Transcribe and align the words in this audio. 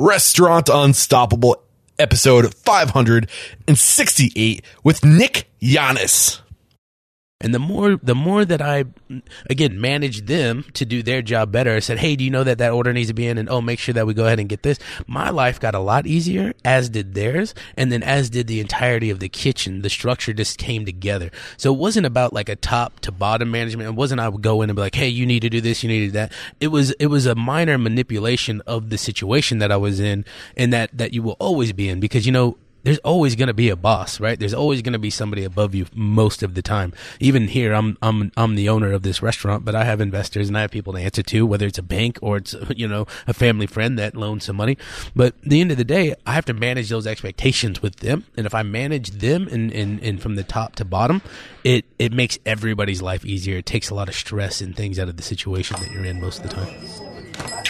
Restaurant 0.00 0.68
Unstoppable, 0.72 1.62
episode 1.98 2.54
568 2.54 4.64
with 4.82 5.04
Nick 5.04 5.50
Yanes. 5.60 6.40
And 7.42 7.54
the 7.54 7.58
more 7.58 7.96
the 7.96 8.14
more 8.14 8.44
that 8.44 8.60
I 8.60 8.84
again 9.48 9.80
managed 9.80 10.26
them 10.26 10.66
to 10.74 10.84
do 10.84 11.02
their 11.02 11.22
job 11.22 11.50
better, 11.50 11.74
I 11.74 11.78
said, 11.78 11.98
"Hey, 11.98 12.14
do 12.14 12.22
you 12.22 12.30
know 12.30 12.44
that 12.44 12.58
that 12.58 12.72
order 12.72 12.92
needs 12.92 13.08
to 13.08 13.14
be 13.14 13.26
in?" 13.26 13.38
And 13.38 13.48
oh, 13.48 13.62
make 13.62 13.78
sure 13.78 13.94
that 13.94 14.06
we 14.06 14.12
go 14.12 14.26
ahead 14.26 14.38
and 14.38 14.48
get 14.48 14.62
this. 14.62 14.78
My 15.06 15.30
life 15.30 15.58
got 15.58 15.74
a 15.74 15.78
lot 15.78 16.06
easier, 16.06 16.52
as 16.66 16.90
did 16.90 17.14
theirs, 17.14 17.54
and 17.78 17.90
then 17.90 18.02
as 18.02 18.28
did 18.28 18.46
the 18.46 18.60
entirety 18.60 19.08
of 19.08 19.20
the 19.20 19.30
kitchen. 19.30 19.80
The 19.80 19.88
structure 19.88 20.34
just 20.34 20.58
came 20.58 20.84
together. 20.84 21.30
So 21.56 21.72
it 21.72 21.78
wasn't 21.78 22.04
about 22.04 22.34
like 22.34 22.50
a 22.50 22.56
top 22.56 23.00
to 23.00 23.12
bottom 23.12 23.50
management. 23.50 23.88
It 23.88 23.94
wasn't 23.94 24.20
I 24.20 24.28
would 24.28 24.42
go 24.42 24.60
in 24.60 24.68
and 24.68 24.76
be 24.76 24.82
like, 24.82 24.94
"Hey, 24.94 25.08
you 25.08 25.24
need 25.24 25.40
to 25.40 25.48
do 25.48 25.62
this, 25.62 25.82
you 25.82 25.88
need 25.88 26.00
to 26.00 26.06
do 26.06 26.12
that." 26.12 26.32
It 26.60 26.68
was 26.68 26.90
it 26.92 27.06
was 27.06 27.24
a 27.24 27.34
minor 27.34 27.78
manipulation 27.78 28.60
of 28.66 28.90
the 28.90 28.98
situation 28.98 29.60
that 29.60 29.72
I 29.72 29.78
was 29.78 29.98
in, 29.98 30.26
and 30.58 30.74
that 30.74 30.90
that 30.92 31.14
you 31.14 31.22
will 31.22 31.36
always 31.38 31.72
be 31.72 31.88
in 31.88 32.00
because 32.00 32.26
you 32.26 32.32
know 32.32 32.58
there's 32.82 32.98
always 32.98 33.36
going 33.36 33.48
to 33.48 33.54
be 33.54 33.68
a 33.68 33.76
boss, 33.76 34.20
right? 34.20 34.38
There's 34.38 34.54
always 34.54 34.82
going 34.82 34.92
to 34.94 34.98
be 34.98 35.10
somebody 35.10 35.44
above 35.44 35.74
you 35.74 35.86
most 35.94 36.42
of 36.42 36.54
the 36.54 36.62
time. 36.62 36.92
Even 37.18 37.48
here, 37.48 37.72
I'm 37.72 37.98
I'm 38.02 38.32
I'm 38.36 38.54
the 38.54 38.68
owner 38.68 38.92
of 38.92 39.02
this 39.02 39.22
restaurant, 39.22 39.64
but 39.64 39.74
I 39.74 39.84
have 39.84 40.00
investors 40.00 40.48
and 40.48 40.56
I 40.56 40.62
have 40.62 40.70
people 40.70 40.94
to 40.94 41.00
answer 41.00 41.22
to, 41.22 41.46
whether 41.46 41.66
it's 41.66 41.78
a 41.78 41.82
bank 41.82 42.18
or 42.22 42.38
it's 42.38 42.54
you 42.76 42.88
know 42.88 43.06
a 43.26 43.34
family 43.34 43.66
friend 43.66 43.98
that 43.98 44.16
loans 44.16 44.44
some 44.44 44.56
money. 44.56 44.78
But 45.14 45.34
at 45.42 45.50
the 45.50 45.60
end 45.60 45.70
of 45.70 45.76
the 45.76 45.84
day, 45.84 46.14
I 46.26 46.32
have 46.32 46.44
to 46.46 46.54
manage 46.54 46.88
those 46.88 47.06
expectations 47.06 47.82
with 47.82 47.96
them, 47.96 48.24
and 48.36 48.46
if 48.46 48.54
I 48.54 48.62
manage 48.62 49.10
them 49.10 49.48
and 49.48 49.70
and, 49.72 50.02
and 50.02 50.20
from 50.20 50.36
the 50.36 50.44
top 50.44 50.76
to 50.76 50.84
bottom, 50.84 51.22
it 51.64 51.84
it 51.98 52.12
makes 52.12 52.38
everybody's 52.46 53.02
life 53.02 53.24
easier. 53.24 53.58
It 53.58 53.66
takes 53.66 53.90
a 53.90 53.94
lot 53.94 54.08
of 54.08 54.14
stress 54.14 54.60
and 54.60 54.74
things 54.74 54.98
out 54.98 55.08
of 55.08 55.16
the 55.16 55.22
situation 55.22 55.76
that 55.80 55.90
you're 55.90 56.04
in 56.04 56.20
most 56.20 56.42
of 56.42 56.48
the 56.48 56.54
time. 56.54 57.69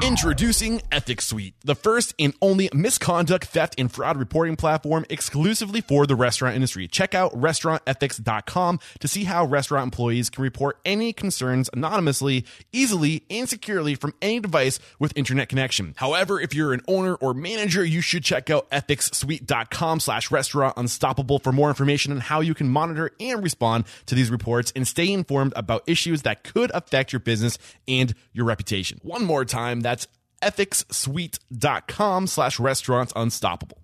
Introducing 0.00 0.80
Ethics 0.92 1.26
Suite, 1.26 1.54
the 1.64 1.74
first 1.74 2.14
and 2.20 2.32
only 2.40 2.70
misconduct, 2.72 3.46
theft, 3.46 3.74
and 3.78 3.90
fraud 3.90 4.16
reporting 4.16 4.54
platform 4.54 5.04
exclusively 5.10 5.80
for 5.80 6.06
the 6.06 6.14
restaurant 6.14 6.54
industry. 6.54 6.86
Check 6.86 7.16
out 7.16 7.32
restaurantethics.com 7.32 8.78
to 9.00 9.08
see 9.08 9.24
how 9.24 9.44
restaurant 9.44 9.84
employees 9.84 10.30
can 10.30 10.44
report 10.44 10.78
any 10.84 11.12
concerns 11.12 11.68
anonymously, 11.72 12.44
easily, 12.72 13.24
and 13.28 13.48
securely 13.48 13.96
from 13.96 14.14
any 14.22 14.38
device 14.38 14.78
with 15.00 15.12
internet 15.16 15.48
connection. 15.48 15.94
However, 15.96 16.40
if 16.40 16.54
you're 16.54 16.72
an 16.72 16.82
owner 16.86 17.14
or 17.16 17.34
manager, 17.34 17.84
you 17.84 18.00
should 18.00 18.22
check 18.22 18.50
out 18.50 18.70
ethicssuite.com 18.70 19.98
slash 19.98 20.30
restaurant 20.30 20.74
unstoppable 20.76 21.40
for 21.40 21.50
more 21.50 21.70
information 21.70 22.12
on 22.12 22.20
how 22.20 22.40
you 22.40 22.54
can 22.54 22.68
monitor 22.68 23.10
and 23.18 23.42
respond 23.42 23.84
to 24.06 24.14
these 24.14 24.30
reports 24.30 24.72
and 24.76 24.86
stay 24.86 25.12
informed 25.12 25.52
about 25.56 25.82
issues 25.88 26.22
that 26.22 26.44
could 26.44 26.70
affect 26.72 27.12
your 27.12 27.20
business 27.20 27.58
and 27.88 28.14
your 28.32 28.44
reputation. 28.44 29.00
One 29.02 29.24
more 29.24 29.44
time, 29.44 29.80
that's 29.88 30.06
ethicssuite.com 30.42 32.26
slash 32.26 32.60
restaurants 32.60 33.12
unstoppable. 33.16 33.78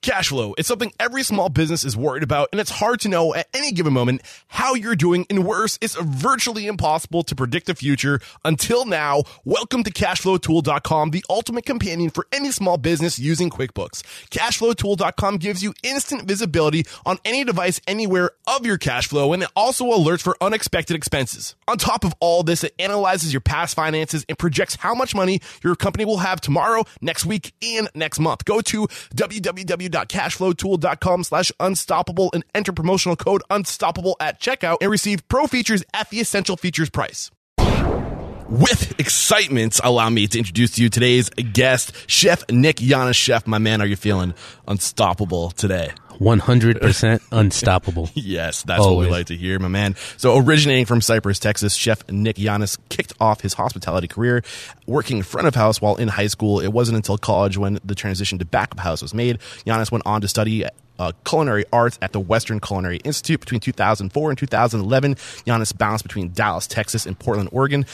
Cash 0.00 0.28
flow 0.28 0.54
is 0.56 0.68
something 0.68 0.92
every 1.00 1.24
small 1.24 1.48
business 1.48 1.84
is 1.84 1.96
worried 1.96 2.22
about, 2.22 2.48
and 2.52 2.60
it's 2.60 2.70
hard 2.70 3.00
to 3.00 3.08
know 3.08 3.34
at 3.34 3.48
any 3.52 3.72
given 3.72 3.92
moment 3.92 4.22
how 4.46 4.74
you're 4.74 4.94
doing. 4.94 5.26
And 5.28 5.44
worse, 5.44 5.76
it's 5.82 5.96
virtually 5.96 6.68
impossible 6.68 7.24
to 7.24 7.34
predict 7.34 7.66
the 7.66 7.74
future. 7.74 8.20
Until 8.44 8.84
now, 8.84 9.24
welcome 9.44 9.82
to 9.82 9.90
CashflowTool.com, 9.90 11.10
the 11.10 11.24
ultimate 11.28 11.66
companion 11.66 12.10
for 12.10 12.28
any 12.30 12.52
small 12.52 12.76
business 12.76 13.18
using 13.18 13.50
QuickBooks. 13.50 14.02
CashflowTool.com 14.30 15.38
gives 15.38 15.64
you 15.64 15.74
instant 15.82 16.28
visibility 16.28 16.84
on 17.04 17.18
any 17.24 17.42
device 17.42 17.80
anywhere 17.88 18.30
of 18.46 18.64
your 18.64 18.78
cash 18.78 19.08
flow, 19.08 19.32
and 19.32 19.42
it 19.42 19.50
also 19.56 19.86
alerts 19.86 20.22
for 20.22 20.36
unexpected 20.40 20.94
expenses. 20.94 21.56
On 21.66 21.76
top 21.76 22.04
of 22.04 22.14
all 22.20 22.44
this, 22.44 22.62
it 22.62 22.72
analyzes 22.78 23.32
your 23.32 23.40
past 23.40 23.74
finances 23.74 24.24
and 24.28 24.38
projects 24.38 24.76
how 24.76 24.94
much 24.94 25.12
money 25.12 25.40
your 25.64 25.74
company 25.74 26.04
will 26.04 26.18
have 26.18 26.40
tomorrow, 26.40 26.84
next 27.00 27.26
week, 27.26 27.52
and 27.62 27.90
next 27.96 28.20
month. 28.20 28.44
Go 28.44 28.60
to 28.60 28.86
www 29.16 29.87
www.cashflowtool.com 29.90 31.24
slash 31.24 31.52
unstoppable 31.60 32.30
and 32.32 32.44
enter 32.54 32.72
promotional 32.72 33.16
code 33.16 33.42
unstoppable 33.50 34.16
at 34.20 34.40
checkout 34.40 34.78
and 34.80 34.90
receive 34.90 35.26
pro 35.28 35.46
features 35.46 35.82
at 35.94 36.10
the 36.10 36.20
essential 36.20 36.56
features 36.56 36.90
price. 36.90 37.30
With 38.48 38.98
excitement, 38.98 39.78
allow 39.84 40.08
me 40.08 40.26
to 40.26 40.38
introduce 40.38 40.70
to 40.72 40.82
you 40.82 40.88
today's 40.88 41.28
guest, 41.28 41.92
Chef 42.06 42.48
Nick 42.50 42.76
Yanes. 42.76 43.14
Chef, 43.14 43.46
my 43.46 43.58
man, 43.58 43.82
are 43.82 43.86
you 43.86 43.94
feeling 43.94 44.32
unstoppable 44.66 45.50
today? 45.50 45.90
100% 46.18 47.20
unstoppable. 47.32 48.08
yes, 48.14 48.62
that's 48.62 48.80
Always. 48.80 48.96
what 48.96 49.12
we 49.12 49.18
like 49.18 49.26
to 49.26 49.36
hear, 49.36 49.58
my 49.58 49.68
man. 49.68 49.96
So, 50.16 50.38
originating 50.38 50.86
from 50.86 51.02
Cypress, 51.02 51.38
Texas, 51.38 51.74
Chef 51.74 52.08
Nick 52.08 52.36
Yanes 52.36 52.78
kicked 52.88 53.12
off 53.20 53.42
his 53.42 53.52
hospitality 53.52 54.08
career 54.08 54.42
working 54.86 55.22
front 55.22 55.46
of 55.46 55.54
house 55.54 55.82
while 55.82 55.96
in 55.96 56.08
high 56.08 56.26
school. 56.26 56.60
It 56.60 56.68
wasn't 56.68 56.96
until 56.96 57.18
college 57.18 57.58
when 57.58 57.78
the 57.84 57.94
transition 57.94 58.38
to 58.38 58.46
back 58.46 58.72
of 58.72 58.80
house 58.80 59.02
was 59.02 59.12
made. 59.12 59.40
Yanes 59.66 59.92
went 59.92 60.06
on 60.06 60.22
to 60.22 60.28
study 60.28 60.64
uh, 60.98 61.12
culinary 61.24 61.64
arts 61.72 61.98
at 62.02 62.12
the 62.12 62.20
Western 62.20 62.60
Culinary 62.60 62.96
Institute 62.98 63.40
between 63.40 63.60
2004 63.60 64.30
and 64.30 64.38
2011. 64.38 65.14
Yanes 65.14 65.76
bounced 65.76 66.02
between 66.02 66.32
Dallas, 66.32 66.66
Texas, 66.66 67.06
and 67.06 67.16
Portland, 67.18 67.50
Oregon 67.52 67.86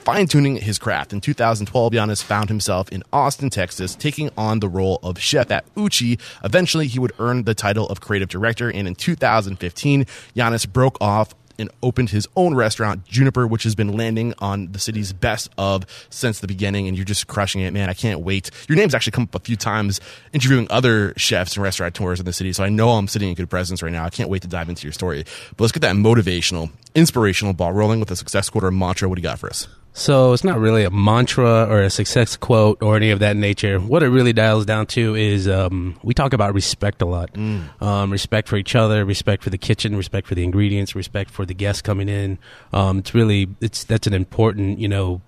fine 0.00 0.26
tuning 0.26 0.56
his 0.56 0.78
craft. 0.78 1.12
In 1.12 1.20
2012, 1.20 1.92
Yanes 1.92 2.22
found 2.22 2.48
himself 2.48 2.88
in 2.90 3.02
Austin, 3.12 3.50
Texas, 3.50 3.94
taking 3.94 4.30
on 4.36 4.60
the 4.60 4.68
role 4.68 4.98
of 5.02 5.18
chef 5.18 5.50
at 5.50 5.64
Uchi. 5.76 6.18
Eventually, 6.42 6.86
he 6.86 6.98
would 6.98 7.12
earn 7.18 7.44
the 7.44 7.54
title 7.54 7.86
of 7.88 8.00
creative 8.00 8.28
director. 8.28 8.70
And 8.70 8.88
in 8.88 8.94
2015, 8.94 10.04
Yanes 10.34 10.70
broke 10.70 10.96
off 11.00 11.34
and 11.58 11.70
opened 11.82 12.08
his 12.08 12.26
own 12.36 12.54
restaurant, 12.54 13.04
Juniper, 13.04 13.46
which 13.46 13.64
has 13.64 13.74
been 13.74 13.92
landing 13.92 14.32
on 14.38 14.72
the 14.72 14.78
city's 14.78 15.12
best 15.12 15.50
of 15.58 15.84
since 16.08 16.40
the 16.40 16.46
beginning. 16.46 16.88
And 16.88 16.96
you're 16.96 17.04
just 17.04 17.26
crushing 17.26 17.60
it, 17.60 17.72
man. 17.72 17.90
I 17.90 17.94
can't 17.94 18.20
wait. 18.20 18.50
Your 18.68 18.76
name's 18.76 18.94
actually 18.94 19.12
come 19.12 19.24
up 19.24 19.34
a 19.34 19.40
few 19.40 19.56
times 19.56 20.00
interviewing 20.32 20.66
other 20.70 21.12
chefs 21.18 21.56
and 21.56 21.62
restaurateurs 21.62 22.18
in 22.18 22.24
the 22.24 22.32
city. 22.32 22.52
So 22.54 22.64
I 22.64 22.70
know 22.70 22.92
I'm 22.92 23.08
sitting 23.08 23.28
in 23.28 23.34
good 23.34 23.50
presence 23.50 23.82
right 23.82 23.92
now. 23.92 24.04
I 24.04 24.10
can't 24.10 24.30
wait 24.30 24.42
to 24.42 24.48
dive 24.48 24.70
into 24.70 24.86
your 24.86 24.92
story. 24.92 25.24
But 25.50 25.60
let's 25.60 25.72
get 25.72 25.80
that 25.80 25.94
motivational, 25.94 26.70
inspirational 26.94 27.52
ball 27.52 27.72
rolling 27.72 28.00
with 28.00 28.10
a 28.10 28.16
success 28.16 28.48
quarter 28.48 28.70
mantra. 28.70 29.08
What 29.08 29.16
do 29.16 29.20
you 29.20 29.28
got 29.28 29.38
for 29.38 29.50
us? 29.50 29.68
So 29.92 30.32
it's 30.32 30.44
not 30.44 30.58
really 30.58 30.84
a 30.84 30.90
mantra 30.90 31.66
or 31.68 31.82
a 31.82 31.90
success 31.90 32.36
quote 32.36 32.82
or 32.82 32.96
any 32.96 33.10
of 33.10 33.18
that 33.18 33.36
nature. 33.36 33.78
What 33.80 34.02
it 34.02 34.08
really 34.08 34.32
dials 34.32 34.64
down 34.64 34.86
to 34.88 35.14
is 35.14 35.48
um, 35.48 35.98
we 36.02 36.14
talk 36.14 36.32
about 36.32 36.54
respect 36.54 37.02
a 37.02 37.06
lot. 37.06 37.32
Mm. 37.32 37.82
Um, 37.82 38.10
respect 38.10 38.48
for 38.48 38.56
each 38.56 38.74
other, 38.76 39.04
respect 39.04 39.42
for 39.42 39.50
the 39.50 39.58
kitchen, 39.58 39.96
respect 39.96 40.26
for 40.26 40.34
the 40.34 40.44
ingredients, 40.44 40.94
respect 40.94 41.30
for 41.30 41.44
the 41.44 41.54
guests 41.54 41.82
coming 41.82 42.08
in. 42.08 42.38
Um, 42.72 42.98
it's 42.98 43.14
really 43.14 43.48
it's 43.60 43.84
that's 43.84 44.06
an 44.06 44.14
important 44.14 44.78
you 44.78 44.88
know 44.88 45.20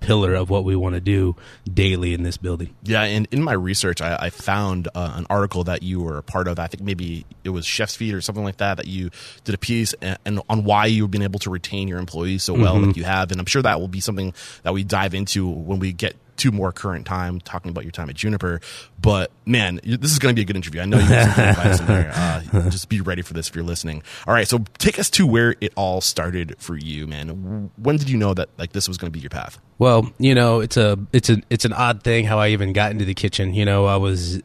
pillar 0.00 0.34
of 0.34 0.50
what 0.50 0.64
we 0.64 0.76
want 0.76 0.94
to 0.94 1.00
do 1.00 1.36
daily 1.72 2.14
in 2.14 2.22
this 2.22 2.36
building. 2.36 2.74
Yeah, 2.82 3.02
and 3.02 3.26
in 3.30 3.42
my 3.42 3.52
research, 3.52 4.00
I, 4.00 4.16
I 4.16 4.30
found 4.30 4.88
uh, 4.94 5.12
an 5.14 5.26
article 5.28 5.64
that 5.64 5.82
you 5.82 6.00
were 6.00 6.18
a 6.18 6.22
part 6.22 6.48
of. 6.48 6.58
I 6.58 6.66
think 6.66 6.82
maybe 6.82 7.26
it 7.44 7.50
was 7.50 7.66
Chef's 7.66 7.96
Feed 7.96 8.14
or 8.14 8.20
something 8.20 8.44
like 8.44 8.58
that. 8.58 8.76
That 8.76 8.86
you 8.86 9.10
did 9.44 9.54
a 9.54 9.58
piece 9.58 9.94
and, 10.00 10.18
and 10.24 10.40
on 10.48 10.64
why 10.64 10.86
you've 10.86 11.10
been 11.10 11.22
able 11.22 11.40
to 11.40 11.50
retain 11.50 11.88
your 11.88 11.98
employees 11.98 12.42
so 12.42 12.54
well 12.54 12.76
mm-hmm. 12.76 12.86
like 12.86 12.96
you 12.96 13.04
have, 13.04 13.30
and 13.32 13.40
I'm 13.40 13.46
sure 13.46 13.62
that 13.62 13.80
will 13.80 13.88
be 13.88 14.00
something 14.00 14.34
that 14.62 14.72
we 14.72 14.84
dive 14.84 15.14
into 15.14 15.48
when 15.48 15.78
we 15.78 15.92
get 15.92 16.16
to 16.38 16.52
more 16.52 16.72
current 16.72 17.06
time, 17.06 17.40
talking 17.40 17.70
about 17.70 17.84
your 17.84 17.90
time 17.90 18.08
at 18.08 18.16
Juniper. 18.16 18.60
But 19.00 19.30
man, 19.46 19.80
this 19.84 20.12
is 20.12 20.18
going 20.18 20.34
to 20.34 20.36
be 20.36 20.42
a 20.42 20.44
good 20.44 20.56
interview. 20.56 20.80
I 20.80 20.86
know 20.86 20.98
you 20.98 21.04
have 21.04 21.34
some 21.34 21.44
advice 21.44 21.80
in 21.80 21.86
there. 21.86 22.12
Uh, 22.18 22.68
just 22.70 22.88
be 22.88 23.00
ready 23.00 23.22
for 23.22 23.32
this 23.32 23.48
if 23.48 23.54
you're 23.54 23.64
listening. 23.64 24.02
All 24.26 24.34
right, 24.34 24.46
so 24.46 24.64
take 24.78 24.98
us 24.98 25.08
to 25.10 25.26
where 25.26 25.54
it 25.60 25.72
all 25.76 26.00
started 26.00 26.56
for 26.58 26.76
you, 26.76 27.06
man. 27.06 27.70
When 27.76 27.96
did 27.96 28.10
you 28.10 28.16
know 28.16 28.34
that 28.34 28.48
like 28.58 28.72
this 28.72 28.88
was 28.88 28.96
going 28.96 29.10
to 29.10 29.16
be 29.16 29.20
your 29.20 29.30
path? 29.30 29.58
Well, 29.78 30.10
you 30.18 30.34
know, 30.34 30.60
it's 30.60 30.76
a 30.76 30.98
it's 31.12 31.30
a 31.30 31.40
it's 31.50 31.64
an 31.64 31.72
odd 31.72 32.02
thing 32.02 32.24
how 32.24 32.38
I 32.38 32.48
even 32.48 32.72
got 32.72 32.90
into 32.90 33.04
the 33.04 33.14
kitchen. 33.14 33.54
You 33.54 33.64
know, 33.64 33.86
I 33.86 33.96
was 33.96 34.42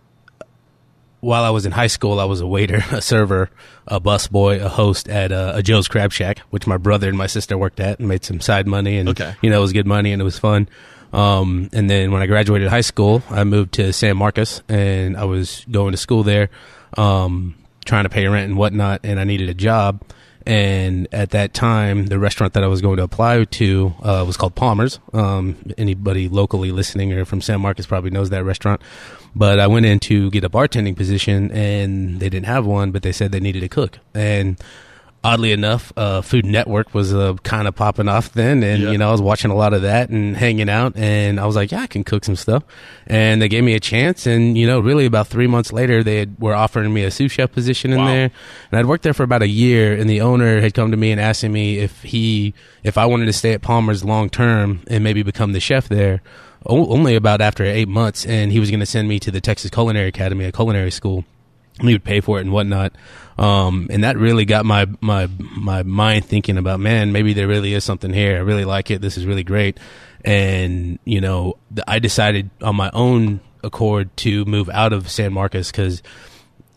while 1.24 1.46
I 1.46 1.52
was 1.52 1.66
in 1.66 1.72
high 1.72 1.88
school, 1.88 2.20
I 2.20 2.26
was 2.26 2.42
a 2.42 2.48
waiter, 2.48 2.84
a 2.92 3.02
server, 3.02 3.50
a 3.88 4.02
busboy, 4.02 4.62
a 4.62 4.68
host 4.68 5.08
at 5.08 5.32
a, 5.32 5.58
a, 5.58 5.64
Joe's 5.64 5.88
Crab 5.88 6.12
Shack, 6.12 6.40
which 6.50 6.68
my 6.68 6.76
brother 6.76 7.08
and 7.08 7.18
my 7.18 7.28
sister 7.28 7.58
worked 7.58 7.80
at, 7.80 8.00
and 8.00 8.10
made 8.10 8.26
some 8.26 8.42
side 8.42 8.68
money, 8.68 8.98
and 8.98 9.10
okay. 9.10 9.34
you 9.42 9.50
know, 9.50 9.58
it 9.58 9.62
was 9.62 9.72
good 9.72 9.88
money 9.88 10.12
and 10.12 10.22
it 10.22 10.26
was 10.26 10.38
fun. 10.38 10.68
Um, 11.14 11.70
and 11.72 11.90
then 11.90 12.12
when 12.12 12.22
I 12.22 12.26
graduated 12.26 12.68
high 12.68 12.82
school, 12.82 13.22
I 13.30 13.44
moved 13.44 13.74
to 13.74 13.94
San 13.94 14.18
Marcos 14.18 14.64
and 14.68 15.16
I 15.16 15.26
was 15.26 15.66
going 15.70 15.92
to 15.92 15.98
school 15.98 16.24
there, 16.24 16.50
um, 16.98 17.56
trying 17.86 18.04
to 18.04 18.10
pay 18.10 18.28
rent 18.28 18.50
and 18.50 18.58
whatnot. 18.58 19.02
And 19.04 19.20
I 19.20 19.24
needed 19.24 19.48
a 19.50 19.54
job. 19.54 20.02
And 20.46 21.08
at 21.14 21.30
that 21.30 21.54
time, 21.54 22.08
the 22.08 22.20
restaurant 22.20 22.54
that 22.54 22.64
I 22.64 22.68
was 22.68 22.82
going 22.82 22.98
to 22.98 23.04
apply 23.04 23.46
to 23.46 23.94
uh, 24.02 24.24
was 24.28 24.36
called 24.36 24.56
Palmer's. 24.56 25.00
Um, 25.14 25.56
anybody 25.78 26.28
locally 26.28 26.72
listening 26.72 27.14
or 27.14 27.24
from 27.24 27.40
San 27.40 27.62
Marcos 27.62 27.86
probably 27.86 28.10
knows 28.10 28.30
that 28.32 28.44
restaurant. 28.44 28.82
But 29.36 29.60
I 29.60 29.68
went 29.68 29.86
in 29.86 30.00
to 30.02 30.30
get 30.32 30.44
a 30.44 30.50
bartending 30.50 30.98
position, 30.98 31.50
and 31.52 32.20
they 32.20 32.30
didn't 32.30 32.48
have 32.48 32.66
one, 32.66 32.92
but 32.92 33.04
they 33.04 33.14
said 33.14 33.32
they 33.32 33.40
needed 33.40 33.64
a 33.64 33.70
cook. 33.70 34.00
And 34.14 34.60
oddly 35.24 35.52
enough, 35.52 35.94
uh, 35.96 36.22
Food 36.22 36.46
Network 36.46 36.94
was 36.94 37.14
uh, 37.14 37.34
kind 37.44 37.68
of 37.68 37.76
popping 37.76 38.08
off 38.08 38.34
then, 38.34 38.62
and 38.64 38.84
Yeah. 38.84 38.92
you 38.92 38.98
know 38.98 39.08
I 39.10 39.12
was 39.12 39.22
watching 39.22 39.52
a 39.52 39.56
lot 39.56 39.74
of 39.74 39.82
that 39.84 40.10
and 40.10 40.36
hanging 40.36 40.70
out, 40.70 40.98
and 40.98 41.40
I 41.40 41.46
was 41.46 41.56
like, 41.56 41.72
yeah, 41.72 41.82
I 41.82 41.88
can 41.88 42.04
cook 42.04 42.26
some 42.26 42.36
stuff, 42.36 42.64
and 43.08 43.42
they 43.42 43.48
gave 43.48 43.64
me 43.64 43.74
a 43.74 43.80
chance, 43.80 44.26
and 44.28 44.58
you 44.58 44.68
know, 44.68 44.80
really 44.80 45.06
about 45.06 45.28
three 45.28 45.48
months 45.48 45.72
later, 45.72 46.04
they 46.04 46.18
had, 46.18 46.36
were 46.40 46.54
offering 46.54 46.94
me 46.94 47.04
a 47.04 47.12
sous 47.12 47.32
chef 47.32 47.52
position 47.52 47.94
in 47.94 48.00
Wow. 48.00 48.08
there, 48.08 48.32
and 48.72 48.80
I'd 48.80 48.86
worked 48.86 49.04
there 49.04 49.14
for 49.14 49.24
about 49.24 49.42
a 49.42 49.48
year, 49.48 49.94
and 49.96 50.10
the 50.10 50.22
owner 50.22 50.60
had 50.62 50.74
come 50.74 50.92
to 50.92 50.98
me 50.98 51.12
and 51.12 51.22
asking 51.22 51.52
me 51.54 51.80
if 51.80 52.04
he 52.04 52.54
if 52.84 52.98
I 52.98 53.06
wanted 53.06 53.26
to 53.28 53.34
stay 53.34 53.54
at 53.54 53.62
Palmer's 53.62 54.04
long 54.04 54.30
term 54.30 54.82
and 54.88 55.04
maybe 55.04 55.24
become 55.24 55.54
the 55.54 55.60
chef 55.60 55.88
there. 55.88 56.22
Only 56.66 57.16
about 57.16 57.42
after 57.42 57.66
eight 57.66 57.90
months, 57.90 58.26
and 58.26 58.50
he 58.54 58.60
was 58.60 58.70
going 58.70 58.80
to 58.80 58.86
send 58.86 59.10
me 59.10 59.20
to 59.20 59.32
the 59.32 59.42
Texas 59.42 59.70
Culinary 59.70 60.08
Academy, 60.08 60.46
a 60.46 60.52
culinary 60.54 60.92
school 60.92 61.26
and 61.80 61.88
he 61.88 61.96
would 61.96 62.04
pay 62.04 62.22
for 62.22 62.38
it 62.38 62.42
and 62.42 62.52
whatnot. 62.52 62.94
Um, 63.38 63.88
and 63.90 64.04
that 64.04 64.18
really 64.18 64.46
got 64.46 64.66
my, 64.66 64.88
my, 65.02 65.28
my 65.40 65.84
mind 65.84 66.26
thinking 66.26 66.58
about, 66.58 66.80
man, 66.80 67.12
maybe 67.12 67.34
there 67.34 67.48
really 67.48 67.74
is 67.74 67.84
something 67.84 68.14
here. 68.14 68.38
I 68.38 68.42
really 68.42 68.66
like 68.66 68.92
it. 68.92 69.02
This 69.02 69.18
is 69.18 69.26
really 69.26 69.44
great. 69.44 69.80
And, 70.24 71.00
you 71.04 71.20
know, 71.20 71.58
I 71.88 72.00
decided 72.00 72.50
on 72.62 72.76
my 72.76 72.92
own 72.94 73.40
accord 73.64 74.16
to 74.18 74.46
move 74.46 74.70
out 74.70 74.94
of 74.94 75.10
San 75.10 75.34
Marcos 75.34 75.72
because, 75.72 76.04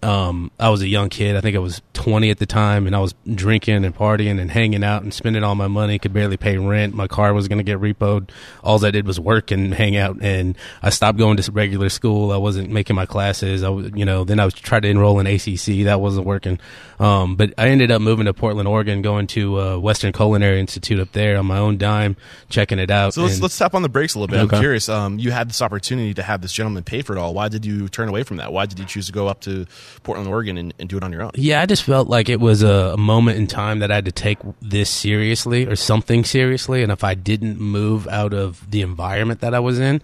um, 0.07 0.53
I 0.61 0.69
was 0.69 0.83
a 0.83 0.87
young 0.89 1.09
kid. 1.09 1.35
I 1.35 1.41
think 1.41 1.57
I 1.57 1.59
was 1.59 1.83
20 1.95 2.31
at 2.31 2.39
the 2.39 2.47
time, 2.47 2.87
and 2.87 2.95
I 2.95 3.01
was 3.01 3.13
drinking 3.35 3.85
and 3.85 3.95
partying 3.95 4.41
and 4.41 4.49
hanging 4.51 4.85
out 4.85 5.03
and 5.03 5.13
spending 5.13 5.43
all 5.43 5.57
my 5.57 5.67
money. 5.67 5.99
Could 5.99 6.13
barely 6.13 6.37
pay 6.37 6.59
rent. 6.59 6.95
My 6.95 7.09
car 7.09 7.35
was 7.35 7.49
going 7.49 7.59
to 7.59 7.65
get 7.65 7.81
repoed. 7.81 8.31
All 8.63 8.85
I 8.85 8.93
did 8.93 9.07
was 9.07 9.19
work 9.19 9.51
and 9.51 9.75
hang 9.75 9.97
out. 9.97 10.19
And 10.21 10.57
I 10.81 10.91
stopped 10.91 11.19
going 11.19 11.37
to 11.39 11.51
regular 11.51 11.89
school. 11.89 12.31
I 12.31 12.37
wasn't 12.37 12.71
making 12.71 12.95
my 12.95 13.05
classes. 13.07 13.65
I, 13.65 13.69
was, 13.69 13.91
you 13.97 14.05
know, 14.05 14.23
then 14.23 14.39
I 14.39 14.45
was 14.45 14.55
trying 14.55 14.83
to 14.83 14.89
enroll 14.89 15.19
in 15.19 15.27
ACC. 15.27 15.85
That 15.87 16.01
wasn't 16.01 16.27
working. 16.27 16.61
Um, 17.01 17.35
but 17.35 17.53
I 17.59 17.69
ended 17.69 17.91
up 17.91 18.01
moving 18.01 18.27
to 18.27 18.35
Portland, 18.35 18.69
Oregon, 18.69 19.03
going 19.03 19.27
to 19.29 19.61
uh, 19.61 19.79
Western 19.79 20.13
Culinary 20.13 20.61
Institute 20.61 21.01
up 21.01 21.11
there 21.13 21.37
on 21.37 21.47
my 21.47 21.59
own 21.59 21.79
dime, 21.79 22.17
checking 22.49 22.79
it 22.79 22.91
out. 22.93 23.15
So 23.15 23.23
let's 23.23 23.35
And- 23.35 23.43
let's 23.43 23.59
tap 23.59 23.75
on 23.75 23.83
the 23.83 23.89
brakes 23.89 24.15
a 24.15 24.21
little 24.21 24.33
bit. 24.33 24.41
Okay. 24.45 24.57
I'm 24.57 24.63
curious. 24.63 24.89
Um, 24.89 25.19
you 25.19 25.33
had 25.33 25.49
this 25.49 25.61
opportunity 25.61 26.15
to 26.15 26.23
have 26.23 26.43
this 26.43 26.53
gentleman 26.53 26.85
pay 26.85 27.03
for 27.03 27.17
it 27.17 27.19
all. 27.19 27.35
Why 27.35 27.49
did 27.49 27.67
you 27.67 27.89
turn 27.89 28.09
away 28.09 28.23
from 28.23 28.37
that? 28.37 28.53
Why 28.53 28.67
did 28.67 28.79
you 28.79 28.85
choose 28.85 29.07
to 29.07 29.13
go 29.13 29.27
up 29.27 29.41
to 29.41 29.67
Portland, 30.03 30.29
Oregon, 30.29 30.59
and, 30.59 30.75
and 30.79 30.89
do 30.89 30.97
it 30.97 31.05
on 31.05 31.13
your 31.13 31.23
own? 31.23 31.31
Yeah, 31.35 31.61
I 31.61 31.67
just 31.67 31.83
felt 31.83 32.09
like 32.09 32.29
it 32.29 32.41
was 32.41 32.63
a, 32.63 32.93
a 32.95 32.97
moment 32.97 33.39
in 33.39 33.47
time 33.47 33.81
that 33.81 33.91
I 33.91 33.97
had 33.97 34.05
to 34.07 34.13
take 34.13 34.39
this 34.61 34.91
seriously 34.91 35.67
or 35.67 35.77
something 35.77 36.25
seriously. 36.25 36.83
And 36.83 36.93
if 36.93 37.05
I 37.05 37.15
didn't 37.15 37.59
move 37.61 38.07
out 38.09 38.33
of 38.33 38.71
the 38.71 38.83
environment 38.83 39.41
that 39.41 39.55
I 39.55 39.61
was 39.61 39.79
in, 39.79 40.03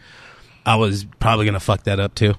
I 0.65 0.77
was 0.77 1.05
probably 1.21 1.45
going 1.45 1.55
to 1.55 1.61
fuck 1.61 1.85
that 1.85 2.01
up 2.01 2.15
too. 2.15 2.35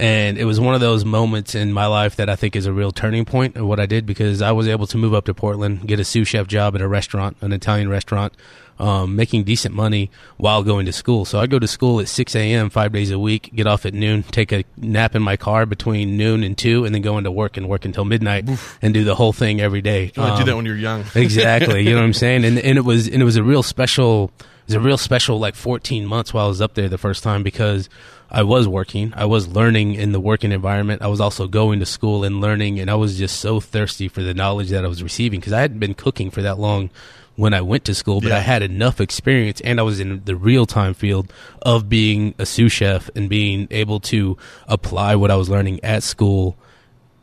And 0.00 0.38
it 0.38 0.46
was 0.46 0.58
one 0.58 0.74
of 0.74 0.80
those 0.80 1.04
moments 1.04 1.54
in 1.54 1.74
my 1.74 1.84
life 1.84 2.16
that 2.16 2.30
I 2.30 2.34
think 2.34 2.56
is 2.56 2.64
a 2.64 2.72
real 2.72 2.90
turning 2.90 3.26
point 3.26 3.56
of 3.56 3.66
what 3.66 3.78
I 3.78 3.84
did 3.84 4.06
because 4.06 4.40
I 4.40 4.50
was 4.50 4.66
able 4.66 4.86
to 4.86 4.96
move 4.96 5.12
up 5.12 5.26
to 5.26 5.34
Portland, 5.34 5.86
get 5.86 6.00
a 6.00 6.04
sous 6.04 6.26
chef 6.26 6.46
job 6.46 6.74
at 6.74 6.80
a 6.80 6.88
restaurant, 6.88 7.36
an 7.42 7.52
Italian 7.52 7.90
restaurant, 7.90 8.32
um, 8.80 9.14
making 9.14 9.44
decent 9.44 9.74
money 9.74 10.10
while 10.38 10.62
going 10.64 10.86
to 10.86 10.92
school. 10.92 11.24
So 11.24 11.38
I 11.38 11.46
go 11.46 11.58
to 11.58 11.68
school 11.68 12.00
at 12.00 12.08
6 12.08 12.34
a.m. 12.34 12.70
five 12.70 12.92
days 12.92 13.10
a 13.10 13.18
week, 13.18 13.50
get 13.54 13.66
off 13.66 13.84
at 13.86 13.92
noon, 13.94 14.22
take 14.24 14.50
a 14.52 14.64
nap 14.76 15.14
in 15.14 15.22
my 15.22 15.36
car 15.36 15.66
between 15.66 16.16
noon 16.16 16.42
and 16.42 16.56
2, 16.56 16.84
and 16.86 16.94
then 16.94 17.02
go 17.02 17.18
into 17.18 17.30
work 17.30 17.56
and 17.56 17.68
work 17.68 17.84
until 17.84 18.04
midnight 18.04 18.48
and 18.80 18.94
do 18.94 19.04
the 19.04 19.14
whole 19.14 19.32
thing 19.32 19.60
every 19.60 19.82
day. 19.82 20.10
You 20.16 20.22
want 20.22 20.36
do 20.36 20.40
Um, 20.42 20.46
that 20.46 20.56
when 20.56 20.66
you're 20.66 20.76
young. 20.76 21.04
exactly. 21.14 21.82
You 21.82 21.90
know 21.90 21.96
what 22.00 22.06
I'm 22.06 22.12
saying? 22.24 22.44
And 22.44 22.58
and 22.58 22.78
it 22.78 22.84
was 22.84 23.06
and 23.06 23.20
it 23.20 23.24
was 23.24 23.36
a 23.36 23.42
real 23.44 23.62
special 23.62 24.32
it 24.40 24.66
was 24.66 24.74
a 24.74 24.80
real 24.80 24.98
special 24.98 25.38
like 25.38 25.54
14 25.56 26.06
months 26.06 26.32
while 26.32 26.46
I 26.46 26.48
was 26.48 26.60
up 26.62 26.74
there 26.74 26.88
the 26.88 26.96
first 26.98 27.22
time 27.22 27.42
because 27.42 27.88
I 28.30 28.44
was 28.44 28.68
working, 28.68 29.12
I 29.16 29.24
was 29.24 29.48
learning 29.48 29.94
in 29.96 30.12
the 30.12 30.20
working 30.20 30.52
environment. 30.52 31.02
I 31.02 31.08
was 31.08 31.20
also 31.20 31.48
going 31.48 31.80
to 31.80 31.86
school 31.86 32.22
and 32.24 32.40
learning 32.40 32.78
and 32.78 32.88
I 32.88 32.94
was 32.94 33.18
just 33.18 33.40
so 33.40 33.58
thirsty 33.60 34.06
for 34.08 34.22
the 34.22 34.32
knowledge 34.32 34.70
that 34.70 34.84
I 34.84 34.88
was 34.88 35.02
receiving 35.02 35.40
because 35.40 35.52
I 35.52 35.60
hadn't 35.60 35.80
been 35.80 35.94
cooking 35.94 36.30
for 36.30 36.40
that 36.42 36.58
long 36.58 36.90
when 37.36 37.54
I 37.54 37.60
went 37.62 37.84
to 37.86 37.94
school, 37.94 38.20
but 38.20 38.28
Yeah. 38.30 38.36
I 38.36 38.40
had 38.40 38.62
enough 38.62 39.00
experience 39.00 39.60
and 39.62 39.80
I 39.80 39.82
was 39.82 39.98
in 40.00 40.22
the 40.24 40.36
real 40.36 40.66
time 40.66 40.94
field 40.94 41.32
of 41.62 41.88
being 41.88 42.34
a 42.38 42.44
sous 42.44 42.72
chef 42.72 43.08
and 43.16 43.28
being 43.28 43.66
able 43.70 44.00
to 44.00 44.36
apply 44.68 45.16
what 45.16 45.30
I 45.30 45.36
was 45.36 45.48
learning 45.48 45.80
at 45.82 46.02
school 46.02 46.56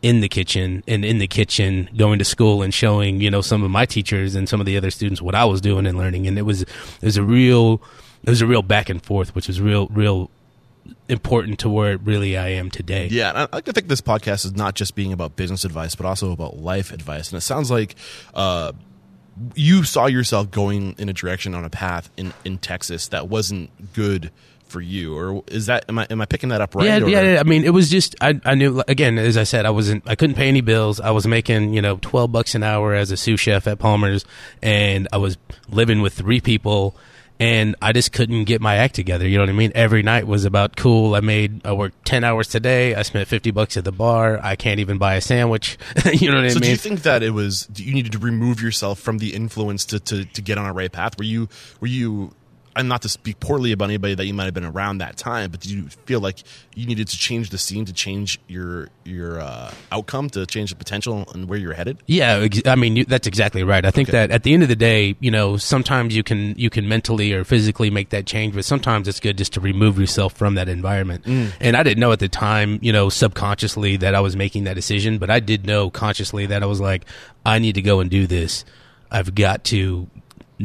in 0.01 0.21
the 0.21 0.29
kitchen 0.29 0.83
and 0.87 1.03
in 1.03 1.17
the 1.17 1.27
kitchen 1.27 1.89
going 1.97 2.19
to 2.19 2.25
school 2.25 2.61
and 2.61 2.73
showing 2.73 3.19
you 3.19 3.31
know 3.31 3.41
some 3.41 3.63
of 3.63 3.71
my 3.71 3.85
teachers 3.85 4.35
and 4.35 4.47
some 4.47 4.59
of 4.59 4.65
the 4.65 4.77
other 4.77 4.91
students 4.91 5.21
what 5.21 5.33
I 5.35 5.43
was 5.45 5.59
doing 5.59 5.87
and 5.87 5.97
learning 5.97 6.27
and 6.27 6.37
it 6.37 6.43
was 6.43 6.61
it 6.61 6.67
was 7.01 7.17
a 7.17 7.23
real 7.23 7.81
it 8.23 8.29
was 8.29 8.41
a 8.41 8.45
real 8.47 8.61
back 8.61 8.89
and 8.89 9.01
forth 9.03 9.33
which 9.33 9.47
was 9.47 9.59
real 9.59 9.87
real 9.87 10.29
important 11.09 11.59
to 11.59 11.69
where 11.69 11.97
really 11.97 12.37
I 12.37 12.49
am 12.49 12.69
today. 12.71 13.07
Yeah, 13.11 13.29
and 13.29 13.37
I 13.39 13.41
I 13.43 13.47
like 13.57 13.65
to 13.65 13.73
think 13.73 13.87
this 13.87 14.01
podcast 14.01 14.45
is 14.45 14.55
not 14.55 14.75
just 14.75 14.95
being 14.95 15.11
about 15.11 15.35
business 15.35 15.65
advice, 15.65 15.95
but 15.95 16.05
also 16.05 16.31
about 16.31 16.57
life 16.57 16.91
advice. 16.93 17.29
And 17.31 17.37
it 17.37 17.41
sounds 17.41 17.69
like 17.69 17.95
uh, 18.33 18.71
you 19.55 19.83
saw 19.83 20.05
yourself 20.07 20.51
going 20.51 20.95
in 20.97 21.09
a 21.09 21.13
direction 21.13 21.53
on 21.55 21.63
a 21.65 21.69
path 21.69 22.09
in, 22.17 22.33
in 22.45 22.57
Texas 22.57 23.07
that 23.09 23.27
wasn't 23.27 23.93
good 23.93 24.31
for 24.67 24.81
you, 24.81 25.17
or 25.17 25.43
is 25.47 25.67
that 25.67 25.85
am 25.87 25.97
I 25.99 26.07
am 26.09 26.19
I 26.19 26.25
picking 26.25 26.49
that 26.49 26.59
up 26.59 26.75
right? 26.75 26.85
Yeah, 26.85 26.97
or- 26.99 27.07
yeah, 27.07 27.21
yeah. 27.33 27.39
I 27.39 27.43
mean, 27.43 27.63
it 27.63 27.69
was 27.69 27.89
just 27.89 28.15
I, 28.19 28.39
I 28.43 28.55
knew 28.55 28.83
again, 28.87 29.17
as 29.17 29.37
I 29.37 29.43
said, 29.43 29.65
I 29.65 29.69
wasn't 29.69 30.03
I 30.09 30.15
couldn't 30.15 30.35
pay 30.35 30.49
any 30.49 30.59
bills. 30.61 30.99
I 30.99 31.11
was 31.11 31.25
making 31.25 31.73
you 31.73 31.81
know 31.81 31.97
twelve 32.01 32.31
bucks 32.33 32.53
an 32.53 32.63
hour 32.63 32.93
as 32.93 33.09
a 33.11 33.15
sous 33.17 33.39
chef 33.39 33.65
at 33.67 33.79
Palmer's, 33.79 34.25
and 34.61 35.07
I 35.13 35.17
was 35.17 35.37
living 35.69 36.01
with 36.01 36.13
three 36.13 36.41
people, 36.41 36.95
and 37.39 37.75
I 37.81 37.91
just 37.91 38.11
couldn't 38.11 38.45
get 38.45 38.61
my 38.61 38.75
act 38.75 38.95
together. 38.95 39.27
You 39.27 39.37
know 39.37 39.43
what 39.43 39.49
I 39.49 39.53
mean? 39.53 39.71
Every 39.75 40.03
night 40.03 40.25
was 40.27 40.45
about 40.45 40.75
cool. 40.75 41.15
I 41.15 41.19
made 41.19 41.65
I 41.65 41.73
worked 41.73 42.05
ten 42.05 42.23
hours 42.23 42.47
today. 42.47 42.95
I 42.95 43.03
spent 43.03 43.27
fifty 43.27 43.51
bucks 43.51 43.77
at 43.77 43.83
the 43.83 43.91
bar. 43.91 44.39
I 44.41 44.55
can't 44.55 44.79
even 44.79 44.97
buy 44.97 45.15
a 45.15 45.21
sandwich. 45.21 45.77
you 46.13 46.29
know 46.31 46.41
what 46.41 46.41
So 46.41 46.41
I 46.41 46.41
mean? 46.41 46.51
So 46.51 46.59
do 46.59 46.69
you 46.69 46.77
think 46.77 47.03
that 47.03 47.23
it 47.23 47.31
was 47.31 47.67
you 47.75 47.93
needed 47.93 48.11
to 48.13 48.19
remove 48.19 48.61
yourself 48.61 48.99
from 48.99 49.19
the 49.19 49.33
influence 49.33 49.85
to, 49.85 49.99
to, 49.99 50.25
to 50.25 50.41
get 50.41 50.57
on 50.57 50.65
a 50.65 50.73
right 50.73 50.91
path? 50.91 51.17
Were 51.17 51.25
you 51.25 51.49
were 51.79 51.87
you 51.87 52.33
and 52.77 52.87
not 52.87 53.01
to 53.01 53.09
speak 53.09 53.39
poorly 53.39 53.71
about 53.71 53.85
anybody 53.85 54.15
that 54.15 54.25
you 54.25 54.33
might 54.33 54.45
have 54.45 54.53
been 54.53 54.65
around 54.65 54.99
that 54.99 55.17
time, 55.17 55.51
but 55.51 55.59
did 55.61 55.71
you 55.71 55.87
feel 56.05 56.19
like 56.19 56.43
you 56.75 56.85
needed 56.85 57.07
to 57.07 57.17
change 57.17 57.49
the 57.49 57.57
scene 57.57 57.85
to 57.85 57.93
change 57.93 58.39
your 58.47 58.89
your 59.03 59.39
uh, 59.41 59.71
outcome, 59.91 60.29
to 60.31 60.45
change 60.45 60.69
the 60.69 60.75
potential 60.75 61.27
and 61.33 61.47
where 61.49 61.57
you're 61.57 61.73
headed? 61.73 61.97
Yeah, 62.05 62.37
ex- 62.37 62.61
I 62.65 62.75
mean 62.75 62.95
you, 62.95 63.05
that's 63.05 63.27
exactly 63.27 63.63
right. 63.63 63.85
I 63.85 63.91
think 63.91 64.09
Okay. 64.09 64.17
that 64.19 64.31
at 64.31 64.43
the 64.43 64.53
end 64.53 64.63
of 64.63 64.69
the 64.69 64.75
day, 64.75 65.15
you 65.19 65.31
know, 65.31 65.57
sometimes 65.57 66.15
you 66.15 66.23
can 66.23 66.53
you 66.57 66.69
can 66.69 66.87
mentally 66.87 67.33
or 67.33 67.43
physically 67.43 67.89
make 67.89 68.09
that 68.09 68.25
change, 68.25 68.53
but 68.53 68.63
sometimes 68.65 69.07
it's 69.07 69.19
good 69.19 69.37
just 69.37 69.53
to 69.53 69.59
remove 69.59 69.99
yourself 69.99 70.33
from 70.33 70.55
that 70.55 70.69
environment. 70.69 71.25
And 71.25 71.75
I 71.75 71.83
didn't 71.83 71.99
know 71.99 72.11
at 72.11 72.19
the 72.19 72.29
time, 72.29 72.79
you 72.81 72.91
know, 72.93 73.09
subconsciously 73.09 73.97
that 73.97 74.15
I 74.15 74.19
was 74.19 74.35
making 74.35 74.65
that 74.65 74.75
decision, 74.75 75.17
but 75.17 75.29
I 75.29 75.39
did 75.39 75.65
know 75.65 75.89
consciously 75.89 76.45
that 76.47 76.63
I 76.63 76.65
was 76.65 76.79
like, 76.79 77.05
I 77.45 77.59
need 77.59 77.75
to 77.75 77.81
go 77.81 77.99
and 77.99 78.09
do 78.09 78.27
this. 78.27 78.65
I've 79.09 79.33
got 79.33 79.63
to 79.65 80.07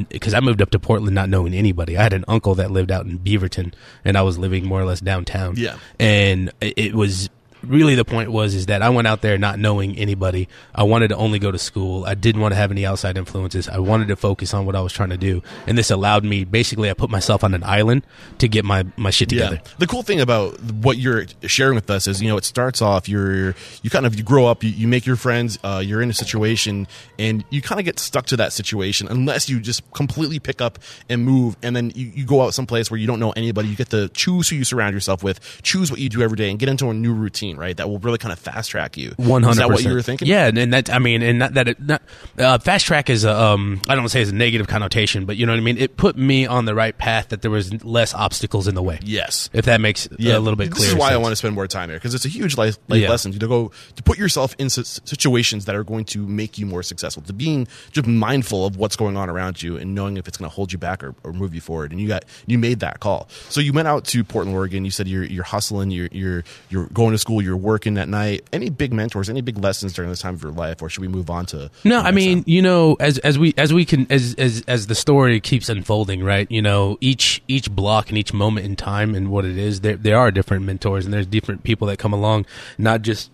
because 0.08 0.34
I 0.34 0.40
moved 0.40 0.62
up 0.62 0.70
to 0.70 0.78
Portland 0.78 1.14
not 1.14 1.28
knowing 1.28 1.54
anybody. 1.54 1.96
I 1.96 2.02
had 2.02 2.12
an 2.12 2.24
uncle 2.28 2.54
that 2.56 2.70
lived 2.70 2.90
out 2.90 3.06
in 3.06 3.18
Beaverton, 3.18 3.72
and 4.04 4.16
I 4.16 4.22
was 4.22 4.38
living 4.38 4.64
more 4.66 4.80
or 4.80 4.84
less 4.84 5.00
downtown. 5.00 5.54
Yeah. 5.56 5.76
and 5.98 6.50
it 6.60 6.78
it 6.78 6.94
was 6.94 7.28
really 7.62 7.94
the 7.94 8.04
point 8.04 8.30
was 8.30 8.54
is 8.54 8.66
that 8.66 8.82
I 8.82 8.90
went 8.90 9.06
out 9.06 9.22
there 9.22 9.38
not 9.38 9.58
knowing 9.58 9.96
anybody. 9.96 10.48
I 10.74 10.82
wanted 10.84 11.08
to 11.08 11.16
only 11.16 11.38
go 11.38 11.50
to 11.50 11.58
school. 11.58 12.04
I 12.04 12.14
didn't 12.14 12.40
want 12.40 12.52
to 12.52 12.56
have 12.56 12.70
any 12.70 12.84
outside 12.84 13.16
influences. 13.16 13.68
I 13.68 13.78
wanted 13.78 14.08
to 14.08 14.16
focus 14.16 14.54
on 14.54 14.66
what 14.66 14.76
I 14.76 14.80
was 14.80 14.92
trying 14.92 15.10
to 15.10 15.16
do, 15.16 15.42
and 15.66 15.76
this 15.78 15.90
allowed 15.90 16.24
me. 16.24 16.44
Basically, 16.44 16.90
I 16.90 16.94
put 16.94 17.10
myself 17.10 17.44
on 17.44 17.54
an 17.54 17.62
island 17.64 18.04
to 18.38 18.48
get 18.48 18.64
my 18.64 18.84
my 18.96 19.10
shit 19.10 19.28
together. 19.28 19.60
Yeah. 19.62 19.70
The 19.78 19.86
cool 19.86 20.02
thing 20.02 20.20
about 20.20 20.60
what 20.62 20.98
you're 20.98 21.26
sharing 21.42 21.74
with 21.74 21.90
us 21.90 22.06
is, 22.06 22.20
you 22.22 22.28
know, 22.28 22.36
it 22.36 22.44
starts 22.44 22.82
off 22.82 23.08
you're 23.08 23.54
you 23.82 23.90
kind 23.90 24.06
of 24.06 24.14
you 24.14 24.22
grow 24.22 24.46
up, 24.46 24.62
you, 24.62 24.70
you 24.70 24.88
make 24.88 25.06
your 25.06 25.16
friends, 25.16 25.58
uh, 25.64 25.82
you're 25.84 26.02
in 26.02 26.10
a 26.10 26.14
situation, 26.14 26.86
and 27.18 27.44
you 27.50 27.62
kind 27.62 27.78
of 27.78 27.84
get 27.84 27.98
stuck 27.98 28.26
to 28.26 28.36
that 28.36 28.52
situation 28.52 29.08
unless 29.08 29.48
you 29.48 29.60
just 29.60 29.88
completely 29.92 30.38
pick 30.38 30.60
up 30.60 30.78
and 31.08 31.24
move, 31.24 31.56
and 31.62 31.76
then 31.76 31.92
you, 31.94 32.06
you 32.14 32.24
go 32.24 32.42
out 32.42 32.54
someplace 32.54 32.90
where 32.90 32.98
you 32.98 33.06
don't 33.06 33.20
know 33.20 33.32
anybody. 33.32 33.68
You 33.68 33.76
get 33.76 33.90
to 33.90 34.08
choose 34.08 34.48
who 34.48 34.56
you 34.56 34.64
surround 34.64 34.94
yourself 34.94 35.22
with, 35.22 35.62
choose 35.62 35.90
what 35.90 36.00
you 36.00 36.08
do 36.08 36.22
every 36.22 36.36
day, 36.36 36.50
and 36.50 36.58
get 36.58 36.68
into 36.68 36.88
a 36.88 36.94
new 36.94 37.12
routine, 37.12 37.51
right? 37.56 37.76
That 37.76 37.88
will 37.88 37.98
really 37.98 38.18
kind 38.18 38.32
of 38.32 38.38
fast 38.38 38.70
track 38.70 38.96
you. 38.96 39.14
One 39.16 39.44
Is 39.44 39.56
that 39.56 39.68
what 39.68 39.82
you 39.82 39.92
were 39.92 40.02
thinking? 40.02 40.28
Yeah, 40.28 40.46
and, 40.46 40.58
and 40.58 40.72
that 40.72 40.90
I 40.90 40.98
mean, 40.98 41.22
and 41.22 41.38
not 41.38 41.54
that 41.54 41.68
it, 41.68 41.80
not, 41.80 42.02
uh, 42.38 42.58
fast 42.58 42.86
track 42.86 43.10
is 43.10 43.24
a 43.24 43.34
um, 43.38 43.80
I 43.88 43.94
don't 43.94 44.02
want 44.02 44.10
to 44.10 44.12
say 44.12 44.22
it's 44.22 44.30
a 44.30 44.34
negative 44.34 44.66
connotation, 44.68 45.24
but 45.26 45.36
you 45.36 45.46
know 45.46 45.52
what 45.52 45.58
I 45.58 45.62
mean. 45.62 45.78
It 45.78 45.96
put 45.96 46.16
me 46.16 46.46
on 46.46 46.64
the 46.64 46.74
right 46.74 46.96
path 46.96 47.28
that 47.28 47.42
there 47.42 47.50
was 47.50 47.84
less 47.84 48.14
obstacles 48.14 48.68
in 48.68 48.74
the 48.74 48.82
way. 48.82 48.98
Yes. 49.02 49.50
If 49.52 49.64
that 49.66 49.80
makes 49.80 50.08
yeah. 50.18 50.36
a 50.36 50.40
little 50.40 50.56
bit 50.56 50.70
This 50.70 50.78
clearer. 50.78 50.92
is 50.92 50.96
why 50.96 51.12
I 51.12 51.16
want 51.16 51.32
to 51.32 51.36
spend 51.36 51.54
more 51.54 51.66
time 51.66 51.88
here 51.88 51.98
because 51.98 52.14
it's 52.14 52.24
a 52.24 52.28
huge 52.28 52.56
life, 52.56 52.78
life 52.88 53.00
Yeah. 53.00 53.10
lesson 53.10 53.32
to 53.32 53.46
go 53.46 53.70
to 53.96 54.02
put 54.02 54.18
yourself 54.18 54.54
in 54.58 54.70
situations 54.70 55.64
that 55.66 55.74
are 55.74 55.84
going 55.84 56.04
to 56.06 56.26
make 56.26 56.58
you 56.58 56.66
more 56.66 56.82
successful. 56.82 57.22
To 57.24 57.32
being 57.32 57.66
just 57.90 58.06
mindful 58.06 58.64
of 58.66 58.76
what's 58.76 58.96
going 58.96 59.16
on 59.16 59.28
around 59.28 59.62
you 59.62 59.76
and 59.76 59.94
knowing 59.94 60.16
if 60.16 60.28
it's 60.28 60.36
going 60.38 60.48
to 60.50 60.54
hold 60.54 60.72
you 60.72 60.78
back 60.78 61.02
or, 61.02 61.14
or 61.24 61.32
move 61.32 61.54
you 61.54 61.60
forward. 61.60 61.90
And 61.92 62.00
you 62.00 62.08
got 62.08 62.24
you 62.46 62.58
made 62.58 62.80
that 62.80 63.00
call. 63.00 63.28
So 63.48 63.60
you 63.60 63.72
went 63.72 63.88
out 63.88 64.04
to 64.06 64.24
Portland, 64.24 64.56
Oregon. 64.56 64.84
You 64.84 64.90
said 64.90 65.08
you're 65.08 65.24
you're 65.24 65.44
hustling. 65.44 65.90
You're 65.90 66.08
you're 66.12 66.44
you're 66.70 66.86
going 66.86 67.12
to 67.12 67.18
school. 67.18 67.41
You're 67.42 67.56
working 67.56 67.98
at 67.98 68.08
night. 68.08 68.48
Any 68.52 68.70
big 68.70 68.92
mentors? 68.92 69.28
Any 69.28 69.40
big 69.40 69.58
lessons 69.58 69.92
during 69.92 70.10
this 70.10 70.20
time 70.20 70.34
of 70.34 70.42
your 70.42 70.52
life? 70.52 70.80
Or 70.82 70.88
should 70.88 71.00
we 71.00 71.08
move 71.08 71.30
on 71.30 71.46
to? 71.46 71.70
No, 71.84 72.00
I 72.00 72.10
mean, 72.10 72.38
time? 72.38 72.44
you 72.46 72.62
know, 72.62 72.96
as 73.00 73.18
as 73.18 73.38
we 73.38 73.54
as 73.56 73.72
we 73.72 73.84
can 73.84 74.06
as 74.10 74.34
as 74.38 74.62
as 74.66 74.86
the 74.86 74.94
story 74.94 75.40
keeps 75.40 75.68
unfolding, 75.68 76.22
right? 76.22 76.50
You 76.50 76.62
know, 76.62 76.98
each 77.00 77.42
each 77.48 77.70
block 77.70 78.08
and 78.08 78.18
each 78.18 78.32
moment 78.32 78.66
in 78.66 78.76
time 78.76 79.14
and 79.14 79.30
what 79.30 79.44
it 79.44 79.58
is, 79.58 79.80
there 79.80 79.96
there 79.96 80.18
are 80.18 80.30
different 80.30 80.64
mentors 80.64 81.04
and 81.04 81.12
there's 81.12 81.26
different 81.26 81.64
people 81.64 81.86
that 81.88 81.98
come 81.98 82.12
along, 82.12 82.46
not 82.78 83.02
just 83.02 83.30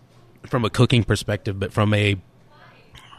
from 0.46 0.64
a 0.64 0.70
cooking 0.70 1.04
perspective, 1.04 1.58
but 1.60 1.72
from 1.72 1.92
a 1.94 2.16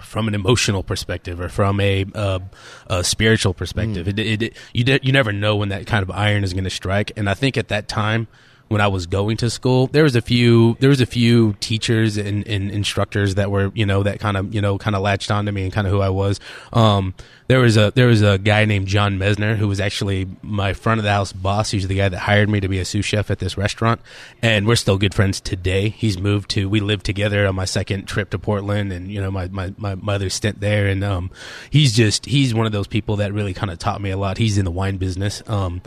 from 0.02 0.28
an 0.28 0.34
emotional 0.34 0.82
perspective 0.82 1.40
or 1.40 1.50
from 1.50 1.80
a, 1.80 2.06
uh, 2.16 2.40
a 2.88 3.04
spiritual 3.04 3.54
perspective. 3.54 4.08
It, 4.08 4.18
it, 4.18 4.42
it, 4.42 4.58
you 4.74 4.84
de- 4.84 5.00
you 5.04 5.12
never 5.12 5.32
know 5.32 5.56
when 5.56 5.70
that 5.70 5.86
kind 5.88 6.04
of 6.04 6.10
iron 6.10 6.44
is 6.44 6.54
going 6.54 6.64
to 6.64 6.70
strike. 6.70 7.12
And 7.16 7.30
I 7.30 7.34
think 7.34 7.58
at 7.58 7.68
that 7.68 7.88
time 7.88 8.28
when 8.70 8.82
I 8.82 8.88
was 8.88 9.08
going 9.08 9.38
to 9.38 9.50
school, 9.50 9.88
there 9.88 10.04
was 10.04 10.16
a 10.16 10.22
few 10.22 10.78
there 10.80 10.90
was 10.90 11.02
a 11.02 11.06
few 11.06 11.54
teachers 11.60 12.18
and, 12.18 12.48
and 12.48 12.72
instructors 12.72 13.36
that 13.36 13.52
were 13.52 13.72
you 13.74 13.86
know 13.86 14.04
that 14.04 14.20
kind 14.20 14.38
of 14.38 14.54
you 14.54 14.62
know 14.62 14.78
kind 14.78 14.96
of 14.96 15.02
latched 15.02 15.32
onto 15.32 15.52
me 15.52 15.64
and 15.64 15.74
kind 15.74 15.86
of 15.86 15.92
who 15.92 16.02
I 16.02 16.10
was. 16.10 16.40
Um, 16.72 17.16
there 17.48 17.60
was 17.60 17.78
a 17.78 17.92
there 17.96 18.06
was 18.06 18.22
a 18.22 18.38
guy 18.38 18.66
named 18.66 18.88
John 18.88 19.18
Mesner 19.18 19.56
who 19.56 19.68
was 19.68 19.80
actually 19.80 20.28
my 20.44 20.74
front 20.74 21.00
of 21.00 21.04
the 21.04 21.12
house 21.12 21.34
boss. 21.34 21.72
He's 21.72 21.88
the 21.88 21.96
guy 21.96 22.10
that 22.10 22.20
hired 22.20 22.48
me 22.48 22.60
to 22.60 22.68
be 22.68 22.78
a 22.78 22.86
sous 22.86 23.04
chef 23.04 23.32
at 23.32 23.40
this 23.40 23.58
restaurant, 23.58 24.02
and 24.44 24.68
we're 24.68 24.76
still 24.76 25.00
good 25.00 25.16
friends 25.16 25.42
today. 25.42 25.90
He's 25.90 26.20
moved 26.20 26.52
to 26.52 26.70
we 26.70 26.80
lived 26.80 27.08
together 27.08 27.48
on 27.48 27.56
my 27.56 27.66
second 27.66 28.08
trip 28.08 28.30
to 28.30 28.40
Portland, 28.40 28.94
and 28.94 29.12
you 29.12 29.20
know 29.20 29.32
my 29.32 29.48
my 29.48 29.74
my 29.78 29.96
mother's 29.96 30.36
stint 30.36 30.60
there, 30.60 30.86
and 30.86 31.04
um, 31.04 31.32
he's 31.72 31.94
just 31.94 32.28
he's 32.28 32.54
one 32.54 32.68
of 32.68 32.72
those 32.72 32.88
people 32.88 33.16
that 33.16 33.34
really 33.34 33.56
kind 33.56 33.72
of 33.72 33.80
taught 33.80 34.00
me 34.00 34.12
a 34.12 34.18
lot. 34.18 34.38
He's 34.38 34.60
in 34.60 34.66
the 34.66 34.72
wine 34.72 34.98
business. 34.98 35.42
Um, 35.48 35.82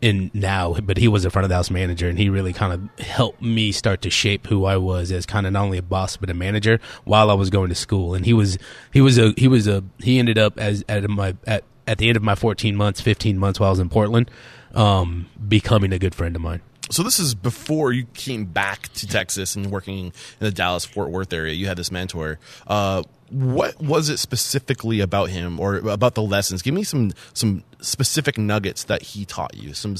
in 0.00 0.30
now, 0.32 0.74
but 0.74 0.96
he 0.96 1.08
was 1.08 1.24
a 1.24 1.30
front 1.30 1.44
of 1.44 1.48
the 1.48 1.56
house 1.56 1.70
manager, 1.70 2.08
and 2.08 2.18
he 2.18 2.28
really 2.28 2.52
kind 2.52 2.72
of 2.72 3.04
helped 3.04 3.42
me 3.42 3.72
start 3.72 4.02
to 4.02 4.10
shape 4.10 4.46
who 4.46 4.64
I 4.64 4.76
was 4.76 5.10
as 5.10 5.26
kind 5.26 5.46
of 5.46 5.52
not 5.52 5.64
only 5.64 5.78
a 5.78 5.82
boss 5.82 6.16
but 6.16 6.30
a 6.30 6.34
manager 6.34 6.80
while 7.04 7.30
I 7.30 7.34
was 7.34 7.50
going 7.50 7.68
to 7.68 7.74
school. 7.74 8.14
And 8.14 8.24
he 8.24 8.32
was 8.32 8.58
he 8.92 9.00
was 9.00 9.18
a 9.18 9.32
he 9.36 9.48
was 9.48 9.66
a 9.66 9.84
he 9.98 10.18
ended 10.18 10.38
up 10.38 10.58
as 10.58 10.84
at 10.88 11.08
my 11.08 11.36
at 11.46 11.64
at 11.86 11.98
the 11.98 12.08
end 12.08 12.16
of 12.16 12.22
my 12.22 12.34
14 12.34 12.76
months, 12.76 13.00
15 13.00 13.38
months 13.38 13.58
while 13.58 13.68
I 13.68 13.70
was 13.70 13.78
in 13.78 13.88
Portland, 13.88 14.30
um, 14.74 15.26
becoming 15.48 15.92
a 15.92 15.98
good 15.98 16.14
friend 16.14 16.36
of 16.36 16.42
mine. 16.42 16.60
So 16.90 17.02
this 17.02 17.18
is 17.18 17.34
before 17.34 17.92
you 17.92 18.04
came 18.14 18.44
back 18.44 18.92
to 18.94 19.06
Texas 19.06 19.56
and 19.56 19.70
working 19.70 20.06
in 20.06 20.12
the 20.38 20.50
Dallas 20.50 20.84
Fort 20.84 21.10
Worth 21.10 21.32
area. 21.32 21.52
You 21.52 21.66
had 21.66 21.76
this 21.76 21.90
mentor. 21.90 22.38
Uh, 22.66 23.02
what 23.30 23.80
was 23.80 24.08
it 24.08 24.18
specifically 24.18 25.00
about 25.00 25.30
him 25.30 25.60
or 25.60 25.76
about 25.76 26.14
the 26.14 26.22
lessons? 26.22 26.62
Give 26.62 26.74
me 26.74 26.82
some 26.82 27.12
some 27.34 27.62
specific 27.80 28.38
nuggets 28.38 28.84
that 28.84 29.02
he 29.02 29.24
taught 29.24 29.54
you, 29.54 29.74
some 29.74 29.96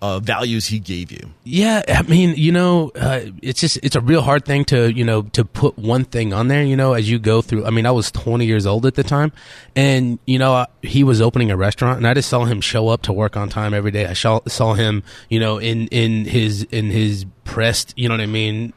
uh, 0.00 0.18
values 0.18 0.66
he 0.66 0.78
gave 0.78 1.10
you. 1.12 1.30
Yeah, 1.44 1.82
I 1.88 2.02
mean, 2.02 2.34
you 2.36 2.52
know, 2.52 2.90
uh, 2.96 3.20
it's 3.40 3.60
just 3.60 3.78
it's 3.82 3.96
a 3.96 4.00
real 4.00 4.22
hard 4.22 4.44
thing 4.44 4.64
to 4.66 4.92
you 4.92 5.04
know 5.04 5.22
to 5.22 5.44
put 5.44 5.78
one 5.78 6.04
thing 6.04 6.32
on 6.32 6.48
there. 6.48 6.62
You 6.62 6.76
know, 6.76 6.94
as 6.94 7.10
you 7.10 7.18
go 7.18 7.42
through. 7.42 7.64
I 7.64 7.70
mean, 7.70 7.86
I 7.86 7.92
was 7.92 8.10
20 8.10 8.44
years 8.44 8.66
old 8.66 8.84
at 8.86 8.94
the 8.94 9.04
time, 9.04 9.32
and 9.76 10.18
you 10.26 10.38
know, 10.38 10.66
he 10.82 11.04
was 11.04 11.20
opening 11.20 11.50
a 11.50 11.56
restaurant, 11.56 11.98
and 11.98 12.06
I 12.06 12.14
just 12.14 12.28
saw 12.28 12.44
him 12.44 12.60
show 12.60 12.88
up 12.88 13.02
to 13.02 13.12
work 13.12 13.36
on 13.36 13.48
time 13.48 13.74
every 13.74 13.90
day. 13.90 14.06
I 14.06 14.14
saw 14.14 14.40
saw 14.48 14.74
him, 14.74 15.02
you 15.28 15.38
know, 15.38 15.58
in 15.58 15.86
in 15.88 16.24
his 16.24 16.64
in 16.64 16.90
his 16.90 17.26
pressed, 17.44 17.94
you 17.96 18.08
know 18.08 18.14
what 18.14 18.20
I 18.20 18.26
mean, 18.26 18.72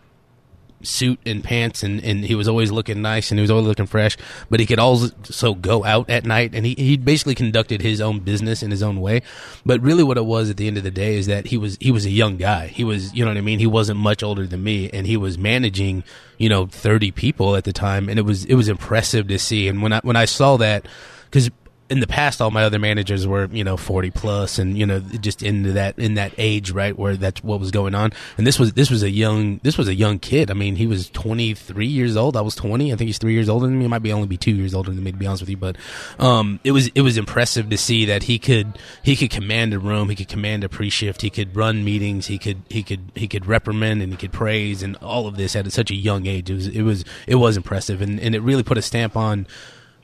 suit 0.85 1.19
and 1.25 1.43
pants 1.43 1.83
and, 1.83 2.03
and 2.03 2.25
he 2.25 2.35
was 2.35 2.47
always 2.47 2.71
looking 2.71 3.01
nice 3.01 3.31
and 3.31 3.39
he 3.39 3.41
was 3.41 3.51
always 3.51 3.67
looking 3.67 3.85
fresh 3.85 4.17
but 4.49 4.59
he 4.59 4.65
could 4.65 4.79
also 4.79 5.53
go 5.53 5.83
out 5.83 6.09
at 6.09 6.25
night 6.25 6.53
and 6.53 6.65
he, 6.65 6.75
he 6.75 6.97
basically 6.97 7.35
conducted 7.35 7.81
his 7.81 8.01
own 8.01 8.19
business 8.19 8.63
in 8.63 8.71
his 8.71 8.83
own 8.83 9.01
way. 9.01 9.21
But 9.65 9.81
really 9.81 10.03
what 10.03 10.17
it 10.17 10.25
was 10.25 10.49
at 10.49 10.57
the 10.57 10.67
end 10.67 10.77
of 10.77 10.83
the 10.83 10.91
day 10.91 11.15
is 11.15 11.27
that 11.27 11.47
he 11.47 11.57
was 11.57 11.77
he 11.79 11.91
was 11.91 12.05
a 12.05 12.09
young 12.09 12.37
guy. 12.37 12.67
He 12.67 12.83
was 12.83 13.13
you 13.13 13.23
know 13.23 13.31
what 13.31 13.37
i 13.37 13.41
mean? 13.41 13.59
He 13.59 13.67
wasn't 13.67 13.99
much 13.99 14.23
older 14.23 14.45
than 14.45 14.63
me 14.63 14.89
and 14.91 15.07
he 15.07 15.17
was 15.17 15.37
managing 15.37 16.03
you 16.37 16.49
know 16.49 16.65
30 16.65 17.11
people 17.11 17.55
at 17.55 17.63
the 17.63 17.73
time 17.73 18.09
and 18.09 18.19
it 18.19 18.23
was 18.23 18.45
it 18.45 18.55
was 18.55 18.69
impressive 18.69 19.27
to 19.27 19.39
see. 19.39 19.67
And 19.67 19.81
when 19.81 19.93
i 19.93 19.99
when 20.01 20.15
i 20.15 20.25
saw 20.25 20.57
that 20.57 20.87
because 21.25 21.49
in 21.87 21.99
the 21.99 22.07
past 22.07 22.41
all 22.41 22.49
my 22.49 22.63
other 22.63 22.79
managers 22.79 23.27
were 23.27 23.47
you 23.51 23.63
know 23.63 23.77
40 23.77 24.09
plus 24.09 24.57
and 24.57 24.75
you 24.77 24.85
know 24.85 24.99
just 24.99 25.43
into 25.43 25.73
that 25.73 25.97
in 25.99 26.15
that 26.15 26.33
age 26.37 26.71
right 26.71 26.97
where 26.97 27.15
that's 27.15 27.43
what 27.43 27.59
was 27.59 27.71
going 27.71 27.93
on. 27.93 28.11
And 28.37 28.47
this 28.47 28.57
was 28.57 28.73
this 28.73 28.89
was 28.89 29.03
a 29.03 29.09
young 29.09 29.59
this 29.63 29.77
was 29.77 29.87
a 29.87 29.93
young 29.93 30.17
kid. 30.17 30.49
I 30.49 30.55
mean 30.55 30.77
he 30.77 30.87
was 30.87 31.09
23 31.11 31.85
years 31.85 32.17
old. 32.17 32.35
I 32.35 32.41
was 32.41 32.55
20 32.55 32.91
i 32.91 32.95
think 32.95 33.07
he's 33.07 33.17
three 33.17 33.33
years 33.33 33.49
older 33.49 33.67
than 33.67 33.77
me. 33.77 33.85
He 33.85 33.87
might 33.87 34.01
be 34.01 34.11
only 34.11 34.27
be 34.27 34.37
two 34.37 34.55
years 34.55 34.73
older 34.73 34.91
than 34.91 35.03
me 35.03 35.11
to 35.11 35.17
be 35.17 35.27
honest 35.27 35.43
with 35.43 35.49
you. 35.49 35.57
But 35.57 35.77
um 36.17 36.59
it 36.63 36.71
was 36.71 36.87
it 36.95 37.01
was 37.01 37.17
impressive 37.17 37.69
to 37.69 37.77
see 37.77 38.05
that 38.05 38.23
he 38.23 38.39
could 38.39 38.79
he 39.03 39.15
could 39.15 39.29
command 39.29 39.73
a 39.73 39.79
room. 39.79 40.09
He 40.09 40.15
could 40.15 40.29
command 40.29 40.63
a 40.63 40.69
pre-shift. 40.69 41.21
He 41.21 41.29
could 41.29 41.55
run 41.55 41.83
meetings. 41.83 42.27
He 42.27 42.39
could 42.39 42.63
he 42.69 42.81
could 42.81 43.11
he 43.13 43.27
could 43.27 43.45
reprimand 43.45 44.01
and 44.01 44.11
he 44.11 44.17
could 44.17 44.33
praise 44.33 44.81
and 44.81 44.95
all 44.97 45.27
of 45.27 45.37
this 45.37 45.55
at 45.55 45.71
such 45.71 45.91
a 45.91 45.95
young 45.95 46.25
age. 46.25 46.49
It 46.49 46.55
was 46.55 46.67
it 46.67 46.81
was 46.81 47.05
it 47.27 47.35
was 47.35 47.57
impressive. 47.57 48.01
And 48.01 48.19
and 48.19 48.33
it 48.33 48.41
really 48.41 48.63
put 48.63 48.79
a 48.79 48.81
stamp 48.81 49.15
on 49.15 49.45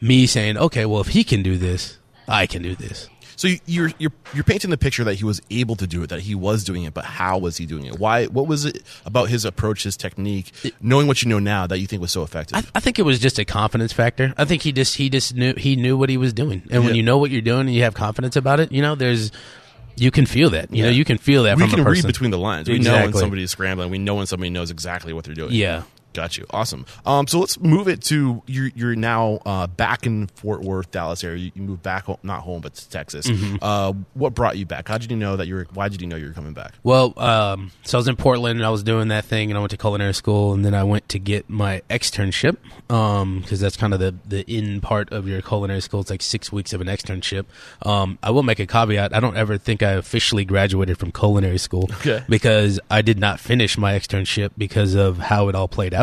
me 0.02 0.26
saying, 0.28 0.58
okay, 0.58 0.86
well, 0.86 1.00
if 1.02 1.08
he 1.08 1.24
can 1.24 1.44
do 1.44 1.58
this, 1.58 1.98
I 2.28 2.48
can 2.48 2.62
do 2.62 2.76
this. 2.76 3.08
So 3.38 3.48
you're 3.66 3.92
you're 3.98 4.12
you're 4.36 4.44
painting 4.44 4.70
the 4.70 4.78
picture 4.78 5.04
that 5.04 5.16
he 5.16 5.24
was 5.26 5.42
able 5.50 5.76
to 5.78 5.88
do 5.88 6.04
it, 6.04 6.08
that 6.12 6.20
he 6.20 6.36
was 6.36 6.64
doing 6.64 6.84
it, 6.84 6.94
but 6.94 7.06
how 7.06 7.40
was 7.40 7.58
he 7.58 7.66
doing 7.66 7.86
it? 7.86 7.98
Why? 7.98 8.26
What 8.28 8.46
was 8.46 8.66
it 8.66 8.84
about 9.04 9.30
his 9.30 9.46
approach, 9.46 9.82
his 9.82 9.98
technique, 9.98 10.52
knowing 10.80 11.08
what 11.08 11.24
you 11.24 11.30
know 11.30 11.40
now, 11.40 11.66
that 11.66 11.80
you 11.80 11.88
think 11.88 12.04
was 12.04 12.12
so 12.12 12.22
effective? 12.22 12.56
I, 12.58 12.64
I 12.76 12.80
think 12.82 13.00
it 13.00 13.02
was 13.02 13.18
just 13.18 13.40
a 13.40 13.46
confidence 13.46 13.94
factor. 13.94 14.36
I 14.38 14.46
think 14.46 14.62
he 14.62 14.72
just 14.72 14.96
he 14.96 15.10
just 15.10 15.34
knew 15.34 15.56
he 15.56 15.76
knew 15.76 15.98
what 15.98 16.10
he 16.10 16.18
was 16.18 16.34
doing, 16.34 16.62
and 16.70 16.84
when 16.84 16.94
Yeah. 16.94 16.98
you 16.98 17.04
know 17.04 17.18
what 17.18 17.32
you're 17.32 17.42
doing 17.42 17.62
and 17.62 17.74
you 17.74 17.82
have 17.82 17.96
confidence 17.96 18.36
about 18.36 18.60
it, 18.60 18.72
you 18.72 18.82
know, 18.84 18.94
there's 18.94 19.32
you 19.96 20.12
can 20.12 20.28
feel 20.28 20.52
that. 20.52 20.72
You 20.72 20.84
know, 20.84 20.90
you 20.92 21.04
can 21.04 21.18
feel 21.18 21.44
that 21.44 21.58
we 21.58 21.64
from 21.64 21.70
can 21.72 21.80
a 21.80 21.90
read 21.90 22.06
between 22.06 22.30
the 22.30 22.38
lines. 22.38 22.70
We 22.70 22.78
know 22.78 22.92
when 22.92 23.02
Exactly. 23.02 23.20
somebody 23.22 23.44
is 23.44 23.50
scrambling. 23.52 23.90
We 23.90 23.98
know 23.98 24.16
when 24.16 24.28
somebody 24.28 24.52
knows 24.52 24.70
exactly 24.70 25.14
what 25.14 25.26
they're 25.26 25.34
doing. 25.34 25.52
Yeah. 25.54 25.82
Got 26.14 26.38
you. 26.38 26.46
Awesome. 26.50 26.86
Um, 27.06 27.28
so 27.28 27.40
let's 27.40 27.60
move 27.60 27.88
it 27.88 28.02
to 28.04 28.44
you're, 28.48 28.70
you're 28.76 28.96
now 28.96 29.40
uh, 29.46 29.68
back 29.68 30.06
in 30.06 30.28
Fort 30.28 30.62
Worth, 30.62 30.92
Dallas 30.92 31.24
area. 31.24 31.38
You, 31.38 31.52
you 31.56 31.62
moved 31.62 31.84
back, 31.84 32.06
home, 32.06 32.18
not 32.24 32.42
home, 32.42 32.62
but 32.62 32.74
to 32.76 32.90
Texas. 32.90 33.28
Mm-hmm. 33.28 33.58
Uh, 33.62 33.94
what 34.14 34.34
brought 34.34 34.58
you 34.58 34.66
back? 34.66 34.88
How 34.88 34.98
did 34.98 35.10
you 35.12 35.18
know 35.18 35.38
that 35.38 35.48
you 35.48 35.56
were? 35.56 35.68
Why 35.74 35.88
did 35.90 36.02
you 36.02 36.08
know 36.08 36.18
you 36.18 36.28
were 36.28 36.34
coming 36.34 36.54
back? 36.54 36.74
Well, 36.84 37.18
um, 37.18 37.72
so 37.84 37.98
I 37.98 38.00
was 38.00 38.08
in 38.08 38.16
Portland 38.18 38.60
and 38.60 38.66
I 38.66 38.70
was 38.70 38.84
doing 38.84 39.08
that 39.10 39.26
thing, 39.26 39.50
and 39.52 39.58
I 39.58 39.62
went 39.62 39.72
to 39.72 39.78
culinary 39.78 40.14
school, 40.14 40.54
and 40.54 40.66
then 40.66 40.74
I 40.74 40.84
went 40.84 41.08
to 41.10 41.20
get 41.20 41.50
my 41.50 41.82
externship 41.90 42.58
because 42.88 43.60
that's 43.60 43.78
kind 43.78 43.94
of 43.94 44.00
the 44.00 44.16
the 44.28 44.42
in 44.54 44.82
part 44.82 45.12
of 45.12 45.28
your 45.28 45.42
culinary 45.42 45.82
school. 45.82 46.02
It's 46.02 46.10
like 46.10 46.22
six 46.22 46.52
weeks 46.52 46.74
of 46.74 46.82
an 46.82 46.88
externship. 46.88 47.46
Um, 47.84 48.18
I 48.22 48.32
will 48.32 48.44
make 48.44 48.60
a 48.60 48.66
caveat: 48.68 49.16
I 49.16 49.20
don't 49.20 49.38
ever 49.38 49.58
think 49.58 49.82
I 49.82 49.92
officially 49.92 50.46
graduated 50.46 50.98
from 50.98 51.12
culinary 51.12 51.58
school 51.58 51.90
Okay. 52.02 52.24
because 52.28 52.80
I 52.90 53.02
did 53.02 53.20
not 53.20 53.40
finish 53.40 53.78
my 53.78 53.94
externship 53.94 54.52
because 54.58 54.96
of 54.96 55.18
how 55.18 55.48
it 55.48 55.56
all 55.56 55.68
played 55.68 55.94
out. 55.94 56.01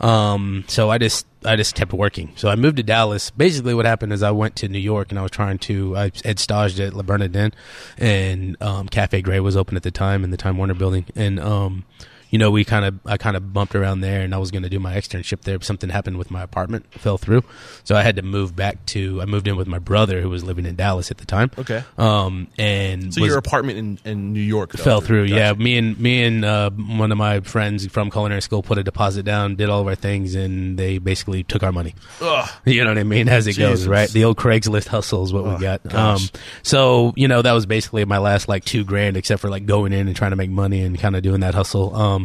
Um, 0.00 0.64
so 0.66 0.90
I 0.90 0.98
just 0.98 1.26
I 1.44 1.56
just 1.56 1.74
kept 1.74 1.92
working. 1.92 2.32
So 2.36 2.48
I 2.48 2.56
moved 2.56 2.78
to 2.78 2.82
Dallas. 2.82 3.30
Basically, 3.30 3.74
what 3.74 3.86
happened 3.86 4.12
is 4.12 4.22
I 4.22 4.30
went 4.30 4.56
to 4.56 4.68
New 4.68 4.78
York 4.78 5.10
and 5.10 5.18
I 5.18 5.22
was 5.22 5.30
trying 5.30 5.58
to. 5.58 5.96
I 5.96 6.10
had 6.24 6.38
staged 6.38 6.80
at 6.80 6.94
Le 6.94 7.02
Bernardin, 7.02 7.52
and 7.98 8.56
um, 8.62 8.88
Cafe 8.88 9.20
Gray 9.22 9.40
was 9.40 9.56
open 9.56 9.76
at 9.76 9.82
the 9.82 9.90
time 9.90 10.24
in 10.24 10.30
the 10.30 10.36
Time 10.36 10.56
Warner 10.56 10.74
building, 10.74 11.06
and 11.14 11.38
um, 11.38 11.84
you 12.30 12.38
know 12.38 12.50
we 12.50 12.64
kind 12.64 12.84
of 12.84 12.98
I 13.04 13.16
kind 13.16 13.36
of 13.36 13.52
bumped 13.52 13.74
around 13.74 14.00
there, 14.00 14.22
and 14.22 14.34
I 14.34 14.38
was 14.38 14.50
going 14.50 14.62
to 14.62 14.68
do 14.68 14.78
my 14.80 14.94
externship 14.94 15.42
there. 15.42 15.58
But 15.58 15.64
something 15.66 15.90
happened 15.90 16.16
with 16.18 16.30
my 16.30 16.42
apartment, 16.42 16.86
fell 16.94 17.18
through, 17.18 17.42
so 17.84 17.94
I 17.96 18.02
had 18.02 18.16
to 18.16 18.22
move 18.22 18.56
back 18.56 18.84
to. 18.86 19.20
I 19.20 19.24
moved 19.26 19.48
in 19.48 19.56
with 19.56 19.66
my 19.66 19.78
brother 19.78 20.20
who 20.20 20.30
was 20.30 20.44
living 20.44 20.66
in 20.66 20.76
Dallas 20.76 21.10
at 21.10 21.18
the 21.18 21.26
time. 21.26 21.50
Okay. 21.58 21.82
Um, 21.98 22.48
and 22.58 23.12
So 23.12 23.20
was- 23.20 23.28
your 23.28 23.38
apartment 23.38 23.78
in, 23.78 23.98
in 24.04 24.32
New 24.32 24.40
York 24.40 24.72
fell, 24.72 24.84
fell 24.84 25.00
through. 25.00 25.28
Gotcha. 25.28 25.36
Yeah, 25.40 25.52
me 25.54 25.76
and 25.78 25.98
me 25.98 26.22
and 26.24 26.44
uh, 26.44 26.70
one 26.70 27.12
of 27.12 27.18
my 27.18 27.40
friends 27.40 27.86
from 27.86 28.10
culinary 28.10 28.42
school 28.42 28.62
put 28.62 28.78
a 28.78 28.82
deposit 28.82 29.24
down, 29.24 29.56
did 29.56 29.68
all 29.68 29.80
of 29.80 29.86
our 29.86 29.94
things, 29.94 30.34
and 30.34 30.78
they 30.78 30.98
basically 30.98 31.42
took 31.42 31.62
our 31.62 31.72
money. 31.72 31.94
Ugh. 32.20 32.48
You 32.70 32.84
know 32.84 32.90
what 32.90 32.98
I 32.98 33.02
mean? 33.04 33.28
As 33.28 33.46
it 33.46 33.58
goes, 33.58 33.86
right? 33.86 34.08
The 34.08 34.24
old 34.24 34.36
Craigslist 34.36 34.86
hustle 34.86 35.24
is 35.24 35.32
what 35.32 35.44
Oh, 35.44 35.54
we 35.56 35.60
got. 35.60 35.82
gosh. 35.82 36.22
Um, 36.32 36.40
so 36.62 37.12
you 37.16 37.26
know 37.28 37.42
that 37.42 37.52
was 37.52 37.66
basically 37.66 38.04
my 38.04 38.18
last 38.18 38.48
like 38.48 38.64
two 38.64 38.84
grand, 38.84 39.16
except 39.16 39.40
for 39.40 39.48
like 39.50 39.66
going 39.66 39.92
in 39.92 40.06
and 40.06 40.16
trying 40.16 40.30
to 40.30 40.36
make 40.36 40.50
money 40.50 40.82
and 40.82 40.98
kind 40.98 41.16
of 41.16 41.22
doing 41.22 41.40
that 41.40 41.54
hustle. 41.54 41.94
Um, 41.96 42.19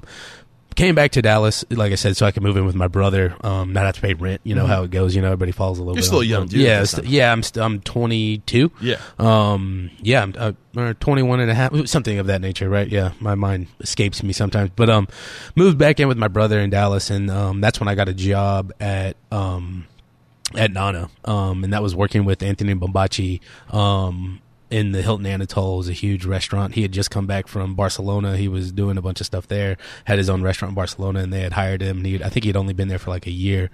came 0.75 0.93
back 0.93 1.11
to 1.11 1.21
Dallas, 1.21 1.63
like 1.69 1.93
I 1.93 1.95
said, 1.95 2.17
so 2.17 2.25
I 2.25 2.31
could 2.31 2.43
move 2.43 2.57
in 2.57 2.65
with 2.65 2.75
my 2.75 2.89
brother, 2.89 3.33
um, 3.41 3.71
not 3.71 3.85
have 3.85 3.95
to 3.95 4.01
pay 4.01 4.13
rent. 4.13 4.41
You 4.43 4.55
know 4.55 4.65
how 4.67 4.83
it 4.83 4.91
goes. 4.91 5.15
You 5.15 5.21
know 5.21 5.27
everybody 5.27 5.53
falls 5.53 5.79
a 5.79 5.83
little. 5.83 5.95
Mm-hmm. 5.95 5.97
You're 5.97 6.01
bit 6.01 6.05
still 6.05 6.19
on- 6.19 6.25
young 6.27 6.47
dude 6.47 6.59
Yeah, 6.61 6.83
st- 6.83 7.07
yeah. 7.07 7.31
I'm 7.31 7.43
st- 7.43 7.63
I'm 7.63 7.79
22. 7.79 8.71
Yeah. 8.81 8.97
Um, 9.17 9.89
yeah, 10.01 10.21
I'm, 10.23 10.33
uh, 10.37 10.51
or 10.75 10.93
21 10.93 11.39
and 11.39 11.49
a 11.49 11.53
half, 11.53 11.87
something 11.87 12.19
of 12.19 12.27
that 12.27 12.41
nature, 12.41 12.67
right? 12.69 12.89
Yeah, 12.89 13.13
my 13.21 13.35
mind 13.35 13.67
escapes 13.79 14.21
me 14.21 14.33
sometimes. 14.33 14.71
But 14.75 14.89
um, 14.89 15.07
moved 15.55 15.77
back 15.77 15.99
in 16.01 16.09
with 16.09 16.17
my 16.17 16.27
brother 16.27 16.59
in 16.59 16.69
Dallas, 16.71 17.09
and 17.09 17.31
um, 17.31 17.61
that's 17.61 17.79
when 17.79 17.87
I 17.87 17.95
got 17.95 18.09
a 18.09 18.13
job 18.13 18.73
at 18.81 19.15
um, 19.31 19.87
at 20.55 20.71
Nana, 20.73 21.09
um, 21.23 21.63
and 21.63 21.71
that 21.71 21.81
was 21.81 21.95
working 21.95 22.25
with 22.25 22.43
Anthony 22.43 22.75
Bombaci 22.75 23.39
um, 23.73 24.41
in 24.75 24.91
the 24.91 25.01
Hilton 25.01 25.25
Anatole. 25.25 25.77
Was 25.77 25.87
a 25.87 25.93
huge 25.93 26.25
restaurant. 26.25 26.73
He 26.73 26.81
had 26.81 26.91
just 26.91 27.09
come 27.09 27.25
back 27.25 27.47
from 27.47 27.75
Barcelona. 27.75 28.35
He 28.35 28.49
was 28.49 28.73
doing 28.73 28.97
a 28.97 29.01
bunch 29.01 29.21
of 29.21 29.25
stuff 29.25 29.47
there. 29.47 29.77
Had 30.03 30.17
his 30.17 30.29
own 30.29 30.41
restaurant 30.41 30.71
in 30.71 30.75
Barcelona, 30.75 31.21
and 31.21 31.31
they 31.31 31.39
had 31.39 31.53
hired 31.53 31.81
him. 31.81 31.97
And 31.97 32.05
he, 32.05 32.21
I 32.21 32.27
think 32.27 32.43
he'd 32.43 32.57
only 32.57 32.73
been 32.73 32.89
there 32.89 32.99
for 32.99 33.09
like 33.09 33.25
a 33.25 33.31
year, 33.31 33.69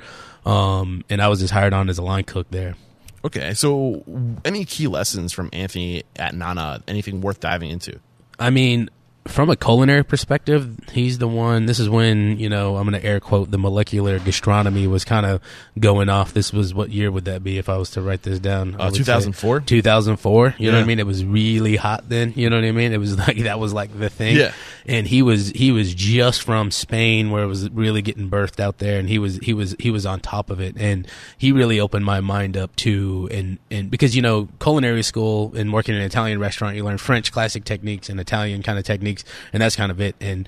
um, 0.46 1.03
and 1.10 1.20
I 1.20 1.27
was 1.27 1.39
just 1.39 1.53
hired 1.53 1.74
on 1.74 1.89
as 1.89 1.98
a 1.98 2.03
line 2.03 2.24
cook 2.24 2.48
there. 2.51 2.75
Okay. 3.25 3.55
So 3.55 4.03
any 4.46 4.63
key 4.63 4.88
lessons 4.88 5.34
from 5.34 5.50
Anthony 5.53 6.03
at 6.17 6.36
Nana? 6.36 6.84
Anything 6.88 7.22
worth 7.22 7.39
diving 7.39 7.72
into? 7.72 8.00
I 8.38 8.51
mean, 8.51 8.89
from 9.25 9.50
a 9.50 9.56
culinary 9.56 10.04
perspective, 10.04 10.75
he's 10.92 11.20
the 11.20 11.28
one. 11.28 11.68
This 11.68 11.80
is 11.80 11.90
when 11.90 12.40
you 12.40 12.50
know 12.50 12.78
I'm 12.78 12.90
going 12.90 13.00
to 13.00 13.08
air 13.08 13.20
quote 13.20 13.51
the 13.51 13.58
molecular 13.58 14.18
gastronomy 14.20 14.88
was 14.88 15.06
kind 15.06 15.25
of 15.25 15.42
going 15.80 16.10
off. 16.10 16.34
This 16.34 16.51
was 16.51 16.74
what 16.74 16.90
year 16.90 17.12
would 17.12 17.25
that 17.25 17.44
be 17.44 17.58
if 17.58 17.70
I 17.70 17.78
was 17.78 17.92
to 17.92 18.01
write 18.01 18.24
this 18.24 18.40
down? 18.40 18.75
Uh, 18.80 18.90
2004? 18.90 19.62
2004. 19.62 20.56
You 20.58 20.72
know 20.72 20.78
what 20.78 20.84
I 20.84 20.88
mean? 20.88 21.00
It 21.00 21.06
was 21.06 21.24
really 21.24 21.75
hot 21.75 22.10
then. 22.10 22.34
You 22.36 22.50
know 22.50 22.56
what 22.56 22.66
I 22.66 22.72
mean? 22.72 22.94
It 22.94 22.98
was 22.98 23.18
like 23.28 23.38
that 23.40 23.60
was 23.60 23.74
like 23.74 23.98
the 23.98 24.10
thing. 24.10 24.38
Yeah. 24.38 24.54
And 24.88 25.08
he 25.08 25.22
was 25.22 25.50
he 25.50 25.72
was 25.72 25.94
just 25.94 26.42
from 26.42 26.72
Spain 26.72 27.30
where 27.30 27.44
it 27.44 27.48
was 27.48 27.70
really 27.70 28.01
getting 28.01 28.30
birthed 28.30 28.60
out 28.60 28.80
there, 28.80 28.98
and 29.00 29.08
he 29.08 29.20
was 29.20 29.38
he 29.38 29.54
was 29.54 29.75
he 29.78 29.92
was 29.92 30.06
on 30.06 30.20
top 30.20 30.50
of 30.50 30.60
it, 30.60 30.75
and 30.78 31.08
he 31.38 31.51
really 31.51 31.80
opened 31.80 32.06
my 32.06 32.22
mind 32.22 32.58
up 32.58 32.75
to 32.78 33.30
and 33.32 33.60
and 33.70 33.92
because 33.92 34.16
you 34.16 34.22
know 34.22 34.50
culinary 34.60 35.04
school 35.04 35.56
and 35.56 35.72
working 35.72 35.94
in 35.94 36.01
an 36.01 36.08
Italian 36.08 36.40
restaurant, 36.40 36.75
you 36.75 36.84
learn 36.84 36.98
French 36.98 37.32
classic 37.32 37.66
techniques 37.66 38.10
and 38.10 38.20
Italian 38.20 38.63
kind 38.63 38.80
of 38.80 38.86
techniques, 38.86 39.11
and 39.53 39.62
that's 39.62 39.75
kind 39.75 39.91
of 39.91 40.00
it. 40.00 40.15
And 40.20 40.48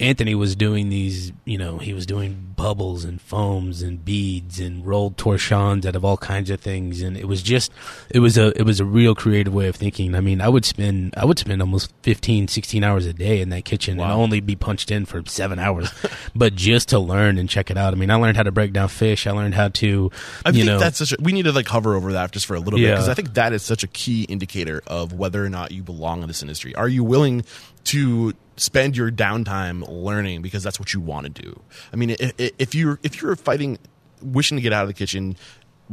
Anthony 0.00 0.34
was 0.34 0.54
doing 0.54 0.90
these, 0.90 1.32
you 1.44 1.58
know, 1.58 1.78
he 1.78 1.92
was 1.92 2.06
doing 2.06 2.54
bubbles 2.54 3.04
and 3.04 3.20
foams 3.20 3.82
and 3.82 4.04
beads 4.04 4.60
and 4.60 4.86
rolled 4.86 5.16
torchons 5.16 5.84
out 5.84 5.96
of 5.96 6.04
all 6.04 6.16
kinds 6.16 6.50
of 6.50 6.60
things, 6.60 7.02
and 7.02 7.16
it 7.16 7.26
was 7.26 7.42
just, 7.42 7.72
it 8.10 8.20
was 8.20 8.38
a, 8.38 8.56
it 8.58 8.62
was 8.62 8.78
a 8.78 8.84
real 8.84 9.14
creative 9.14 9.52
way 9.52 9.66
of 9.66 9.74
thinking. 9.74 10.14
I 10.14 10.20
mean, 10.20 10.40
I 10.40 10.48
would 10.48 10.64
spend, 10.64 11.14
I 11.16 11.24
would 11.24 11.38
spend 11.38 11.60
almost 11.60 11.92
15, 12.02 12.46
16 12.46 12.84
hours 12.84 13.06
a 13.06 13.12
day 13.12 13.40
in 13.40 13.48
that 13.48 13.64
kitchen 13.64 13.98
and 13.98 14.12
only 14.12 14.40
be 14.40 14.54
punched 14.54 14.92
in 14.92 15.04
for 15.04 15.22
seven 15.26 15.58
hours, 15.58 15.92
but 16.34 16.54
just 16.54 16.90
to 16.90 16.98
learn 17.00 17.36
and 17.36 17.48
check 17.48 17.70
it 17.70 17.76
out. 17.76 17.92
I 17.92 17.96
mean, 17.96 18.10
I 18.10 18.14
learned 18.14 18.36
how 18.36 18.44
to 18.44 18.52
break 18.52 18.72
down 18.72 18.88
fish. 18.88 19.26
I 19.26 19.32
learned 19.32 19.54
how 19.54 19.68
to, 19.68 20.12
I 20.44 20.50
you 20.50 20.54
think 20.54 20.66
know, 20.66 20.78
that's 20.78 20.98
such 20.98 21.12
a, 21.12 21.16
we 21.20 21.32
need 21.32 21.44
to 21.44 21.52
like 21.52 21.66
hover 21.66 21.96
over 21.96 22.12
that 22.12 22.30
just 22.30 22.46
for 22.46 22.54
a 22.54 22.60
little 22.60 22.78
bit 22.78 22.92
because 22.92 23.08
I 23.08 23.14
think 23.14 23.34
that 23.34 23.52
is 23.52 23.62
such 23.62 23.82
a 23.82 23.88
key 23.88 24.24
indicator 24.24 24.80
of 24.86 25.12
whether 25.12 25.44
or 25.44 25.48
not 25.48 25.72
you 25.72 25.82
belong 25.82 26.22
in 26.22 26.28
this 26.28 26.42
industry. 26.42 26.74
Are 26.76 26.88
you 26.88 27.02
willing 27.02 27.44
to 27.84 28.34
spend 28.60 28.96
your 28.96 29.10
downtime 29.10 29.84
learning 29.88 30.42
because 30.42 30.62
that's 30.62 30.78
what 30.78 30.92
you 30.94 31.00
want 31.00 31.34
to 31.34 31.42
do? 31.42 31.60
I 31.92 31.96
mean, 31.96 32.10
if, 32.10 32.32
if 32.58 32.74
you're 32.74 32.98
if 33.02 33.20
you're 33.20 33.36
fighting, 33.36 33.78
wishing 34.22 34.56
to 34.56 34.62
get 34.62 34.72
out 34.72 34.82
of 34.82 34.88
the 34.88 34.94
kitchen, 34.94 35.36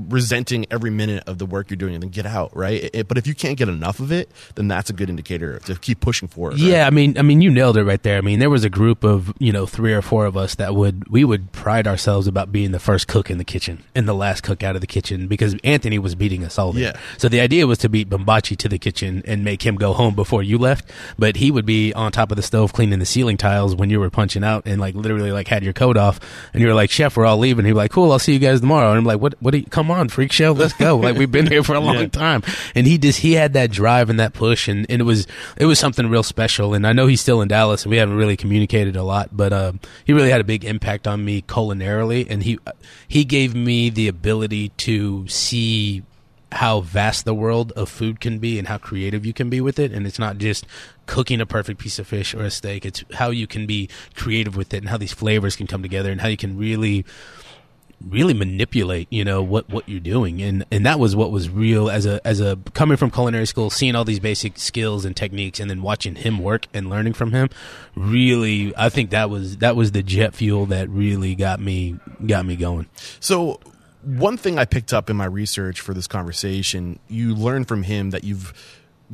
resenting 0.10 0.66
every 0.72 0.90
minute 0.90 1.24
of 1.28 1.38
the 1.38 1.46
work 1.46 1.70
you're 1.70 1.78
doing, 1.78 1.94
and 1.94 2.04
then 2.04 2.10
get 2.10 2.26
out, 2.26 2.56
right? 2.56 2.90
It- 2.94 3.08
but 3.08 3.18
if 3.18 3.28
you 3.28 3.34
can't 3.36 3.58
get 3.58 3.70
enough 3.70 4.00
of 4.00 4.12
it, 4.12 4.30
then 4.56 4.68
that's 4.68 4.90
a 4.90 4.94
good 4.94 5.10
indicator 5.10 5.60
to 5.66 5.76
keep 5.76 6.00
pushing 6.00 6.28
forward. 6.28 6.54
right? 6.54 6.62
Yeah, 6.62 6.88
I 6.88 6.90
mean, 6.90 7.18
I 7.18 7.22
mean, 7.22 7.42
you 7.42 7.50
nailed 7.52 7.78
it 7.78 7.84
right 7.84 8.02
there. 8.04 8.18
I 8.18 8.22
mean, 8.22 8.40
there 8.40 8.50
was 8.50 8.64
a 8.64 8.70
group 8.70 9.04
of 9.04 9.34
you 9.40 9.52
know 9.52 9.66
three 9.66 9.94
or 9.94 10.02
four 10.02 10.26
of 10.26 10.36
us 10.38 10.56
that 10.56 10.76
would 10.76 11.08
we 11.10 11.24
would 11.24 11.52
pride 11.52 11.88
ourselves 11.88 12.28
about 12.28 12.52
being 12.52 12.72
the 12.72 12.80
first 12.80 13.08
cook 13.08 13.30
in 13.30 13.38
the 13.38 13.44
kitchen 13.44 13.84
and 13.94 14.08
the 14.08 14.14
last 14.14 14.42
cook 14.42 14.64
out 14.64 14.76
of 14.76 14.82
the 14.82 14.88
kitchen 14.88 15.28
because 15.28 15.56
Anthony 15.64 16.00
was 16.00 16.16
beating 16.16 16.44
us 16.44 16.58
all. 16.60 16.72
There. 16.74 16.84
Yeah. 16.84 17.00
So 17.18 17.30
the 17.30 17.40
idea 17.40 17.68
was 17.68 17.78
to 17.80 17.90
beat 17.90 18.10
Bombaci 18.10 18.58
to 18.58 18.70
the 18.70 18.78
kitchen 18.80 19.22
and 19.26 19.44
make 19.44 19.66
him 19.66 19.76
go 19.76 19.94
home 19.94 20.16
before 20.16 20.44
you 20.44 20.58
left, 20.58 20.90
but 21.18 21.38
he 21.38 21.52
would 21.52 21.66
be 21.66 21.94
on 21.94 22.12
top 22.12 22.32
of 22.32 22.38
the 22.38 22.44
stove 22.44 22.74
cleaning 22.74 23.00
the 23.00 23.06
ceiling 23.06 23.38
tiles 23.38 23.76
when 23.76 23.90
you 23.90 24.00
were 24.00 24.10
punching 24.10 24.44
out 24.44 24.64
and 24.66 24.80
like 24.82 24.96
literally 24.96 25.32
like 25.32 25.48
had 25.48 25.64
your 25.64 25.74
coat 25.74 25.98
off 25.98 26.20
and 26.54 26.62
you 26.62 26.68
were 26.68 26.74
like, 26.74 26.90
"Chef, 26.92 27.16
we're 27.18 27.26
all 27.26 27.38
leaving." 27.38 27.66
He'd 27.66 27.72
be 27.72 27.78
like, 27.78 27.92
"Cool, 27.92 28.12
I'll 28.12 28.20
see 28.20 28.34
you 28.34 28.40
guys 28.40 28.60
tomorrow." 28.62 28.90
And 28.90 29.00
I'm 29.00 29.06
like, 29.06 29.20
"What? 29.20 29.36
What? 29.40 29.52
Do 29.52 29.58
you, 29.60 29.66
come 29.66 29.85
on, 29.92 30.10
freak 30.10 30.32
show, 30.32 30.52
let's 30.52 30.74
go!" 30.74 30.98
like 31.06 31.16
we've 31.18 31.32
been 31.32 31.48
here 31.48 31.64
for 31.64 31.74
a 31.76 31.80
long 31.80 31.96
Yeah. 31.96 32.08
time 32.08 32.26
time. 32.42 32.54
And 32.74 32.88
he 32.88 32.98
just 32.98 33.20
he 33.20 33.34
had 33.34 33.54
that 33.54 33.72
drive 33.72 34.10
and 34.10 34.20
that 34.20 34.34
push, 34.34 34.68
and, 34.68 34.86
and 34.90 35.02
it 35.02 35.06
was 35.06 35.28
it 35.58 35.66
was 35.66 35.80
something 35.80 36.10
real 36.10 36.24
special. 36.24 36.74
And 36.74 36.86
I 36.88 36.94
know 36.94 37.08
he's 37.08 37.22
still 37.22 37.42
in 37.42 37.48
Dallas, 37.48 37.84
and 37.84 37.92
we 37.92 37.98
haven't 37.98 38.16
really 38.16 38.38
communicated 38.38 38.96
a 38.96 39.04
lot, 39.04 39.30
but 39.32 39.54
um, 39.54 39.80
he 40.06 40.14
really 40.14 40.30
had 40.30 40.42
a 40.42 40.46
big 40.46 40.66
impact 40.66 41.08
on 41.08 41.24
me 41.24 41.42
culinarily, 41.42 42.26
and 42.30 42.44
he 42.44 42.60
he 43.08 43.24
gave 43.26 43.54
me 43.56 43.90
the 43.90 44.08
ability 44.08 44.70
to 44.70 45.28
see 45.28 46.04
how 46.52 46.80
vast 46.80 47.26
the 47.26 47.34
world 47.34 47.74
of 47.74 47.90
food 47.90 48.22
can 48.22 48.40
be 48.40 48.58
and 48.58 48.68
how 48.70 48.78
creative 48.78 49.26
you 49.26 49.34
can 49.34 49.50
be 49.50 49.60
with 49.60 49.78
it 49.78 49.92
and 49.92 50.08
it's 50.08 50.20
not 50.20 50.38
just 50.38 50.66
cooking 51.06 51.42
a 51.42 51.46
perfect 51.46 51.80
piece 51.80 52.00
of 52.00 52.08
fish 52.08 52.34
or 52.34 52.44
a 52.44 52.52
steak 52.52 52.86
it's 52.86 53.04
how 53.16 53.30
you 53.30 53.46
can 53.46 53.66
be 53.66 53.90
creative 54.16 54.56
with 54.56 54.74
it 54.74 54.78
and 54.78 54.88
how 54.88 54.96
these 54.96 55.12
flavors 55.12 55.56
can 55.58 55.68
come 55.68 55.82
together 55.82 56.12
and 56.12 56.22
how 56.22 56.30
you 56.30 56.38
can 56.38 56.58
really 56.58 57.04
really 58.08 58.34
manipulate 58.34 59.08
you 59.12 59.24
know 59.24 59.42
what 59.42 59.70
what 59.70 59.88
you're 59.88 60.00
doing 60.00 60.42
and 60.42 60.66
and 60.72 60.86
that 60.86 61.00
was 61.00 61.16
what 61.16 61.32
was 61.32 61.50
real 61.50 61.90
as 61.90 62.06
a 62.06 62.26
as 62.28 62.40
a 62.40 62.58
coming 62.74 62.98
from 62.98 63.10
culinary 63.10 63.46
school 63.48 63.70
seeing 63.70 63.96
all 63.96 64.04
these 64.06 64.20
basic 64.20 64.60
skills 64.60 65.06
and 65.06 65.16
techniques 65.16 65.60
and 65.60 65.70
then 65.70 65.82
watching 65.82 66.16
him 66.16 66.40
work 66.40 66.68
and 66.74 66.90
learning 66.90 67.14
from 67.14 67.32
him 67.32 67.50
really 67.96 68.74
i 68.78 68.90
think 68.90 69.10
that 69.10 69.30
was 69.30 69.58
that 69.58 69.76
was 69.76 69.92
the 69.94 70.04
jet 70.04 70.36
fuel 70.36 70.66
that 70.66 70.90
really 70.90 71.36
got 71.36 71.60
me 71.60 71.98
got 72.26 72.46
me 72.46 72.56
going 72.56 72.86
So, 73.20 73.60
one 74.04 74.38
thing 74.38 74.60
I 74.60 74.66
picked 74.66 74.94
up 74.94 75.10
in 75.10 75.16
my 75.16 75.26
research 75.26 75.82
for 75.82 75.94
this 75.94 76.08
conversation, 76.08 77.00
you 77.08 77.34
learned 77.34 77.68
from 77.68 77.84
him 77.84 78.12
that 78.12 78.24
you've 78.24 78.54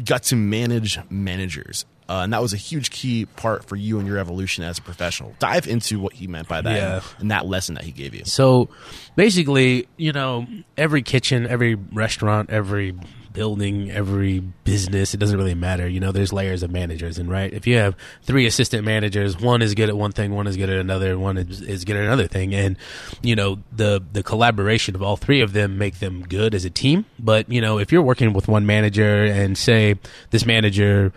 got 0.04 0.24
to 0.24 0.36
manage 0.36 1.00
managers. 1.10 1.86
Uh, 2.12 2.24
and 2.24 2.34
that 2.34 2.42
was 2.42 2.52
a 2.52 2.58
huge 2.58 2.90
key 2.92 3.26
part 3.38 3.64
for 3.64 3.78
you 3.78 3.98
and 3.98 4.06
your 4.06 4.18
evolution 4.18 4.66
as 4.66 4.78
a 4.78 4.82
professional. 4.82 5.34
Dive 5.40 5.66
into 5.66 5.98
what 5.98 6.12
he 6.12 6.28
meant 6.28 6.50
by 6.50 6.60
that 6.60 6.76
Yeah. 6.76 6.96
and, 6.96 7.04
and 7.20 7.32
that 7.32 7.46
lesson 7.46 7.76
that 7.76 7.86
he 7.86 7.94
gave 7.94 8.14
you. 8.14 8.26
So 8.26 8.68
basically, 9.16 9.88
you 9.96 10.12
know, 10.12 10.46
every 10.78 11.04
kitchen, 11.04 11.48
every 11.48 11.76
restaurant, 11.76 12.50
every 12.50 12.96
building, 13.32 13.90
every 13.90 14.40
business, 14.66 15.14
it 15.14 15.18
doesn't 15.22 15.38
really 15.38 15.56
matter. 15.56 15.88
You 15.88 16.02
know, 16.02 16.12
there's 16.12 16.34
layers 16.34 16.64
of 16.64 16.72
managers, 16.72 17.18
and 17.18 17.30
right, 17.30 17.54
if 17.54 17.66
you 17.66 17.78
have 17.78 17.96
three 18.24 18.46
assistant 18.46 18.84
managers, 18.84 19.40
one 19.40 19.62
is 19.62 19.74
good 19.74 19.88
at 19.88 19.96
one 19.96 20.12
thing, 20.12 20.36
one 20.36 20.48
is 20.48 20.58
good 20.58 20.70
at 20.70 20.80
another, 20.80 21.18
one 21.18 21.38
is, 21.38 21.62
is 21.62 21.86
good 21.86 21.96
at 21.96 22.04
another 22.04 22.28
thing, 22.28 22.54
and 22.54 22.76
you 23.22 23.38
know, 23.38 23.60
the 23.72 24.04
the 24.12 24.22
collaboration 24.22 24.96
of 24.96 25.02
all 25.02 25.16
three 25.16 25.40
of 25.40 25.54
them 25.54 25.78
make 25.78 26.00
them 26.00 26.24
good 26.28 26.54
as 26.54 26.66
a 26.66 26.70
team. 26.70 27.06
But 27.20 27.50
you 27.50 27.62
know, 27.62 27.80
if 27.80 27.94
you're 27.94 28.02
working 28.02 28.34
with 28.34 28.50
one 28.50 28.66
manager 28.66 29.24
and 29.24 29.58
say 29.58 29.96
this 30.32 30.46
manager 30.46 31.14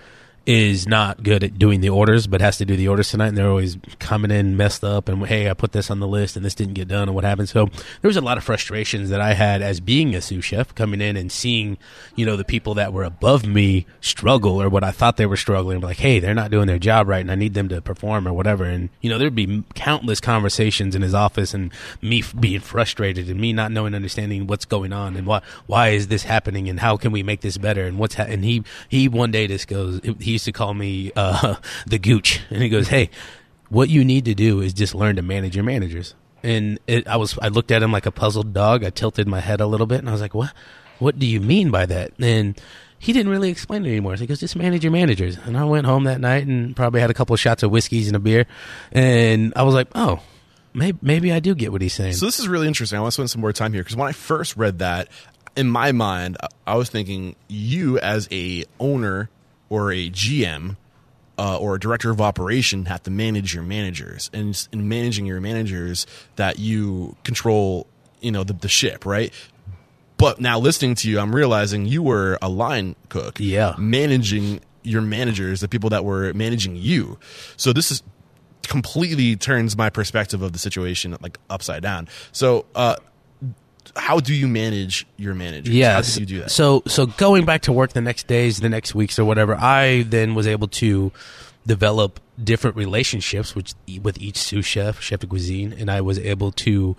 is 0.46 0.86
not 0.86 1.22
good 1.22 1.42
at 1.42 1.58
doing 1.58 1.80
the 1.80 1.88
orders, 1.88 2.26
but 2.26 2.40
has 2.40 2.58
to 2.58 2.64
do 2.64 2.76
the 2.76 2.88
orders 2.88 3.10
tonight, 3.10 3.28
and 3.28 3.36
they're 3.36 3.48
always 3.48 3.78
coming 3.98 4.30
in 4.30 4.56
messed 4.56 4.84
up. 4.84 5.08
And 5.08 5.26
hey, 5.26 5.48
I 5.48 5.54
put 5.54 5.72
this 5.72 5.90
on 5.90 6.00
the 6.00 6.08
list, 6.08 6.36
and 6.36 6.44
this 6.44 6.54
didn't 6.54 6.74
get 6.74 6.88
done, 6.88 7.08
and 7.08 7.14
what 7.14 7.24
happened? 7.24 7.48
So 7.48 7.66
there 7.66 8.08
was 8.08 8.16
a 8.16 8.20
lot 8.20 8.36
of 8.36 8.44
frustrations 8.44 9.08
that 9.10 9.20
I 9.20 9.32
had 9.32 9.62
as 9.62 9.80
being 9.80 10.14
a 10.14 10.20
sous 10.20 10.44
chef, 10.44 10.74
coming 10.74 11.00
in 11.00 11.16
and 11.16 11.32
seeing, 11.32 11.78
you 12.14 12.26
know, 12.26 12.36
the 12.36 12.44
people 12.44 12.74
that 12.74 12.92
were 12.92 13.04
above 13.04 13.46
me 13.46 13.86
struggle, 14.00 14.60
or 14.60 14.68
what 14.68 14.84
I 14.84 14.90
thought 14.90 15.16
they 15.16 15.26
were 15.26 15.36
struggling. 15.36 15.80
Like, 15.80 15.96
hey, 15.96 16.18
they're 16.18 16.34
not 16.34 16.50
doing 16.50 16.66
their 16.66 16.78
job 16.78 17.08
right, 17.08 17.20
and 17.20 17.30
I 17.30 17.36
need 17.36 17.54
them 17.54 17.68
to 17.70 17.80
perform, 17.80 18.28
or 18.28 18.34
whatever. 18.34 18.64
And 18.64 18.90
you 19.00 19.08
know, 19.08 19.18
there'd 19.18 19.34
be 19.34 19.64
countless 19.74 20.20
conversations 20.20 20.94
in 20.94 21.00
his 21.00 21.14
office, 21.14 21.54
and 21.54 21.72
me 22.02 22.22
being 22.38 22.60
frustrated, 22.60 23.30
and 23.30 23.40
me 23.40 23.52
not 23.54 23.72
knowing, 23.72 23.94
understanding 23.94 24.46
what's 24.46 24.66
going 24.66 24.92
on, 24.92 25.16
and 25.16 25.26
why 25.26 25.40
why 25.66 25.88
is 25.88 26.08
this 26.08 26.24
happening, 26.24 26.68
and 26.68 26.80
how 26.80 26.98
can 26.98 27.12
we 27.12 27.22
make 27.22 27.40
this 27.40 27.56
better, 27.56 27.86
and 27.86 27.98
what's 27.98 28.16
ha- 28.16 28.26
and 28.28 28.44
he 28.44 28.62
he 28.90 29.08
one 29.08 29.30
day 29.30 29.46
just 29.46 29.68
goes, 29.68 30.00
he 30.20 30.33
used 30.34 30.44
to 30.44 30.52
call 30.52 30.72
me 30.74 31.10
uh, 31.16 31.56
the 31.86 31.98
gooch, 31.98 32.40
and 32.50 32.62
he 32.62 32.68
goes, 32.68 32.88
hey, 32.88 33.10
what 33.68 33.88
you 33.88 34.04
need 34.04 34.26
to 34.26 34.34
do 34.34 34.60
is 34.60 34.72
just 34.74 34.94
learn 34.94 35.16
to 35.16 35.22
manage 35.22 35.56
your 35.56 35.64
managers. 35.64 36.14
And 36.42 36.78
it, 36.86 37.08
I 37.08 37.16
was 37.16 37.38
I 37.40 37.48
looked 37.48 37.70
at 37.70 37.82
him 37.82 37.90
like 37.90 38.04
a 38.06 38.10
puzzled 38.12 38.52
dog. 38.52 38.84
I 38.84 38.90
tilted 38.90 39.26
my 39.26 39.40
head 39.40 39.60
a 39.60 39.66
little 39.66 39.86
bit, 39.86 39.98
and 40.00 40.08
I 40.08 40.12
was 40.12 40.20
like, 40.20 40.34
what 40.34 40.52
What 40.98 41.18
do 41.18 41.26
you 41.26 41.40
mean 41.40 41.70
by 41.70 41.86
that? 41.86 42.12
And 42.20 42.60
he 42.98 43.12
didn't 43.12 43.32
really 43.32 43.50
explain 43.50 43.84
it 43.84 43.88
anymore. 43.88 44.16
So 44.16 44.20
he 44.20 44.26
goes, 44.26 44.40
just 44.40 44.54
manage 44.56 44.84
your 44.84 44.92
managers. 44.92 45.36
And 45.44 45.56
I 45.56 45.64
went 45.64 45.86
home 45.86 46.04
that 46.04 46.20
night 46.20 46.46
and 46.46 46.74
probably 46.76 47.00
had 47.00 47.10
a 47.10 47.14
couple 47.14 47.34
of 47.34 47.40
shots 47.40 47.62
of 47.62 47.70
whiskeys 47.70 48.06
and 48.06 48.16
a 48.16 48.20
beer, 48.20 48.46
and 48.92 49.52
I 49.56 49.62
was 49.62 49.74
like, 49.74 49.88
oh. 49.94 50.20
Maybe, 50.76 50.98
maybe 51.02 51.32
I 51.32 51.38
do 51.38 51.54
get 51.54 51.70
what 51.70 51.82
he's 51.82 51.94
saying. 51.94 52.14
So 52.14 52.26
this 52.26 52.40
is 52.40 52.48
really 52.48 52.66
interesting. 52.66 52.98
I 52.98 53.00
want 53.00 53.12
to 53.12 53.14
spend 53.14 53.30
some 53.30 53.40
more 53.40 53.52
time 53.52 53.72
here 53.72 53.84
because 53.84 53.94
when 53.94 54.08
I 54.08 54.12
first 54.12 54.56
read 54.56 54.80
that, 54.80 55.06
in 55.54 55.70
my 55.70 55.92
mind, 55.92 56.36
I- 56.42 56.48
I 56.66 56.74
was 56.74 56.90
thinking 56.90 57.36
you 57.46 58.00
as 58.00 58.26
a 58.32 58.64
owner 58.80 59.30
or 59.74 59.90
a 59.92 60.08
GM 60.08 60.76
uh, 61.36 61.58
or 61.58 61.74
a 61.74 61.80
director 61.80 62.10
of 62.10 62.20
operation 62.20 62.84
have 62.86 63.02
to 63.02 63.10
manage 63.10 63.52
your 63.54 63.64
managers, 63.64 64.30
and 64.32 64.68
in 64.70 64.88
managing 64.88 65.26
your 65.26 65.40
managers, 65.40 66.06
that 66.36 66.60
you 66.60 67.16
control, 67.24 67.88
you 68.20 68.30
know, 68.30 68.44
the, 68.44 68.52
the 68.52 68.68
ship, 68.68 69.04
right? 69.04 69.32
But 70.16 70.40
now 70.40 70.60
listening 70.60 70.94
to 70.96 71.10
you, 71.10 71.18
I'm 71.18 71.34
realizing 71.34 71.86
you 71.86 72.02
were 72.04 72.38
a 72.40 72.48
line 72.48 72.94
cook, 73.08 73.40
Yeah. 73.40 73.74
managing 73.78 74.60
your 74.84 75.02
managers, 75.02 75.60
the 75.60 75.66
people 75.68 75.90
that 75.90 76.04
were 76.04 76.32
managing 76.34 76.76
you. 76.76 77.18
So 77.56 77.72
this 77.72 77.90
is 77.90 78.02
completely 78.62 79.34
turns 79.34 79.76
my 79.76 79.90
perspective 79.90 80.40
of 80.40 80.52
the 80.52 80.58
situation 80.58 81.16
like 81.20 81.38
upside 81.50 81.82
down. 81.82 82.08
So, 82.32 82.66
uh, 82.76 82.96
how 83.96 84.20
do 84.20 84.34
you 84.34 84.48
manage 84.48 85.06
your 85.16 85.34
managers? 85.34 85.72
how 85.72 85.78
Yes. 85.78 86.14
do 86.14 86.20
you 86.20 86.26
do 86.26 86.40
that? 86.40 86.50
So 86.50 86.82
so 86.86 87.06
going 87.06 87.44
back 87.44 87.62
to 87.62 87.72
work 87.72 87.92
the 87.92 88.00
next 88.00 88.26
days, 88.26 88.60
the 88.60 88.68
next 88.68 88.94
weeks 88.94 89.18
or 89.18 89.24
whatever, 89.24 89.54
I 89.54 90.02
then 90.02 90.34
was 90.34 90.46
able 90.46 90.68
to 90.68 91.12
develop 91.66 92.20
different 92.42 92.76
relationships 92.76 93.54
with 93.54 93.74
with 94.02 94.20
each 94.20 94.36
sous 94.36 94.64
chef, 94.66 95.00
chef 95.00 95.20
de 95.20 95.26
cuisine, 95.26 95.72
and 95.72 95.90
I 95.90 96.00
was 96.00 96.18
able 96.18 96.52
to 96.52 96.96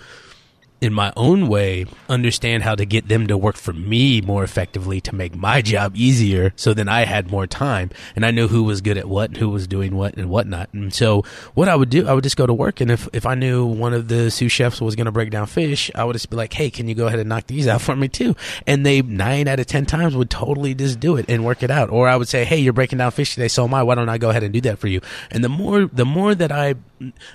in 0.82 0.94
my 0.94 1.12
own 1.16 1.48
way, 1.48 1.86
understand 2.10 2.64
how 2.64 2.76
to 2.76 2.86
get 2.86 3.08
them 3.08 3.28
to 3.28 3.38
work 3.38 3.56
for 3.56 3.74
me 3.74 4.22
more 4.22 4.44
effectively 4.44 5.02
to 5.02 5.16
make 5.16 5.36
my 5.36 5.62
job 5.62 5.96
easier. 5.96 6.54
So 6.56 6.74
then 6.74 6.90
I 6.90 7.06
had 7.06 7.32
more 7.32 7.48
time 7.48 7.90
and 8.16 8.26
I 8.26 8.32
knew 8.32 8.48
who 8.48 8.64
was 8.64 8.82
good 8.82 8.98
at 8.98 9.08
what 9.08 9.30
and 9.30 9.38
who 9.38 9.50
was 9.50 9.68
doing 9.68 9.96
what 9.96 10.16
and 10.18 10.30
whatnot. 10.30 10.70
And 10.74 10.94
so 10.94 11.24
what 11.54 11.70
I 11.70 11.76
would 11.76 11.90
do, 11.90 12.08
I 12.08 12.14
would 12.14 12.24
just 12.24 12.38
go 12.38 12.46
to 12.46 12.54
work. 12.54 12.82
And 12.82 12.92
if, 12.92 13.08
if 13.14 13.26
I 13.26 13.36
knew 13.36 13.66
one 13.66 13.94
of 13.94 14.10
the 14.10 14.30
sous 14.30 14.52
chefs 14.52 14.82
was 14.82 14.96
going 14.96 15.06
to 15.06 15.12
break 15.12 15.32
down 15.32 15.48
fish, 15.48 15.90
I 15.96 16.04
would 16.04 16.14
just 16.14 16.30
be 16.30 16.36
like, 16.36 16.54
Hey, 16.54 16.70
can 16.70 16.88
you 16.88 16.96
go 16.96 17.08
ahead 17.08 17.20
and 17.20 17.30
knock 17.30 17.48
these 17.48 17.68
out 17.68 17.82
for 17.82 17.96
me 17.96 18.08
too? 18.08 18.36
And 18.68 18.86
they 18.86 19.02
nine 19.02 19.48
out 19.48 19.60
of 19.60 19.68
10 19.68 19.86
times 19.86 20.16
would 20.16 20.30
totally 20.30 20.76
just 20.76 21.00
do 21.00 21.16
it 21.16 21.26
and 21.30 21.46
work 21.46 21.64
it 21.64 21.72
out. 21.72 21.90
Or 21.90 22.08
I 22.08 22.16
would 22.16 22.28
say, 22.28 22.46
Hey, 22.46 22.58
you're 22.58 22.74
breaking 22.74 23.00
down 23.00 23.12
fish 23.12 23.34
today. 23.34 23.48
So 23.48 23.64
am 23.64 23.74
I. 23.74 23.84
Why 23.84 23.96
don't 23.96 24.10
I 24.10 24.18
go 24.18 24.30
ahead 24.30 24.44
and 24.44 24.54
do 24.54 24.62
that 24.62 24.80
for 24.80 24.88
you? 24.88 25.02
And 25.32 25.44
the 25.44 25.50
more, 25.50 25.86
the 25.86 26.06
more 26.06 26.36
that 26.36 26.52
I, 26.52 26.76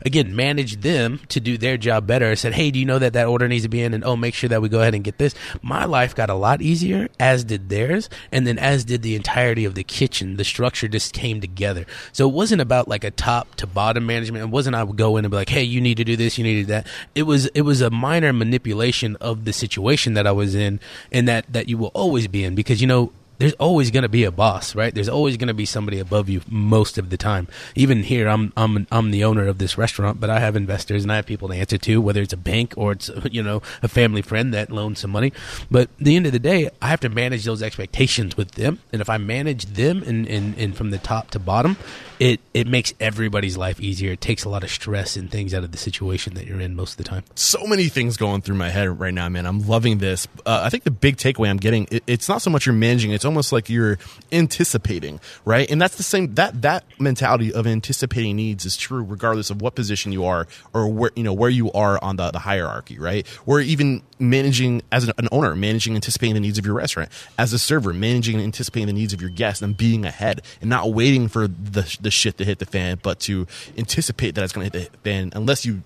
again, 0.02 0.34
manage 0.34 0.80
them 0.80 1.20
to 1.28 1.40
do 1.40 1.58
their 1.58 1.76
job 1.76 2.06
better, 2.06 2.30
I 2.30 2.34
said, 2.34 2.54
Hey, 2.54 2.70
do 2.70 2.78
you 2.78 2.84
know 2.84 2.98
that 2.98 3.12
that 3.12 3.26
order 3.26 3.48
needs 3.48 3.64
to 3.64 3.68
be 3.68 3.82
in? 3.82 3.94
And 3.94 4.04
oh, 4.04 4.16
make 4.16 4.34
sure 4.34 4.48
that 4.48 4.62
we 4.62 4.68
go 4.68 4.80
ahead 4.80 4.94
and 4.94 5.04
get 5.04 5.18
this. 5.18 5.34
My 5.62 5.84
life 5.84 6.14
got 6.14 6.30
a 6.30 6.34
lot 6.34 6.62
easier, 6.62 7.08
as 7.18 7.44
did 7.44 7.68
theirs, 7.68 8.08
and 8.32 8.46
then 8.46 8.58
as 8.58 8.84
did 8.84 9.02
the 9.02 9.14
entirety 9.14 9.64
of 9.64 9.74
the 9.74 9.84
kitchen. 9.84 10.36
The 10.36 10.44
structure 10.44 10.88
just 10.88 11.12
came 11.12 11.40
together. 11.40 11.86
So 12.12 12.28
it 12.28 12.32
wasn't 12.32 12.62
about 12.62 12.88
like 12.88 13.04
a 13.04 13.10
top 13.10 13.54
to 13.56 13.66
bottom 13.66 14.06
management. 14.06 14.44
It 14.44 14.50
wasn't 14.50 14.76
I 14.76 14.84
would 14.84 14.96
go 14.96 15.16
in 15.16 15.24
and 15.24 15.30
be 15.30 15.36
like, 15.36 15.48
Hey, 15.48 15.62
you 15.62 15.80
need 15.80 15.96
to 15.98 16.04
do 16.04 16.16
this, 16.16 16.38
you 16.38 16.44
need 16.44 16.54
to 16.54 16.62
do 16.62 16.66
that. 16.66 16.86
It 17.14 17.22
was 17.24 17.46
it 17.48 17.62
was 17.62 17.80
a 17.80 17.90
minor 17.90 18.32
manipulation 18.32 19.16
of 19.16 19.44
the 19.44 19.52
situation 19.52 20.14
that 20.14 20.26
I 20.26 20.32
was 20.32 20.54
in 20.54 20.80
and 21.12 21.28
that 21.28 21.52
that 21.52 21.68
you 21.68 21.78
will 21.78 21.92
always 21.94 22.28
be 22.28 22.44
in 22.44 22.54
because 22.54 22.80
you 22.80 22.86
know 22.86 23.12
there's 23.40 23.54
always 23.54 23.90
going 23.90 24.02
to 24.02 24.08
be 24.08 24.24
a 24.24 24.30
boss, 24.30 24.74
right? 24.74 24.94
There's 24.94 25.08
always 25.08 25.38
going 25.38 25.48
to 25.48 25.54
be 25.54 25.64
somebody 25.64 25.98
above 25.98 26.28
you 26.28 26.42
most 26.46 26.98
of 26.98 27.08
the 27.08 27.16
time. 27.16 27.48
Even 27.74 28.02
here, 28.02 28.28
I'm 28.28 28.52
I'm 28.54 28.86
I'm 28.92 29.10
the 29.10 29.24
owner 29.24 29.48
of 29.48 29.56
this 29.56 29.78
restaurant, 29.78 30.20
but 30.20 30.28
I 30.28 30.40
have 30.40 30.56
investors 30.56 31.04
and 31.04 31.10
I 31.10 31.16
have 31.16 31.24
people 31.24 31.48
to 31.48 31.54
answer 31.54 31.78
to, 31.78 32.02
whether 32.02 32.20
it's 32.20 32.34
a 32.34 32.36
bank 32.36 32.74
or 32.76 32.92
it's 32.92 33.10
you 33.30 33.42
know 33.42 33.62
a 33.82 33.88
family 33.88 34.20
friend 34.20 34.52
that 34.52 34.70
loans 34.70 35.00
some 35.00 35.10
money. 35.10 35.32
But 35.70 35.88
the 35.96 36.16
end 36.16 36.26
of 36.26 36.32
the 36.32 36.38
day, 36.38 36.68
I 36.82 36.88
have 36.88 37.00
to 37.00 37.08
manage 37.08 37.44
those 37.44 37.62
expectations 37.62 38.36
with 38.36 38.52
them, 38.52 38.80
and 38.92 39.00
if 39.00 39.08
I 39.08 39.16
manage 39.16 39.64
them 39.66 40.02
and 40.02 40.28
and, 40.28 40.56
and 40.58 40.76
from 40.76 40.90
the 40.90 40.98
top 40.98 41.30
to 41.30 41.38
bottom, 41.38 41.78
it 42.18 42.40
it 42.52 42.66
makes 42.66 42.92
everybody's 43.00 43.56
life 43.56 43.80
easier. 43.80 44.12
It 44.12 44.20
takes 44.20 44.44
a 44.44 44.50
lot 44.50 44.62
of 44.62 44.70
stress 44.70 45.16
and 45.16 45.30
things 45.30 45.54
out 45.54 45.64
of 45.64 45.72
the 45.72 45.78
situation 45.78 46.34
that 46.34 46.46
you're 46.46 46.60
in 46.60 46.76
most 46.76 46.92
of 46.92 46.96
the 46.98 47.04
time. 47.04 47.24
So 47.34 47.66
many 47.66 47.88
things 47.88 48.18
going 48.18 48.42
through 48.42 48.56
my 48.56 48.68
head 48.68 49.00
right 49.00 49.14
now, 49.14 49.30
man. 49.30 49.46
I'm 49.46 49.66
loving 49.66 49.96
this. 49.96 50.28
Uh, 50.44 50.60
I 50.62 50.68
think 50.68 50.84
the 50.84 50.90
big 50.90 51.16
takeaway 51.16 51.48
I'm 51.48 51.56
getting, 51.56 51.88
it, 51.90 52.04
it's 52.06 52.28
not 52.28 52.42
so 52.42 52.50
much 52.50 52.66
you're 52.66 52.74
managing; 52.74 53.12
it's 53.12 53.24
almost 53.30 53.52
like 53.52 53.70
you're 53.70 53.96
anticipating, 54.32 55.20
right? 55.44 55.70
And 55.70 55.80
that's 55.80 55.96
the 55.96 56.02
same 56.02 56.34
that 56.34 56.62
that 56.62 56.84
mentality 56.98 57.52
of 57.52 57.64
anticipating 57.64 58.34
needs 58.34 58.66
is 58.66 58.76
true 58.76 59.04
regardless 59.04 59.50
of 59.50 59.62
what 59.62 59.76
position 59.76 60.10
you 60.10 60.24
are 60.24 60.48
or 60.72 60.88
where 60.88 61.12
you 61.14 61.22
know 61.22 61.32
where 61.32 61.48
you 61.48 61.70
are 61.70 62.02
on 62.02 62.16
the, 62.16 62.32
the 62.32 62.40
hierarchy, 62.40 62.98
right? 62.98 63.24
Or 63.46 63.60
even 63.60 64.02
managing 64.18 64.82
as 64.90 65.04
an, 65.04 65.12
an 65.16 65.28
owner, 65.30 65.54
managing 65.54 65.94
anticipating 65.94 66.34
the 66.34 66.40
needs 66.40 66.58
of 66.58 66.66
your 66.66 66.74
restaurant, 66.74 67.08
as 67.38 67.52
a 67.52 67.58
server, 67.58 67.92
managing 67.92 68.34
and 68.34 68.44
anticipating 68.44 68.88
the 68.88 68.92
needs 68.92 69.12
of 69.12 69.20
your 69.20 69.30
guests 69.30 69.62
and 69.62 69.76
being 69.76 70.04
ahead 70.04 70.42
and 70.60 70.68
not 70.68 70.92
waiting 70.92 71.28
for 71.28 71.46
the 71.46 71.96
the 72.00 72.10
shit 72.10 72.36
to 72.38 72.44
hit 72.44 72.58
the 72.58 72.66
fan, 72.66 72.98
but 73.00 73.20
to 73.20 73.46
anticipate 73.78 74.34
that 74.34 74.42
it's 74.42 74.52
going 74.52 74.68
to 74.68 74.78
hit 74.78 74.90
the 74.90 74.98
fan 74.98 75.30
unless 75.36 75.64
you 75.64 75.82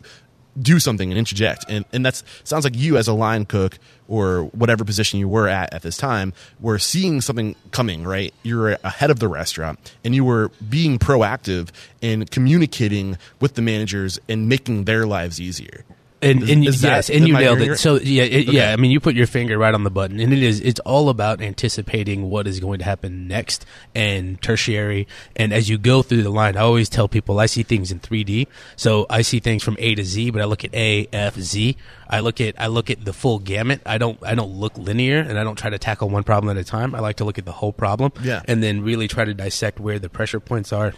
do 0.61 0.79
something 0.79 1.11
and 1.11 1.19
interject. 1.19 1.65
And 1.69 1.85
and 1.93 2.07
that's 2.07 2.25
sounds 2.45 2.65
like 2.65 2.77
you 2.77 2.97
as 2.97 3.09
a 3.09 3.13
line 3.13 3.45
cook 3.45 3.79
or 4.09 4.45
whatever 4.47 4.85
position 4.85 5.19
you 5.19 5.29
were 5.29 5.49
at 5.49 5.73
at 5.73 5.83
this 5.83 5.97
time 5.97 6.33
were 6.61 6.79
seeing 6.79 7.21
something 7.21 7.55
coming, 7.71 8.05
right? 8.05 8.33
You 8.43 8.59
were 8.59 8.79
ahead 8.85 9.11
of 9.11 9.19
the 9.19 9.29
restaurant 9.29 9.95
and 10.05 10.15
you 10.15 10.25
were 10.25 10.51
being 10.69 10.99
proactive 10.99 11.71
and 12.03 12.31
communicating 12.31 13.19
with 13.41 13.55
the 13.55 13.63
managers 13.63 14.19
and 14.29 14.49
making 14.49 14.85
their 14.85 15.07
lives 15.07 15.41
easier. 15.41 15.85
And, 16.25 16.43
and 16.49 16.67
is 16.67 16.81
that- 16.81 16.89
yes, 16.97 17.11
and 17.11 17.29
you 17.29 17.35
nailed 17.35 17.61
it. 17.61 17.73
it? 17.73 17.77
So 17.79 17.97
yeah, 17.97 18.23
it, 18.25 18.49
Okay. 18.49 18.57
yeah. 18.57 18.73
I 18.73 18.77
mean, 18.77 18.91
you 18.91 18.99
put 19.01 19.15
your 19.15 19.27
finger 19.27 19.57
right 19.59 19.75
on 19.75 19.85
the 19.85 19.91
button, 19.91 20.19
and 20.21 20.33
it 20.33 20.43
is. 20.43 20.61
It's 20.61 20.81
all 20.81 21.09
about 21.09 21.41
anticipating 21.43 22.31
what 22.31 22.47
is 22.47 22.61
going 22.61 22.79
to 22.79 22.85
happen 22.85 23.29
next 23.29 23.67
and 23.95 24.41
tertiary. 24.43 25.07
And 25.37 25.53
as 25.53 25.69
you 25.69 25.79
go 25.79 26.03
through 26.03 26.23
the 26.23 26.31
line, 26.31 26.57
I 26.57 26.61
always 26.61 26.89
tell 26.89 27.09
people 27.09 27.39
I 27.39 27.47
see 27.47 27.63
things 27.63 27.93
in 27.93 28.01
3D. 28.01 28.47
So 28.77 29.07
I 29.11 29.23
see 29.23 29.39
things 29.41 29.63
from 29.63 29.77
A 29.79 29.95
to 29.95 30.05
Z, 30.05 30.31
but 30.31 30.41
I 30.43 30.47
look 30.47 30.65
at 30.65 30.75
A, 30.75 31.07
F, 31.13 31.37
Z. 31.39 31.77
I 32.09 32.21
look 32.21 32.41
at 32.41 32.55
I 32.61 32.67
look 32.69 32.91
at 32.91 33.05
the 33.05 33.13
full 33.13 33.39
gamut. 33.39 33.81
I 33.87 33.99
don't 33.99 34.19
I 34.23 34.35
don't 34.35 34.53
look 34.53 34.77
linear, 34.79 35.19
and 35.21 35.39
I 35.39 35.45
don't 35.45 35.57
try 35.57 35.71
to 35.71 35.79
tackle 35.79 36.09
one 36.09 36.23
problem 36.23 36.57
at 36.57 36.61
a 36.61 36.65
time. 36.65 36.95
I 36.95 37.01
like 37.01 37.17
to 37.17 37.25
look 37.25 37.39
at 37.39 37.45
the 37.45 37.53
whole 37.53 37.73
problem, 37.73 38.13
Yeah. 38.23 38.43
and 38.47 38.63
then 38.63 38.83
really 38.83 39.09
try 39.09 39.25
to 39.25 39.35
dissect 39.35 39.81
where 39.81 39.99
the 39.99 40.09
pressure 40.09 40.41
points 40.41 40.73
are 40.73 40.93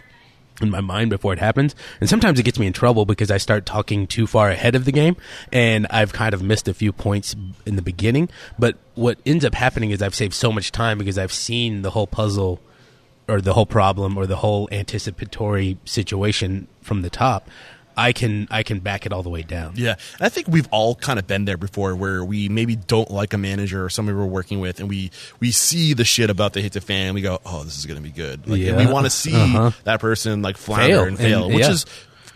in 0.60 0.70
my 0.70 0.80
mind 0.80 1.10
before 1.10 1.32
it 1.32 1.38
happens. 1.38 1.74
And 2.00 2.08
sometimes 2.08 2.38
it 2.38 2.44
gets 2.44 2.58
me 2.58 2.66
in 2.66 2.72
trouble 2.72 3.04
because 3.04 3.30
I 3.30 3.38
start 3.38 3.66
talking 3.66 4.06
too 4.06 4.26
far 4.26 4.50
ahead 4.50 4.74
of 4.74 4.84
the 4.84 4.92
game 4.92 5.16
and 5.52 5.86
I've 5.90 6.12
kind 6.12 6.34
of 6.34 6.42
missed 6.42 6.68
a 6.68 6.74
few 6.74 6.92
points 6.92 7.36
in 7.64 7.76
the 7.76 7.82
beginning. 7.82 8.28
But 8.58 8.76
what 8.94 9.18
ends 9.26 9.44
up 9.44 9.54
happening 9.54 9.90
is 9.90 10.02
I've 10.02 10.14
saved 10.14 10.34
so 10.34 10.52
much 10.52 10.72
time 10.72 10.98
because 10.98 11.18
I've 11.18 11.32
seen 11.32 11.82
the 11.82 11.90
whole 11.90 12.06
puzzle 12.06 12.60
or 13.28 13.40
the 13.40 13.54
whole 13.54 13.66
problem 13.66 14.16
or 14.16 14.26
the 14.26 14.36
whole 14.36 14.68
anticipatory 14.72 15.78
situation 15.84 16.68
from 16.80 17.02
the 17.02 17.10
top. 17.10 17.48
I 17.96 18.12
can 18.12 18.46
I 18.50 18.62
can 18.62 18.80
back 18.80 19.06
it 19.06 19.12
all 19.12 19.22
the 19.22 19.30
way 19.30 19.42
down. 19.42 19.72
Yeah, 19.76 19.92
and 20.18 20.26
I 20.26 20.28
think 20.28 20.48
we've 20.48 20.68
all 20.70 20.94
kind 20.94 21.18
of 21.18 21.26
been 21.26 21.46
there 21.46 21.56
before, 21.56 21.96
where 21.96 22.22
we 22.24 22.48
maybe 22.48 22.76
don't 22.76 23.10
like 23.10 23.32
a 23.32 23.38
manager 23.38 23.84
or 23.84 23.88
somebody 23.88 24.18
we're 24.18 24.26
working 24.26 24.60
with, 24.60 24.80
and 24.80 24.88
we 24.88 25.10
we 25.40 25.50
see 25.50 25.94
the 25.94 26.04
shit 26.04 26.28
about 26.28 26.52
the 26.52 26.60
hit 26.60 26.72
to 26.74 26.80
fan, 26.82 27.06
and 27.06 27.14
we 27.14 27.22
go, 27.22 27.40
"Oh, 27.46 27.64
this 27.64 27.78
is 27.78 27.86
going 27.86 27.96
to 27.96 28.02
be 28.02 28.10
good." 28.10 28.46
Like, 28.46 28.60
and 28.62 28.76
we 28.76 28.86
want 28.86 29.06
to 29.06 29.10
see 29.10 29.34
Uh-huh. 29.34 29.70
that 29.84 30.00
person 30.00 30.42
like 30.42 30.56
flounder 30.58 30.86
Fail. 30.96 31.02
and 31.04 31.18
fail, 31.18 31.44
And- 31.46 31.54
which 31.54 31.64
yeah. 31.64 31.70
is 31.70 31.86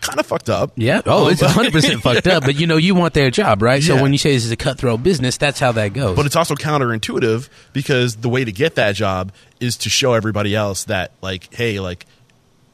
kind 0.01 0.19
of 0.19 0.25
fucked 0.25 0.49
up. 0.49 0.71
Yeah. 0.77 1.03
Oh, 1.05 1.27
it's 1.27 1.41
but- 1.41 1.51
100% 1.51 2.01
fucked 2.01 2.25
up, 2.25 2.43
but 2.43 2.55
you 2.59 2.65
know, 2.65 2.77
you 2.77 2.95
want 2.95 3.13
their 3.13 3.29
job, 3.29 3.61
right? 3.61 3.83
So 3.83 4.01
when 4.01 4.11
you 4.13 4.17
say 4.17 4.33
this 4.33 4.45
is 4.45 4.51
a 4.51 4.55
cutthroat 4.55 5.03
business, 5.03 5.37
that's 5.37 5.59
how 5.59 5.73
that 5.73 5.89
goes. 5.93 6.15
But 6.15 6.25
it's 6.25 6.35
also 6.35 6.55
counterintuitive 6.55 7.49
because 7.71 8.15
the 8.15 8.29
way 8.29 8.43
to 8.43 8.51
get 8.51 8.73
that 8.75 8.95
job 8.95 9.31
is 9.59 9.77
to 9.77 9.89
show 9.91 10.13
everybody 10.13 10.55
else 10.55 10.85
that, 10.85 11.11
like, 11.21 11.53
hey, 11.53 11.79
like, 11.79 12.07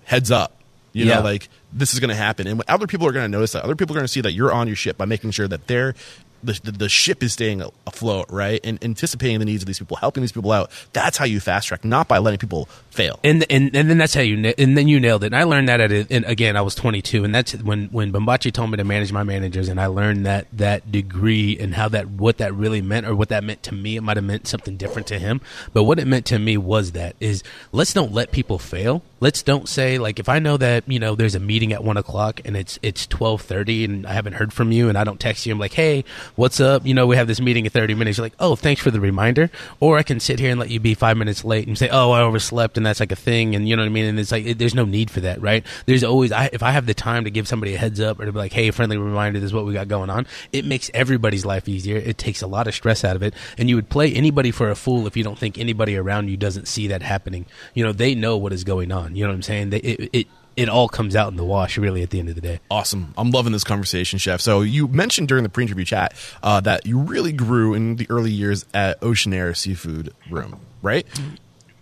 heads 0.06 0.32
up. 0.32 0.54
You 0.93 1.06
Yeah. 1.06 1.15
know, 1.17 1.23
like, 1.23 1.50
this 1.71 1.93
is 1.93 1.99
going 1.99 2.10
to 2.10 2.15
happen. 2.15 2.47
And 2.47 2.62
other 2.67 2.88
people 2.88 3.08
are 3.08 3.12
going 3.12 3.25
to 3.25 3.30
notice 3.30 3.51
that. 3.53 3.63
Other 3.63 3.75
people 3.75 3.95
are 3.95 3.99
going 3.99 4.06
to 4.06 4.12
see 4.12 4.21
that 4.21 4.34
you're 4.34 4.51
on 4.51 4.67
your 4.67 4.75
ship 4.75 4.97
by 4.97 5.06
making 5.06 5.32
sure 5.32 5.47
that 5.47 5.67
they're. 5.67 5.95
The, 6.43 6.60
the, 6.63 6.71
the 6.71 6.89
ship 6.89 7.23
is 7.23 7.34
staying 7.34 7.63
afloat, 7.88 8.27
right? 8.30 8.62
And 8.63 8.82
anticipating 8.84 9.39
the 9.39 9.45
needs 9.45 9.63
of 9.63 9.67
these 9.67 9.80
people, 9.80 9.97
helping 9.97 10.21
these 10.21 10.32
people 10.32 10.51
out. 10.51 10.69
That's 10.93 11.17
how 11.17 11.25
you 11.25 11.39
fast 11.39 11.67
track, 11.67 11.84
not 11.84 12.08
by 12.08 12.19
letting 12.19 12.38
people 12.38 12.69
fail. 12.91 13.19
and 13.23 13.43
and 13.49 13.75
and 13.75 13.89
then 13.89 13.97
that's 13.97 14.13
how 14.13 14.21
you 14.21 14.53
and 14.56 14.77
then 14.77 14.88
you 14.88 14.99
nailed 14.99 15.23
it. 15.23 15.27
And 15.27 15.36
I 15.36 15.43
learned 15.43 15.67
that 15.67 15.82
at 15.82 15.91
a, 15.91 16.06
and 16.12 16.25
again 16.25 16.56
I 16.56 16.62
was 16.62 16.75
22, 16.75 17.23
and 17.23 17.34
that's 17.34 17.53
when 17.56 17.88
when 17.88 18.13
Bombaci 18.13 18.53
told 18.53 18.69
me 18.69 18.77
to 18.77 18.84
manage 18.84 19.12
my 19.12 19.23
managers, 19.23 19.67
and 19.67 19.82
I 19.82 19.88
learned 19.88 20.27
that 20.27 20.45
that 20.53 20.91
degree 20.91 21.58
and 21.60 21.73
how 21.73 21.89
that 21.89 22.08
what 22.08 22.38
that 22.38 22.53
really 22.53 22.84
meant 22.84 23.08
or 23.08 23.15
what 23.15 23.30
that 23.30 23.43
meant 23.43 23.63
to 23.63 23.73
me. 23.73 23.97
It 23.97 24.01
might 24.01 24.17
have 24.17 24.23
meant 24.23 24.47
something 24.47 24.77
different 24.77 25.08
to 25.08 25.17
him, 25.17 25.41
but 25.73 25.86
what 25.86 25.97
it 25.97 26.06
meant 26.06 26.27
to 26.27 26.38
me 26.38 26.56
was 26.56 26.91
that 26.91 27.15
is 27.19 27.43
let's 27.71 27.93
don't 27.93 28.13
let 28.13 28.32
people 28.32 28.60
fail. 28.60 29.01
Let's 29.19 29.43
don't 29.43 29.67
say 29.67 29.97
like 29.97 30.19
if 30.19 30.30
I 30.30 30.39
know 30.39 30.58
that 30.58 30.84
you 30.88 30.99
know 30.99 31.15
there's 31.15 31.36
a 31.36 31.39
meeting 31.39 31.73
at 31.73 31.84
one 31.84 31.97
o'clock 31.97 32.41
and 32.45 32.56
it's 32.56 32.77
it's 32.82 33.08
12:30 33.08 33.86
and 33.86 34.08
I 34.08 34.13
haven't 34.13 34.34
heard 34.34 34.53
from 34.53 34.71
you 34.71 34.89
and 34.89 34.97
I 34.97 35.03
don't 35.03 35.19
text 35.19 35.45
you. 35.45 35.53
I'm 35.53 35.60
like, 35.60 35.73
hey, 35.73 36.03
what's 36.36 36.60
up? 36.60 36.86
You 36.86 36.93
know 36.93 37.08
we 37.08 37.15
have 37.15 37.27
this 37.27 37.41
meeting 37.41 37.65
in 37.65 37.71
30 37.71 37.95
minutes. 37.95 38.17
You're 38.17 38.25
like, 38.25 38.36
oh, 38.39 38.56
thanks 38.56 38.82
for 38.82 38.91
the 38.91 38.99
reminder. 38.99 39.49
Or 39.80 39.97
I 39.97 40.03
can 40.03 40.19
sit 40.19 40.39
here 40.39 40.51
and 40.51 40.60
let 40.60 40.69
you 40.69 40.80
be 40.80 40.93
five 40.93 41.17
minutes 41.17 41.43
late 41.43 41.67
and 41.67 41.77
say, 41.77 41.89
oh, 41.89 42.12
I 42.12 42.21
overslept 42.21 42.77
and 42.77 42.86
that's 42.86 42.99
like 42.99 43.12
a 43.12 43.15
thing 43.15 43.56
and 43.56 43.67
you 43.67 43.75
know 43.75 43.82
what 43.82 43.88
I 43.88 43.91
mean. 43.91 44.06
And 44.06 44.19
it's 44.19 44.32
like 44.32 44.45
it, 44.45 44.60
there's 44.60 44.75
no 44.75 44.86
need 44.86 45.10
for 45.10 45.21
that, 45.21 45.41
right? 45.41 45.65
There's 45.86 46.03
always 46.03 46.32
I, 46.32 46.49
if 46.53 46.63
I 46.63 46.71
have 46.71 46.86
the 46.86 46.93
time 46.93 47.23
to 47.23 47.32
give 47.32 47.47
somebody 47.47 47.75
a 47.75 47.77
heads 47.77 47.99
up 47.99 48.19
or 48.19 48.25
to 48.25 48.32
be 48.32 48.38
like, 48.38 48.53
hey, 48.53 48.71
friendly 48.71 48.97
reminder, 48.97 49.39
this 49.39 49.47
is 49.47 49.53
what 49.53 49.65
we 49.65 49.73
got 49.73 49.88
going 49.88 50.10
on. 50.10 50.27
It 50.51 50.65
makes 50.65 50.91
everybody's 50.93 51.45
life 51.45 51.67
easier. 51.67 51.97
It 51.97 52.17
takes 52.17 52.41
a 52.41 52.47
lot 52.47 52.67
of 52.67 52.75
stress 52.75 53.03
out 53.03 53.15
of 53.15 53.23
it, 53.23 53.34
and 53.58 53.69
you 53.69 53.75
would 53.75 53.89
play 53.89 54.13
anybody 54.13 54.51
for 54.51 54.69
a 54.69 54.75
fool 54.75 55.08
if 55.08 55.17
you 55.17 55.23
don't 55.23 55.38
think 55.38 55.58
anybody 55.58 55.95
around 55.97 56.30
you 56.30 56.38
doesn't 56.38 56.67
see 56.67 56.88
that 56.88 57.01
happening. 57.01 57.45
You 57.73 57.84
know, 57.84 57.93
they 57.93 58.15
know 58.15 58.38
what 58.38 58.53
is 58.53 58.63
going 58.63 58.91
on. 58.91 59.06
You 59.15 59.23
know 59.23 59.29
what 59.29 59.35
I'm 59.35 59.41
saying? 59.41 59.69
They, 59.69 59.79
it, 59.79 60.09
it 60.13 60.27
it 60.57 60.69
all 60.69 60.89
comes 60.89 61.15
out 61.15 61.29
in 61.29 61.37
the 61.37 61.45
wash, 61.45 61.77
really, 61.77 62.01
at 62.01 62.09
the 62.09 62.19
end 62.19 62.29
of 62.29 62.35
the 62.35 62.41
day. 62.41 62.59
Awesome. 62.71 63.13
I'm 63.15 63.29
loving 63.29 63.53
this 63.53 63.63
conversation, 63.63 64.17
Chef. 64.17 64.41
So 64.41 64.61
you 64.61 64.87
mentioned 64.87 65.27
during 65.27 65.43
the 65.43 65.49
pre-interview 65.49 65.85
chat 65.85 66.15
uh, 66.41 66.59
that 66.61 66.87
you 66.87 66.97
really 66.97 67.31
grew 67.31 67.75
in 67.75 67.97
the 67.97 68.07
early 68.09 68.31
years 68.31 68.65
at 68.73 68.99
Oceanaire 69.01 69.55
Seafood 69.55 70.13
Room, 70.31 70.59
right? 70.81 71.05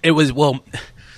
It 0.04 0.12
was 0.12 0.34
well. 0.34 0.64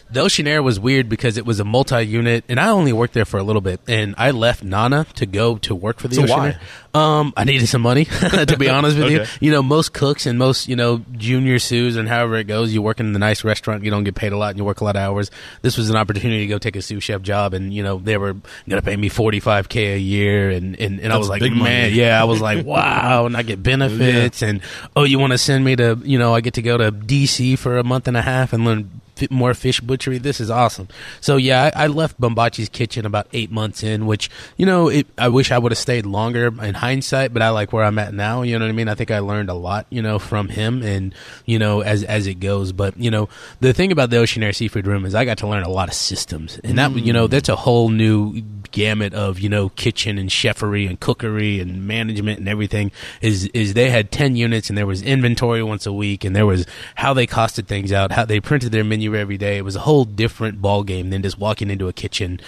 The 0.10 0.22
Oceanaire 0.22 0.64
was 0.64 0.80
weird 0.80 1.10
because 1.10 1.38
it 1.38 1.46
was 1.46 1.60
a 1.60 1.66
multi-unit, 1.66 2.46
and 2.48 2.62
I 2.62 2.70
only 2.70 2.94
worked 2.94 3.14
there 3.14 3.26
for 3.26 3.38
a 3.38 3.44
little 3.44 3.62
bit. 3.62 3.82
And 3.90 4.16
I 4.18 4.32
left 4.32 4.64
Nana 4.64 5.06
to 5.16 5.26
go 5.26 5.58
to 5.60 5.76
work 5.76 6.00
for 6.00 6.08
the 6.08 6.16
So 6.16 6.24
Ocean 6.24 6.38
why? 6.38 6.48
Air. 6.50 6.60
Um, 6.94 7.34
I 7.36 7.44
needed 7.44 7.68
some 7.68 7.82
money, 7.82 8.06
to 8.32 8.56
be 8.58 8.70
honest 8.70 8.98
with 8.98 9.12
you. 9.12 9.22
Okay. 9.22 9.30
You 9.42 9.52
know, 9.52 9.62
most 9.62 9.94
cooks 9.94 10.26
and 10.26 10.40
most 10.40 10.68
you 10.68 10.76
know 10.76 11.04
junior 11.12 11.60
sous 11.60 11.96
and 11.98 12.08
however 12.08 12.38
it 12.38 12.46
goes, 12.46 12.74
you 12.74 12.82
work 12.82 13.00
in 13.00 13.12
the 13.14 13.20
nice 13.20 13.44
restaurant, 13.44 13.84
you 13.84 13.92
don't 13.92 14.06
get 14.06 14.16
paid 14.16 14.32
a 14.32 14.38
lot, 14.38 14.50
and 14.52 14.58
you 14.58 14.64
work 14.64 14.82
a 14.82 14.86
lot 14.86 14.96
of 14.96 15.02
hours. 15.02 15.30
This 15.62 15.78
was 15.78 15.90
an 15.90 15.98
opportunity 15.98 16.40
to 16.40 16.48
go 16.48 16.58
take 16.58 16.78
a 16.78 16.82
sous 16.82 17.04
chef 17.04 17.22
job, 17.22 17.54
and 17.54 17.74
you 17.74 17.84
know 17.84 17.98
they 18.00 18.18
were 18.18 18.34
going 18.34 18.82
to 18.82 18.82
pay 18.82 18.96
me 18.96 19.10
forty-five 19.10 19.68
k 19.68 19.94
a 19.94 19.98
year, 19.98 20.50
and 20.50 20.80
and, 20.80 21.00
and 21.02 21.12
I 21.12 21.18
was 21.18 21.28
like, 21.30 21.42
big 21.42 21.52
money. 21.52 21.64
man, 21.66 21.94
yeah, 21.94 22.20
I 22.20 22.24
was 22.24 22.40
like, 22.42 22.66
wow, 22.66 23.26
and 23.26 23.36
I 23.36 23.44
get 23.44 23.62
benefits, 23.72 24.42
and 24.42 24.62
oh, 24.96 25.04
you 25.04 25.20
want 25.20 25.34
to 25.34 25.38
send 25.38 25.66
me 25.66 25.76
to, 25.76 26.00
you 26.04 26.18
know, 26.18 26.34
I 26.34 26.42
get 26.42 26.54
to 26.56 26.62
go 26.62 26.78
to 26.78 26.92
DC 26.92 27.60
for 27.60 27.78
a 27.78 27.84
month 27.84 28.08
and 28.08 28.16
a 28.16 28.22
half 28.22 28.54
and 28.54 28.64
learn 28.64 29.02
more 29.30 29.54
fish 29.54 29.80
butchery. 29.82 30.18
This 30.18 30.40
is 30.40 30.50
awesome. 30.50 30.88
So 31.22 31.38
yeah, 31.38 31.72
I, 31.76 31.86
I 31.86 31.88
left 31.88 32.20
Bombaci's 32.20 32.70
kitchen 32.70 33.06
about 33.06 33.28
eight 33.34 33.52
months 33.52 33.84
in, 33.84 34.06
which 34.06 34.30
you 34.58 34.66
know, 34.66 34.90
it, 34.90 35.08
I 35.18 35.30
wish 35.30 35.52
I 35.52 35.58
would 35.58 35.72
have 35.72 35.80
stayed 35.80 36.06
longer 36.06 36.48
in 36.48 36.76
hindsight, 36.76 37.34
but 37.34 37.42
I 37.42 37.50
like 37.50 37.74
where 37.74 37.84
I'm 37.84 38.00
at 38.00 38.14
now. 38.14 38.42
You 38.42 38.58
know 38.58 38.66
what 38.66 38.70
I 38.70 38.74
mean? 38.74 38.88
I 38.88 38.96
think 38.96 39.12
I 39.12 39.20
learned 39.20 39.50
a 39.50 39.54
lot, 39.54 39.86
you 39.90 40.02
know, 40.02 40.20
from 40.20 40.50
him, 40.50 40.82
and 40.82 41.14
you 41.46 41.60
know, 41.60 41.82
as 41.82 42.04
as 42.04 42.28
it 42.28 42.36
goes. 42.36 42.72
But 42.72 42.98
you 42.98 43.12
know, 43.12 43.30
the 43.60 43.74
thing 43.74 43.92
about 43.92 44.10
the 44.10 44.18
Oceanaire 44.18 44.56
Seafood 44.56 44.88
Room 44.88 45.06
is 45.06 45.16
I 45.16 45.26
got 45.26 45.38
to 45.40 45.48
learn 45.48 45.64
a 45.64 45.70
lot 45.70 45.90
of 45.90 45.96
systems, 45.96 46.60
and 46.64 46.78
that 46.78 46.96
you 46.96 47.14
know, 47.14 47.28
mm. 47.28 47.32
that's 47.32 47.50
a 47.50 47.56
whole 47.56 47.90
new 47.90 48.42
gamut 48.72 49.14
of 49.14 49.40
you 49.40 49.50
know 49.50 49.70
kitchen 49.70 50.18
and 50.18 50.30
chefery 50.30 50.88
and 50.88 51.00
cookery 51.00 51.60
and 51.60 51.88
management 51.88 52.40
and 52.40 52.48
everything 52.48 52.92
is 53.22 53.46
is 53.48 53.74
they 53.74 53.90
had 53.90 54.12
10 54.12 54.36
units 54.36 54.70
and 54.70 54.78
there 54.78 54.86
was 54.86 55.02
inventory 55.02 55.64
once 55.64 55.86
a 55.86 55.94
week 55.94 56.24
and 56.24 56.36
there 56.36 56.46
was 56.46 56.66
how 56.96 57.14
they 57.14 57.26
costed 57.26 57.66
things 57.66 57.92
out 57.92 58.12
how 58.12 58.26
they 58.26 58.40
printed 58.40 58.72
their 58.72 58.84
menu 58.84 59.07
every 59.16 59.38
day 59.38 59.58
it 59.58 59.64
was 59.64 59.76
a 59.76 59.82
whole 59.82 60.06
different 60.06 60.62
ball 60.62 60.84
game 60.84 61.10
than 61.10 61.22
just 61.22 61.38
walking 61.38 61.70
into 61.70 61.88
a 61.88 61.94
kitchen 61.94 62.40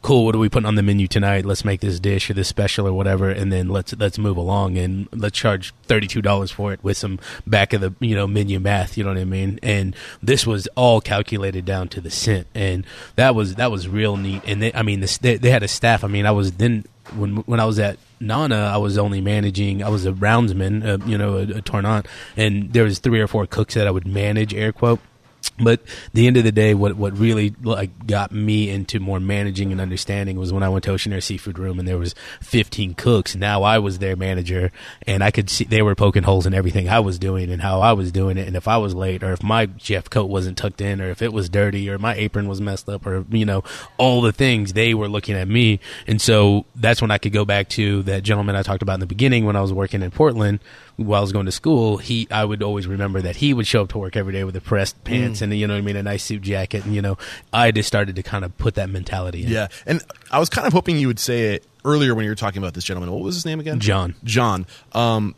cool 0.00 0.24
what 0.24 0.34
are 0.34 0.38
we 0.38 0.48
putting 0.48 0.66
on 0.66 0.76
the 0.76 0.82
menu 0.82 1.08
tonight 1.08 1.44
let's 1.44 1.64
make 1.64 1.80
this 1.80 1.98
dish 1.98 2.30
or 2.30 2.34
this 2.34 2.46
special 2.46 2.86
or 2.86 2.92
whatever 2.92 3.30
and 3.30 3.52
then 3.52 3.68
let's 3.68 3.92
let's 3.96 4.16
move 4.16 4.36
along 4.36 4.78
and 4.78 5.08
let's 5.12 5.36
charge 5.36 5.74
$32 5.88 6.52
for 6.52 6.72
it 6.72 6.82
with 6.84 6.96
some 6.96 7.18
back 7.46 7.72
of 7.72 7.80
the 7.80 7.92
you 7.98 8.14
know 8.14 8.26
menu 8.26 8.60
math 8.60 8.96
you 8.96 9.02
know 9.02 9.10
what 9.10 9.18
i 9.18 9.24
mean 9.24 9.58
and 9.62 9.96
this 10.22 10.46
was 10.46 10.68
all 10.76 11.00
calculated 11.00 11.64
down 11.64 11.88
to 11.88 12.00
the 12.00 12.10
cent 12.10 12.46
and 12.54 12.86
that 13.16 13.34
was 13.34 13.56
that 13.56 13.70
was 13.70 13.88
real 13.88 14.16
neat 14.16 14.42
and 14.46 14.62
they, 14.62 14.72
i 14.72 14.82
mean 14.82 15.00
this, 15.00 15.18
they, 15.18 15.36
they 15.36 15.50
had 15.50 15.62
a 15.62 15.68
staff 15.68 16.04
i 16.04 16.08
mean 16.08 16.26
i 16.26 16.30
was 16.30 16.52
then 16.52 16.84
when 17.16 17.38
when 17.38 17.58
i 17.58 17.64
was 17.64 17.78
at 17.78 17.98
Nana, 18.20 18.56
I 18.56 18.78
was 18.78 18.98
only 18.98 19.20
managing. 19.20 19.82
I 19.82 19.88
was 19.88 20.04
a 20.04 20.12
roundsman, 20.12 20.84
uh, 20.84 21.04
you 21.06 21.16
know, 21.16 21.36
a, 21.36 21.58
a 21.58 21.62
tournant, 21.62 22.06
and 22.36 22.72
there 22.72 22.84
was 22.84 22.98
three 22.98 23.20
or 23.20 23.26
four 23.26 23.46
cooks 23.46 23.74
that 23.74 23.86
I 23.86 23.90
would 23.90 24.06
manage. 24.06 24.54
Air 24.54 24.72
quote. 24.72 25.00
But 25.60 25.80
the 26.12 26.26
end 26.26 26.36
of 26.36 26.44
the 26.44 26.52
day, 26.52 26.74
what 26.74 26.96
what 26.96 27.18
really 27.18 27.54
like 27.62 28.06
got 28.06 28.30
me 28.30 28.70
into 28.70 29.00
more 29.00 29.18
managing 29.18 29.72
and 29.72 29.80
understanding 29.80 30.38
was 30.38 30.52
when 30.52 30.62
I 30.62 30.68
went 30.68 30.84
to 30.84 30.92
Oceanaire 30.92 31.22
Seafood 31.22 31.58
Room 31.58 31.78
and 31.78 31.88
there 31.88 31.98
was 31.98 32.14
15 32.42 32.94
cooks. 32.94 33.34
Now 33.34 33.64
I 33.64 33.78
was 33.78 33.98
their 33.98 34.14
manager, 34.14 34.70
and 35.06 35.22
I 35.22 35.30
could 35.30 35.50
see 35.50 35.64
they 35.64 35.82
were 35.82 35.96
poking 35.96 36.22
holes 36.22 36.46
in 36.46 36.54
everything 36.54 36.88
I 36.88 37.00
was 37.00 37.18
doing 37.18 37.50
and 37.50 37.60
how 37.60 37.80
I 37.80 37.92
was 37.92 38.12
doing 38.12 38.38
it. 38.38 38.46
And 38.46 38.56
if 38.56 38.68
I 38.68 38.76
was 38.76 38.94
late, 38.94 39.22
or 39.22 39.32
if 39.32 39.42
my 39.42 39.68
chef 39.78 40.08
coat 40.08 40.26
wasn't 40.26 40.58
tucked 40.58 40.80
in, 40.80 41.00
or 41.00 41.10
if 41.10 41.22
it 41.22 41.32
was 41.32 41.48
dirty, 41.48 41.90
or 41.90 41.98
my 41.98 42.14
apron 42.14 42.48
was 42.48 42.60
messed 42.60 42.88
up, 42.88 43.04
or 43.04 43.24
you 43.30 43.44
know 43.44 43.64
all 43.96 44.20
the 44.20 44.32
things 44.32 44.74
they 44.74 44.94
were 44.94 45.08
looking 45.08 45.34
at 45.34 45.48
me. 45.48 45.80
And 46.06 46.20
so 46.20 46.66
that's 46.76 47.02
when 47.02 47.10
I 47.10 47.18
could 47.18 47.32
go 47.32 47.44
back 47.44 47.68
to 47.70 48.02
that 48.04 48.22
gentleman 48.22 48.54
I 48.54 48.62
talked 48.62 48.82
about 48.82 48.94
in 48.94 49.00
the 49.00 49.06
beginning 49.06 49.44
when 49.44 49.56
I 49.56 49.60
was 49.60 49.72
working 49.72 50.02
in 50.02 50.12
Portland 50.12 50.60
while 50.98 51.18
I 51.18 51.22
was 51.22 51.32
going 51.32 51.46
to 51.46 51.52
school, 51.52 51.98
he 51.98 52.26
I 52.30 52.44
would 52.44 52.60
always 52.60 52.88
remember 52.88 53.22
that 53.22 53.36
he 53.36 53.54
would 53.54 53.68
show 53.68 53.82
up 53.82 53.90
to 53.90 53.98
work 53.98 54.16
every 54.16 54.32
day 54.32 54.42
with 54.42 54.56
a 54.56 54.60
pressed 54.60 55.02
pants 55.04 55.40
and 55.40 55.54
you 55.54 55.66
know 55.66 55.74
what 55.74 55.78
I 55.78 55.82
mean, 55.82 55.96
a 55.96 56.02
nice 56.02 56.24
suit 56.24 56.42
jacket, 56.42 56.84
and 56.84 56.94
you 56.94 57.00
know, 57.00 57.16
I 57.52 57.70
just 57.70 57.86
started 57.86 58.16
to 58.16 58.22
kind 58.22 58.44
of 58.44 58.56
put 58.58 58.74
that 58.74 58.90
mentality 58.90 59.44
in. 59.44 59.48
Yeah, 59.48 59.68
and 59.86 60.02
I 60.32 60.40
was 60.40 60.48
kind 60.48 60.66
of 60.66 60.72
hoping 60.72 60.98
you 60.98 61.06
would 61.06 61.20
say 61.20 61.54
it 61.54 61.64
earlier 61.84 62.16
when 62.16 62.24
you 62.24 62.30
were 62.30 62.36
talking 62.36 62.60
about 62.60 62.74
this 62.74 62.82
gentleman. 62.82 63.12
What 63.12 63.22
was 63.22 63.36
his 63.36 63.46
name 63.46 63.60
again? 63.60 63.78
John. 63.78 64.16
John. 64.24 64.66
Um, 64.92 65.36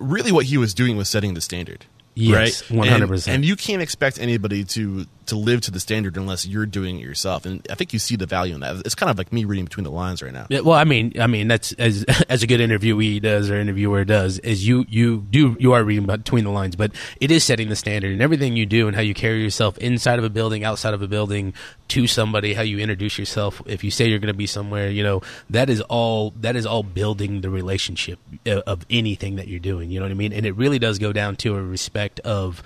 really, 0.00 0.32
what 0.32 0.46
he 0.46 0.58
was 0.58 0.74
doing 0.74 0.96
was 0.96 1.08
setting 1.08 1.34
the 1.34 1.40
standard. 1.40 1.86
Yes, 2.14 2.70
right? 2.70 2.80
100%. 2.86 3.26
And, 3.26 3.36
and 3.36 3.44
you 3.44 3.56
can't 3.56 3.80
expect 3.80 4.18
anybody 4.18 4.64
to 4.64 5.06
to 5.26 5.36
live 5.36 5.60
to 5.62 5.70
the 5.70 5.80
standard 5.80 6.16
unless 6.16 6.46
you're 6.46 6.66
doing 6.66 6.98
it 6.98 7.02
yourself. 7.02 7.46
And 7.46 7.66
I 7.70 7.74
think 7.74 7.92
you 7.92 7.98
see 7.98 8.16
the 8.16 8.26
value 8.26 8.54
in 8.54 8.60
that. 8.60 8.82
It's 8.84 8.94
kind 8.94 9.10
of 9.10 9.18
like 9.18 9.32
me 9.32 9.44
reading 9.44 9.64
between 9.64 9.84
the 9.84 9.90
lines 9.90 10.22
right 10.22 10.32
now. 10.32 10.46
Yeah, 10.48 10.60
well, 10.60 10.78
I 10.78 10.84
mean, 10.84 11.20
I 11.20 11.26
mean 11.26 11.48
that's 11.48 11.72
as 11.72 12.04
as 12.28 12.42
a 12.42 12.46
good 12.46 12.60
interviewee 12.60 13.20
does 13.20 13.50
or 13.50 13.56
interviewer 13.56 14.04
does 14.04 14.38
is 14.40 14.66
you 14.66 14.84
you 14.88 15.26
do 15.30 15.56
you 15.58 15.72
are 15.72 15.82
reading 15.84 16.06
between 16.06 16.44
the 16.44 16.50
lines, 16.50 16.76
but 16.76 16.92
it 17.20 17.30
is 17.30 17.44
setting 17.44 17.68
the 17.68 17.76
standard 17.76 18.12
and 18.12 18.22
everything 18.22 18.56
you 18.56 18.66
do 18.66 18.86
and 18.86 18.96
how 18.96 19.02
you 19.02 19.14
carry 19.14 19.42
yourself 19.42 19.78
inside 19.78 20.18
of 20.18 20.24
a 20.24 20.30
building, 20.30 20.64
outside 20.64 20.94
of 20.94 21.02
a 21.02 21.08
building, 21.08 21.54
to 21.88 22.06
somebody, 22.06 22.54
how 22.54 22.62
you 22.62 22.78
introduce 22.78 23.18
yourself. 23.18 23.60
If 23.66 23.84
you 23.84 23.90
say 23.90 24.06
you're 24.06 24.18
going 24.18 24.28
to 24.28 24.34
be 24.34 24.46
somewhere, 24.46 24.90
you 24.90 25.02
know 25.02 25.22
that 25.50 25.70
is 25.70 25.80
all 25.82 26.30
that 26.40 26.56
is 26.56 26.66
all 26.66 26.82
building 26.82 27.40
the 27.40 27.50
relationship 27.50 28.18
of, 28.46 28.60
of 28.60 28.86
anything 28.90 29.36
that 29.36 29.48
you're 29.48 29.60
doing. 29.60 29.90
You 29.90 30.00
know 30.00 30.06
what 30.06 30.12
I 30.12 30.14
mean? 30.14 30.32
And 30.32 30.46
it 30.46 30.56
really 30.56 30.78
does 30.78 30.98
go 30.98 31.12
down 31.12 31.36
to 31.36 31.56
a 31.56 31.62
respect 31.62 32.20
of 32.20 32.62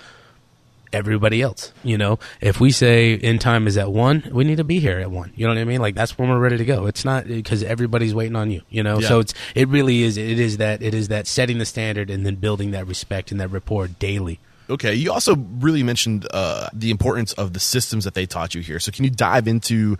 everybody 0.93 1.41
else. 1.41 1.71
You 1.83 1.97
know, 1.97 2.19
if 2.41 2.59
we 2.59 2.71
say 2.71 3.13
in 3.13 3.39
time 3.39 3.67
is 3.67 3.77
at 3.77 3.91
one, 3.91 4.27
we 4.31 4.43
need 4.43 4.57
to 4.57 4.63
be 4.63 4.79
here 4.79 4.99
at 4.99 5.11
one. 5.11 5.31
You 5.35 5.45
know 5.47 5.53
what 5.53 5.59
I 5.61 5.65
mean? 5.65 5.81
Like 5.81 5.95
that's 5.95 6.17
when 6.17 6.29
we're 6.29 6.39
ready 6.39 6.57
to 6.57 6.65
go. 6.65 6.85
It's 6.85 7.03
not 7.05 7.27
because 7.27 7.63
everybody's 7.63 8.13
waiting 8.15 8.35
on 8.35 8.51
you. 8.51 8.61
You 8.69 8.83
know, 8.83 8.99
Yeah. 8.99 9.07
so 9.07 9.19
it's 9.19 9.33
it 9.55 9.67
really 9.67 10.03
is. 10.03 10.17
It 10.17 10.39
is 10.39 10.57
that 10.57 10.81
it 10.81 10.93
is 10.93 11.07
that 11.09 11.27
setting 11.27 11.57
the 11.57 11.65
standard 11.65 12.09
and 12.09 12.25
then 12.25 12.35
building 12.35 12.71
that 12.71 12.87
respect 12.87 13.31
and 13.31 13.39
that 13.39 13.49
rapport 13.49 13.87
daily. 13.87 14.39
Okay. 14.69 14.93
You 14.93 15.13
also 15.13 15.35
really 15.59 15.81
mentioned 15.83 16.27
uh, 16.31 16.67
the 16.73 16.91
importance 16.91 17.31
of 17.33 17.53
the 17.53 17.59
systems 17.59 18.03
that 18.03 18.15
they 18.15 18.25
taught 18.25 18.53
you 18.53 18.61
here. 18.61 18.79
So 18.81 18.91
can 18.91 19.05
you 19.05 19.09
dive 19.09 19.47
into 19.47 19.97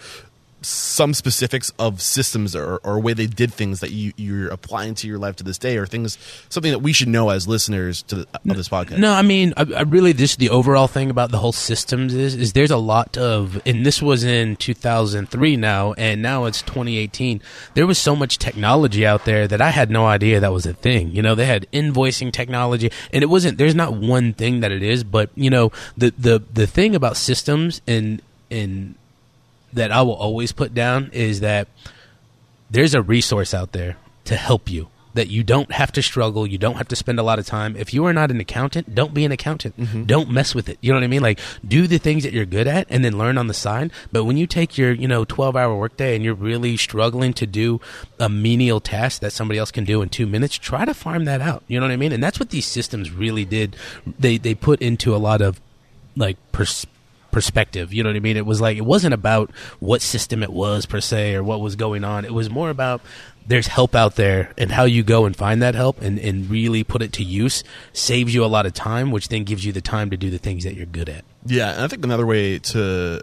some 0.61 1.13
specifics 1.13 1.71
of 1.77 2.01
systems 2.01 2.55
or, 2.55 2.77
or 2.83 2.99
way 2.99 3.13
they 3.13 3.27
did 3.27 3.53
things 3.53 3.79
that 3.79 3.91
you, 3.91 4.11
you're 4.17 4.49
applying 4.49 4.95
to 4.95 5.07
your 5.07 5.17
life 5.17 5.35
to 5.37 5.43
this 5.43 5.57
day, 5.57 5.77
or 5.77 5.85
things 5.85 6.17
something 6.49 6.71
that 6.71 6.79
we 6.79 6.93
should 6.93 7.07
know 7.07 7.29
as 7.29 7.47
listeners 7.47 8.01
to 8.03 8.15
the, 8.15 8.27
of 8.49 8.57
this 8.57 8.69
podcast? 8.69 8.97
No, 8.97 9.13
I 9.13 9.21
mean, 9.21 9.53
I, 9.55 9.65
I 9.77 9.81
really 9.81 10.13
just 10.13 10.39
the 10.39 10.49
overall 10.49 10.87
thing 10.87 11.09
about 11.09 11.31
the 11.31 11.37
whole 11.37 11.51
systems 11.51 12.13
is 12.13 12.35
is 12.35 12.53
there's 12.53 12.71
a 12.71 12.77
lot 12.77 13.17
of, 13.17 13.61
and 13.65 13.85
this 13.85 14.01
was 14.01 14.23
in 14.23 14.55
2003 14.55 15.55
now, 15.57 15.93
and 15.93 16.21
now 16.21 16.45
it's 16.45 16.61
2018. 16.63 17.41
There 17.75 17.87
was 17.87 17.97
so 17.97 18.15
much 18.15 18.37
technology 18.37 19.05
out 19.05 19.25
there 19.25 19.47
that 19.47 19.61
I 19.61 19.69
had 19.69 19.91
no 19.91 20.05
idea 20.05 20.39
that 20.39 20.51
was 20.51 20.65
a 20.65 20.73
thing. 20.73 21.11
You 21.11 21.21
know, 21.21 21.35
they 21.35 21.45
had 21.45 21.71
invoicing 21.71 22.31
technology, 22.31 22.91
and 23.13 23.23
it 23.23 23.27
wasn't. 23.27 23.57
There's 23.57 23.75
not 23.75 23.93
one 23.93 24.33
thing 24.33 24.61
that 24.61 24.71
it 24.71 24.81
is, 24.83 25.03
but 25.03 25.29
you 25.35 25.49
know, 25.49 25.71
the 25.95 26.13
the 26.17 26.41
the 26.53 26.67
thing 26.67 26.95
about 26.95 27.17
systems 27.17 27.81
and 27.87 28.21
and 28.49 28.95
that 29.73 29.91
I 29.91 30.01
will 30.01 30.15
always 30.15 30.51
put 30.51 30.73
down 30.73 31.09
is 31.13 31.39
that 31.41 31.67
there's 32.69 32.93
a 32.93 33.01
resource 33.01 33.53
out 33.53 33.71
there 33.71 33.97
to 34.25 34.35
help 34.35 34.69
you 34.69 34.89
that 35.17 35.29
you 35.29 35.43
don't 35.43 35.71
have 35.71 35.91
to 35.91 36.01
struggle 36.01 36.45
you 36.45 36.59
don't 36.59 36.75
have 36.75 36.87
to 36.87 36.95
spend 36.95 37.19
a 37.19 37.23
lot 37.23 37.39
of 37.39 37.45
time. 37.45 37.75
If 37.75 37.91
you 37.91 38.05
are 38.05 38.13
not 38.13 38.29
an 38.29 38.39
accountant 38.39 38.93
don't 38.93 39.13
be 39.15 39.25
an 39.25 39.31
accountant. 39.31 39.75
Mm-hmm. 39.75 40.03
Don't 40.03 40.29
mess 40.29 40.53
with 40.53 40.69
it. 40.69 40.77
You 40.79 40.91
know 40.91 40.97
what 40.97 41.03
i 41.03 41.07
mean? 41.07 41.23
Like 41.23 41.39
do 41.67 41.87
the 41.87 41.97
things 41.97 42.23
that 42.23 42.33
you're 42.33 42.45
good 42.45 42.67
at 42.67 42.85
and 42.89 43.03
then 43.03 43.17
learn 43.17 43.37
on 43.37 43.47
the 43.47 43.53
side. 43.53 43.91
But 44.11 44.25
when 44.25 44.37
you 44.37 44.45
take 44.45 44.77
your 44.77 44.91
you 44.91 45.07
know 45.07 45.25
12 45.25 45.55
hour 45.55 45.75
workday 45.75 46.15
and 46.15 46.23
you're 46.23 46.35
really 46.35 46.77
struggling 46.77 47.33
to 47.33 47.47
do 47.47 47.81
a 48.19 48.29
menial 48.29 48.79
task 48.79 49.21
that 49.21 49.33
somebody 49.33 49.59
else 49.59 49.71
can 49.71 49.85
do 49.85 50.01
in 50.01 50.09
two 50.09 50.27
minutes 50.27 50.55
try 50.55 50.85
to 50.85 50.93
farm 50.93 51.25
that 51.25 51.41
out. 51.41 51.63
You 51.67 51.79
know 51.79 51.87
what 51.87 51.93
i 51.93 51.97
mean? 51.97 52.11
And 52.11 52.23
that's 52.23 52.39
what 52.39 52.51
these 52.51 52.67
systems 52.67 53.11
really 53.11 53.43
did. 53.43 53.75
They 54.05 54.37
they 54.37 54.53
put 54.53 54.81
into 54.81 55.15
a 55.15 55.17
lot 55.17 55.41
of 55.41 55.59
like 56.15 56.37
pers- 56.51 56.85
perspective 57.37 57.93
you 57.93 58.01
know 58.01 58.09
what 58.09 58.15
i 58.15 58.19
mean 58.19 58.35
it 58.35 58.47
was 58.47 58.59
like 58.59 58.77
it 58.77 58.85
wasn't 58.93 59.13
about 59.13 59.51
what 59.79 60.01
system 60.01 60.41
it 60.41 60.51
was 60.51 60.87
per 60.87 60.99
se 60.99 61.35
or 61.35 61.43
what 61.43 61.61
was 61.61 61.75
going 61.75 62.03
on 62.03 62.25
it 62.25 62.33
was 62.33 62.49
more 62.49 62.71
about 62.71 62.99
there's 63.45 63.67
help 63.67 63.93
out 63.93 64.15
there 64.15 64.51
and 64.57 64.71
how 64.71 64.85
you 64.85 65.03
go 65.03 65.25
and 65.25 65.35
find 65.35 65.61
that 65.61 65.75
help 65.75 66.01
and, 66.01 66.17
and 66.17 66.49
really 66.49 66.83
put 66.83 67.03
it 67.03 67.13
to 67.13 67.23
use 67.23 67.63
saves 67.93 68.33
you 68.33 68.43
a 68.43 68.47
lot 68.47 68.65
of 68.65 68.73
time 68.73 69.11
which 69.11 69.27
then 69.27 69.43
gives 69.43 69.63
you 69.63 69.71
the 69.71 69.81
time 69.81 70.09
to 70.09 70.17
do 70.17 70.31
the 70.31 70.39
things 70.39 70.63
that 70.63 70.73
you're 70.73 70.87
good 70.87 71.09
at 71.09 71.23
Yeah, 71.45 71.73
and 71.73 71.81
I 71.83 71.87
think 71.87 72.03
another 72.03 72.25
way 72.25 72.57
to 72.59 73.21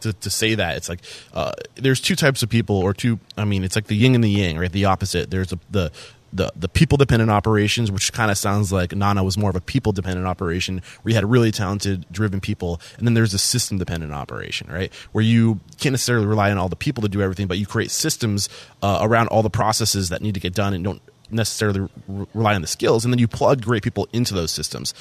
to, 0.00 0.12
to 0.12 0.30
say 0.30 0.54
that 0.54 0.76
it's 0.76 0.88
like 0.88 1.00
uh, 1.32 1.52
there's 1.76 2.00
two 2.00 2.16
types 2.16 2.42
of 2.42 2.48
people, 2.48 2.76
or 2.76 2.94
two. 2.94 3.20
I 3.36 3.44
mean, 3.44 3.62
it's 3.62 3.76
like 3.76 3.86
the 3.86 3.94
yin 3.94 4.14
and 4.14 4.24
the 4.24 4.30
yang, 4.30 4.58
right? 4.58 4.72
The 4.72 4.86
opposite. 4.86 5.30
There's 5.30 5.52
a, 5.52 5.58
the 5.70 5.92
the 6.32 6.52
the 6.56 6.68
people 6.68 6.96
dependent 6.96 7.30
operations, 7.30 7.90
which 7.90 8.12
kind 8.12 8.30
of 8.30 8.38
sounds 8.38 8.72
like 8.72 8.94
Nana 8.94 9.24
was 9.24 9.36
more 9.36 9.50
of 9.50 9.56
a 9.56 9.60
people 9.60 9.92
dependent 9.92 10.26
operation, 10.26 10.82
where 11.02 11.10
you 11.10 11.14
had 11.14 11.28
really 11.28 11.50
talented, 11.50 12.06
driven 12.10 12.40
people, 12.40 12.80
and 12.98 13.06
then 13.06 13.14
there's 13.14 13.34
a 13.34 13.38
system 13.38 13.78
dependent 13.78 14.12
operation, 14.12 14.70
right? 14.70 14.92
Where 15.12 15.24
you 15.24 15.60
can't 15.78 15.92
necessarily 15.92 16.26
rely 16.26 16.50
on 16.50 16.58
all 16.58 16.68
the 16.68 16.76
people 16.76 17.02
to 17.02 17.08
do 17.08 17.22
everything, 17.22 17.46
but 17.46 17.58
you 17.58 17.66
create 17.66 17.90
systems 17.90 18.48
uh, 18.82 18.98
around 19.02 19.28
all 19.28 19.42
the 19.42 19.50
processes 19.50 20.08
that 20.10 20.22
need 20.22 20.34
to 20.34 20.40
get 20.40 20.54
done, 20.54 20.74
and 20.74 20.84
don't 20.84 21.02
necessarily 21.30 21.80
re- 22.08 22.26
rely 22.34 22.54
on 22.54 22.60
the 22.60 22.66
skills, 22.66 23.04
and 23.04 23.12
then 23.12 23.18
you 23.18 23.28
plug 23.28 23.62
great 23.62 23.82
people 23.82 24.08
into 24.12 24.34
those 24.34 24.50
systems. 24.50 24.94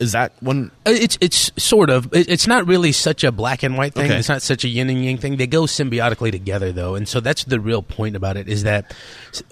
Is 0.00 0.12
that 0.12 0.32
one? 0.40 0.70
Uh, 0.86 0.92
It's 0.92 1.18
it's 1.20 1.52
sort 1.62 1.90
of. 1.90 2.08
It's 2.12 2.46
not 2.46 2.66
really 2.66 2.90
such 2.90 3.22
a 3.22 3.30
black 3.30 3.62
and 3.62 3.76
white 3.76 3.92
thing. 3.92 4.06
Okay. 4.06 4.18
It's 4.18 4.30
not 4.30 4.40
such 4.40 4.64
a 4.64 4.68
yin 4.68 4.88
and 4.88 5.04
yang 5.04 5.18
thing. 5.18 5.36
They 5.36 5.46
go 5.46 5.64
symbiotically 5.64 6.30
together, 6.32 6.72
though, 6.72 6.94
and 6.94 7.06
so 7.06 7.20
that's 7.20 7.44
the 7.44 7.60
real 7.60 7.82
point 7.82 8.16
about 8.16 8.38
it. 8.38 8.48
Is 8.48 8.62
that 8.62 8.94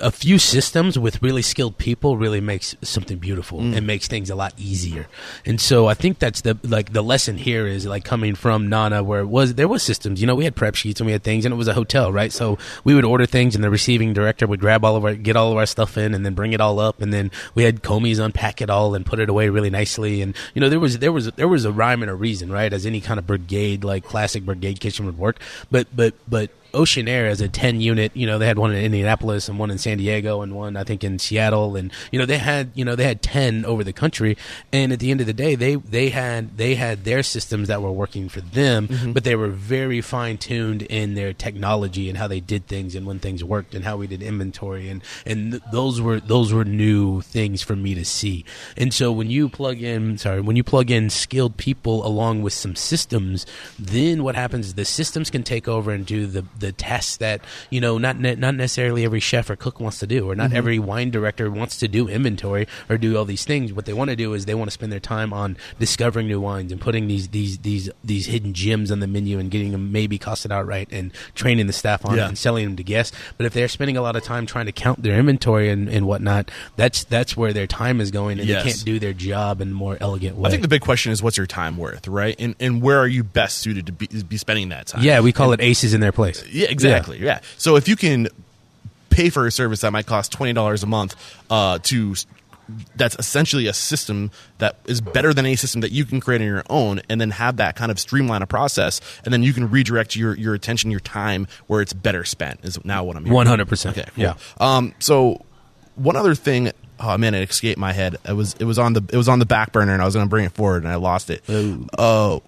a 0.00 0.11
few 0.11 0.38
systems 0.38 0.98
with 0.98 1.22
really 1.22 1.42
skilled 1.42 1.76
people 1.76 2.16
really 2.16 2.40
makes 2.40 2.74
something 2.80 3.18
beautiful 3.18 3.61
and 3.61 3.87
makes 3.87 4.08
things 4.08 4.30
a 4.30 4.34
lot 4.34 4.54
easier. 4.56 5.06
And 5.44 5.61
so 5.61 5.87
I 5.87 5.94
think 5.94 6.18
that's 6.18 6.40
the 6.40 6.56
like 6.64 6.94
the 6.94 7.02
lesson 7.02 7.37
here 7.37 7.66
is 7.66 7.84
like 7.84 8.04
coming 8.04 8.34
from 8.34 8.70
Nana, 8.70 9.02
where 9.04 9.20
it 9.20 9.26
was 9.26 9.54
there 9.54 9.68
was 9.68 9.82
systems. 9.82 10.18
You 10.20 10.26
know, 10.26 10.34
we 10.34 10.44
had 10.44 10.56
prep 10.56 10.74
sheets 10.74 10.98
and 10.98 11.06
we 11.06 11.12
had 11.12 11.22
things, 11.22 11.44
and 11.44 11.52
it 11.52 11.58
was 11.58 11.68
a 11.68 11.74
hotel, 11.74 12.11
right? 12.11 12.32
So 12.32 12.56
we 12.84 12.94
would 12.94 13.04
order 13.04 13.26
things, 13.26 13.54
and 13.54 13.62
the 13.62 13.68
receiving 13.70 14.14
director 14.14 14.46
would 14.46 14.61
grab 14.61 14.82
all 14.82 14.96
of 14.96 15.04
our 15.04 15.14
get 15.14 15.37
all 15.37 15.52
of 15.52 15.58
our 15.58 15.66
stuff 15.66 15.98
in, 15.98 16.14
and 16.14 16.24
then 16.24 16.32
bring 16.32 16.54
it 16.54 16.61
all 16.62 16.80
up, 16.80 17.02
and 17.02 17.12
then 17.12 17.30
we 17.54 17.64
had 17.64 17.82
commis 17.82 18.18
unpack 18.18 18.62
it 18.62 18.70
all 18.70 18.94
and 18.94 19.04
put 19.04 19.20
it 19.20 19.28
away 19.28 19.50
really 19.50 19.70
nicely. 19.70 20.22
And 20.22 20.34
you 20.55 20.61
know, 20.61 20.68
there 20.68 20.81
was 20.81 20.98
there 20.98 21.12
was 21.12 21.31
there 21.33 21.48
was 21.48 21.64
a 21.64 21.72
rhyme 21.72 22.03
and 22.03 22.11
a 22.11 22.14
reason, 22.14 22.51
right? 22.51 22.72
As 22.72 22.87
any 22.87 23.01
kind 23.01 23.18
of 23.18 23.27
brigade, 23.27 23.85
like 23.85 24.05
classic 24.05 24.44
brigade 24.44 24.81
kitchen 24.81 25.07
would 25.07 25.18
work. 25.18 25.40
But 25.70 25.88
but 25.94 26.14
but 26.29 26.51
Oceanaire 26.72 27.28
as 27.28 27.40
a 27.40 27.48
10 27.48 27.81
unit, 27.81 28.12
you 28.14 28.26
know, 28.26 28.38
they 28.38 28.46
had 28.46 28.59
one 28.59 28.72
in 28.74 28.85
Indianapolis 28.85 29.48
and 29.48 29.59
one 29.59 29.70
in 29.70 29.78
San 29.78 29.98
Diego 29.98 30.42
and 30.42 30.54
one 30.54 30.76
I 30.76 30.85
think 30.85 31.02
in 31.02 31.18
Seattle 31.18 31.76
and 31.76 31.90
you 32.12 32.18
know, 32.18 32.26
they 32.26 32.38
had, 32.38 32.70
you 32.74 32.85
know, 32.85 32.94
they 32.94 33.04
had 33.04 33.22
10 33.22 33.64
over 33.64 33.83
the 33.83 33.92
country 33.92 34.37
and 34.72 34.92
at 34.92 35.00
the 35.00 35.11
end 35.11 35.20
of 35.20 35.26
the 35.26 35.33
day 35.33 35.54
they 35.54 35.76
they 35.76 36.11
had 36.11 36.57
they 36.57 36.74
had 36.74 37.04
their 37.04 37.22
systems 37.22 37.68
that 37.68 37.81
were 37.83 37.92
working 37.92 38.28
for 38.28 38.40
them, 38.40 38.88
Mm-hmm. 38.88 39.12
but 39.12 39.24
they 39.24 39.35
were 39.37 39.48
very 39.48 40.00
fine-tuned 40.00 40.83
in 40.83 41.14
their 41.14 41.33
technology 41.33 42.09
and 42.09 42.18
how 42.18 42.26
they 42.28 42.40
did 42.40 42.66
things 42.66 42.94
and 42.94 43.07
when 43.07 43.18
things 43.18 43.42
worked 43.42 43.74
and 43.74 43.85
how 43.85 43.96
we 43.96 44.07
did 44.07 44.22
inventory 44.22 44.88
and 44.88 45.02
and 45.26 45.52
th- 45.52 45.62
those 45.72 46.00
were 46.00 46.20
those 46.20 46.52
were 46.52 46.64
new 46.64 47.20
things 47.22 47.62
for 47.62 47.76
me 47.76 47.94
to 47.94 48.04
see. 48.04 48.44
And 48.76 48.92
so 48.92 49.11
when 49.12 49.31
you 49.31 49.48
plug 49.48 49.81
in 49.83 50.18
sorry, 50.18 50.40
when 50.40 50.57
you 50.57 50.64
plug 50.64 50.90
in 50.90 51.11
skilled 51.11 51.57
people 51.57 52.07
along 52.07 52.42
with 52.42 52.52
some 52.52 52.76
systems, 52.76 53.46
then 53.78 54.22
what 54.22 54.35
happens 54.35 54.66
is 54.68 54.74
the 54.74 54.85
systems 54.85 55.31
can 55.31 55.42
take 55.42 55.66
over 55.68 55.90
and 55.90 56.04
do 56.07 56.26
the 56.26 56.42
the 56.58 56.72
tasks 56.72 57.16
that 57.18 57.40
you 57.70 57.80
know 57.80 57.98
not 57.98 58.18
ne- 58.18 58.34
not 58.34 58.54
necessarily 58.54 59.04
every 59.04 59.20
chef 59.20 59.50
or 59.50 59.56
cook 59.56 59.80
wants 59.80 59.98
to 60.00 60.06
do, 60.06 60.28
or 60.30 60.34
not 60.34 60.48
mm-hmm. 60.48 60.56
every 60.56 60.78
wine 60.78 61.10
director 61.10 61.50
wants 61.50 61.78
to 61.78 61.88
do 61.88 62.08
inventory 62.08 62.66
or 62.88 62.98
do 62.98 63.16
all 63.16 63.24
these 63.24 63.44
things. 63.44 63.72
What 63.72 63.84
they 63.86 63.92
want 63.92 64.10
to 64.10 64.16
do 64.16 64.34
is 64.34 64.46
they 64.46 64.54
want 64.54 64.68
to 64.68 64.72
spend 64.74 64.92
their 64.92 65.00
time 65.00 65.32
on 65.32 65.56
discovering 65.78 66.26
new 66.26 66.40
wines 66.40 66.72
and 66.72 66.80
putting 66.80 67.08
these 67.08 67.28
these 67.28 67.58
these 67.58 67.90
these 68.04 68.26
hidden 68.26 68.52
gems 68.54 68.90
on 68.90 69.00
the 69.00 69.06
menu 69.06 69.38
and 69.38 69.50
getting 69.50 69.72
them 69.72 69.92
maybe 69.92 70.18
costed 70.18 70.50
out 70.50 70.66
right 70.66 70.88
and 70.90 71.12
training 71.34 71.66
the 71.66 71.72
staff 71.72 72.04
on 72.04 72.16
Yeah. 72.16 72.24
it 72.24 72.28
and 72.28 72.38
selling 72.38 72.64
them 72.64 72.76
to 72.76 72.82
guests. 72.82 73.16
But 73.36 73.46
if 73.46 73.52
they're 73.52 73.68
spending 73.68 73.96
a 73.96 74.02
lot 74.02 74.16
of 74.16 74.22
time 74.22 74.46
trying 74.46 74.66
to 74.66 74.72
count 74.72 75.02
their 75.02 75.18
inventory 75.18 75.70
and, 75.70 75.88
and 75.88 76.06
whatnot, 76.06 76.50
that's 76.76 77.04
that's 77.04 77.36
where 77.36 77.52
their 77.52 77.66
time 77.66 78.00
is 78.00 78.10
going, 78.10 78.38
and 78.38 78.48
Yes. 78.48 78.62
they 78.64 78.70
can't 78.70 78.84
do 78.84 78.98
their 78.98 79.12
job 79.12 79.60
in 79.60 79.68
a 79.68 79.74
more 79.74 79.96
elegant 80.00 80.36
way. 80.36 80.48
I 80.48 80.50
think 80.50 80.62
the 80.62 80.68
big 80.68 80.82
question 80.82 81.12
is 81.12 81.22
what's 81.22 81.36
your 81.36 81.46
time 81.46 81.76
worth, 81.76 82.08
right? 82.08 82.36
And 82.38 82.54
and 82.60 82.82
where 82.82 82.98
are 82.98 83.06
you 83.06 83.24
best 83.24 83.58
suited 83.58 83.86
to 83.86 83.92
be, 83.92 84.06
be 84.06 84.36
spending 84.36 84.70
that 84.70 84.88
time? 84.88 85.02
yeah, 85.02 85.20
we 85.20 85.32
call 85.32 85.52
it 85.52 85.60
aces 85.60 85.94
in 85.94 86.00
their 86.00 86.12
place. 86.12 86.42
Yeah, 86.48 86.68
exactly. 86.68 87.18
Yeah. 87.20 87.40
So 87.56 87.76
if 87.76 87.88
you 87.88 87.96
can 87.96 88.28
pay 89.11 89.30
for 89.30 89.46
a 89.46 89.50
service 89.50 89.80
that 89.80 89.92
might 89.92 90.06
cost 90.06 90.32
twenty 90.32 90.52
dollars 90.52 90.82
a 90.82 90.87
month 90.87 91.14
uh, 91.50 91.78
to 91.84 92.14
that's 92.96 93.16
essentially 93.18 93.66
a 93.66 93.72
system 93.72 94.30
that 94.58 94.76
is 94.84 95.00
better 95.00 95.32
than 95.32 95.46
a 95.46 95.56
system 95.56 95.80
that 95.80 95.90
you 95.92 96.04
can 96.04 96.20
create 96.20 96.40
on 96.40 96.46
your 96.46 96.62
own 96.68 97.00
and 97.08 97.20
then 97.20 97.30
have 97.30 97.56
that 97.56 97.76
kind 97.76 97.90
of 97.90 97.98
streamline 97.98 98.42
a 98.42 98.46
process 98.46 99.00
and 99.24 99.32
then 99.32 99.42
you 99.42 99.52
can 99.52 99.70
redirect 99.70 100.14
your, 100.14 100.37
your 100.37 100.54
attention 100.54 100.90
your 100.90 101.00
time 101.00 101.46
where 101.66 101.80
it's 101.80 101.92
better 101.94 102.24
spent 102.24 102.62
is 102.64 102.82
now 102.84 103.02
what 103.02 103.16
i'm 103.16 103.24
hearing. 103.24 103.46
100%. 103.46 103.90
okay 103.90 104.04
cool. 104.14 104.22
Yeah. 104.22 104.34
um 104.61 104.94
so 104.98 105.42
one 105.94 106.16
other 106.16 106.34
thing 106.34 106.70
oh 107.00 107.16
man 107.16 107.34
it 107.34 107.48
escaped 107.48 107.78
my 107.78 107.92
head 107.92 108.16
it 108.26 108.34
was 108.34 108.54
it 108.61 108.64
was 108.64 108.78
on 108.78 108.92
the 108.92 109.02
it 109.12 109.16
was 109.16 109.28
on 109.30 109.38
the 109.38 109.46
back 109.46 109.72
burner 109.72 109.94
and 109.94 110.02
i 110.02 110.04
was 110.04 110.14
going 110.14 110.26
to 110.26 110.30
bring 110.30 110.44
it 110.44 110.52
forward 110.52 110.82
and 110.82 110.92
i 110.92 110.96
lost 110.96 111.30
it 111.30 111.42
oh 111.98 112.42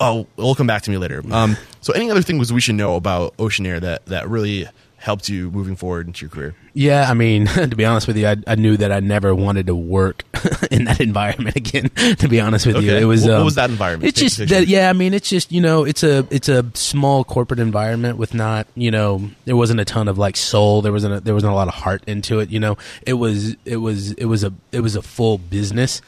oh 0.00 0.26
it'll 0.36 0.54
come 0.54 0.66
back 0.66 0.82
to 0.82 0.90
me 0.90 0.96
later 0.96 1.22
um 1.30 1.56
so 1.80 1.92
any 1.92 2.10
other 2.10 2.22
things 2.22 2.52
we 2.52 2.60
should 2.60 2.74
know 2.74 2.96
about 2.96 3.36
Oceanaire 3.36 3.80
that 3.80 4.06
that 4.06 4.28
really 4.28 4.66
helped 4.96 5.30
you 5.30 5.50
moving 5.50 5.76
forward 5.76 6.06
into 6.06 6.26
your 6.26 6.30
career 6.30 6.54
Yeah, 6.74 7.10
I 7.10 7.14
mean, 7.14 7.46
to 7.54 7.68
be 7.74 7.86
honest 7.86 8.06
with 8.06 8.18
you, 8.18 8.26
I, 8.28 8.36
I 8.46 8.54
knew 8.56 8.76
that 8.76 8.92
I 8.92 9.00
never 9.00 9.34
wanted 9.34 9.66
to 9.68 9.74
work 9.74 10.24
in 10.70 10.84
that 10.84 11.00
environment 11.00 11.56
again. 11.56 11.90
To 12.18 12.28
be 12.28 12.38
honest 12.38 12.66
with 12.66 12.76
you, 12.82 12.94
it 12.94 13.04
was 13.04 13.22
What- 13.22 13.30
what 13.30 13.38
um, 13.38 13.44
was 13.46 13.54
that 13.54 13.70
environment? 13.70 14.10
It's 14.10 14.20
just 14.20 14.46
that, 14.50 14.68
yeah. 14.68 14.90
I 14.90 14.92
mean, 14.92 15.14
it's 15.14 15.30
just 15.30 15.52
you 15.52 15.62
know, 15.62 15.84
it's 15.84 16.02
a 16.02 16.26
it's 16.30 16.50
a 16.50 16.66
small 16.74 17.24
corporate 17.24 17.60
environment 17.60 18.18
with 18.18 18.34
not 18.34 18.66
you 18.74 18.90
know, 18.90 19.30
there 19.46 19.56
wasn't 19.56 19.80
a 19.80 19.86
ton 19.86 20.06
of 20.06 20.18
like 20.18 20.36
soul. 20.36 20.82
There 20.82 20.92
wasn't 20.92 21.14
a, 21.14 21.20
there 21.20 21.32
wasn't 21.34 21.52
a 21.52 21.56
lot 21.56 21.68
of 21.68 21.74
heart 21.74 22.02
into 22.06 22.40
it. 22.40 22.50
You 22.50 22.60
know, 22.60 22.76
it 23.06 23.14
was 23.14 23.56
it 23.64 23.76
was 23.78 24.12
it 24.12 24.26
was 24.26 24.44
a 24.44 24.52
it 24.70 24.80
was 24.80 24.96
a 24.96 25.02
full 25.02 25.38
business. 25.38 26.02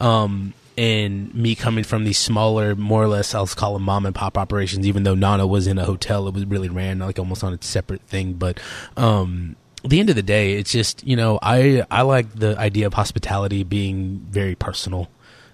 Um, 0.00 0.54
and 0.76 1.34
me 1.34 1.54
coming 1.54 1.84
from 1.84 2.04
these 2.04 2.18
smaller, 2.18 2.74
more 2.74 3.02
or 3.02 3.08
less, 3.08 3.34
I'll 3.34 3.46
call 3.46 3.74
them 3.74 3.82
mom 3.82 4.04
and 4.04 4.14
pop 4.14 4.36
operations. 4.36 4.86
Even 4.86 5.04
though 5.04 5.14
Nana 5.14 5.46
was 5.46 5.66
in 5.66 5.78
a 5.78 5.84
hotel, 5.84 6.28
it 6.28 6.34
was 6.34 6.44
really 6.44 6.68
ran 6.68 6.98
like 6.98 7.18
almost 7.18 7.42
on 7.42 7.54
a 7.54 7.58
separate 7.62 8.02
thing. 8.02 8.34
But 8.34 8.60
um, 8.96 9.56
at 9.84 9.90
the 9.90 10.00
end 10.00 10.10
of 10.10 10.16
the 10.16 10.22
day, 10.22 10.54
it's 10.54 10.70
just 10.70 11.06
you 11.06 11.16
know 11.16 11.38
I 11.42 11.84
I 11.90 12.02
like 12.02 12.32
the 12.34 12.58
idea 12.58 12.86
of 12.86 12.94
hospitality 12.94 13.64
being 13.64 14.26
very 14.30 14.54
personal. 14.54 15.08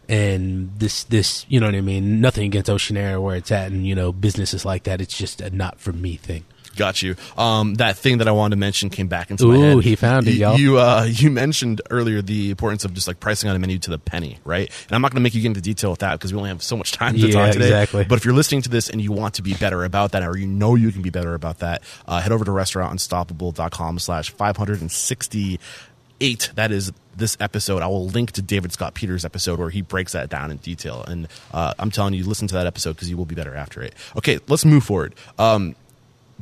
And 0.09 0.77
this, 0.79 1.05
this, 1.05 1.47
you 1.49 1.61
know 1.61 1.67
what 1.67 1.77
I 1.77 1.81
mean. 1.81 2.21
Nothing 2.21 2.45
against 2.45 2.69
Oceanaire 2.69 3.23
where 3.23 3.37
it's 3.37 3.53
at, 3.53 3.71
and 3.71 3.87
you 3.87 3.95
know 3.95 4.13
businesses 4.13 4.65
like 4.65 4.83
that. 4.83 5.01
It's 5.01 5.17
just 5.17 5.41
a 5.41 5.51
not 5.51 5.81
for 5.81 5.93
me 5.93 6.17
thing. 6.17 6.45
Got 6.77 7.03
you. 7.03 7.17
Um, 7.37 7.75
that 7.75 7.97
thing 7.99 8.19
that 8.19 8.29
I 8.29 8.33
wanted 8.33 8.57
to 8.57 8.61
mention 8.61 8.89
came 8.91 9.09
back 9.09 9.31
into 9.31 9.47
my 9.47 9.55
Ooh, 9.57 9.77
head. 9.77 9.85
he 9.85 9.97
found 9.97 10.27
it, 10.29 10.35
y'all. 10.37 10.59
You 10.59 10.79
uh, 10.79 11.05
you 11.09 11.31
mentioned 11.31 11.81
earlier 11.91 12.23
the 12.23 12.51
importance 12.51 12.85
of 12.85 12.95
just 12.95 13.07
like 13.07 13.21
pricing 13.21 13.51
on 13.51 13.57
a 13.57 13.59
menu 13.59 13.79
to 13.81 13.91
the 13.91 13.99
penny, 13.99 14.39
right? 14.45 14.71
And 14.87 14.93
I'm 14.95 15.03
not 15.03 15.11
going 15.13 15.21
to 15.21 15.23
make 15.23 15.35
you 15.35 15.43
get 15.43 15.49
into 15.49 15.61
detail 15.61 15.91
with 15.91 16.01
that 16.01 16.13
because 16.19 16.33
we 16.33 16.39
only 16.39 16.49
have 16.51 16.63
so 16.63 16.77
much 16.77 16.93
time 16.93 17.15
to 17.15 17.21
Yeah, 17.27 17.33
talk 17.45 17.53
today. 17.53 17.67
exactly. 17.67 18.05
But 18.05 18.17
if 18.19 18.25
you're 18.25 18.35
listening 18.35 18.63
to 18.63 18.69
this 18.71 18.89
and 18.89 19.01
you 19.01 19.13
want 19.13 19.35
to 19.35 19.43
be 19.43 19.55
better 19.55 19.85
about 19.85 20.13
that, 20.13 20.23
or 20.23 20.37
you 20.39 20.47
know 20.47 20.75
you 20.75 20.91
can 20.93 21.03
be 21.03 21.11
better 21.11 21.35
about 21.35 21.59
that, 21.59 21.83
uh, 22.09 22.21
head 22.21 22.33
over 22.33 22.45
to 22.45 22.51
restaurantunstoppable.com 22.51 23.99
slash 23.99 24.31
568. 24.31 26.51
That 26.55 26.73
is 26.73 26.93
this 27.17 27.37
episode. 27.41 27.83
I 27.83 27.87
will 27.89 28.07
link 28.07 28.33
to 28.33 28.43
David 28.43 28.73
Scott 28.73 28.95
Peters' 28.95 29.25
episode 29.25 29.59
where 29.59 29.71
he 29.71 29.83
breaks 29.83 30.13
that 30.13 30.31
down 30.31 30.51
in 30.51 30.57
detail. 30.59 31.05
And 31.07 31.29
uh, 31.53 31.75
I'm 31.79 31.91
telling 31.91 32.15
you, 32.15 32.25
listen 32.25 32.49
to 32.49 32.55
that 32.55 32.67
episode 32.67 32.95
because 32.95 33.11
you 33.11 33.17
will 33.17 33.25
be 33.27 33.35
better 33.35 33.55
after 33.55 33.83
it. 33.83 33.95
Okay, 34.17 34.39
let's 34.49 34.65
move 34.65 34.85
forward. 34.85 35.15
Um, 35.39 35.75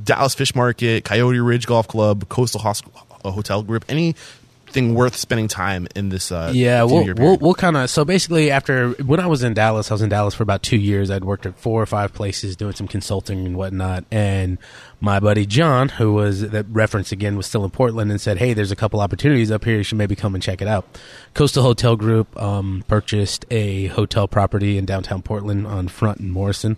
Dallas 0.02 0.34
Fish 0.34 0.54
Market, 0.54 1.04
Coyote 1.04 1.38
Ridge 1.38 1.66
Golf 1.66 1.88
Club, 1.88 2.28
Coastal 2.28 2.60
uh, 2.64 3.30
Hotel 3.30 3.62
Group, 3.62 3.84
anything 3.88 4.94
worth 4.94 5.16
spending 5.16 5.48
time 5.48 5.88
in 5.96 6.08
this 6.10 6.30
uh, 6.30 6.52
Yeah, 6.54 6.84
we'll 6.84 7.14
we'll, 7.14 7.36
we'll 7.38 7.54
kind 7.54 7.76
of 7.76 7.90
so 7.90 8.04
basically 8.04 8.50
after 8.50 8.90
when 8.90 9.20
I 9.20 9.26
was 9.26 9.42
in 9.42 9.54
Dallas, 9.54 9.90
I 9.90 9.94
was 9.94 10.02
in 10.02 10.08
Dallas 10.08 10.34
for 10.34 10.42
about 10.42 10.62
two 10.62 10.76
years. 10.76 11.10
I'd 11.10 11.24
worked 11.24 11.46
at 11.46 11.58
four 11.58 11.82
or 11.82 11.86
five 11.86 12.12
places 12.12 12.56
doing 12.56 12.74
some 12.74 12.86
consulting 12.88 13.44
and 13.46 13.56
whatnot. 13.56 14.04
And 14.10 14.58
my 15.00 15.18
buddy 15.20 15.44
John, 15.46 15.88
who 15.88 16.12
was 16.12 16.48
that 16.50 16.66
reference 16.70 17.12
again, 17.12 17.36
was 17.36 17.46
still 17.46 17.64
in 17.64 17.70
Portland 17.70 18.10
and 18.10 18.20
said, 18.20 18.38
"Hey, 18.38 18.54
there's 18.54 18.72
a 18.72 18.76
couple 18.76 19.00
opportunities 19.00 19.50
up 19.50 19.64
here. 19.64 19.76
You 19.76 19.82
should 19.82 19.98
maybe 19.98 20.14
come 20.14 20.34
and 20.34 20.42
check 20.42 20.62
it 20.62 20.68
out." 20.68 20.86
Coastal 21.34 21.62
Hotel 21.62 21.96
Group 21.96 22.40
um, 22.40 22.84
purchased 22.86 23.44
a 23.50 23.86
hotel 23.86 24.28
property 24.28 24.78
in 24.78 24.84
downtown 24.86 25.22
Portland 25.22 25.66
on 25.66 25.88
Front 25.88 26.20
and 26.20 26.32
Morrison. 26.32 26.76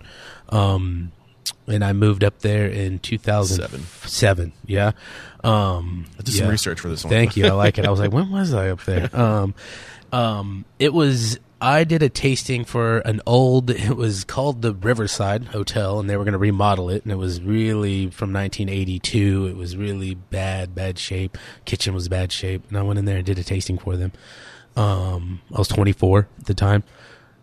Um, 0.49 1.13
and 1.67 1.85
I 1.85 1.93
moved 1.93 2.25
up 2.25 2.41
there 2.41 2.67
in 2.67 2.99
2007. 2.99 4.53
Yeah. 4.67 4.93
Um, 5.45 6.07
I 6.19 6.23
did 6.23 6.35
some 6.35 6.49
research 6.49 6.81
for 6.81 6.89
this 6.89 7.05
one. 7.05 7.11
Thank 7.11 7.37
you. 7.37 7.47
I 7.47 7.53
like 7.53 7.79
it. 7.79 7.87
I 7.87 7.91
was 7.91 8.01
like, 8.01 8.13
when 8.15 8.31
was 8.31 8.55
I 8.55 8.71
up 8.71 8.85
there? 8.85 9.15
Um, 9.17 9.55
um, 10.13 10.65
it 10.79 10.93
was. 10.93 11.39
I 11.61 11.85
did 11.85 12.03
a 12.03 12.09
tasting 12.09 12.65
for 12.65 12.99
an 12.99 13.21
old. 13.25 13.71
It 13.71 13.97
was 13.97 14.25
called 14.25 14.63
the 14.63 14.75
Riverside 14.75 15.45
Hotel, 15.47 16.01
and 16.01 16.11
they 16.11 16.17
were 16.17 16.25
going 16.25 16.33
to 16.33 16.39
remodel 16.39 16.91
it. 16.91 17.05
And 17.05 17.13
it 17.13 17.17
was 17.17 17.41
really 17.41 18.11
from 18.11 18.33
1982. 18.33 19.47
It 19.47 19.57
was 19.57 19.77
really 19.77 20.15
bad, 20.15 20.75
bad 20.75 20.99
shape. 20.99 21.39
Kitchen 21.65 21.95
was 21.95 22.09
bad 22.09 22.33
shape, 22.33 22.65
and 22.69 22.77
I 22.77 22.83
went 22.83 22.99
in 22.99 23.05
there 23.05 23.19
and 23.19 23.27
did 23.27 23.39
a 23.39 23.45
tasting 23.45 23.79
for 23.79 23.97
them. 23.97 24.13
Um, 24.75 25.41
I 25.55 25.59
was 25.59 25.69
24 25.69 26.29
at 26.41 26.47
the 26.47 26.55
time. 26.55 26.83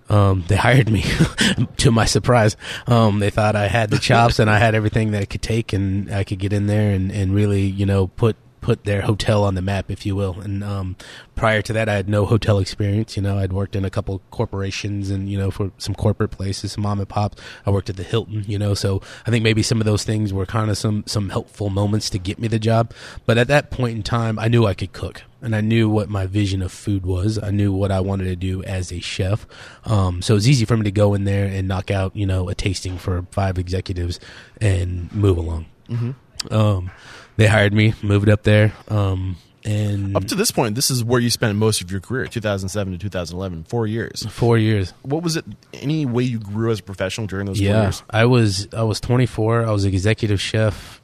Um, 0.09 0.43
they 0.47 0.55
hired 0.55 0.89
me 0.89 1.03
to 1.77 1.91
my 1.91 2.05
surprise. 2.05 2.57
Um, 2.87 3.19
they 3.19 3.29
thought 3.29 3.55
I 3.55 3.67
had 3.67 3.91
the 3.91 3.99
chops 3.99 4.39
and 4.39 4.49
I 4.49 4.57
had 4.57 4.73
everything 4.73 5.11
that 5.11 5.21
it 5.21 5.29
could 5.29 5.41
take 5.43 5.71
and 5.71 6.11
I 6.13 6.23
could 6.23 6.39
get 6.39 6.51
in 6.51 6.65
there 6.67 6.91
and, 6.91 7.11
and 7.11 7.33
really, 7.33 7.61
you 7.61 7.85
know, 7.85 8.07
put, 8.07 8.35
put 8.61 8.83
their 8.83 9.01
hotel 9.01 9.43
on 9.43 9.55
the 9.55 9.61
map, 9.61 9.89
if 9.89 10.05
you 10.05 10.15
will. 10.15 10.39
And, 10.39 10.63
um, 10.63 10.95
prior 11.35 11.61
to 11.61 11.73
that, 11.73 11.87
I 11.87 11.95
had 11.95 12.09
no 12.09 12.25
hotel 12.25 12.59
experience. 12.59 13.15
You 13.15 13.23
know, 13.23 13.37
I'd 13.37 13.53
worked 13.53 13.75
in 13.75 13.85
a 13.85 13.89
couple 13.89 14.21
corporations 14.31 15.09
and, 15.09 15.29
you 15.29 15.37
know, 15.37 15.51
for 15.51 15.71
some 15.77 15.95
corporate 15.95 16.31
places, 16.31 16.73
some 16.73 16.83
mom 16.83 16.99
and 16.99 17.07
pops. 17.07 17.41
I 17.65 17.71
worked 17.71 17.89
at 17.89 17.95
the 17.95 18.03
Hilton, 18.03 18.43
you 18.47 18.59
know, 18.59 18.73
so 18.73 19.01
I 19.25 19.31
think 19.31 19.43
maybe 19.43 19.63
some 19.63 19.79
of 19.79 19.85
those 19.85 20.03
things 20.03 20.33
were 20.33 20.45
kind 20.45 20.69
of 20.69 20.77
some, 20.77 21.03
some 21.05 21.29
helpful 21.29 21.69
moments 21.69 22.09
to 22.11 22.19
get 22.19 22.39
me 22.39 22.47
the 22.47 22.59
job. 22.59 22.93
But 23.25 23.37
at 23.37 23.47
that 23.47 23.71
point 23.71 23.95
in 23.95 24.03
time, 24.03 24.37
I 24.37 24.47
knew 24.47 24.65
I 24.65 24.73
could 24.73 24.93
cook 24.93 25.23
and 25.41 25.55
I 25.55 25.61
knew 25.61 25.89
what 25.89 26.09
my 26.09 26.25
vision 26.25 26.61
of 26.61 26.71
food 26.71 27.05
was. 27.05 27.39
I 27.41 27.51
knew 27.51 27.71
what 27.71 27.91
I 27.91 28.01
wanted 28.01 28.25
to 28.25 28.35
do 28.35 28.61
as 28.63 28.91
a 28.91 28.99
chef. 28.99 29.47
Um, 29.85 30.21
so 30.21 30.33
it 30.33 30.35
was 30.35 30.49
easy 30.49 30.65
for 30.65 30.75
me 30.75 30.83
to 30.83 30.91
go 30.91 31.13
in 31.13 31.23
there 31.23 31.45
and 31.45 31.67
knock 31.67 31.91
out, 31.91 32.15
you 32.15 32.25
know, 32.25 32.49
a 32.49 32.55
tasting 32.55 32.97
for 32.97 33.25
five 33.31 33.57
executives 33.57 34.19
and 34.59 35.11
move 35.13 35.37
along. 35.37 35.67
Mm-hmm. 35.87 36.53
Um, 36.53 36.91
they 37.39 37.47
hired 37.47 37.73
me, 37.73 37.93
moved 38.03 38.29
up 38.29 38.43
there, 38.43 38.73
um, 38.89 39.37
and 39.65 40.15
Up 40.15 40.23
to 40.25 40.35
this 40.35 40.51
point, 40.51 40.75
this 40.75 40.89
is 40.89 41.03
where 41.03 41.19
you 41.19 41.29
spent 41.29 41.57
most 41.57 41.81
of 41.81 41.91
your 41.91 41.99
career, 41.99 42.25
2007 42.27 42.93
to 42.93 42.99
2011, 42.99 43.63
four 43.65 43.87
years. 43.87 44.25
four 44.29 44.57
years. 44.57 44.93
What 45.01 45.21
was 45.23 45.35
it? 45.35 45.43
Any 45.73 46.05
way 46.05 46.23
you 46.23 46.39
grew 46.39 46.71
as 46.71 46.79
a 46.79 46.83
professional 46.83 47.27
during 47.27 47.45
those 47.45 47.57
four 47.57 47.65
Yeah, 47.67 47.81
years? 47.83 48.03
I 48.09 48.25
was 48.25 48.67
I 48.73 48.83
was 48.83 48.99
24. 49.01 49.65
I 49.65 49.71
was 49.71 49.83
executive 49.85 50.39
chef, 50.39 51.01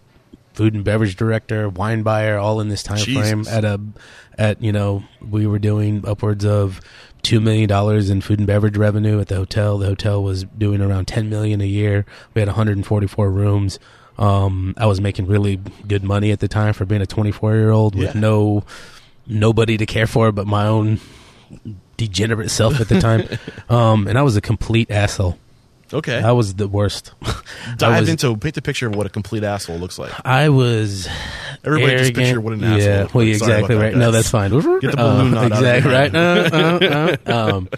food 0.53 0.73
and 0.73 0.83
beverage 0.85 1.15
director, 1.17 1.67
wine 1.69 2.01
buyer, 2.03 2.37
all 2.37 2.61
in 2.61 2.69
this 2.69 2.81
time 2.83 2.97
Jesus. 2.97 3.29
frame. 3.29 3.45
At 3.49 3.65
a 3.65 3.81
at 4.37 4.61
you 4.61 4.71
know 4.71 5.03
we 5.21 5.47
were 5.47 5.59
doing 5.59 6.03
upwards 6.07 6.45
of 6.45 6.79
two 7.23 7.41
million 7.41 7.67
dollars 7.67 8.09
in 8.09 8.21
food 8.21 8.39
and 8.39 8.47
beverage 8.47 8.77
revenue 8.77 9.19
at 9.19 9.27
the 9.27 9.35
hotel. 9.35 9.77
The 9.77 9.87
hotel 9.87 10.23
was 10.23 10.43
doing 10.45 10.79
around 10.81 11.07
10 11.07 11.29
million 11.29 11.59
a 11.59 11.65
year. 11.65 12.05
We 12.33 12.39
had 12.41 12.47
144 12.47 13.29
rooms. 13.31 13.79
Um, 14.17 14.73
I 14.78 14.86
was 14.86 15.01
making 15.01 15.28
really 15.28 15.60
good 15.88 16.04
money 16.04 16.32
at 16.32 16.39
the 16.39 16.47
time 16.47 16.73
for 16.73 16.86
being 16.86 17.01
a 17.01 17.06
24 17.06 17.56
year 17.56 17.71
old 17.71 17.95
with 17.95 18.15
Yeah. 18.15 18.21
no 18.21 18.63
nobody 19.28 19.75
to 19.78 19.86
care 19.86 20.08
for 20.08 20.32
but 20.32 20.45
my 20.47 20.65
own 20.67 20.99
degenerate 21.97 22.51
self 22.51 22.80
at 22.80 22.88
the 22.89 22.99
time. 22.99 23.28
um, 23.69 24.08
and 24.08 24.17
I 24.17 24.21
was 24.21 24.36
a 24.36 24.41
complete 24.41 24.91
asshole 24.91 25.38
Okay. 25.93 26.21
That 26.21 26.31
was 26.31 26.55
the 26.55 26.67
worst. 26.67 27.13
Dive 27.77 28.01
was, 28.01 28.09
into 28.09 28.35
paint 28.37 28.55
the 28.55 28.61
picture 28.61 28.87
of 28.87 28.95
what 28.95 29.05
a 29.05 29.09
complete 29.09 29.43
asshole 29.43 29.77
looks 29.77 29.99
like. 29.99 30.11
I 30.25 30.49
was 30.49 31.07
Everybody 31.63 31.91
just 31.93 32.03
arrogant. 32.03 32.15
picture 32.15 32.41
what 32.41 32.53
an 32.53 32.63
asshole 32.63 32.79
Yeah, 32.79 33.01
looks 33.01 33.13
well, 33.13 33.21
like. 33.21 33.27
you're 33.29 33.37
Sorry 33.39 33.51
about 33.51 33.59
exactly 33.59 33.75
that, 33.75 33.83
right. 33.83 33.95
No, 33.95 34.11
that's 34.11 34.29
fine. 34.29 34.51
Get 34.51 34.91
the 34.91 34.97
balloon 34.97 35.31
knot 35.31 35.51
out 35.51 35.63
exactly 35.63 35.91
right. 35.91 36.15
Uh, 36.15 36.49
uh, 36.51 37.17
uh. 37.25 37.51
um, 37.55 37.69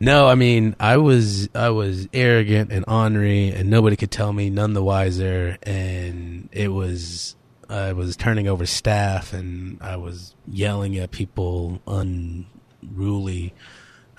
no, 0.00 0.28
I 0.28 0.36
mean, 0.36 0.76
I 0.78 0.98
was 0.98 1.48
I 1.54 1.70
was 1.70 2.08
arrogant 2.12 2.70
and 2.72 2.84
ornery, 2.86 3.48
and 3.48 3.68
nobody 3.68 3.96
could 3.96 4.12
tell 4.12 4.32
me 4.32 4.50
none 4.50 4.72
the 4.72 4.82
wiser. 4.82 5.58
And 5.64 6.48
it 6.52 6.68
was 6.68 7.34
I 7.68 7.92
was 7.92 8.16
turning 8.16 8.46
over 8.46 8.64
staff, 8.66 9.32
and 9.32 9.82
I 9.82 9.96
was 9.96 10.34
yelling 10.46 10.96
at 10.98 11.10
people 11.10 11.82
unruly. 11.86 13.54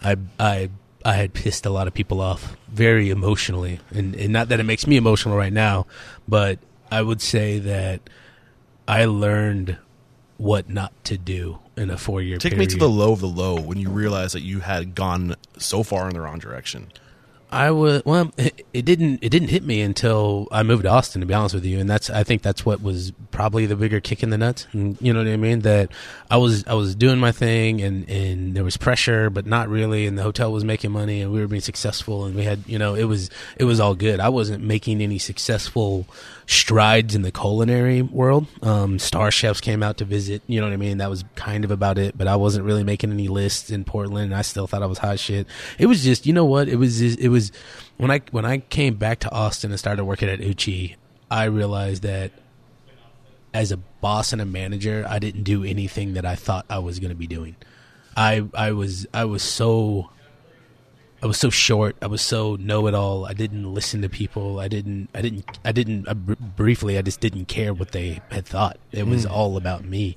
I 0.03 0.17
I 0.37 0.69
I 1.05 1.13
had 1.13 1.33
pissed 1.33 1.65
a 1.65 1.69
lot 1.69 1.87
of 1.87 1.93
people 1.93 2.19
off 2.19 2.57
very 2.67 3.09
emotionally, 3.09 3.79
and, 3.91 4.15
and 4.15 4.33
not 4.33 4.49
that 4.49 4.59
it 4.59 4.63
makes 4.63 4.85
me 4.85 4.97
emotional 4.97 5.37
right 5.37 5.53
now, 5.53 5.87
but 6.27 6.59
I 6.91 7.01
would 7.01 7.21
say 7.21 7.59
that 7.59 8.01
I 8.87 9.05
learned 9.05 9.77
what 10.37 10.69
not 10.69 10.91
to 11.05 11.17
do 11.17 11.59
in 11.77 11.89
a 11.89 11.97
four 11.97 12.21
year 12.21 12.37
Take 12.37 12.53
period. 12.53 12.69
me 12.69 12.73
to 12.73 12.77
the 12.77 12.89
low 12.89 13.11
of 13.13 13.19
the 13.19 13.27
low 13.27 13.59
when 13.59 13.77
you 13.77 13.89
realize 13.89 14.33
that 14.33 14.41
you 14.41 14.59
had 14.59 14.95
gone 14.95 15.35
so 15.57 15.83
far 15.83 16.07
in 16.07 16.13
the 16.13 16.21
wrong 16.21 16.39
direction. 16.39 16.91
I 17.51 17.71
was 17.71 18.03
well. 18.05 18.31
It, 18.37 18.85
didn't. 18.85 19.23
It 19.23 19.29
didn't 19.29 19.47
hit 19.47 19.63
me 19.63 19.81
until 19.81 20.47
I 20.51 20.61
moved 20.61 20.83
to 20.83 20.89
Austin. 20.89 21.21
To 21.21 21.25
be 21.25 21.33
honest 21.33 21.55
with 21.55 21.65
you, 21.65 21.79
and 21.79 21.89
that's. 21.89 22.09
I 22.09 22.23
think 22.23 22.43
that's 22.43 22.63
what 22.63 22.81
was 22.81 23.11
probably 23.31 23.65
the 23.65 23.75
bigger 23.75 23.99
kick 23.99 24.21
in 24.21 24.29
the 24.29 24.37
nuts. 24.37 24.67
And 24.71 24.97
you 25.01 25.13
know 25.13 25.23
what 25.23 25.27
I 25.27 25.37
mean? 25.37 25.61
That 25.61 25.89
I 26.29 26.37
was. 26.37 26.65
I 26.67 26.75
was 26.75 26.93
doing 26.93 27.17
my 27.17 27.31
thing, 27.31 27.81
and 27.81 28.07
and 28.07 28.55
there 28.55 28.63
was 28.63 28.77
pressure, 28.77 29.31
but 29.31 29.47
not 29.47 29.67
really. 29.67 30.05
And 30.05 30.15
the 30.15 30.21
hotel 30.21 30.51
was 30.51 30.63
making 30.63 30.91
money, 30.91 31.21
and 31.21 31.31
we 31.31 31.39
were 31.39 31.47
being 31.47 31.61
successful, 31.61 32.25
and 32.25 32.35
we 32.35 32.43
had. 32.43 32.63
You 32.67 32.77
know, 32.77 32.93
it 32.93 33.05
was. 33.05 33.31
It 33.57 33.63
was 33.63 33.79
all 33.79 33.95
good. 33.95 34.19
I 34.19 34.29
wasn't 34.29 34.63
making 34.63 35.01
any 35.01 35.17
successful 35.17 36.05
strides 36.45 37.15
in 37.15 37.23
the 37.23 37.31
culinary 37.31 38.01
world. 38.01 38.47
Um, 38.61 38.97
StarChefs 38.97 39.61
came 39.61 39.81
out 39.81 39.97
to 39.97 40.05
visit. 40.05 40.41
You 40.47 40.59
know 40.59 40.67
what 40.67 40.73
I 40.73 40.77
mean? 40.77 40.99
That 40.99 41.09
was 41.09 41.23
kind 41.35 41.63
of 41.63 41.71
about 41.71 41.97
it. 41.97 42.15
But 42.15 42.27
I 42.27 42.35
wasn't 42.35 42.65
really 42.65 42.83
making 42.83 43.11
any 43.11 43.27
lists 43.27 43.71
in 43.71 43.85
Portland. 43.85 44.25
And 44.25 44.35
I 44.35 44.43
still 44.43 44.67
thought 44.67 44.83
I 44.83 44.87
was 44.87 44.99
hot 44.99 45.19
shit. 45.19 45.47
It 45.79 45.87
was 45.87 46.03
just. 46.03 46.27
You 46.27 46.33
know 46.33 46.45
what? 46.45 46.67
It 46.67 46.75
was. 46.75 46.99
Just, 46.99 47.17
it 47.17 47.29
was 47.29 47.38
when 47.97 48.11
I 48.11 48.21
when 48.31 48.45
I 48.45 48.59
came 48.59 48.95
back 48.95 49.19
to 49.19 49.31
Austin 49.31 49.71
and 49.71 49.79
started 49.79 50.05
working 50.05 50.29
at 50.29 50.39
Uchi, 50.39 50.95
I 51.29 51.45
realized 51.45 52.03
that 52.03 52.31
as 53.53 53.71
a 53.71 53.77
boss 53.77 54.31
and 54.33 54.41
a 54.41 54.45
manager, 54.45 55.05
I 55.07 55.19
didn't 55.19 55.43
do 55.43 55.63
anything 55.63 56.13
that 56.13 56.25
I 56.25 56.35
thought 56.35 56.65
I 56.69 56.79
was 56.79 56.99
going 56.99 57.09
to 57.09 57.15
be 57.15 57.27
doing. 57.27 57.55
I 58.15 58.45
I 58.53 58.71
was 58.71 59.07
I 59.13 59.25
was 59.25 59.43
so 59.43 60.09
I 61.21 61.27
was 61.27 61.37
so 61.37 61.49
short. 61.49 61.97
I 62.01 62.07
was 62.07 62.21
so 62.21 62.55
know 62.55 62.87
it 62.87 62.93
all. 62.93 63.25
I 63.25 63.33
didn't 63.33 63.73
listen 63.73 64.01
to 64.03 64.09
people. 64.09 64.59
I 64.59 64.67
didn't. 64.67 65.09
I 65.13 65.21
didn't. 65.21 65.59
I 65.65 65.71
didn't. 65.71 66.07
I, 66.07 66.13
br- 66.13 66.33
briefly, 66.39 66.97
I 66.97 67.01
just 67.01 67.19
didn't 67.19 67.45
care 67.45 67.73
what 67.73 67.91
they 67.91 68.21
had 68.29 68.45
thought. 68.45 68.77
It 68.91 69.05
was 69.05 69.25
mm. 69.25 69.31
all 69.31 69.57
about 69.57 69.83
me, 69.83 70.15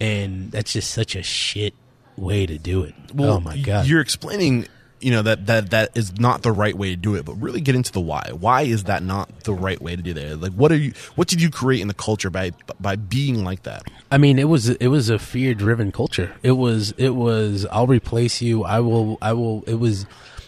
and 0.00 0.50
that's 0.50 0.72
just 0.72 0.90
such 0.90 1.14
a 1.14 1.22
shit 1.22 1.74
way 2.16 2.46
to 2.46 2.58
do 2.58 2.82
it. 2.82 2.94
oh 3.18 3.40
my 3.40 3.58
god! 3.58 3.86
You're 3.86 4.00
explaining, 4.00 4.66
you 5.00 5.10
know, 5.10 5.22
that 5.22 5.46
that 5.46 5.70
that 5.70 5.96
is 5.96 6.18
not 6.18 6.42
the 6.42 6.52
right 6.52 6.76
way 6.76 6.90
to 6.90 6.96
do 6.96 7.14
it, 7.14 7.24
but 7.24 7.34
really 7.34 7.60
get 7.60 7.74
into 7.74 7.92
the 7.92 8.00
why. 8.00 8.30
Why 8.38 8.62
is 8.62 8.84
that 8.84 9.02
not 9.02 9.40
the 9.40 9.54
right 9.54 9.80
way 9.80 9.96
to 9.96 10.02
do 10.02 10.12
that? 10.14 10.40
Like, 10.40 10.52
what 10.52 10.70
are 10.72 10.76
you? 10.76 10.92
What 11.14 11.28
did 11.28 11.40
you 11.40 11.50
create 11.50 11.80
in 11.80 11.88
the 11.88 11.94
culture 11.94 12.30
by 12.30 12.52
by 12.78 12.96
being 12.96 13.44
like 13.44 13.62
that? 13.64 13.82
I 14.10 14.18
mean, 14.18 14.38
it 14.38 14.48
was 14.48 14.68
it 14.68 14.88
was 14.88 15.08
a 15.08 15.18
fear 15.18 15.54
driven 15.54 15.92
culture. 15.92 16.34
It 16.42 16.52
was 16.52 16.92
it 16.92 17.10
was 17.10 17.66
I'll 17.70 17.86
replace 17.86 18.42
you. 18.42 18.64
I 18.64 18.80
will 18.80 19.18
I 19.22 19.32
will. 19.32 19.64
It 19.66 19.76
was 19.76 20.06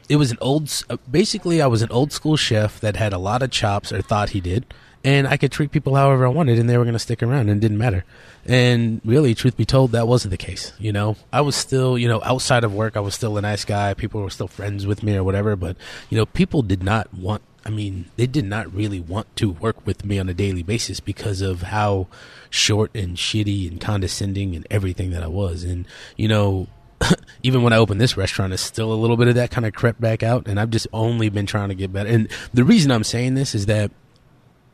it 0.08 0.16
was 0.16 0.30
an 0.30 0.38
old. 0.40 0.70
Basically, 1.10 1.62
I 1.62 1.66
was 1.66 1.82
an 1.82 1.90
old 1.90 2.12
school 2.12 2.36
chef 2.36 2.80
that 2.80 2.96
had 2.96 3.12
a 3.12 3.18
lot 3.18 3.42
of 3.42 3.50
chops 3.50 3.92
or 3.92 4.02
thought 4.02 4.30
he 4.30 4.40
did, 4.40 4.66
and 5.04 5.26
I 5.26 5.36
could 5.36 5.52
treat 5.52 5.70
people 5.70 5.94
however 5.94 6.26
I 6.26 6.30
wanted, 6.30 6.58
and 6.58 6.68
they 6.68 6.78
were 6.78 6.84
going 6.84 6.94
to 6.94 6.98
stick 6.98 7.22
around, 7.22 7.48
and 7.48 7.58
it 7.58 7.60
didn't 7.60 7.78
matter. 7.78 8.04
And 8.44 9.00
really, 9.04 9.34
truth 9.34 9.56
be 9.56 9.64
told, 9.64 9.92
that 9.92 10.08
wasn't 10.08 10.30
the 10.30 10.36
case. 10.36 10.72
You 10.78 10.92
know, 10.92 11.16
I 11.32 11.40
was 11.40 11.56
still 11.56 11.98
you 11.98 12.08
know 12.08 12.22
outside 12.24 12.64
of 12.64 12.74
work, 12.74 12.96
I 12.96 13.00
was 13.00 13.14
still 13.14 13.36
a 13.36 13.42
nice 13.42 13.64
guy. 13.64 13.94
People 13.94 14.22
were 14.22 14.30
still 14.30 14.48
friends 14.48 14.86
with 14.86 15.02
me 15.02 15.16
or 15.16 15.24
whatever, 15.24 15.56
but 15.56 15.76
you 16.10 16.16
know, 16.16 16.26
people 16.26 16.62
did 16.62 16.82
not 16.82 17.12
want 17.14 17.42
I 17.64 17.70
mean, 17.70 18.06
they 18.16 18.26
did 18.26 18.44
not 18.44 18.72
really 18.74 19.00
want 19.00 19.34
to 19.36 19.50
work 19.50 19.86
with 19.86 20.04
me 20.04 20.18
on 20.18 20.28
a 20.28 20.34
daily 20.34 20.62
basis 20.62 21.00
because 21.00 21.40
of 21.40 21.62
how 21.62 22.08
short 22.50 22.90
and 22.94 23.16
shitty 23.16 23.70
and 23.70 23.80
condescending 23.80 24.56
and 24.56 24.66
everything 24.70 25.10
that 25.10 25.22
I 25.22 25.28
was. 25.28 25.62
And, 25.62 25.86
you 26.16 26.28
know, 26.28 26.66
even 27.42 27.62
when 27.62 27.72
I 27.72 27.76
opened 27.76 28.00
this 28.00 28.16
restaurant, 28.16 28.52
it's 28.52 28.62
still 28.62 28.92
a 28.92 28.94
little 28.94 29.16
bit 29.16 29.28
of 29.28 29.36
that 29.36 29.50
kind 29.50 29.66
of 29.66 29.74
crept 29.74 30.00
back 30.00 30.22
out. 30.22 30.48
And 30.48 30.58
I've 30.58 30.70
just 30.70 30.88
only 30.92 31.28
been 31.28 31.46
trying 31.46 31.68
to 31.68 31.74
get 31.74 31.92
better. 31.92 32.08
And 32.08 32.28
the 32.52 32.64
reason 32.64 32.90
I'm 32.90 33.04
saying 33.04 33.34
this 33.34 33.54
is 33.54 33.66
that 33.66 33.90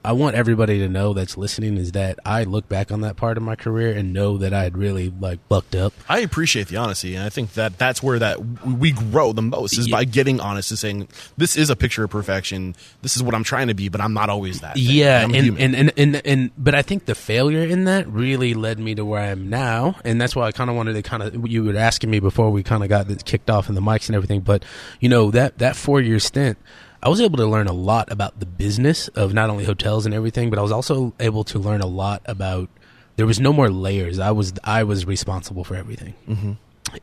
I 0.05 0.13
want 0.13 0.37
everybody 0.37 0.79
to 0.79 0.89
know 0.89 1.13
that's 1.13 1.37
listening 1.37 1.77
is 1.77 1.93
that 1.93 2.19
I 2.25 2.45
look 2.45 2.69
back 2.69 2.93
on 2.93 3.01
that 3.03 3.17
part 3.17 3.37
of 3.37 3.43
my 3.43 3.57
career 3.57 3.93
and 3.95 4.13
know 4.13 4.39
that 4.39 4.55
I 4.55 4.63
had 4.63 4.79
really 4.79 5.13
like 5.21 5.47
bucked 5.49 5.75
up. 5.75 5.93
I 6.09 6.21
appreciate 6.21 6.69
the 6.69 6.77
honesty, 6.77 7.15
and 7.17 7.25
I 7.25 7.29
think 7.29 7.55
that 7.55 7.79
that's 7.79 8.03
where 8.03 8.19
that 8.21 8.39
we 8.65 8.93
grow 8.93 9.33
the 9.33 9.43
most 9.43 9.77
is 9.77 9.89
Yeah. 9.89 9.97
by 9.97 10.05
getting 10.05 10.41
honest 10.41 10.71
and 10.71 10.79
saying 10.79 11.09
this 11.37 11.57
is 11.57 11.69
a 11.69 11.77
picture 11.77 12.05
of 12.05 12.11
perfection. 12.11 12.75
This 13.03 13.17
is 13.17 13.23
what 13.23 13.35
I'm 13.35 13.45
trying 13.45 13.69
to 13.69 13.75
be, 13.75 13.89
but 13.89 14.01
I'm 14.01 14.15
not 14.15 14.31
always 14.31 14.61
that. 14.61 14.75
thing. 14.75 14.85
Yeah, 14.87 15.25
and, 15.25 15.35
and, 15.59 15.75
and, 15.75 15.93
and, 15.99 16.23
and, 16.25 16.51
but 16.57 16.75
I 16.75 16.83
think 16.83 17.05
the 17.07 17.15
failure 17.17 17.65
in 17.67 17.85
that 17.85 18.07
really 18.09 18.55
led 18.55 18.79
me 18.79 18.95
to 18.95 19.05
where 19.05 19.21
I 19.21 19.27
am 19.27 19.51
now. 19.51 19.97
And 20.05 20.21
that's 20.21 20.35
why 20.37 20.47
I 20.47 20.53
kind 20.53 20.71
of 20.71 20.77
wanted 20.77 20.93
to 20.95 21.03
kind 21.03 21.23
of, 21.23 21.47
you 21.49 21.65
were 21.65 21.77
asking 21.77 22.09
me 22.11 22.21
before 22.21 22.51
we 22.51 22.63
kind 22.63 22.83
of 22.83 22.89
got 22.89 23.09
this 23.09 23.23
kicked 23.25 23.51
off 23.51 23.69
in 23.69 23.75
the 23.75 23.81
mics 23.83 24.07
and 24.09 24.15
everything. 24.17 24.41
But, 24.43 24.65
you 25.01 25.09
know, 25.09 25.31
that, 25.33 25.59
that 25.59 25.75
four 25.77 26.01
year 26.01 26.19
stint, 26.21 26.57
I 27.03 27.09
was 27.09 27.21
able 27.21 27.37
to 27.39 27.47
learn 27.47 27.69
a 27.69 27.73
lot 27.73 28.11
about 28.11 28.41
the 28.41 28.47
business 28.47 29.09
of 29.09 29.33
not 29.33 29.51
only 29.51 29.65
hotels 29.65 30.05
and 30.05 30.15
everything, 30.15 30.51
but 30.51 30.59
I 30.59 30.63
was 30.63 30.73
also 30.73 31.15
able 31.21 31.45
to 31.45 31.59
learn 31.59 31.81
a 31.81 31.87
lot 31.87 32.23
about, 32.27 32.69
there 33.17 33.27
was 33.27 33.39
no 33.39 33.53
more 33.53 33.71
layers. 33.71 34.19
I 34.19 34.33
was, 34.33 34.53
I 34.65 34.83
was 34.83 35.07
responsible 35.07 35.65
for 35.65 35.77
everything. 35.77 36.15
Mm-hmm. 36.29 36.53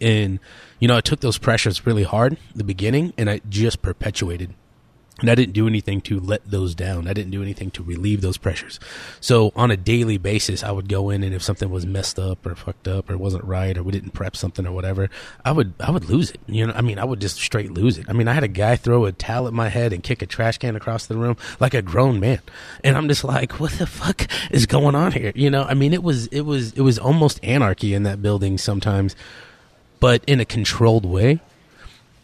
And, 0.02 0.40
you 0.80 0.88
know, 0.88 0.98
I 0.98 1.02
took 1.02 1.20
those 1.22 1.38
pressures 1.38 1.86
really 1.86 2.04
hard 2.04 2.38
the 2.56 2.64
beginning 2.64 3.14
and 3.18 3.30
I 3.30 3.42
just 3.48 3.82
perpetuated 3.82 4.54
and 5.22 5.30
I 5.30 5.36
didn't 5.36 5.54
do 5.54 5.66
anything 5.66 6.02
to 6.02 6.20
let 6.20 6.50
those 6.50 6.76
down. 6.76 7.08
I 7.08 7.14
didn't 7.14 7.32
do 7.32 7.42
anything 7.42 7.72
to 7.72 7.84
relieve 7.84 8.22
those 8.22 8.38
pressures. 8.38 8.80
So 9.22 9.54
on 9.56 9.72
a 9.72 9.78
daily 9.78 10.18
basis, 10.18 10.62
I 10.62 10.72
would 10.72 10.90
go 10.90 11.10
in 11.10 11.24
and 11.24 11.34
if 11.34 11.42
something 11.42 11.70
was 11.70 11.86
messed 11.86 12.20
up 12.20 12.46
or 12.46 12.54
fucked 12.56 12.88
up 12.88 13.10
or 13.10 13.18
wasn't 13.18 13.46
right 13.46 13.78
or 13.78 13.84
we 13.84 13.94
didn't 13.94 14.12
prep 14.12 14.36
something 14.36 14.68
or 14.68 14.74
whatever, 14.74 15.10
I 15.46 15.54
would 15.54 15.74
I 15.80 15.92
would 15.92 16.06
lose 16.06 16.32
it. 16.32 16.42
You 16.48 16.68
know, 16.68 16.74
I 16.74 16.82
mean, 16.82 17.00
I 17.00 17.06
would 17.06 17.22
just 17.22 17.38
straight 17.38 17.72
lose 17.72 17.98
it. 17.98 18.08
I 18.10 18.14
mean, 18.14 18.28
I 18.28 18.34
had 18.34 18.44
a 18.44 18.50
guy 18.50 18.76
throw 18.76 19.06
a 19.06 19.14
towel 19.14 19.48
at 19.48 19.54
my 19.54 19.70
head 19.70 19.94
and 19.94 20.04
kick 20.04 20.22
a 20.22 20.26
trash 20.26 20.58
can 20.58 20.76
across 20.76 21.06
the 21.06 21.16
room 21.16 21.38
like 21.62 21.74
a 21.74 21.82
grown 21.82 22.20
man, 22.20 22.42
and 22.84 22.98
I'm 22.98 23.08
just 23.08 23.24
like, 23.24 23.60
what 23.60 23.72
the 23.74 23.88
fuck 23.88 24.28
is 24.52 24.66
going 24.66 24.96
on 24.96 25.14
here? 25.14 25.32
You 25.34 25.50
know, 25.50 25.64
I 25.64 25.76
mean, 25.76 25.94
it 25.94 26.04
was 26.04 26.28
it 26.28 26.42
was 26.42 26.74
it 26.74 26.82
was 26.82 27.00
almost 27.00 27.40
anarchy 27.42 27.94
in 27.94 28.04
that 28.04 28.22
building 28.22 28.58
sometimes, 28.58 29.16
but 30.02 30.24
in 30.26 30.42
a 30.42 30.46
controlled 30.46 31.06
way 31.06 31.40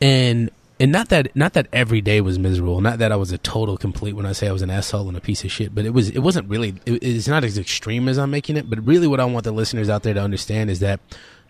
and 0.01 0.49
and 0.81 0.91
not 0.91 1.09
that 1.09 1.33
not 1.35 1.53
that 1.53 1.67
every 1.71 2.01
day 2.01 2.19
was 2.21 2.37
miserable 2.37 2.81
not 2.81 2.99
that 2.99 3.11
i 3.11 3.15
was 3.15 3.31
a 3.31 3.37
total 3.37 3.77
complete 3.77 4.13
when 4.13 4.25
i 4.25 4.31
say 4.31 4.47
i 4.47 4.51
was 4.51 4.61
an 4.61 4.69
asshole 4.69 5.07
and 5.07 5.17
a 5.17 5.21
piece 5.21 5.43
of 5.43 5.51
shit 5.51 5.73
but 5.73 5.85
it 5.85 5.91
was 5.91 6.09
it 6.09 6.19
wasn't 6.19 6.47
really 6.49 6.75
it, 6.85 7.01
it's 7.03 7.27
not 7.27 7.43
as 7.43 7.57
extreme 7.57 8.07
as 8.09 8.17
i'm 8.17 8.31
making 8.31 8.57
it 8.57 8.69
but 8.69 8.85
really 8.85 9.07
what 9.07 9.19
i 9.19 9.25
want 9.25 9.43
the 9.43 9.51
listeners 9.51 9.89
out 9.89 10.03
there 10.03 10.13
to 10.13 10.21
understand 10.21 10.69
is 10.69 10.79
that 10.79 10.99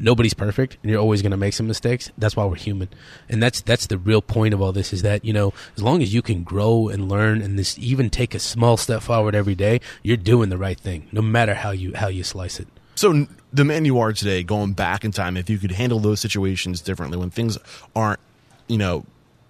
nobody's 0.01 0.34
perfect 0.34 0.77
and 0.82 0.91
you're 0.91 0.99
always 0.99 1.21
going 1.21 1.32
to 1.32 1.38
make 1.38 1.53
some 1.53 1.67
mistakes. 1.67 2.11
That's 2.17 2.36
why 2.36 2.45
we're 2.45 2.55
human. 2.55 2.89
And 3.29 3.41
that's 3.41 3.61
that's 3.61 3.88
the 3.88 3.97
real 3.97 4.21
point 4.21 4.53
of 4.53 4.61
all 4.61 4.71
this 4.71 4.91
is 4.91 5.03
that 5.03 5.23
you 5.23 5.32
know 5.32 5.53
as 5.77 5.84
long 5.84 6.01
as 6.01 6.13
you 6.13 6.21
can 6.21 6.43
grow 6.43 6.89
and 6.89 7.07
learn 7.07 7.41
and 7.41 7.57
this 7.57 7.77
even 7.77 8.09
take 8.09 8.34
a 8.34 8.39
small 8.39 8.77
step 8.77 9.01
forward 9.01 9.36
every 9.36 9.55
day 9.55 9.79
you're 10.03 10.17
doing 10.17 10.49
the 10.49 10.57
right 10.57 10.79
thing 10.79 11.07
no 11.11 11.21
matter 11.21 11.53
how 11.53 11.71
you 11.71 11.93
how 11.95 12.07
you 12.07 12.23
slice 12.23 12.59
it. 12.59 12.67
So 12.95 13.27
the 13.53 13.63
man 13.63 13.86
you 13.86 13.99
are 13.99 14.13
today, 14.13 14.43
going 14.43 14.73
back 14.73 15.05
in 15.05 15.11
time, 15.11 15.38
if 15.38 15.49
you 15.49 15.57
could 15.57 15.71
handle 15.71 15.99
those 15.99 16.19
situations 16.19 16.82
differently 16.82 17.17
when 17.17 17.29
things 17.29 17.57
aren't, 17.95 18.19
you 18.67 18.77
know, 18.77 19.05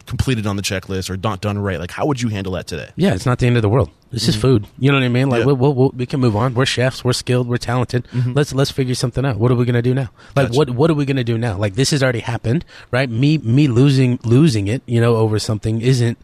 completed 0.06 0.45
on 0.47 0.56
the 0.56 0.62
checklist 0.62 1.10
or 1.10 1.18
not 1.18 1.41
done 1.41 1.58
right, 1.58 1.80
like 1.80 1.91
how 1.91 2.06
would 2.06 2.22
you 2.22 2.30
handle 2.30 2.54
that 2.54 2.68
today? 2.68 2.89
Yeah, 2.95 3.14
it's 3.14 3.26
not 3.26 3.39
the 3.39 3.47
end 3.47 3.56
of 3.58 3.62
the 3.62 3.70
world. 3.70 3.89
This 4.12 4.28
is 4.28 4.36
food. 4.36 4.68
You 4.78 4.91
know 4.91 4.97
what 4.97 5.06
I 5.06 5.08
mean? 5.10 5.30
Like 5.30 5.41
Mm-hmm. 5.41 5.49
Yeah. 5.49 5.56
we'll, 5.56 5.74
we'll, 5.74 5.89
we 5.95 6.06
can 6.06 6.20
move 6.20 6.36
on. 6.36 6.54
We're 6.54 6.66
chefs. 6.66 7.04
We're 7.04 7.14
skilled. 7.14 7.47
We're 7.47 7.58
talented. 7.58 8.08
Let's 8.28 8.54
let's 8.54 8.70
figure 8.70 8.93
something 8.95 9.26
out. 9.26 9.38
What 9.38 9.52
are 9.52 9.56
we 9.56 9.64
gonna 9.66 9.82
do 9.82 9.93
now? 9.93 10.02
Like 10.02 10.10
Mm-hmm. 10.10 10.36
Gotcha. 10.47 10.58
what 10.58 10.70
what 10.72 10.91
are 10.91 10.95
we 10.95 11.06
gonna 11.06 11.24
do 11.24 11.38
now? 11.38 11.58
Like 11.58 11.76
this 11.76 11.91
has 11.91 12.04
already 12.04 12.20
happened, 12.20 12.66
right? 12.91 13.10
Me 13.10 13.38
me 13.38 13.68
losing 13.70 14.20
losing 14.26 14.68
it, 14.68 14.82
you 14.86 14.99
know, 14.99 15.16
over 15.16 15.39
something 15.39 15.82
isn't 15.82 16.18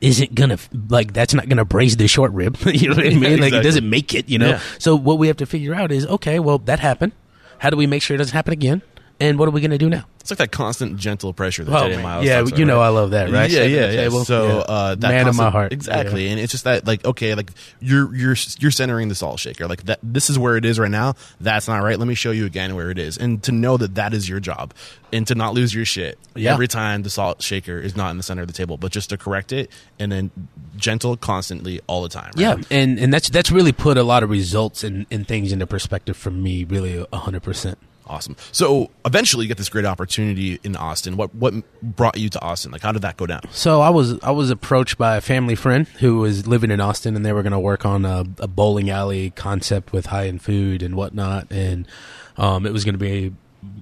isn't 0.00 0.34
gonna 0.34 0.58
like 0.88 1.12
that's 1.12 1.32
not 1.32 1.48
gonna 1.48 1.64
braise 1.64 1.96
the 1.96 2.08
short 2.08 2.32
rib. 2.32 2.56
you 2.66 2.88
know 2.90 2.96
what 2.96 3.06
I 3.06 3.10
mean? 3.14 3.40
Like 3.40 3.52
it 3.52 3.62
doesn't 3.62 3.88
make 3.88 4.12
it. 4.14 4.28
You 4.28 4.38
know. 4.38 4.48
Yeah. 4.48 4.60
So 4.78 4.96
what 4.96 5.18
we 5.18 5.28
have 5.28 5.36
to 5.38 5.46
figure 5.46 5.74
out 5.74 5.92
is 5.92 6.06
okay. 6.06 6.38
Well, 6.40 6.58
that 6.58 6.80
happened. 6.80 7.12
How 7.58 7.70
do 7.70 7.76
we 7.76 7.86
make 7.86 8.02
sure 8.02 8.14
it 8.16 8.18
doesn't 8.18 8.34
happen 8.34 8.52
again? 8.52 8.82
And 9.18 9.38
what 9.38 9.48
are 9.48 9.50
we 9.50 9.62
going 9.62 9.70
to 9.70 9.78
do 9.78 9.88
now? 9.88 10.04
It's 10.20 10.30
like 10.30 10.38
that 10.40 10.52
constant 10.52 10.98
gentle 10.98 11.32
pressure 11.32 11.64
that 11.64 11.72
Oh. 11.74 12.02
Miles 12.02 12.26
Yeah, 12.26 12.44
you 12.44 12.64
know? 12.66 12.80
I 12.80 12.88
love 12.88 13.12
that, 13.12 13.30
right? 13.30 13.48
Yeah, 13.50 13.62
yeah, 13.62 13.90
yeah. 13.90 13.96
table. 14.02 14.24
So 14.26 14.46
Yeah. 14.46 14.54
uh, 14.74 14.94
that 14.96 15.08
Man 15.08 15.28
of 15.28 15.36
my 15.36 15.48
heart. 15.50 15.72
exactly, 15.72 16.24
Yeah. 16.26 16.32
and 16.32 16.40
it's 16.40 16.50
just 16.52 16.64
that 16.64 16.86
like 16.86 17.02
okay, 17.06 17.34
like 17.34 17.50
you're 17.80 18.14
you're 18.14 18.36
you're 18.58 18.70
centering 18.72 19.08
the 19.08 19.14
salt 19.14 19.38
shaker, 19.40 19.66
like 19.68 19.84
that. 19.84 20.00
This 20.02 20.28
is 20.28 20.38
where 20.38 20.56
it 20.56 20.64
is 20.66 20.78
right 20.78 20.90
now. 20.90 21.14
That's 21.40 21.66
not 21.68 21.78
right. 21.78 21.98
Let 21.98 22.08
me 22.08 22.14
show 22.14 22.30
you 22.32 22.44
again 22.44 22.74
where 22.74 22.90
it 22.90 22.98
is, 22.98 23.16
and 23.16 23.42
to 23.44 23.52
know 23.52 23.76
that 23.78 23.94
that 23.94 24.12
is 24.12 24.28
your 24.28 24.40
job, 24.40 24.74
and 25.12 25.26
to 25.28 25.34
not 25.34 25.54
lose 25.54 25.72
your 25.72 25.84
shit 25.86 26.18
Yeah. 26.34 26.52
every 26.52 26.68
time 26.68 27.02
the 27.04 27.10
salt 27.10 27.40
shaker 27.40 27.78
is 27.78 27.96
not 27.96 28.10
in 28.10 28.16
the 28.18 28.22
center 28.24 28.42
of 28.42 28.48
the 28.48 28.52
table, 28.54 28.76
but 28.76 28.90
just 28.92 29.08
to 29.10 29.16
correct 29.16 29.50
it, 29.52 29.70
and 29.98 30.10
then 30.12 30.30
gentle, 30.76 31.16
constantly, 31.16 31.80
all 31.86 32.02
the 32.02 32.08
time. 32.10 32.32
right? 32.36 32.38
Yeah, 32.38 32.56
and 32.70 32.98
and 32.98 33.14
that's 33.14 33.30
that's 33.30 33.50
really 33.52 33.72
put 33.72 33.96
a 33.96 34.02
lot 34.02 34.22
of 34.24 34.28
results 34.30 34.82
and, 34.84 35.06
and 35.10 35.26
things 35.26 35.52
into 35.52 35.66
perspective 35.68 36.16
for 36.18 36.30
me. 36.32 36.64
Really, 36.64 37.02
hundred 37.14 37.42
percent. 37.44 37.78
Awesome. 38.08 38.36
So 38.52 38.90
eventually, 39.04 39.44
you 39.44 39.48
get 39.48 39.58
this 39.58 39.68
great 39.68 39.84
opportunity 39.84 40.60
in 40.62 40.76
Austin. 40.76 41.16
What 41.16 41.34
what 41.34 41.54
brought 41.82 42.16
you 42.18 42.28
to 42.28 42.40
Austin? 42.40 42.70
Like, 42.70 42.82
how 42.82 42.92
did 42.92 43.02
that 43.02 43.16
go 43.16 43.26
down? 43.26 43.40
So 43.50 43.80
I 43.80 43.90
was 43.90 44.20
I 44.20 44.30
was 44.30 44.50
approached 44.50 44.96
by 44.96 45.16
a 45.16 45.20
family 45.20 45.56
friend 45.56 45.88
who 45.88 46.18
was 46.18 46.46
living 46.46 46.70
in 46.70 46.80
Austin, 46.80 47.16
and 47.16 47.26
they 47.26 47.32
were 47.32 47.42
going 47.42 47.52
to 47.52 47.58
work 47.58 47.84
on 47.84 48.04
a, 48.04 48.24
a 48.38 48.46
bowling 48.46 48.90
alley 48.90 49.30
concept 49.30 49.92
with 49.92 50.06
high 50.06 50.28
end 50.28 50.42
food 50.42 50.82
and 50.82 50.94
whatnot, 50.94 51.50
and 51.50 51.88
um, 52.36 52.64
it 52.66 52.72
was 52.72 52.84
going 52.84 52.94
to 52.94 52.98
be. 52.98 53.34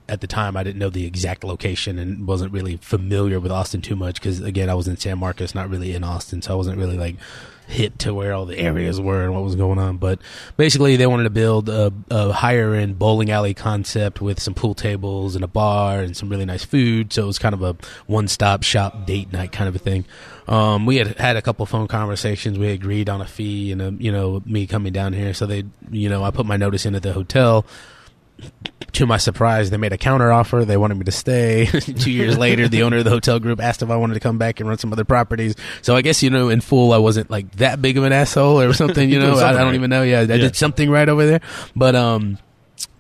At 0.09 0.23
the 0.23 0.27
time, 0.27 0.57
I 0.57 0.63
didn't 0.63 0.79
know 0.79 0.89
the 0.89 1.05
exact 1.05 1.45
location 1.45 1.99
and 1.99 2.27
wasn't 2.27 2.53
really 2.53 2.79
familiar 2.79 3.39
with 3.39 3.53
Austin 3.53 3.83
too 3.83 3.97
much 3.97 4.15
because, 4.15 4.41
again, 4.41 4.71
I 4.71 4.75
was 4.75 4.89
in 4.89 4.97
San 4.97 5.19
Marcos, 5.19 5.55
not 5.55 5.69
really 5.69 5.95
in 5.95 6.03
Austin, 6.03 6.41
so 6.41 6.55
I 6.55 6.57
wasn't 6.57 6.79
really 6.79 6.97
like 6.97 7.17
hit 7.67 7.99
to 8.01 8.15
where 8.15 8.33
all 8.33 8.47
the 8.47 8.59
areas 8.59 9.01
were 9.01 9.23
and 9.23 9.33
what 9.33 9.43
was 9.43 9.57
going 9.57 9.79
on. 9.79 9.97
But 9.97 10.19
basically, 10.57 10.97
they 10.97 11.07
wanted 11.07 11.25
to 11.25 11.31
build 11.31 11.69
a, 11.69 11.93
a 12.11 12.33
higher 12.33 12.75
end 12.75 12.99
bowling 12.99 13.31
alley 13.31 13.55
concept 13.55 14.21
with 14.21 14.41
some 14.41 14.55
pool 14.55 14.75
tables 14.75 15.35
and 15.35 15.45
a 15.45 15.49
bar 15.49 16.01
and 16.01 16.17
some 16.17 16.29
really 16.29 16.45
nice 16.45 16.65
food. 16.65 17.13
So 17.13 17.25
it 17.25 17.27
was 17.27 17.39
kind 17.39 17.55
of 17.55 17.63
a 17.63 17.77
one 18.07 18.29
stop 18.29 18.63
shop 18.63 19.07
date 19.07 19.33
night 19.33 19.53
kind 19.53 19.69
of 19.69 19.75
a 19.75 19.79
thing. 19.79 20.05
Um, 20.47 20.85
we 20.87 20.97
had 20.97 21.17
had 21.19 21.37
a 21.37 21.43
couple 21.43 21.65
phone 21.67 21.89
conversations. 21.89 22.59
We 22.59 22.69
agreed 22.71 23.09
on 23.09 23.21
a 23.21 23.27
fee 23.27 23.73
and 23.73 23.81
a, 23.81 23.91
you 23.93 24.13
know 24.13 24.43
me 24.45 24.67
coming 24.67 24.93
down 24.93 25.13
here. 25.13 25.35
So 25.35 25.47
they 25.47 25.65
you 25.91 26.09
know 26.09 26.23
I 26.23 26.31
put 26.31 26.47
my 26.47 26.57
notice 26.57 26.85
in 26.85 26.95
at 26.95 27.03
the 27.03 27.13
hotel 27.13 27.65
to 28.93 29.07
my 29.07 29.17
surprise, 29.17 29.71
they 29.71 29.77
made 29.77 29.93
a 29.93 29.99
counter 29.99 30.31
offer. 30.33 30.65
They 30.65 30.77
wanted 30.77 30.97
me 30.99 31.05
to 31.05 31.13
stay. 31.13 31.67
Two 31.81 32.11
years 32.13 32.39
later, 32.39 32.69
the 32.69 32.83
owner 32.85 32.99
of 32.99 33.05
the 33.05 33.11
hotel 33.11 33.41
group 33.41 33.61
asked 33.61 33.83
if 33.83 33.91
I 33.91 33.97
wanted 33.97 34.15
to 34.15 34.21
come 34.21 34.39
back 34.39 34.61
and 34.61 34.69
run 34.69 34.79
some 34.79 34.93
other 34.93 35.05
properties. 35.05 35.57
So 35.83 35.97
I 35.97 36.03
guess 36.03 36.23
you 36.23 36.31
know, 36.31 36.49
in 36.49 36.61
full, 36.61 36.93
I 36.93 36.99
wasn't 36.99 37.29
like 37.31 37.51
that 37.57 37.83
big 37.83 37.99
of 37.99 38.05
an 38.05 38.13
asshole 38.13 38.61
or 38.61 38.73
something. 38.73 39.11
You 39.11 39.19
know, 39.21 39.37
I, 39.39 39.49
I 39.49 39.53
don't 39.53 39.63
right. 39.67 39.75
even 39.75 39.91
know. 39.91 40.03
Yeah, 40.03 40.21
I 40.21 40.23
Yeah. 40.23 40.37
did 40.37 40.57
something 40.57 40.89
right 40.91 41.09
over 41.09 41.27
there. 41.27 41.41
But 41.75 41.97
um, 41.97 42.39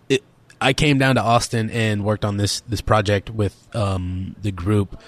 it, 0.08 0.24
I 0.60 0.72
came 0.72 0.98
down 0.98 1.14
to 1.14 1.22
Austin 1.22 1.70
and 1.70 2.04
worked 2.04 2.24
on 2.24 2.38
this 2.38 2.60
this 2.62 2.80
project 2.80 3.30
with 3.30 3.56
um 3.74 4.34
the 4.42 4.50
group. 4.52 5.00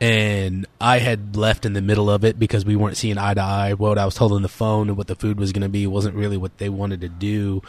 And 0.00 0.66
I 0.80 0.98
had 0.98 1.34
left 1.36 1.64
in 1.64 1.72
the 1.72 1.80
middle 1.80 2.10
of 2.10 2.24
it 2.24 2.38
because 2.38 2.64
we 2.66 2.76
weren't 2.76 2.96
seeing 2.98 3.16
eye 3.16 3.32
to 3.32 3.40
eye. 3.40 3.72
What 3.72 3.96
I 3.96 4.04
was 4.04 4.14
told 4.14 4.32
on 4.32 4.42
the 4.42 4.48
phone 4.50 4.88
and 4.88 4.98
what 4.98 5.06
the 5.06 5.14
food 5.14 5.38
was 5.38 5.52
going 5.52 5.62
to 5.62 5.68
be 5.70 5.86
wasn't 5.86 6.14
really 6.16 6.36
what 6.36 6.58
they 6.58 6.68
wanted 6.68 7.00
to 7.02 7.08
do. 7.08 7.62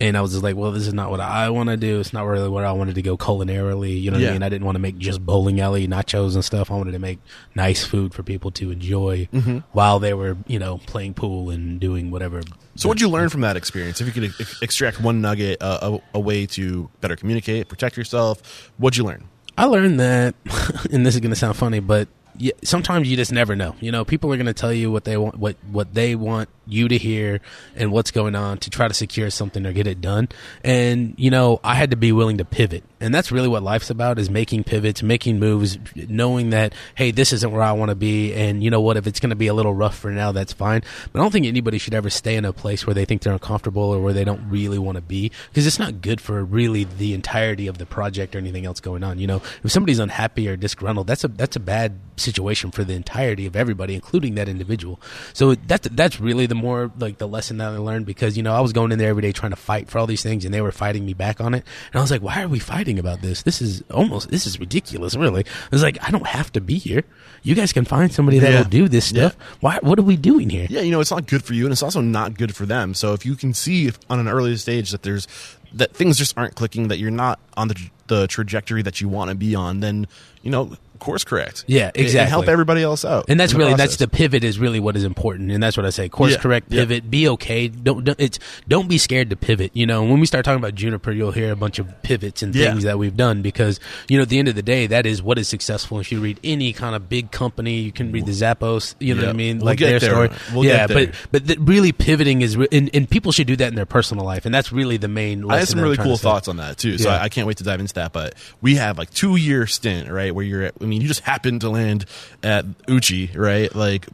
And 0.00 0.16
I 0.16 0.22
was 0.22 0.30
just 0.30 0.42
like, 0.42 0.56
well, 0.56 0.72
this 0.72 0.86
is 0.86 0.94
not 0.94 1.10
what 1.10 1.20
I 1.20 1.50
want 1.50 1.68
to 1.68 1.76
do. 1.76 2.00
It's 2.00 2.14
not 2.14 2.22
really 2.24 2.48
where 2.48 2.64
I 2.64 2.72
wanted 2.72 2.94
to 2.94 3.02
go 3.02 3.18
culinarily. 3.18 4.00
You 4.00 4.10
know 4.10 4.16
what 4.16 4.22
Yeah. 4.22 4.30
I 4.30 4.32
mean? 4.32 4.42
I 4.42 4.48
didn't 4.48 4.64
want 4.64 4.76
to 4.76 4.80
make 4.80 4.96
just 4.96 5.20
bowling 5.24 5.60
alley 5.60 5.86
nachos 5.86 6.34
and 6.34 6.42
stuff. 6.42 6.70
I 6.70 6.74
wanted 6.74 6.92
to 6.92 6.98
make 6.98 7.18
nice 7.54 7.84
food 7.84 8.14
for 8.14 8.22
people 8.22 8.50
to 8.52 8.70
enjoy 8.70 9.28
while 9.72 9.98
they 9.98 10.14
were, 10.14 10.38
you 10.46 10.58
know, 10.58 10.78
playing 10.86 11.12
pool 11.14 11.50
and 11.50 11.78
doing 11.78 12.10
whatever. 12.10 12.40
So, 12.76 12.88
what'd 12.88 13.02
you 13.02 13.10
learn 13.10 13.28
from 13.28 13.42
that 13.42 13.56
experience? 13.58 14.00
If 14.00 14.06
you 14.06 14.12
could 14.14 14.32
ex- 14.40 14.62
extract 14.62 15.02
one 15.02 15.20
nugget, 15.20 15.60
uh, 15.60 15.98
a, 16.14 16.16
a 16.16 16.20
way 16.20 16.46
to 16.46 16.88
better 17.02 17.14
communicate, 17.16 17.68
protect 17.68 17.98
yourself, 17.98 18.70
what'd 18.78 18.96
you 18.96 19.04
learn? 19.04 19.24
I 19.58 19.66
learned 19.66 20.00
that, 20.00 20.34
and 20.90 21.04
this 21.04 21.14
is 21.14 21.20
going 21.20 21.30
to 21.32 21.36
sound 21.36 21.56
funny, 21.56 21.80
but 21.80 22.08
yeah, 22.40 22.52
sometimes 22.64 23.10
you 23.10 23.16
just 23.18 23.32
never 23.32 23.54
know. 23.54 23.76
You 23.80 23.92
know, 23.92 24.06
people 24.06 24.32
are 24.32 24.36
going 24.36 24.46
to 24.46 24.54
tell 24.54 24.72
you 24.72 24.90
what 24.90 25.04
they 25.04 25.18
want, 25.18 25.36
what 25.36 25.56
what 25.70 25.92
they 25.92 26.14
want 26.14 26.48
you 26.66 26.88
to 26.88 26.96
hear, 26.96 27.40
and 27.76 27.92
what's 27.92 28.10
going 28.10 28.34
on 28.34 28.56
to 28.58 28.70
try 28.70 28.88
to 28.88 28.94
secure 28.94 29.28
something 29.28 29.66
or 29.66 29.74
get 29.74 29.86
it 29.86 30.00
done. 30.00 30.28
And 30.64 31.14
you 31.18 31.30
know, 31.30 31.60
I 31.62 31.74
had 31.74 31.90
to 31.90 31.96
be 31.96 32.12
willing 32.12 32.38
to 32.38 32.46
pivot, 32.46 32.82
and 32.98 33.14
that's 33.14 33.30
really 33.30 33.48
what 33.48 33.62
life's 33.62 33.90
about: 33.90 34.18
is 34.18 34.30
making 34.30 34.64
pivots, 34.64 35.02
making 35.02 35.38
moves, 35.38 35.78
knowing 35.94 36.50
that 36.50 36.72
hey, 36.94 37.10
this 37.10 37.34
isn't 37.34 37.52
where 37.52 37.60
I 37.60 37.72
want 37.72 37.90
to 37.90 37.94
be, 37.94 38.32
and 38.32 38.64
you 38.64 38.70
know 38.70 38.80
what? 38.80 38.96
If 38.96 39.06
it's 39.06 39.20
going 39.20 39.30
to 39.30 39.36
be 39.36 39.48
a 39.48 39.54
little 39.54 39.74
rough 39.74 39.98
for 39.98 40.10
now, 40.10 40.32
that's 40.32 40.54
fine. 40.54 40.82
But 41.12 41.20
I 41.20 41.22
don't 41.22 41.32
think 41.32 41.44
anybody 41.44 41.76
should 41.76 41.94
ever 41.94 42.08
stay 42.08 42.36
in 42.36 42.46
a 42.46 42.54
place 42.54 42.86
where 42.86 42.94
they 42.94 43.04
think 43.04 43.20
they're 43.20 43.34
uncomfortable 43.34 43.82
or 43.82 44.00
where 44.00 44.14
they 44.14 44.24
don't 44.24 44.48
really 44.48 44.78
want 44.78 44.96
to 44.96 45.02
be, 45.02 45.30
because 45.50 45.66
it's 45.66 45.78
not 45.78 46.00
good 46.00 46.22
for 46.22 46.42
really 46.42 46.84
the 46.84 47.12
entirety 47.12 47.66
of 47.66 47.76
the 47.76 47.84
project 47.84 48.34
or 48.34 48.38
anything 48.38 48.64
else 48.64 48.80
going 48.80 49.04
on. 49.04 49.18
You 49.18 49.26
know, 49.26 49.42
if 49.62 49.70
somebody's 49.70 49.98
unhappy 49.98 50.48
or 50.48 50.56
disgruntled, 50.56 51.06
that's 51.06 51.22
a 51.22 51.28
that's 51.28 51.56
a 51.56 51.60
bad 51.60 51.98
situation 52.16 52.29
for 52.34 52.84
the 52.84 52.94
entirety 52.94 53.46
of 53.46 53.56
everybody, 53.56 53.94
including 53.94 54.34
that 54.36 54.48
individual. 54.48 55.00
So 55.32 55.54
that's 55.54 55.88
that's 55.90 56.20
really 56.20 56.46
the 56.46 56.54
more 56.54 56.90
like 56.98 57.18
the 57.18 57.28
lesson 57.28 57.58
that 57.58 57.72
I 57.72 57.76
learned 57.78 58.06
because 58.06 58.36
you 58.36 58.42
know 58.42 58.52
I 58.54 58.60
was 58.60 58.72
going 58.72 58.92
in 58.92 58.98
there 58.98 59.10
every 59.10 59.22
day 59.22 59.32
trying 59.32 59.50
to 59.50 59.56
fight 59.56 59.88
for 59.88 59.98
all 59.98 60.06
these 60.06 60.22
things, 60.22 60.44
and 60.44 60.52
they 60.52 60.60
were 60.60 60.72
fighting 60.72 61.04
me 61.04 61.14
back 61.14 61.40
on 61.40 61.54
it, 61.54 61.64
and 61.92 61.98
I 61.98 62.02
was 62.02 62.10
like, 62.10 62.22
why 62.22 62.42
are 62.42 62.48
we 62.48 62.58
fighting 62.58 62.98
about 62.98 63.20
this? 63.20 63.42
This 63.42 63.60
is 63.62 63.82
almost 63.90 64.30
this 64.30 64.46
is 64.46 64.58
ridiculous, 64.60 65.14
really. 65.16 65.44
I 65.44 65.68
was 65.70 65.82
like, 65.82 65.98
I 66.06 66.10
don't 66.10 66.26
have 66.26 66.52
to 66.52 66.60
be 66.60 66.78
here. 66.78 67.02
You 67.42 67.54
guys 67.54 67.72
can 67.72 67.84
find 67.84 68.12
somebody 68.12 68.38
that 68.38 68.50
Yeah. 68.52 68.58
will 68.62 68.68
do 68.68 68.88
this 68.88 69.06
stuff. 69.06 69.36
Why? 69.60 69.78
What 69.82 69.98
are 69.98 70.02
we 70.02 70.16
doing 70.16 70.50
here? 70.50 70.66
Yeah, 70.70 70.80
you 70.82 70.90
know, 70.90 71.00
it's 71.00 71.10
not 71.10 71.26
good 71.26 71.42
for 71.44 71.54
you, 71.54 71.64
and 71.64 71.72
it's 71.72 71.82
also 71.82 72.00
not 72.00 72.36
good 72.36 72.54
for 72.54 72.66
them. 72.66 72.94
So, 72.94 73.12
if 73.14 73.24
you 73.24 73.34
can 73.36 73.54
see 73.54 73.86
if, 73.86 73.98
on 74.10 74.18
an 74.20 74.28
early 74.28 74.56
stage 74.56 74.90
that 74.90 75.02
there's 75.02 75.26
that 75.72 75.94
things 75.94 76.18
just 76.18 76.36
aren't 76.36 76.54
clicking, 76.56 76.88
that 76.88 76.98
you're 76.98 77.10
not 77.10 77.38
on 77.56 77.68
the 77.68 77.90
the 78.08 78.26
trajectory 78.26 78.82
that 78.82 79.00
you 79.00 79.08
want 79.08 79.28
to 79.30 79.36
be 79.36 79.54
on, 79.54 79.80
then 79.80 80.06
you 80.42 80.50
know, 80.50 80.72
course 81.00 81.24
correct. 81.24 81.64
Yeah, 81.66 81.86
And- 81.86 81.96
and 81.96 82.04
exactly. 82.06 82.30
help 82.30 82.48
everybody 82.48 82.82
else 82.82 83.04
out. 83.04 83.24
And 83.28 83.38
that's 83.40 83.52
really 83.54 83.74
that's 83.74 83.96
the 83.96 84.06
pivot 84.08 84.44
is 84.44 84.58
really 84.58 84.78
what 84.80 84.96
is 84.96 85.04
important, 85.04 85.50
and 85.50 85.62
that's 85.62 85.76
what 85.76 85.84
I 85.86 85.90
say. 85.90 86.08
Course 86.08 86.32
Yeah, 86.32 86.38
correct, 86.38 86.66
yeah. 86.70 86.82
pivot, 86.82 87.10
be 87.10 87.28
okay. 87.28 87.68
Don't, 87.68 88.04
don't 88.04 88.20
it's 88.20 88.38
don't 88.68 88.88
be 88.88 88.98
scared 88.98 89.30
to 89.30 89.36
pivot. 89.36 89.70
You 89.74 89.86
know, 89.86 90.02
when 90.04 90.20
we 90.20 90.26
start 90.26 90.44
talking 90.44 90.58
about 90.58 90.74
Juniper, 90.74 91.10
you'll 91.12 91.32
hear 91.32 91.50
a 91.52 91.56
bunch 91.56 91.78
of 91.78 92.02
pivots 92.02 92.42
and 92.42 92.54
Yeah. 92.54 92.70
things 92.70 92.84
that 92.84 92.98
we've 92.98 93.16
done 93.16 93.42
because 93.42 93.80
you 94.08 94.16
know 94.18 94.22
at 94.22 94.28
the 94.28 94.38
end 94.38 94.48
of 94.48 94.54
the 94.54 94.62
day, 94.62 94.86
that 94.86 95.06
is 95.06 95.22
what 95.22 95.38
is 95.38 95.48
successful. 95.48 95.98
If 96.00 96.12
you 96.12 96.20
read 96.20 96.38
any 96.44 96.72
kind 96.72 96.94
of 96.94 97.08
big 97.08 97.30
company, 97.30 97.80
you 97.80 97.92
can 97.92 98.12
read 98.12 98.26
the 98.26 98.32
Zappos. 98.32 98.94
You 99.00 99.14
know 99.14 99.22
Yeah. 99.22 99.26
what 99.28 99.34
I 99.34 99.36
mean, 99.36 99.56
We'll 99.58 99.66
like 99.66 99.78
their 99.78 99.98
there. 99.98 100.10
story. 100.10 100.30
We'll 100.54 100.64
yeah, 100.64 100.86
get 100.86 100.88
there. 100.94 101.06
but 101.06 101.14
but 101.32 101.46
the, 101.46 101.56
really 101.60 101.92
pivoting 101.92 102.42
is, 102.42 102.56
re- 102.56 102.68
and, 102.70 102.90
and 102.94 103.08
people 103.08 103.32
should 103.32 103.46
do 103.46 103.56
that 103.56 103.68
in 103.68 103.74
their 103.74 103.86
personal 103.86 104.24
life, 104.24 104.44
and 104.44 104.54
that's 104.54 104.70
really 104.72 104.96
the 104.96 105.08
main. 105.08 105.38
I 105.44 105.54
had 105.54 105.60
lesson 105.60 105.66
some 105.78 105.80
really 105.80 105.96
cool 105.96 106.16
thoughts 106.16 106.48
on 106.48 106.56
that 106.58 106.76
too. 106.78 106.98
So 106.98 107.08
Yeah. 107.08 107.16
I, 107.16 107.24
I 107.24 107.28
can't 107.28 107.46
wait 107.46 107.56
to 107.58 107.64
dive 107.64 107.80
into 107.80 107.94
that. 107.94 108.12
But 108.12 108.34
we 108.60 108.74
have 108.76 108.98
like 108.98 109.10
two 109.10 109.36
year 109.36 109.66
stint, 109.66 110.08
right? 110.10 110.34
Where 110.34 110.44
you're 110.44 110.64
at, 110.64 110.80
mean, 110.90 111.00
you 111.00 111.08
just 111.08 111.20
happened 111.22 111.62
to 111.62 111.70
land 111.70 112.04
at 112.42 112.64
Uchi, 112.88 113.30
right? 113.34 113.74
Like, 113.74 114.06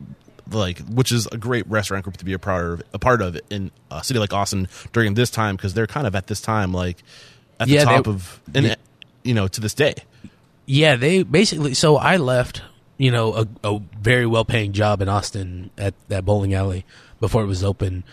like, 0.50 0.78
which 0.86 1.10
is 1.10 1.26
a 1.32 1.36
great 1.36 1.66
restaurant 1.68 2.04
group 2.04 2.16
to 2.18 2.24
be 2.24 2.32
a 2.32 2.38
part 2.38 2.64
of, 2.64 2.82
a 2.92 2.98
part 2.98 3.20
of 3.22 3.38
in 3.50 3.70
a 3.90 4.04
city 4.04 4.20
like 4.20 4.32
Austin 4.32 4.68
during 4.92 5.14
this 5.14 5.30
time 5.30 5.56
because 5.56 5.74
they're 5.74 5.86
kind 5.88 6.06
of 6.06 6.14
at 6.14 6.28
this 6.28 6.40
time, 6.40 6.72
like, 6.72 7.02
at 7.58 7.66
the 7.68 7.74
Yeah, 7.74 7.84
they- 7.84 7.90
top 7.96 8.06
of, 8.06 8.40
and 8.54 8.76
you 9.24 9.34
know, 9.34 9.48
to 9.48 9.60
this 9.60 9.74
day. 9.74 9.94
Yeah, 10.66 10.96
they 10.96 11.22
basically. 11.22 11.74
So 11.74 11.96
I 11.96 12.16
left, 12.16 12.62
you 12.98 13.10
know, 13.10 13.34
a, 13.34 13.46
a 13.64 13.80
very 14.00 14.26
well 14.26 14.44
paying 14.44 14.72
job 14.72 15.00
in 15.00 15.08
Austin 15.08 15.70
at 15.78 15.94
that 16.08 16.24
bowling 16.24 16.54
alley 16.54 16.84
before 17.20 17.42
it 17.42 17.46
was 17.46 17.62
open, 17.64 18.04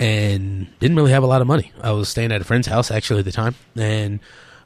and 0.00 0.68
didn't 0.80 0.96
really 0.96 1.12
have 1.12 1.22
a 1.22 1.26
lot 1.26 1.40
of 1.40 1.46
money. 1.46 1.72
I 1.82 1.92
was 1.92 2.08
staying 2.08 2.32
at 2.32 2.40
a 2.40 2.44
friend's 2.44 2.66
house 2.66 2.90
actually 2.90 3.20
at 3.20 3.24
the 3.24 3.32
time, 3.32 3.54
and 3.76 4.20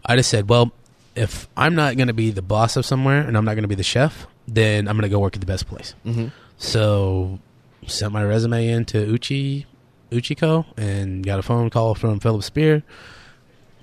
I 0.05 0.17
just 0.17 0.31
said, 0.31 0.49
well, 0.49 0.73
if 1.15 1.49
I'm 1.57 1.75
not 1.75 1.97
going 1.97 2.09
to 2.09 2.15
be 2.15 2.31
the 2.31 2.43
boss 2.43 2.77
of 2.77 2.87
somewhere 2.87 3.21
and 3.21 3.37
I'm 3.37 3.45
not 3.45 3.55
going 3.55 3.63
to 3.65 3.69
be 3.69 3.75
the 3.75 3.83
chef, 3.83 4.27
then 4.49 4.89
I'm 4.89 4.97
going 4.97 5.03
to 5.03 5.09
go 5.15 5.19
work 5.19 5.35
at 5.35 5.41
the 5.41 5.47
best 5.47 5.67
place. 5.67 5.95
Mm-hmm. 6.07 6.29
So 6.59 7.39
sent 7.87 8.13
my 8.13 8.25
resume 8.25 8.69
in 8.69 8.85
to 8.87 8.99
Uchi 8.99 9.67
Uchiko 10.11 10.65
and 10.77 11.25
got 11.25 11.39
a 11.39 11.43
phone 11.43 11.71
call 11.71 11.95
from 11.95 12.21
Philip 12.21 12.43
Speer 12.45 12.83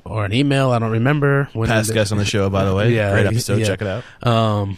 or 0.05 0.25
an 0.25 0.33
email. 0.33 0.71
I 0.71 0.79
don't 0.79 0.91
remember. 0.91 1.49
When 1.53 1.67
Past 1.67 1.93
guest 1.93 2.11
on 2.11 2.17
the 2.17 2.25
show, 2.25 2.49
by 2.49 2.65
the 2.65 2.73
way. 2.73 2.93
Yeah, 2.95 3.11
Great 3.11 3.25
episode. 3.27 3.59
yeah. 3.59 3.65
Check 3.67 3.81
it 3.81 3.87
out. 3.87 4.27
Um. 4.27 4.77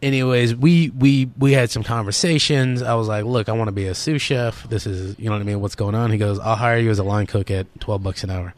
Anyways, 0.00 0.54
we 0.54 0.90
we 0.90 1.28
we 1.36 1.52
had 1.52 1.70
some 1.70 1.82
conversations. 1.82 2.82
I 2.82 2.94
was 2.94 3.08
like, 3.08 3.24
"Look, 3.24 3.48
I 3.48 3.52
want 3.52 3.66
to 3.66 3.72
be 3.72 3.86
a 3.86 3.94
sous 3.96 4.22
chef. 4.22 4.68
This 4.68 4.86
is, 4.86 5.18
you 5.18 5.24
know 5.24 5.32
what 5.32 5.40
I 5.40 5.44
mean. 5.44 5.60
What's 5.60 5.74
going 5.74 5.96
on?" 5.96 6.12
He 6.12 6.18
goes, 6.18 6.38
"I'll 6.38 6.54
hire 6.54 6.78
you 6.78 6.90
as 6.90 7.00
a 7.00 7.02
line 7.04 7.26
cook 7.26 7.50
at 7.50 7.66
twelve 7.80 8.02
bucks 8.04 8.22
an 8.22 8.30
hour." 8.30 8.54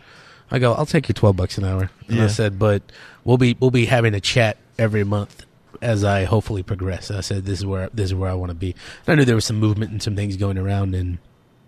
I 0.50 0.58
go, 0.58 0.74
"I'll 0.74 0.84
take 0.84 1.08
you 1.08 1.14
twelve 1.14 1.36
bucks 1.36 1.56
an 1.56 1.64
hour." 1.64 1.88
And 2.08 2.18
Yeah. 2.18 2.24
I 2.24 2.26
said, 2.26 2.58
"But 2.58 2.82
we'll 3.24 3.38
be 3.38 3.56
we'll 3.60 3.70
be 3.70 3.86
having 3.86 4.14
a 4.14 4.20
chat 4.20 4.56
every 4.78 5.04
month 5.04 5.46
as 5.82 6.04
I 6.04 6.24
hopefully 6.24 6.62
progress." 6.62 7.10
I 7.10 7.20
said, 7.20 7.44
"This 7.44 7.60
is 7.60 7.66
where 7.66 7.88
this 7.92 8.06
is 8.06 8.14
where 8.14 8.30
I 8.30 8.34
want 8.34 8.50
to 8.50 8.56
be." 8.56 8.74
And 9.06 9.12
I 9.12 9.14
knew 9.16 9.24
there 9.24 9.34
was 9.34 9.44
some 9.44 9.58
movement 9.58 9.90
and 9.92 10.02
some 10.02 10.16
things 10.16 10.36
going 10.36 10.58
around, 10.58 10.94
and 10.94 11.18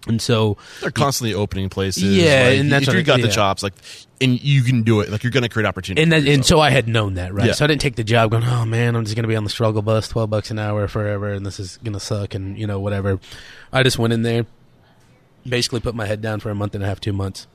and 0.09 0.21
so 0.21 0.57
They're 0.81 0.91
constantly 0.91 1.35
opening 1.35 1.69
places. 1.69 2.03
Yeah, 2.03 2.49
like, 2.49 2.59
and 2.59 2.73
that's 2.73 2.89
if 2.89 2.95
you 2.95 3.03
got 3.03 3.21
the 3.21 3.29
yeah. 3.29 3.33
chops, 3.33 3.63
like, 3.63 3.75
and 4.21 4.43
you 4.43 4.63
can 4.63 4.83
do 4.83 5.01
it, 5.01 5.11
like, 5.11 5.23
you're 5.23 5.31
going 5.31 5.45
to 5.45 5.49
create 5.49 5.67
opportunity. 5.67 6.03
and 6.03 6.11
that, 6.11 6.27
and 6.27 6.45
so 6.45 6.59
I 6.59 6.71
had 6.71 6.89
known 6.89 7.15
that, 7.15 7.33
right? 7.33 7.47
Yeah. 7.47 7.53
So 7.53 7.65
I 7.65 7.69
didn't 7.69 7.83
take 7.83 7.95
the 7.95 8.05
job 8.05 8.33
going, 8.33 8.43
oh 8.43 8.65
man, 8.65 8.97
I'm 8.97 9.05
just 9.05 9.15
gonna 9.15 9.29
be 9.29 9.37
on 9.37 9.45
the 9.45 9.51
struggle 9.51 9.83
bus, 9.83 10.09
twelve 10.09 10.31
bucks 10.31 10.51
an 10.51 10.59
hour 10.59 10.89
forever, 10.89 11.33
and 11.33 11.47
this 11.47 11.61
is 11.61 11.79
gonna 11.85 12.01
suck, 12.01 12.35
and 12.35 12.59
you 12.59 12.67
know 12.67 12.81
whatever. 12.81 13.21
I 13.73 13.83
just 13.83 13.99
went 13.99 14.13
in 14.13 14.23
there, 14.23 14.47
basically 15.47 15.81
put 15.81 15.95
my 15.95 16.07
head 16.07 16.21
down 16.21 16.41
for 16.41 16.51
a 16.51 16.55
month 16.55 16.75
and 16.75 16.83
a 16.83 16.87
half, 16.87 16.99
two 16.99 17.13
months, 17.13 17.47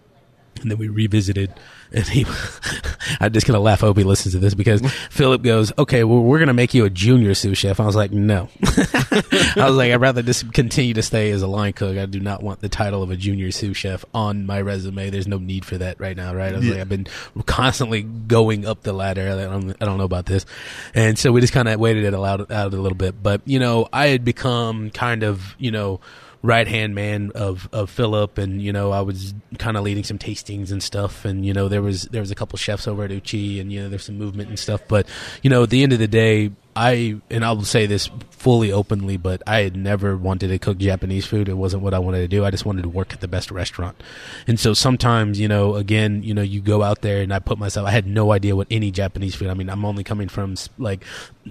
and 0.61 0.71
then 0.71 0.77
we 0.77 0.87
revisited, 0.89 1.51
and 1.91 2.05
he 2.07 2.25
I'm 3.19 3.31
just 3.33 3.47
gonna 3.47 3.59
laugh. 3.59 3.83
I 3.83 3.87
hope 3.87 3.97
he 3.97 4.03
listens 4.03 4.33
to 4.33 4.39
this 4.39 4.53
because 4.53 4.81
Philip 5.09 5.41
goes, 5.41 5.71
"Okay, 5.77 6.03
well, 6.03 6.21
we're 6.21 6.39
gonna 6.39 6.53
make 6.53 6.73
you 6.73 6.85
a 6.85 6.89
junior 6.89 7.33
sous 7.33 7.57
chef." 7.57 7.79
I 7.79 7.85
was 7.85 7.95
like, 7.95 8.11
"No." 8.11 8.49
I 8.63 9.53
was 9.67 9.75
like, 9.75 9.91
"I'd 9.91 10.01
rather 10.01 10.21
just 10.21 10.53
continue 10.53 10.93
to 10.95 11.01
stay 11.01 11.31
as 11.31 11.41
a 11.41 11.47
line 11.47 11.73
cook. 11.73 11.97
I 11.97 12.05
do 12.05 12.19
not 12.19 12.43
want 12.43 12.61
the 12.61 12.69
title 12.69 13.03
of 13.03 13.11
a 13.11 13.15
junior 13.15 13.51
sous 13.51 13.77
chef 13.77 14.03
on 14.13 14.45
my 14.45 14.61
resume. 14.61 15.09
There's 15.09 15.27
no 15.27 15.37
need 15.37 15.65
for 15.65 15.77
that 15.77 15.99
right 15.99 16.15
now, 16.17 16.33
right?" 16.33 16.53
I 16.53 16.57
was 16.57 16.65
Yeah. 16.65 16.71
like, 16.73 16.81
"I've 16.81 16.89
been 16.89 17.07
constantly 17.45 18.03
going 18.03 18.65
up 18.65 18.83
the 18.83 18.93
ladder. 18.93 19.21
I 19.31 19.35
don't, 19.51 19.75
I 19.81 19.85
don't 19.85 19.97
know 19.97 20.03
about 20.03 20.25
this," 20.25 20.45
and 20.93 21.17
so 21.17 21.31
we 21.31 21.41
just 21.41 21.53
kind 21.53 21.67
of 21.67 21.79
waited 21.79 22.03
it 22.05 22.13
out, 22.13 22.51
out 22.51 22.73
a 22.73 22.77
little 22.77 22.97
bit. 22.97 23.21
But 23.21 23.41
you 23.45 23.59
know, 23.59 23.87
I 23.93 24.07
had 24.07 24.23
become 24.25 24.89
kind 24.91 25.23
of 25.23 25.55
you 25.57 25.71
know 25.71 25.99
right 26.47 26.67
hand 26.67 26.95
man 26.95 27.31
of 27.35 27.69
of 27.73 27.89
Philip, 27.89 28.37
and 28.37 28.61
you 28.61 28.73
know 28.73 28.91
I 28.91 29.01
was 29.01 29.35
kind 29.59 29.77
of 29.77 29.83
leading 29.83 30.03
some 30.03 30.17
tastings 30.17 30.71
and 30.71 30.81
stuff, 30.81 31.25
and 31.25 31.45
you 31.45 31.53
know 31.53 31.67
there 31.67 31.81
was 31.81 32.03
there 32.03 32.21
was 32.21 32.31
a 32.31 32.35
couple 32.35 32.57
chefs 32.57 32.87
over 32.87 33.03
at 33.03 33.11
Uchi, 33.11 33.59
and 33.59 33.71
you 33.71 33.81
know 33.81 33.89
there's 33.89 34.05
some 34.05 34.17
movement 34.17 34.49
and 34.49 34.57
stuff, 34.57 34.81
but 34.87 35.07
you 35.43 35.49
know 35.49 35.63
at 35.63 35.69
the 35.69 35.83
end 35.83 35.93
of 35.93 35.99
the 35.99 36.07
day. 36.07 36.51
I 36.79 37.19
and 37.31 37.43
I'll 37.43 37.63
say 37.63 37.87
this 37.87 38.07
fully 38.47 38.71
openly, 38.71 39.17
but 39.17 39.43
I 39.45 39.63
had 39.63 39.75
never 39.75 40.15
wanted 40.15 40.47
to 40.47 40.57
cook 40.57 40.77
Japanese 40.77 41.25
food. 41.25 41.49
It 41.49 41.55
wasn't 41.57 41.83
what 41.83 41.93
I 41.93 41.99
wanted 41.99 42.19
to 42.19 42.29
do. 42.29 42.45
I 42.45 42.49
just 42.49 42.65
wanted 42.65 42.83
to 42.83 42.87
work 42.87 43.11
at 43.11 43.19
the 43.19 43.27
best 43.27 43.51
restaurant. 43.51 44.01
And 44.47 44.57
so 44.57 44.73
sometimes, 44.73 45.37
you 45.37 45.49
know, 45.49 45.75
again, 45.75 46.23
you 46.23 46.33
know, 46.33 46.41
you 46.41 46.61
go 46.61 46.81
out 46.81 47.01
there 47.01 47.21
and 47.21 47.33
I 47.33 47.39
put 47.39 47.59
myself. 47.59 47.85
I 47.85 47.91
had 47.91 48.07
no 48.07 48.31
idea 48.31 48.55
what 48.55 48.67
any 48.71 48.89
Japanese 48.89 49.35
food. 49.35 49.49
I 49.49 49.53
mean, 49.53 49.69
I'm 49.69 49.83
only 49.83 50.05
coming 50.05 50.29
from 50.29 50.55
like 50.77 51.03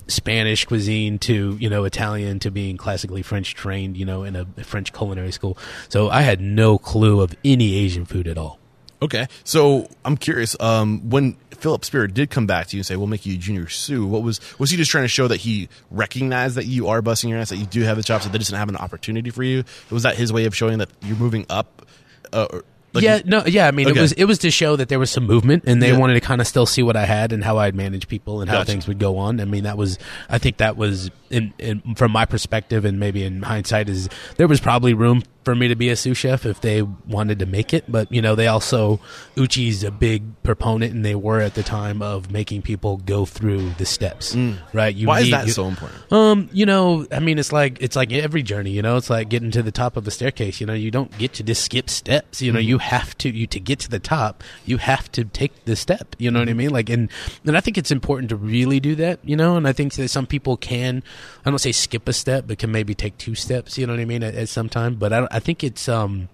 Spanish 0.09 0.65
cuisine 0.65 1.19
to 1.19 1.59
you 1.61 1.69
know 1.69 1.85
Italian 1.85 2.39
to 2.39 2.51
being 2.51 2.79
classically 2.79 3.21
French 3.21 3.55
trained, 3.55 3.99
you 3.99 4.07
know, 4.07 4.23
in 4.23 4.35
a 4.35 4.47
French 4.65 4.95
culinary 4.95 5.33
school. 5.33 5.59
So 5.91 6.09
I 6.09 6.23
had 6.23 6.41
no 6.41 6.79
clue 6.79 7.21
of 7.21 7.37
any 7.45 7.75
Asian 7.75 8.07
food 8.07 8.27
at 8.27 8.39
all. 8.39 8.59
Okay, 9.03 9.27
so 9.45 9.89
I'm 10.05 10.17
curious. 10.17 10.57
Um, 10.59 11.11
when 11.11 11.37
Philip 11.59 11.85
Speer 11.85 12.07
did 12.07 12.31
come 12.31 12.47
back 12.47 12.69
to 12.69 12.77
you 12.77 12.81
and 12.81 12.87
say, 12.87 12.97
"We'll 12.97 13.07
make 13.07 13.27
you 13.27 13.37
junior 13.37 13.69
sous," 13.69 14.05
what 14.07 14.23
was 14.23 14.41
was 14.59 14.71
he 14.71 14.77
just 14.79 14.91
trying 14.91 15.05
to 15.05 15.09
show 15.09 15.29
that 15.29 15.37
he 15.39 15.69
recognized 15.91 16.57
that 16.57 16.67
you 16.67 16.89
are 16.89 17.03
busting 17.03 17.29
your 17.31 17.39
ass, 17.39 17.51
that 17.51 17.57
you 17.57 17.67
do 17.67 17.83
have 17.83 17.97
the 17.99 18.03
chops, 18.03 18.25
that 18.25 18.33
they 18.33 18.39
just 18.39 18.51
didn't 18.51 18.61
have 18.61 18.69
an 18.71 18.77
opportunity 18.77 19.31
for 19.31 19.43
you? 19.43 19.65
Was 19.91 20.03
that 20.05 20.17
his 20.17 20.33
way 20.33 20.47
of 20.47 20.57
showing 20.57 20.79
that 20.79 20.89
you're 21.03 21.17
moving 21.17 21.45
up? 21.51 21.87
Uh, 22.33 22.47
or, 22.51 22.65
like, 22.95 23.05
yeah, 23.05 23.21
no, 23.27 23.45
yeah. 23.45 23.67
I 23.69 23.71
mean, 23.73 23.89
Okay. 23.89 23.99
it 23.99 24.01
was 24.03 24.13
it 24.13 24.25
was 24.25 24.39
to 24.39 24.51
show 24.51 24.77
that 24.77 24.89
there 24.89 24.99
was 24.99 25.11
some 25.11 25.27
movement, 25.27 25.65
and 25.67 25.83
they 25.83 25.91
Yeah. 25.91 25.99
wanted 25.99 26.15
to 26.15 26.21
kind 26.21 26.41
of 26.41 26.47
still 26.47 26.65
see 26.65 26.83
what 26.83 26.97
I 26.97 27.05
had 27.05 27.33
and 27.33 27.45
how 27.45 27.59
I'd 27.59 27.75
manage 27.75 28.09
people 28.09 28.41
and 28.41 28.49
how 28.49 28.59
Gotcha. 28.61 28.71
things 28.73 28.87
would 28.89 28.99
go 28.99 29.19
on. 29.19 29.39
I 29.41 29.45
mean, 29.45 29.65
that 29.65 29.77
was 29.77 29.99
I 30.31 30.39
think 30.39 30.57
that 30.57 30.79
was 30.79 31.11
in, 31.29 31.53
in 31.59 31.83
from 31.97 32.13
my 32.13 32.25
perspective, 32.25 32.87
and 32.87 32.99
maybe 32.99 33.23
in 33.25 33.43
hindsight, 33.43 33.91
is 33.91 34.09
there 34.39 34.49
was 34.49 34.61
probably 34.61 34.95
room 34.95 35.23
for 35.47 35.55
me 35.55 35.69
to 35.69 35.77
be 35.77 35.89
a 35.91 35.97
sous 35.97 36.19
chef 36.19 36.45
if 36.45 36.61
they 36.61 36.83
wanted 36.83 37.39
to 37.39 37.47
make 37.47 37.73
it, 37.73 37.85
but 37.87 38.11
you 38.11 38.21
know, 38.21 38.35
they 38.35 38.49
also 38.49 38.99
Uchi's 39.37 39.85
a 39.85 39.93
big 39.93 40.25
proponent, 40.43 40.93
and 40.93 41.05
they 41.05 41.15
were 41.15 41.41
at 41.41 41.55
the 41.55 41.63
time 41.63 42.03
of 42.03 42.33
making 42.33 42.63
people 42.63 42.97
go 42.99 43.25
through 43.25 43.71
the 43.79 43.87
steps, 43.87 44.35
right? 44.73 44.95
You 44.95 45.07
Mm. 45.07 45.09
Why 45.09 45.21
is 45.21 45.31
that 45.31 45.47
you- 45.47 45.53
so 45.53 45.69
important? 45.69 46.13
um, 46.13 46.49
you 46.53 46.67
know, 46.67 47.07
I 47.13 47.21
mean, 47.21 47.39
it's 47.39 47.53
like 47.53 47.79
it's 47.81 47.95
like 47.95 48.13
every 48.13 48.43
journey. 48.43 48.73
You 48.73 48.83
know, 48.83 48.97
it's 48.97 49.09
like 49.09 49.29
getting 49.29 49.53
to 49.53 49.63
the 49.63 49.71
top 49.71 49.97
of 49.97 50.05
the 50.05 50.11
staircase. 50.11 50.61
You 50.61 50.67
know, 50.67 50.75
you 50.75 50.91
don't 50.91 51.17
get 51.17 51.33
to 51.35 51.45
just 51.45 51.63
skip 51.65 51.89
steps. 51.89 52.43
You 52.43 52.51
know, 52.51 52.59
you 52.59 52.79
have 52.79 53.17
to 53.19 53.31
you 53.31 53.47
to 53.47 53.61
get 53.61 53.79
to 53.81 53.89
the 53.89 54.01
top. 54.01 54.43
You 54.65 54.79
have 54.79 55.11
to 55.13 55.25
take 55.25 55.65
the 55.65 55.77
step. 55.77 56.17
You 56.19 56.33
know 56.33 56.41
what 56.41 56.49
I 56.49 56.55
mean? 56.55 56.71
Like, 56.71 56.91
and 56.91 57.09
and 57.47 57.57
I 57.57 57.61
think 57.61 57.79
it's 57.79 57.93
important 57.93 58.31
to 58.31 58.37
really 58.37 58.81
do 58.81 58.97
that. 58.97 59.21
You 59.25 59.37
know, 59.37 59.57
and 59.57 59.69
I 59.69 59.73
think 59.73 59.95
that 59.95 60.09
some 60.09 60.27
people 60.27 60.57
can, 60.57 61.05
I 61.45 61.51
don't 61.51 61.61
say 61.61 61.71
skip 61.73 62.09
a 62.09 62.13
step, 62.13 62.49
but 62.49 62.59
can 62.59 62.73
maybe 62.73 62.95
take 62.97 63.17
two 63.17 63.37
steps. 63.37 63.79
You 63.79 63.87
know 63.87 63.93
what 63.93 64.01
I 64.01 64.05
mean? 64.07 64.25
At, 64.25 64.35
at 64.35 64.49
some 64.49 64.69
time, 64.69 64.97
but 64.97 65.13
I, 65.13 65.21
don't- 65.21 65.33
I 65.37 65.41
think 65.41 65.63
it's 65.63 65.89
um. 65.89 66.29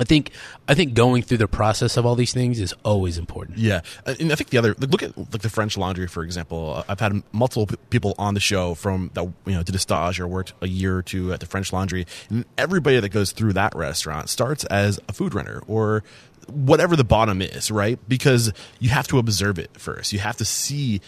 I 0.00 0.04
think 0.04 0.30
I 0.68 0.74
think 0.74 0.94
going 0.94 1.22
through 1.22 1.38
the 1.38 1.48
process 1.48 1.96
of 1.96 2.06
all 2.06 2.14
these 2.14 2.32
things 2.32 2.60
is 2.60 2.72
always 2.84 3.18
important. 3.18 3.58
Yeah, 3.58 3.80
Uh, 4.06 4.14
and 4.20 4.30
I 4.30 4.36
think 4.36 4.50
the 4.50 4.58
other 4.58 4.74
look 4.78 5.02
at 5.02 5.18
like 5.18 5.42
the 5.42 5.50
French 5.50 5.76
Laundry 5.76 6.06
for 6.06 6.22
example. 6.22 6.74
Uh, 6.76 6.84
I've 6.88 7.00
had 7.00 7.20
multiple 7.32 7.66
people 7.90 8.14
on 8.16 8.34
the 8.34 8.40
show 8.40 8.74
from 8.74 9.10
that 9.14 9.24
you 9.44 9.54
know 9.54 9.64
did 9.64 9.74
a 9.74 9.78
stage 9.80 10.20
or 10.20 10.28
worked 10.28 10.52
a 10.60 10.68
year 10.68 10.96
or 10.96 11.02
two 11.02 11.32
at 11.32 11.40
the 11.40 11.46
French 11.46 11.72
Laundry, 11.72 12.06
and 12.30 12.44
everybody 12.56 13.00
that 13.00 13.08
goes 13.08 13.32
through 13.32 13.54
that 13.54 13.74
restaurant 13.74 14.28
starts 14.28 14.62
as 14.66 15.00
a 15.08 15.12
food 15.12 15.34
runner 15.34 15.62
or 15.66 16.04
whatever 16.46 16.94
the 16.94 17.04
bottom 17.04 17.42
is, 17.42 17.70
right? 17.70 17.98
Because 18.08 18.52
you 18.78 18.90
have 18.90 19.08
to 19.08 19.18
observe 19.18 19.58
it 19.58 19.70
first. 19.78 20.12
You 20.12 20.20
have 20.20 20.36
to 20.36 20.44
see 20.44 21.00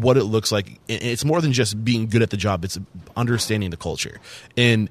what 0.00 0.16
it 0.16 0.24
looks 0.24 0.50
like. 0.50 0.80
It's 0.88 1.24
more 1.24 1.42
than 1.42 1.52
just 1.52 1.84
being 1.84 2.08
good 2.08 2.22
at 2.22 2.30
the 2.30 2.38
job; 2.38 2.64
it's 2.64 2.78
understanding 3.14 3.68
the 3.68 3.76
culture 3.76 4.20
and 4.56 4.88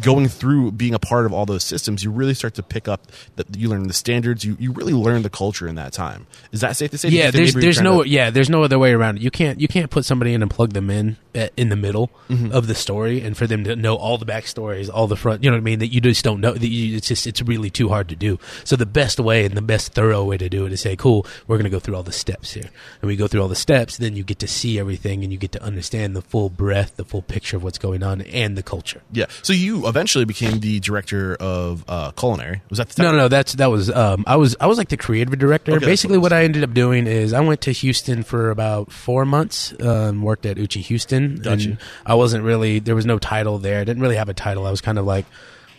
going 0.00 0.28
through 0.28 0.72
being 0.72 0.94
a 0.94 0.98
part 0.98 1.26
of 1.26 1.32
all 1.32 1.46
those 1.46 1.64
systems, 1.64 2.02
you 2.04 2.10
really 2.10 2.34
start 2.34 2.54
to 2.54 2.62
pick 2.62 2.88
up 2.88 3.06
that 3.36 3.56
you 3.56 3.68
learn 3.68 3.86
the 3.88 3.92
standards. 3.94 4.44
You, 4.44 4.56
you 4.58 4.72
really 4.72 4.92
learn 4.92 5.22
the 5.22 5.30
culture 5.30 5.66
in 5.68 5.74
that 5.76 5.92
time. 5.92 6.26
Is 6.52 6.60
that 6.62 6.76
safe 6.76 6.90
to 6.92 6.98
say? 6.98 7.08
Yeah, 7.10 7.30
there's 7.30 7.54
there's 7.54 7.80
no 7.80 8.02
to- 8.02 8.08
yeah 8.08 8.30
there's 8.30 8.50
no 8.50 8.62
other 8.62 8.78
way 8.78 8.92
around 8.92 9.16
it. 9.18 9.22
You 9.22 9.30
can't 9.30 9.60
you 9.60 9.68
can't 9.68 9.90
put 9.90 10.04
somebody 10.04 10.34
in 10.34 10.42
and 10.42 10.50
plug 10.50 10.72
them 10.72 10.90
in 10.90 11.16
at, 11.34 11.52
in 11.56 11.68
the 11.68 11.76
middle 11.76 12.10
Mm-hmm. 12.28 12.52
of 12.52 12.66
the 12.66 12.74
story 12.74 13.20
and 13.20 13.36
for 13.36 13.46
them 13.46 13.64
to 13.64 13.76
know 13.76 13.94
all 13.96 14.16
the 14.16 14.24
backstories, 14.24 14.88
all 14.92 15.06
the 15.06 15.16
front. 15.16 15.44
You 15.44 15.50
know 15.50 15.56
what 15.56 15.60
I 15.60 15.64
mean? 15.64 15.80
That 15.80 15.88
you 15.88 16.00
just 16.00 16.24
don't 16.24 16.40
know. 16.40 16.52
That 16.54 16.66
you, 16.66 16.96
it's 16.96 17.08
just 17.08 17.26
it's 17.26 17.42
really 17.42 17.68
too 17.68 17.90
hard 17.90 18.08
to 18.08 18.16
do. 18.16 18.38
So 18.64 18.74
the 18.74 18.86
best 18.86 19.20
way 19.20 19.44
and 19.44 19.54
the 19.54 19.60
best 19.60 19.92
thorough 19.92 20.24
way 20.24 20.38
to 20.38 20.48
do 20.48 20.64
it 20.64 20.72
is 20.72 20.80
say, 20.80 20.96
cool, 20.96 21.26
we're 21.46 21.56
going 21.56 21.64
to 21.64 21.70
go 21.70 21.78
through 21.78 21.94
all 21.96 22.02
the 22.02 22.12
steps 22.12 22.54
here, 22.54 22.70
and 23.02 23.08
we 23.08 23.16
go 23.16 23.28
through 23.28 23.42
all 23.42 23.48
the 23.48 23.54
steps. 23.54 23.98
Then 23.98 24.16
you 24.16 24.24
get 24.24 24.38
to 24.38 24.48
see 24.48 24.78
everything 24.78 25.22
and 25.24 25.30
you 25.32 25.38
get 25.38 25.52
to 25.52 25.62
understand 25.62 26.16
the 26.16 26.22
full 26.22 26.48
breadth, 26.48 26.96
the 26.96 27.04
full 27.04 27.20
picture 27.20 27.58
of 27.58 27.62
what's 27.64 27.76
going 27.78 28.02
on 28.02 28.22
and 28.22 28.56
the 28.56 28.62
culture. 28.62 29.02
Yeah. 29.12 29.26
So 29.42 29.52
you 29.52 29.81
eventually 29.86 30.24
became 30.24 30.58
the 30.60 30.80
director 30.80 31.36
of 31.36 31.84
uh, 31.86 32.10
culinary. 32.12 32.62
Was 32.70 32.78
that 32.78 32.88
the 32.88 33.02
No, 33.02 33.08
title? 33.08 33.16
no, 33.18 33.24
no. 33.24 33.28
That's 33.28 33.52
that 33.54 33.70
was. 33.70 33.90
Um, 33.90 34.24
I 34.26 34.36
was 34.36 34.56
I 34.60 34.66
was 34.66 34.78
like 34.78 34.88
the 34.88 34.96
creative 34.96 35.38
director. 35.38 35.72
Okay, 35.72 35.86
Basically, 35.86 36.18
what 36.18 36.32
what 36.32 36.38
I 36.38 36.44
ended 36.44 36.64
up 36.64 36.72
doing 36.72 37.06
is 37.06 37.32
I 37.32 37.40
went 37.40 37.60
to 37.62 37.72
Houston 37.72 38.22
for 38.22 38.50
about 38.50 38.90
four 38.90 39.24
months. 39.26 39.74
Um, 39.80 40.22
worked 40.22 40.46
at 40.46 40.56
Uchi 40.58 40.80
Houston. 40.80 41.36
Gotcha. 41.36 41.68
And 41.70 41.78
I 42.06 42.14
wasn't 42.14 42.42
really. 42.44 42.78
There 42.78 42.94
was 42.94 43.04
no 43.06 43.18
title 43.18 43.58
there. 43.58 43.80
I 43.80 43.84
didn't 43.84 44.02
really 44.02 44.16
have 44.16 44.28
a 44.30 44.34
title. 44.34 44.66
I 44.66 44.70
was 44.70 44.80
kind 44.80 44.98
of 44.98 45.04
like. 45.04 45.26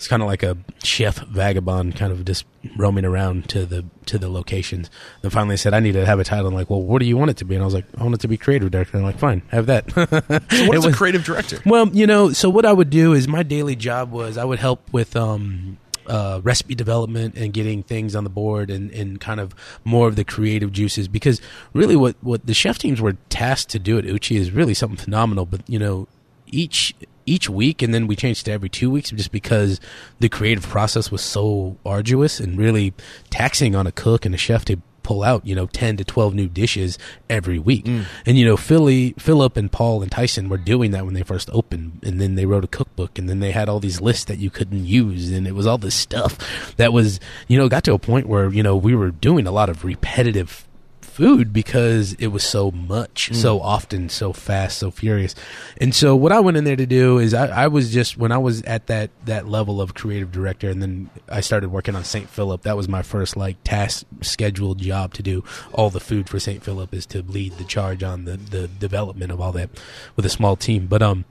It's 0.03 0.09
kind 0.09 0.21
of 0.21 0.27
like 0.27 0.43
a 0.43 0.57
chef 0.83 1.19
vagabond, 1.27 1.95
kind 1.95 2.11
of 2.11 2.25
just 2.25 2.43
roaming 2.75 3.05
around 3.05 3.47
to 3.47 3.65
the 3.65 3.85
to 4.07 4.17
the 4.17 4.27
locations. 4.27 4.89
Then 5.21 5.31
finally, 5.31 5.53
I 5.53 5.55
said 5.55 5.73
I 5.73 5.79
need 5.79 5.93
to 5.93 6.05
have 6.05 6.19
a 6.19 6.25
title. 6.25 6.47
I'm 6.47 6.53
like, 6.53 6.69
well, 6.69 6.81
what 6.81 6.99
do 6.99 7.05
you 7.05 7.15
want 7.15 7.31
it 7.31 7.37
to 7.37 7.45
be? 7.45 7.55
And 7.55 7.61
I 7.61 7.65
was 7.65 7.73
like, 7.73 7.85
I 7.97 8.03
want 8.03 8.13
it 8.15 8.19
to 8.19 8.27
be 8.27 8.35
creative 8.35 8.69
director. 8.69 8.97
I'm 8.97 9.03
like, 9.03 9.17
fine, 9.17 9.43
have 9.47 9.67
that. 9.67 9.89
So 9.93 10.01
what 10.01 10.51
is 10.77 10.83
a 10.83 10.87
was- 10.89 10.95
creative 10.97 11.23
director? 11.23 11.61
well, 11.65 11.87
you 11.87 12.05
know, 12.05 12.33
so 12.33 12.49
what 12.49 12.65
I 12.65 12.73
would 12.73 12.89
do 12.89 13.13
is 13.13 13.29
my 13.29 13.43
daily 13.43 13.77
job 13.77 14.11
was 14.11 14.37
I 14.37 14.43
would 14.43 14.59
help 14.59 14.91
with 14.91 15.15
um, 15.15 15.77
uh, 16.05 16.41
recipe 16.43 16.75
development 16.75 17.35
and 17.37 17.53
getting 17.53 17.81
things 17.81 18.13
on 18.13 18.25
the 18.25 18.29
board 18.29 18.69
and, 18.69 18.91
and 18.91 19.21
kind 19.21 19.39
of 19.39 19.55
more 19.85 20.09
of 20.09 20.17
the 20.17 20.25
creative 20.25 20.73
juices 20.73 21.07
because 21.07 21.39
really 21.71 21.95
what, 21.95 22.17
what 22.19 22.45
the 22.45 22.53
chef 22.53 22.77
teams 22.77 22.99
were 22.99 23.13
tasked 23.29 23.69
to 23.71 23.79
do 23.79 23.97
at 23.97 24.03
Uchi 24.03 24.35
is 24.35 24.51
really 24.51 24.73
something 24.73 24.97
phenomenal. 24.97 25.45
But, 25.45 25.61
you 25.69 25.79
know, 25.79 26.09
each 26.47 26.93
each 27.25 27.49
week 27.49 27.81
and 27.81 27.93
then 27.93 28.07
we 28.07 28.15
changed 28.15 28.45
to 28.45 28.51
every 28.51 28.69
two 28.69 28.89
weeks 28.89 29.11
just 29.11 29.31
because 29.31 29.79
the 30.19 30.29
creative 30.29 30.63
process 30.63 31.11
was 31.11 31.21
so 31.21 31.77
arduous 31.85 32.39
and 32.39 32.57
really 32.57 32.93
taxing 33.29 33.75
on 33.75 33.87
a 33.87 33.91
cook 33.91 34.25
and 34.25 34.35
a 34.35 34.37
chef 34.37 34.65
to 34.65 34.77
pull 35.03 35.21
out 35.21 35.45
you 35.45 35.53
know 35.53 35.67
10 35.67 35.97
to 35.97 36.03
12 36.03 36.33
new 36.33 36.47
dishes 36.47 36.97
every 37.29 37.59
week. 37.59 37.85
Mm. 37.85 38.05
And 38.25 38.37
you 38.37 38.45
know 38.45 38.57
philly 38.57 39.13
philip 39.19 39.57
and 39.57 39.71
paul 39.71 40.01
and 40.01 40.11
tyson 40.11 40.49
were 40.49 40.57
doing 40.57 40.91
that 40.91 41.05
when 41.05 41.13
they 41.13 41.23
first 41.23 41.49
opened 41.51 41.99
and 42.03 42.19
then 42.19 42.35
they 42.35 42.45
wrote 42.45 42.63
a 42.63 42.67
cookbook 42.67 43.19
and 43.19 43.29
then 43.29 43.39
they 43.39 43.51
had 43.51 43.69
all 43.69 43.79
these 43.79 44.01
lists 44.01 44.25
that 44.25 44.39
you 44.39 44.49
couldn't 44.49 44.85
use 44.85 45.31
and 45.31 45.45
it 45.45 45.53
was 45.53 45.67
all 45.67 45.77
this 45.77 45.95
stuff 45.95 46.75
that 46.77 46.93
was 46.93 47.19
you 47.47 47.57
know 47.57 47.67
got 47.69 47.83
to 47.83 47.93
a 47.93 47.99
point 47.99 48.27
where 48.27 48.49
you 48.49 48.63
know 48.63 48.75
we 48.75 48.95
were 48.95 49.11
doing 49.11 49.45
a 49.45 49.51
lot 49.51 49.69
of 49.69 49.83
repetitive 49.83 50.67
food 51.13 51.53
because 51.53 52.13
it 52.13 52.27
was 52.27 52.43
so 52.43 52.71
much, 52.71 53.33
so 53.33 53.61
often, 53.61 54.09
so 54.09 54.33
fast, 54.33 54.79
so 54.79 54.91
furious. 54.91 55.35
And 55.79 55.93
so 55.93 56.15
what 56.15 56.31
I 56.31 56.39
went 56.39 56.57
in 56.57 56.63
there 56.63 56.75
to 56.75 56.85
do 56.85 57.19
is 57.19 57.33
I, 57.33 57.47
I 57.63 57.67
was 57.67 57.93
just 57.93 58.17
when 58.17 58.31
I 58.31 58.39
was 58.39 58.61
at 58.63 58.87
that 58.87 59.11
that 59.25 59.47
level 59.47 59.81
of 59.81 59.93
creative 59.93 60.31
director, 60.31 60.69
and 60.69 60.81
then 60.81 61.09
I 61.29 61.41
started 61.41 61.69
working 61.69 61.95
on 61.95 62.03
St. 62.03 62.29
Philip. 62.29 62.63
That 62.63 62.75
was 62.75 62.89
my 62.89 63.03
first 63.03 63.37
like 63.37 63.57
task 63.63 64.05
scheduled 64.21 64.79
job 64.79 65.13
to 65.13 65.23
do 65.23 65.43
all 65.73 65.89
the 65.89 65.99
food 65.99 66.29
for 66.29 66.39
St. 66.39 66.63
Philip 66.63 66.93
is 66.93 67.05
to 67.07 67.21
lead 67.21 67.53
the 67.53 67.63
charge 67.63 68.03
on 68.03 68.25
the 68.25 68.37
the 68.37 68.67
development 68.67 69.31
of 69.31 69.39
all 69.39 69.51
that 69.53 69.69
with 70.15 70.25
a 70.25 70.29
small 70.29 70.55
team. 70.55 70.87
But 70.87 71.01
um 71.01 71.25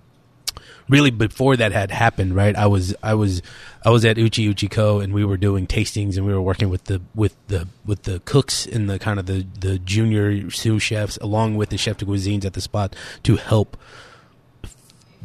really 0.93 1.11
before 1.11 1.57
that 1.57 1.73
had 1.73 1.91
happened, 1.91 2.37
right? 2.37 2.55
I 2.55 2.67
was 2.67 2.95
I 3.03 3.15
was 3.15 3.41
I 3.83 3.91
was 3.91 4.05
at 4.05 4.19
Uchi 4.19 4.53
Uchiko 4.53 5.03
and 5.03 5.15
we 5.15 5.25
were 5.25 5.39
doing 5.39 5.67
tastings 5.67 6.17
and 6.19 6.27
we 6.27 6.35
were 6.35 6.43
working 6.43 6.69
with 6.69 6.85
the 6.85 7.01
with 7.15 7.35
the 7.49 7.67
with 7.87 8.03
the 8.03 8.21
cooks 8.21 8.67
and 8.67 8.89
the 8.89 8.99
kind 8.99 9.19
of 9.19 9.27
the 9.27 9.47
the 9.59 9.79
junior 9.79 10.51
sous 10.51 10.83
chefs 10.83 11.17
along 11.17 11.57
with 11.57 11.71
the 11.71 11.79
chef 11.79 11.97
de 11.97 12.05
cuisines 12.05 12.45
at 12.45 12.53
the 12.53 12.61
spot 12.61 12.95
to 13.23 13.37
help 13.37 13.79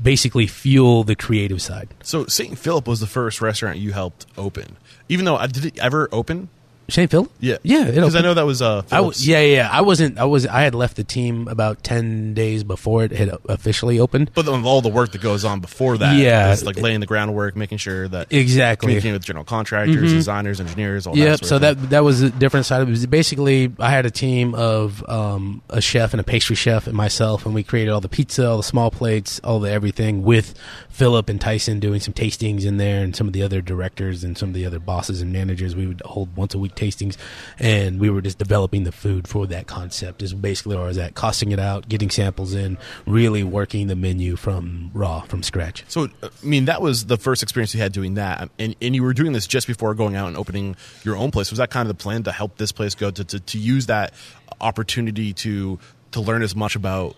basically 0.01 0.47
fuel 0.47 1.03
the 1.03 1.15
creative 1.15 1.61
side. 1.61 1.89
So 2.01 2.25
St. 2.27 2.57
Philip 2.57 2.87
was 2.87 2.99
the 3.01 3.07
first 3.07 3.41
restaurant 3.41 3.77
you 3.77 3.91
helped 3.91 4.25
open. 4.37 4.77
Even 5.09 5.25
though 5.25 5.35
I 5.35 5.47
did 5.47 5.65
it 5.65 5.77
ever 5.79 6.07
open? 6.11 6.49
St. 6.89 7.11
Philip? 7.11 7.29
Yeah, 7.39 7.57
yeah. 7.63 7.85
Because 7.91 8.15
I 8.15 8.21
know 8.21 8.33
that 8.33 8.45
was 8.45 8.61
uh, 8.61 8.65
I 8.91 8.97
w- 8.97 9.11
Phillips. 9.11 9.27
yeah, 9.27 9.41
yeah. 9.41 9.69
I 9.71 9.81
wasn't. 9.81 10.17
I 10.17 10.23
was. 10.23 10.47
I 10.47 10.61
had 10.61 10.73
left 10.73 10.95
the 10.95 11.03
team 11.03 11.47
about 11.49 11.83
ten 11.83 12.33
days 12.33 12.63
before 12.63 13.03
it 13.03 13.11
had 13.11 13.31
officially 13.49 13.99
opened. 13.99 14.31
But 14.33 14.45
then 14.45 14.63
all 14.63 14.81
the 14.81 14.89
work 14.89 15.11
that 15.11 15.21
goes 15.21 15.43
on 15.43 15.59
before 15.59 15.97
that, 15.97 16.15
Yeah. 16.15 16.51
is 16.53 16.63
like 16.63 16.77
laying 16.77 16.99
the 17.01 17.05
groundwork, 17.05 17.55
making 17.57 17.79
sure 17.79 18.07
that 18.07 18.31
Exactly. 18.31 18.85
communicating 18.87 19.13
with 19.13 19.25
general 19.25 19.43
contractors, 19.43 20.13
designers, 20.13 20.59
engineers, 20.61 21.05
all 21.07 21.13
that. 21.15 21.19
Yep. 21.19 21.41
of 21.41 21.47
So 21.47 21.59
that 21.59 21.89
that 21.89 22.03
was 22.03 22.21
a 22.21 22.29
different 22.29 22.65
side 22.65 22.81
of 22.81 22.87
it. 22.87 22.91
it. 22.91 22.91
was 22.91 23.05
Basically, 23.07 23.71
I 23.79 23.89
had 23.89 24.05
a 24.05 24.11
team 24.11 24.55
of 24.55 25.03
um, 25.09 25.61
a 25.69 25.81
chef 25.81 26.13
and 26.13 26.21
a 26.21 26.23
pastry 26.23 26.55
chef 26.55 26.87
and 26.87 26.95
myself, 26.95 27.45
and 27.45 27.53
we 27.53 27.63
created 27.63 27.91
all 27.91 27.99
the 28.01 28.07
pizza, 28.09 28.47
all 28.47 28.57
the 28.57 28.63
small 28.63 28.91
plates, 28.91 29.41
all 29.43 29.59
the 29.59 29.69
everything 29.71 30.23
with 30.23 30.53
Philip 30.89 31.27
and 31.29 31.39
Tyson 31.41 31.79
doing 31.79 31.99
some 31.99 32.13
tastings 32.13 32.65
in 32.65 32.77
there, 32.77 33.03
and 33.03 33.15
some 33.15 33.27
of 33.27 33.33
the 33.33 33.43
other 33.43 33.61
directors 33.61 34.23
and 34.23 34.37
some 34.37 34.49
of 34.49 34.55
the 34.55 34.65
other 34.65 34.79
bosses 34.79 35.21
and 35.21 35.33
managers. 35.33 35.75
We 35.75 35.85
would 35.87 36.01
hold 36.05 36.35
once 36.37 36.53
a 36.53 36.57
week 36.59 36.75
tastings, 36.77 37.17
and 37.59 37.99
we 37.99 38.09
were 38.09 38.21
just 38.21 38.37
developing 38.37 38.83
the 38.83 38.91
food 38.91 39.27
for 39.27 39.45
that 39.47 39.67
concept. 39.67 40.21
Is 40.21 40.33
basically 40.33 40.75
where 40.75 40.85
I 40.85 40.87
was 40.87 40.97
at, 40.97 41.15
costing 41.15 41.51
it 41.51 41.59
out, 41.59 41.89
getting 41.89 42.09
samples 42.09 42.53
in, 42.53 42.77
really 43.05 43.43
working 43.43 43.87
the 43.87 43.95
menu 43.95 44.35
from 44.35 44.91
raw 44.93 45.21
from 45.21 45.43
scratch. 45.43 45.83
So, 45.87 46.05
uh, 46.23 46.29
I 46.43 46.45
mean, 46.45 46.65
that 46.65 46.81
was 46.81 47.07
the 47.07 47.17
first 47.17 47.43
experience 47.43 47.73
you 47.73 47.81
had 47.81 47.91
doing 47.91 48.13
that, 48.13 48.49
and 48.57 48.75
and 48.81 48.95
you 48.95 49.03
were 49.03 49.13
doing 49.13 49.33
this 49.33 49.47
just 49.47 49.67
before 49.67 49.93
going 49.93 50.15
out 50.15 50.27
and 50.27 50.37
opening 50.37 50.75
your 51.03 51.17
own 51.17 51.31
place. 51.31 51.49
Was 51.49 51.57
that 51.57 51.69
kind 51.69 51.89
of 51.89 51.97
the 51.97 52.01
plan 52.01 52.23
to 52.23 52.31
help 52.31 52.57
this 52.57 52.71
place 52.71 52.95
go 52.95 53.11
to 53.11 53.23
to, 53.23 53.39
to 53.39 53.57
use 53.57 53.87
that 53.87 54.13
opportunity 54.61 55.33
to 55.33 55.79
to 56.11 56.21
learn 56.21 56.41
as 56.41 56.55
much 56.55 56.75
about 56.75 57.15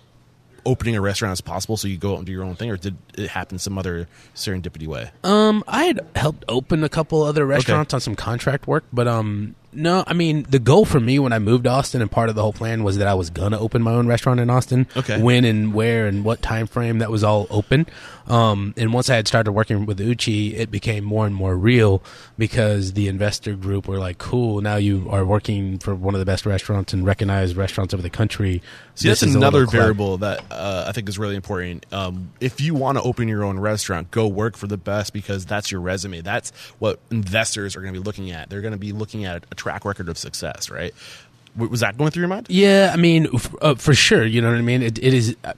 opening 0.65 0.95
a 0.95 1.01
restaurant 1.01 1.31
as 1.31 1.41
possible, 1.41 1.77
so 1.77 1.87
you 1.87 1.97
go 1.97 2.13
out 2.13 2.17
and 2.17 2.25
do 2.25 2.31
your 2.31 2.43
own 2.43 2.55
thing, 2.55 2.69
or 2.69 2.77
did 2.77 2.97
it 3.17 3.29
happen 3.29 3.59
some 3.59 3.77
other 3.77 4.07
serendipity 4.35 4.87
way? 4.87 5.11
Um, 5.23 5.63
I 5.67 5.85
had 5.85 6.05
helped 6.15 6.45
open 6.47 6.83
a 6.83 6.89
couple 6.89 7.23
other 7.23 7.45
restaurants 7.45 7.93
on 7.93 8.01
some 8.01 8.15
contract 8.15 8.67
work, 8.67 8.83
but 8.91 9.07
um, 9.07 9.55
no, 9.71 10.03
I 10.07 10.13
mean 10.13 10.45
the 10.49 10.59
goal 10.59 10.85
for 10.85 10.99
me 10.99 11.19
when 11.19 11.33
I 11.33 11.39
moved 11.39 11.65
to 11.65 11.69
Austin 11.69 12.01
and 12.01 12.09
part 12.09 12.29
of 12.29 12.35
the 12.35 12.41
whole 12.41 12.53
plan 12.53 12.83
was 12.83 12.97
that 12.97 13.07
I 13.07 13.13
was 13.13 13.29
gonna 13.29 13.59
open 13.59 13.81
my 13.81 13.91
own 13.91 14.07
restaurant 14.07 14.39
in 14.39 14.49
Austin. 14.49 14.87
Okay. 14.95 15.21
When 15.21 15.45
and 15.45 15.73
where 15.73 16.07
and 16.07 16.25
what 16.25 16.41
time 16.41 16.67
frame 16.67 16.99
that 16.99 17.11
was 17.11 17.23
all 17.23 17.47
open. 17.49 17.85
Um, 18.29 18.75
and 18.77 18.93
once 18.93 19.09
I 19.09 19.15
had 19.15 19.27
started 19.27 19.53
working 19.53 19.87
with 19.87 19.99
Uchi, 19.99 20.55
it 20.55 20.69
became 20.69 21.03
more 21.03 21.25
and 21.25 21.33
more 21.33 21.57
real 21.57 22.03
because 22.37 22.93
the 22.93 23.07
investor 23.07 23.55
group 23.55 23.87
were 23.87 23.97
like, 23.97 24.19
"Cool, 24.19 24.61
now 24.61 24.75
you 24.75 25.07
are 25.09 25.25
working 25.25 25.79
for 25.79 25.95
one 25.95 26.13
of 26.13 26.19
the 26.19 26.25
best 26.25 26.45
restaurants 26.45 26.93
and 26.93 27.05
recognized 27.05 27.57
restaurants 27.57 27.93
over 27.93 28.03
the 28.03 28.09
country." 28.09 28.61
See, 28.95 29.09
This 29.09 29.21
that's 29.21 29.29
is 29.31 29.35
another 29.35 29.65
variable 29.65 30.17
that 30.19 30.43
uh, 30.51 30.85
I 30.87 30.91
think 30.91 31.09
is 31.09 31.17
really 31.17 31.35
important. 31.35 31.85
Um, 31.91 32.31
if 32.39 32.61
you 32.61 32.75
want 32.75 32.97
to 32.99 33.01
open 33.03 33.27
your 33.27 33.43
own 33.43 33.59
restaurant, 33.59 34.11
go 34.11 34.27
work 34.27 34.55
for 34.57 34.67
the 34.67 34.77
best 34.77 35.11
because 35.11 35.45
that's 35.45 35.71
your 35.71 35.81
resume. 35.81 36.21
That's 36.21 36.51
what 36.77 36.99
investors 37.09 37.75
are 37.75 37.81
going 37.81 37.93
to 37.93 37.99
be 37.99 38.05
looking 38.05 38.29
at. 38.29 38.49
They're 38.49 38.61
going 38.61 38.73
to 38.73 38.77
be 38.77 38.91
looking 38.91 39.25
at 39.25 39.43
a 39.51 39.55
track 39.55 39.85
record 39.85 40.07
of 40.07 40.17
success, 40.19 40.69
right? 40.69 40.93
Was 41.57 41.79
that 41.79 41.97
going 41.97 42.11
through 42.11 42.21
your 42.21 42.27
mind? 42.29 42.45
Yeah, 42.49 42.91
I 42.93 42.97
mean, 42.97 43.27
f- 43.33 43.55
uh, 43.59 43.73
for 43.75 43.93
sure. 43.95 44.23
You 44.23 44.39
know 44.41 44.49
what 44.49 44.57
I 44.59 44.61
mean. 44.61 44.83
It, 44.83 44.99
it 44.99 45.13
is. 45.15 45.35
Uh, 45.43 45.53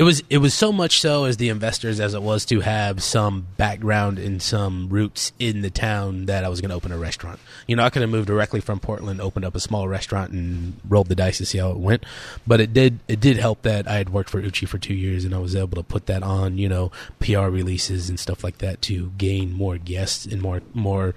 it 0.00 0.02
was. 0.02 0.22
It 0.30 0.38
was 0.38 0.54
so 0.54 0.72
much 0.72 0.98
so 0.98 1.24
as 1.24 1.36
the 1.36 1.50
investors 1.50 2.00
as 2.00 2.14
it 2.14 2.22
was 2.22 2.46
to 2.46 2.60
have 2.60 3.02
some 3.02 3.46
background 3.58 4.18
and 4.18 4.40
some 4.40 4.88
roots 4.88 5.30
in 5.38 5.60
the 5.60 5.68
town 5.68 6.24
that 6.24 6.42
I 6.42 6.48
was 6.48 6.62
going 6.62 6.70
to 6.70 6.74
open 6.74 6.90
a 6.90 6.96
restaurant. 6.96 7.38
You 7.66 7.76
know, 7.76 7.84
I 7.84 7.90
could 7.90 8.00
have 8.00 8.10
moved 8.10 8.26
directly 8.26 8.62
from 8.62 8.80
Portland, 8.80 9.20
opened 9.20 9.44
up 9.44 9.54
a 9.54 9.60
small 9.60 9.88
restaurant, 9.88 10.32
and 10.32 10.80
rolled 10.88 11.08
the 11.08 11.14
dice 11.14 11.36
to 11.36 11.44
see 11.44 11.58
how 11.58 11.72
it 11.72 11.76
went. 11.76 12.06
But 12.46 12.60
it 12.60 12.72
did. 12.72 13.00
It 13.08 13.20
did 13.20 13.36
help 13.36 13.60
that 13.60 13.86
I 13.86 13.96
had 13.96 14.08
worked 14.08 14.30
for 14.30 14.40
Uchi 14.40 14.64
for 14.64 14.78
two 14.78 14.94
years, 14.94 15.26
and 15.26 15.34
I 15.34 15.38
was 15.38 15.54
able 15.54 15.76
to 15.76 15.82
put 15.82 16.06
that 16.06 16.22
on. 16.22 16.56
You 16.56 16.70
know, 16.70 16.90
PR 17.18 17.50
releases 17.50 18.08
and 18.08 18.18
stuff 18.18 18.42
like 18.42 18.56
that 18.58 18.80
to 18.82 19.12
gain 19.18 19.52
more 19.52 19.76
guests 19.76 20.24
and 20.24 20.40
more 20.40 20.62
more 20.72 21.14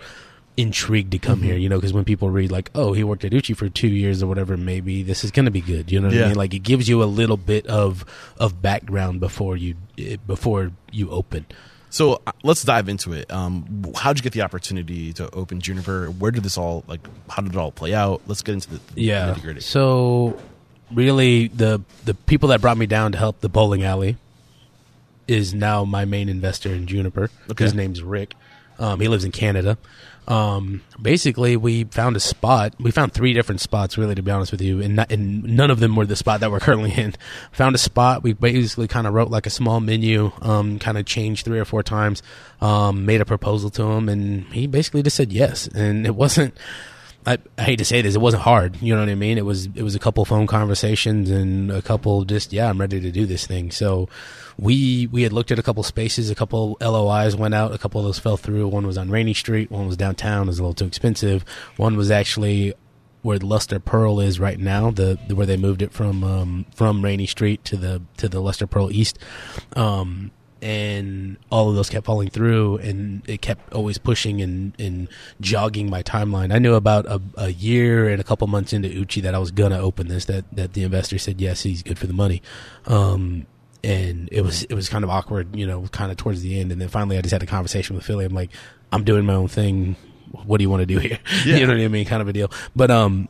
intrigued 0.56 1.12
to 1.12 1.18
come 1.20 1.42
here, 1.42 1.56
you 1.58 1.68
know, 1.70 1.78
because 1.78 1.94
when 1.94 2.06
people 2.06 2.30
read 2.30 2.52
like, 2.52 2.70
"Oh, 2.76 2.94
he 2.94 3.04
worked 3.04 3.26
at 3.26 3.34
Uchi 3.34 3.54
for 3.54 3.70
two 3.70 3.88
years 3.88 4.22
or 4.22 4.28
whatever," 4.28 4.56
maybe 4.58 5.02
this 5.04 5.24
is 5.24 5.32
going 5.32 5.46
to 5.46 5.52
be 5.52 5.62
good. 5.62 5.92
You 5.92 6.00
know 6.00 6.08
what 6.08 6.16
Yeah. 6.16 6.26
I 6.26 6.28
mean? 6.28 6.36
Like 6.36 6.54
it 6.54 6.60
gives 6.60 6.88
you 6.88 7.02
a 7.02 7.06
little 7.06 7.38
bit 7.38 7.66
of 7.68 8.06
of 8.38 8.62
background 8.62 9.20
before 9.20 9.58
you 9.58 9.76
eh, 9.98 10.18
before 10.28 10.72
you 10.92 11.10
open. 11.10 11.46
So 11.90 12.22
uh, 12.26 12.32
let's 12.44 12.64
dive 12.64 12.90
into 12.90 13.14
it. 13.14 13.32
Um, 13.32 13.86
how'd 13.96 14.18
you 14.18 14.24
get 14.24 14.34
the 14.34 14.42
opportunity 14.42 15.14
to 15.14 15.30
open 15.32 15.60
Juniper? 15.60 16.08
Where 16.08 16.32
did 16.32 16.44
this 16.44 16.58
all 16.58 16.84
like? 16.88 17.02
How 17.30 17.42
did 17.42 17.54
it 17.54 17.58
all 17.58 17.72
play 17.72 17.94
out? 17.94 18.22
Let's 18.28 18.42
get 18.42 18.54
into 18.54 18.70
the 18.70 18.80
Yeah. 18.96 19.34
nitty 19.34 19.42
gritty. 19.42 19.60
So 19.62 20.40
really, 20.92 21.48
the 21.48 21.82
the 22.06 22.14
people 22.14 22.50
that 22.50 22.62
brought 22.62 22.78
me 22.78 22.86
down 22.86 23.12
to 23.14 23.18
help 23.18 23.42
the 23.42 23.50
bowling 23.50 23.84
alley 23.84 24.18
is 25.28 25.54
now 25.54 25.86
my 25.86 26.06
main 26.06 26.30
investor 26.30 26.70
in 26.74 26.86
Juniper. 26.86 27.30
Okay. 27.50 27.64
His 27.64 27.74
name's 27.74 28.02
Rick. 28.04 28.36
Um, 28.80 29.00
he 29.00 29.08
lives 29.08 29.24
in 29.24 29.32
Canada. 29.32 29.78
Um, 30.28 30.82
basically, 31.02 31.58
we 31.58 31.84
found 31.86 32.16
a 32.16 32.20
spot. 32.20 32.76
We 32.80 32.92
found 32.92 33.14
three 33.14 33.34
different 33.34 33.62
spots, 33.62 33.98
really, 33.98 34.16
to 34.16 34.22
be 34.22 34.32
honest 34.32 34.52
with 34.52 34.62
you, 34.62 34.82
and, 34.82 34.96
not, 34.96 35.12
and 35.12 35.44
none 35.44 35.70
of 35.70 35.80
them 35.80 35.96
were 35.96 36.06
the 36.06 36.16
spot 36.16 36.40
that 36.40 36.52
we're 36.52 36.60
currently 36.62 36.94
in. 36.94 37.14
Found 37.54 37.76
a 37.76 37.80
spot. 37.80 38.24
We 38.24 38.34
basically 38.34 38.88
kind 38.88 39.08
of 39.08 39.14
wrote 39.14 39.30
like 39.30 39.46
a 39.46 39.50
small 39.50 39.80
menu, 39.80 40.32
um, 40.42 40.80
kind 40.80 40.98
of 40.98 41.06
changed 41.06 41.46
three 41.46 41.60
or 41.60 41.66
four 41.66 41.84
times, 41.84 42.24
um, 42.62 43.06
made 43.06 43.22
a 43.22 43.26
proposal 43.26 43.70
to 43.72 43.84
him, 43.84 44.10
and 44.10 44.46
he 44.54 44.68
basically 44.68 45.04
just 45.04 45.18
said 45.18 45.32
yes. 45.32 45.68
And 45.68 46.06
it 46.06 46.16
wasn't. 46.16 46.58
I, 47.26 47.38
I 47.58 47.62
hate 47.62 47.78
to 47.78 47.86
say 47.86 48.02
this, 48.02 48.16
it 48.16 48.22
wasn't 48.22 48.44
hard. 48.44 48.82
You 48.82 48.94
know 48.94 49.00
what 49.00 49.10
I 49.10 49.16
mean? 49.16 49.38
It 49.38 49.46
was 49.46 49.68
it 49.76 49.84
was 49.84 49.96
a 49.96 50.00
couple 50.00 50.26
phone 50.26 50.48
conversations 50.48 51.30
and 51.30 51.72
a 51.72 51.82
couple 51.82 52.26
just 52.26 52.52
yeah, 52.52 52.70
I'm 52.70 52.80
ready 52.80 53.00
to 53.00 53.12
do 53.12 53.26
this 53.26 53.48
thing. 53.48 53.72
So 53.72 54.10
we 54.58 55.08
we 55.08 55.24
had 55.24 55.34
looked 55.34 55.52
at 55.52 55.60
a 55.60 55.64
couple 55.64 55.84
spaces, 55.84 56.30
a 56.30 56.36
couple 56.36 56.78
LOIs 56.82 57.36
went 57.36 57.54
out, 57.54 57.74
a 57.74 57.78
couple 57.78 58.00
of 58.00 58.06
those 58.06 58.20
fell 58.20 58.38
through. 58.38 58.68
One 58.68 58.86
was 58.86 58.98
on 58.98 59.10
Rainey 59.10 59.34
Street, 59.34 59.72
one 59.72 59.88
was 59.88 59.98
downtown, 59.98 60.44
it 60.44 60.48
was 60.48 60.60
a 60.60 60.64
little 60.64 60.74
too 60.74 60.86
expensive. 60.86 61.44
One 61.78 61.98
was 61.98 62.12
actually 62.12 62.74
where 63.22 63.40
Lustre 63.40 63.80
Pearl 63.80 64.20
is 64.20 64.40
right 64.40 64.60
now, 64.60 64.92
the, 64.92 65.18
the 65.28 65.36
where 65.36 65.46
they 65.46 65.58
moved 65.58 65.82
it 65.82 65.94
from 65.94 66.24
um, 66.24 66.66
from 66.76 67.04
Rainey 67.04 67.26
Street 67.26 67.64
to 67.66 67.78
the 67.78 68.02
to 68.18 68.30
the 68.30 68.42
Lustre 68.42 68.68
Pearl 68.68 68.92
East. 68.92 69.18
Um, 69.76 70.32
and 70.64 71.36
all 71.52 71.70
of 71.70 71.76
those 71.76 71.90
kept 71.90 72.06
falling 72.06 72.30
through 72.30 72.78
and 72.78 73.22
it 73.28 73.42
kept 73.42 73.74
always 73.74 73.98
pushing 73.98 74.42
and, 74.42 74.74
and 74.80 75.10
jogging 75.42 75.90
my 75.90 76.02
timeline. 76.02 76.54
I 76.54 76.60
knew 76.60 76.76
about 76.76 77.06
a, 77.06 77.22
a 77.36 77.50
year 77.50 78.08
and 78.08 78.22
a 78.22 78.24
couple 78.24 78.48
months 78.48 78.72
into 78.72 78.88
Uchi 78.88 79.20
that 79.22 79.36
I 79.36 79.40
was 79.40 79.52
gonna 79.52 79.78
open 79.78 80.08
this, 80.08 80.24
that, 80.26 80.46
that 80.56 80.72
the 80.72 80.84
investor 80.84 81.18
said, 81.18 81.42
yes, 81.42 81.64
he's 81.64 81.84
good 81.84 82.00
for 82.00 82.08
the 82.08 82.14
money. 82.14 82.42
Um, 82.86 83.46
and 83.84 84.30
it 84.32 84.42
was, 84.42 84.64
it 84.64 84.74
was 84.74 84.90
kind 84.90 85.04
of 85.04 85.10
awkward, 85.10 85.56
you 85.56 85.68
know, 85.68 85.84
kind 85.92 86.12
of 86.12 86.18
towards 86.18 86.42
the 86.42 86.60
end. 86.60 86.72
And 86.72 86.80
then 86.82 86.88
finally 86.90 87.18
I 87.18 87.22
just 87.22 87.34
had 87.34 87.44
a 87.44 87.46
conversation 87.48 87.96
with 87.96 88.06
Philly. 88.06 88.26
I'm 88.26 88.34
like, 88.34 88.52
I'm 88.92 89.04
doing 89.04 89.26
my 89.26 89.34
own 89.34 89.48
thing. 89.50 89.96
What 90.46 90.58
do 90.58 90.64
you 90.64 90.70
want 90.70 90.82
to 90.82 90.86
do 90.86 91.00
here? 91.00 91.20
Yeah. 91.46 91.58
you 91.58 91.68
know 91.68 91.74
what 91.74 91.82
I 91.82 91.88
mean? 91.90 92.06
Kind 92.06 92.22
of 92.22 92.28
a 92.28 92.34
deal. 92.34 92.52
But, 92.76 92.90
um, 92.92 93.28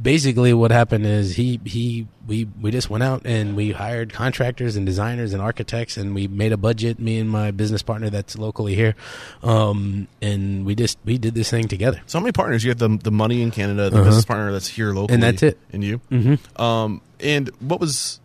basically 0.00 0.52
what 0.52 0.70
happened 0.70 1.06
is 1.06 1.34
he 1.36 1.58
he 1.64 2.06
we 2.26 2.46
we 2.60 2.70
just 2.70 2.90
went 2.90 3.02
out 3.02 3.22
and 3.24 3.56
we 3.56 3.70
hired 3.72 4.12
contractors 4.12 4.76
and 4.76 4.84
designers 4.84 5.32
and 5.32 5.40
architects 5.40 5.96
and 5.96 6.14
we 6.14 6.28
made 6.28 6.52
a 6.52 6.56
budget 6.58 6.98
me 6.98 7.18
and 7.18 7.30
my 7.30 7.50
business 7.50 7.80
partner 7.82 8.10
that's 8.10 8.36
locally 8.36 8.74
here 8.74 8.94
um 9.42 10.06
and 10.20 10.66
we 10.66 10.74
just 10.74 10.98
we 11.06 11.16
did 11.16 11.34
this 11.34 11.48
thing 11.50 11.66
together 11.66 11.98
So 12.04 12.18
how 12.18 12.22
many 12.22 12.32
partners 12.32 12.62
you 12.62 12.68
have? 12.72 12.78
The 12.78 12.98
the 13.02 13.10
money 13.10 13.40
in 13.40 13.50
Canada, 13.50 13.88
the 13.88 14.02
business 14.02 14.26
partner 14.26 14.52
that's 14.52 14.68
here 14.68 14.88
locally, 14.88 15.04
Uh-huh. 15.06 15.14
And 15.14 15.22
that's 15.22 15.42
it. 15.42 15.58
And 15.72 15.82
you. 15.82 16.00
Mm-hmm. 16.10 16.60
Um, 16.62 17.00
and 17.20 17.48
what 17.60 17.80
was 17.80 18.20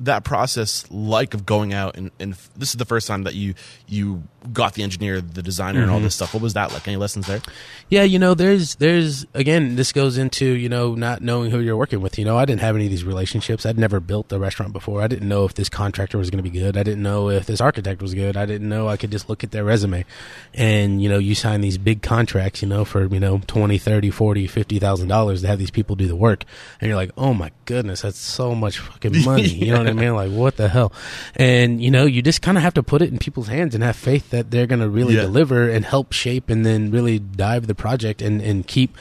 that 0.00 0.24
process 0.24 0.84
like 0.90 1.34
of 1.34 1.44
going 1.46 1.72
out 1.72 1.96
and, 1.96 2.10
and 2.18 2.34
this 2.56 2.70
is 2.70 2.76
the 2.76 2.84
first 2.84 3.06
time 3.06 3.24
that 3.24 3.34
you 3.34 3.54
you 3.86 4.22
got 4.52 4.74
the 4.74 4.82
engineer, 4.82 5.20
the 5.20 5.42
designer, 5.42 5.82
and 5.82 5.90
all 5.90 6.00
this 6.00 6.14
mhm. 6.14 6.16
stuff. 6.16 6.34
What 6.34 6.42
was 6.42 6.54
that 6.54 6.72
like? 6.72 6.86
Any 6.88 6.96
lessons 6.96 7.26
there? 7.26 7.40
Yeah, 7.88 8.02
you 8.04 8.18
know, 8.18 8.34
there's 8.34 8.76
there's 8.76 9.26
again, 9.34 9.76
this 9.76 9.92
goes 9.92 10.16
into 10.16 10.46
you 10.46 10.68
know 10.68 10.94
not 10.94 11.22
knowing 11.22 11.50
who 11.50 11.60
you're 11.60 11.76
working 11.76 12.00
with. 12.00 12.18
You 12.18 12.24
know, 12.24 12.38
I 12.38 12.44
didn't 12.44 12.60
have 12.60 12.76
any 12.76 12.86
of 12.86 12.90
these 12.90 13.04
relationships. 13.04 13.66
I'd 13.66 13.78
never 13.78 14.00
built 14.00 14.28
the 14.28 14.38
restaurant 14.38 14.72
before. 14.72 15.02
I 15.02 15.08
didn't 15.08 15.28
know 15.28 15.44
if 15.44 15.54
this 15.54 15.68
contractor 15.68 16.16
was 16.16 16.30
going 16.30 16.42
to 16.42 16.50
be 16.50 16.58
good. 16.58 16.76
I 16.76 16.82
didn't 16.82 17.02
know 17.02 17.28
if 17.28 17.46
this 17.46 17.60
architect 17.60 18.00
was 18.00 18.14
good. 18.14 18.36
I 18.36 18.46
didn't 18.46 18.68
know 18.68 18.88
I 18.88 18.96
could 18.96 19.10
just 19.10 19.28
look 19.28 19.44
at 19.44 19.50
their 19.50 19.64
resume, 19.64 20.04
and 20.54 21.02
you 21.02 21.08
know, 21.08 21.18
you 21.18 21.34
sign 21.34 21.60
these 21.60 21.78
big 21.78 22.02
contracts, 22.02 22.62
you 22.62 22.68
know, 22.68 22.84
for 22.84 23.06
you 23.06 23.20
know 23.20 23.40
twenty, 23.46 23.78
thirty, 23.78 24.10
forty, 24.10 24.46
fifty 24.46 24.78
thousand 24.78 25.08
dollars 25.08 25.42
to 25.42 25.48
have 25.48 25.58
these 25.58 25.70
people 25.70 25.96
do 25.96 26.06
the 26.06 26.16
work, 26.16 26.44
and 26.80 26.88
you're 26.88 26.96
like, 26.96 27.10
oh 27.16 27.34
my 27.34 27.50
goodness, 27.66 28.02
that's 28.02 28.18
so 28.18 28.54
much 28.54 28.78
fucking 28.78 29.24
money. 29.24 29.48
You 29.48 29.72
know 29.72 29.78
what 29.78 29.88
I 29.88 29.92
mean? 29.92 30.14
Like, 30.14 30.30
what 30.30 30.56
the 30.56 30.68
hell? 30.68 30.92
And 31.36 31.82
you 31.82 31.90
know, 31.90 32.06
you 32.06 32.22
just 32.22 32.40
kind 32.40 32.56
of 32.56 32.62
have 32.62 32.74
to 32.74 32.82
put 32.82 33.02
it 33.02 33.10
in 33.10 33.18
people's 33.18 33.48
hands 33.48 33.74
and 33.74 33.84
have 33.84 33.96
faith 33.96 34.29
that 34.30 34.50
they're 34.50 34.66
going 34.66 34.80
to 34.80 34.88
really 34.88 35.14
Yeah. 35.14 35.22
deliver 35.22 35.68
and 35.68 35.84
help 35.84 36.12
shape 36.12 36.48
and 36.50 36.64
then 36.64 36.90
really 36.90 37.18
dive 37.18 37.66
the 37.66 37.74
project 37.74 38.22
and, 38.22 38.40
and 38.40 38.66
keep 38.66 38.96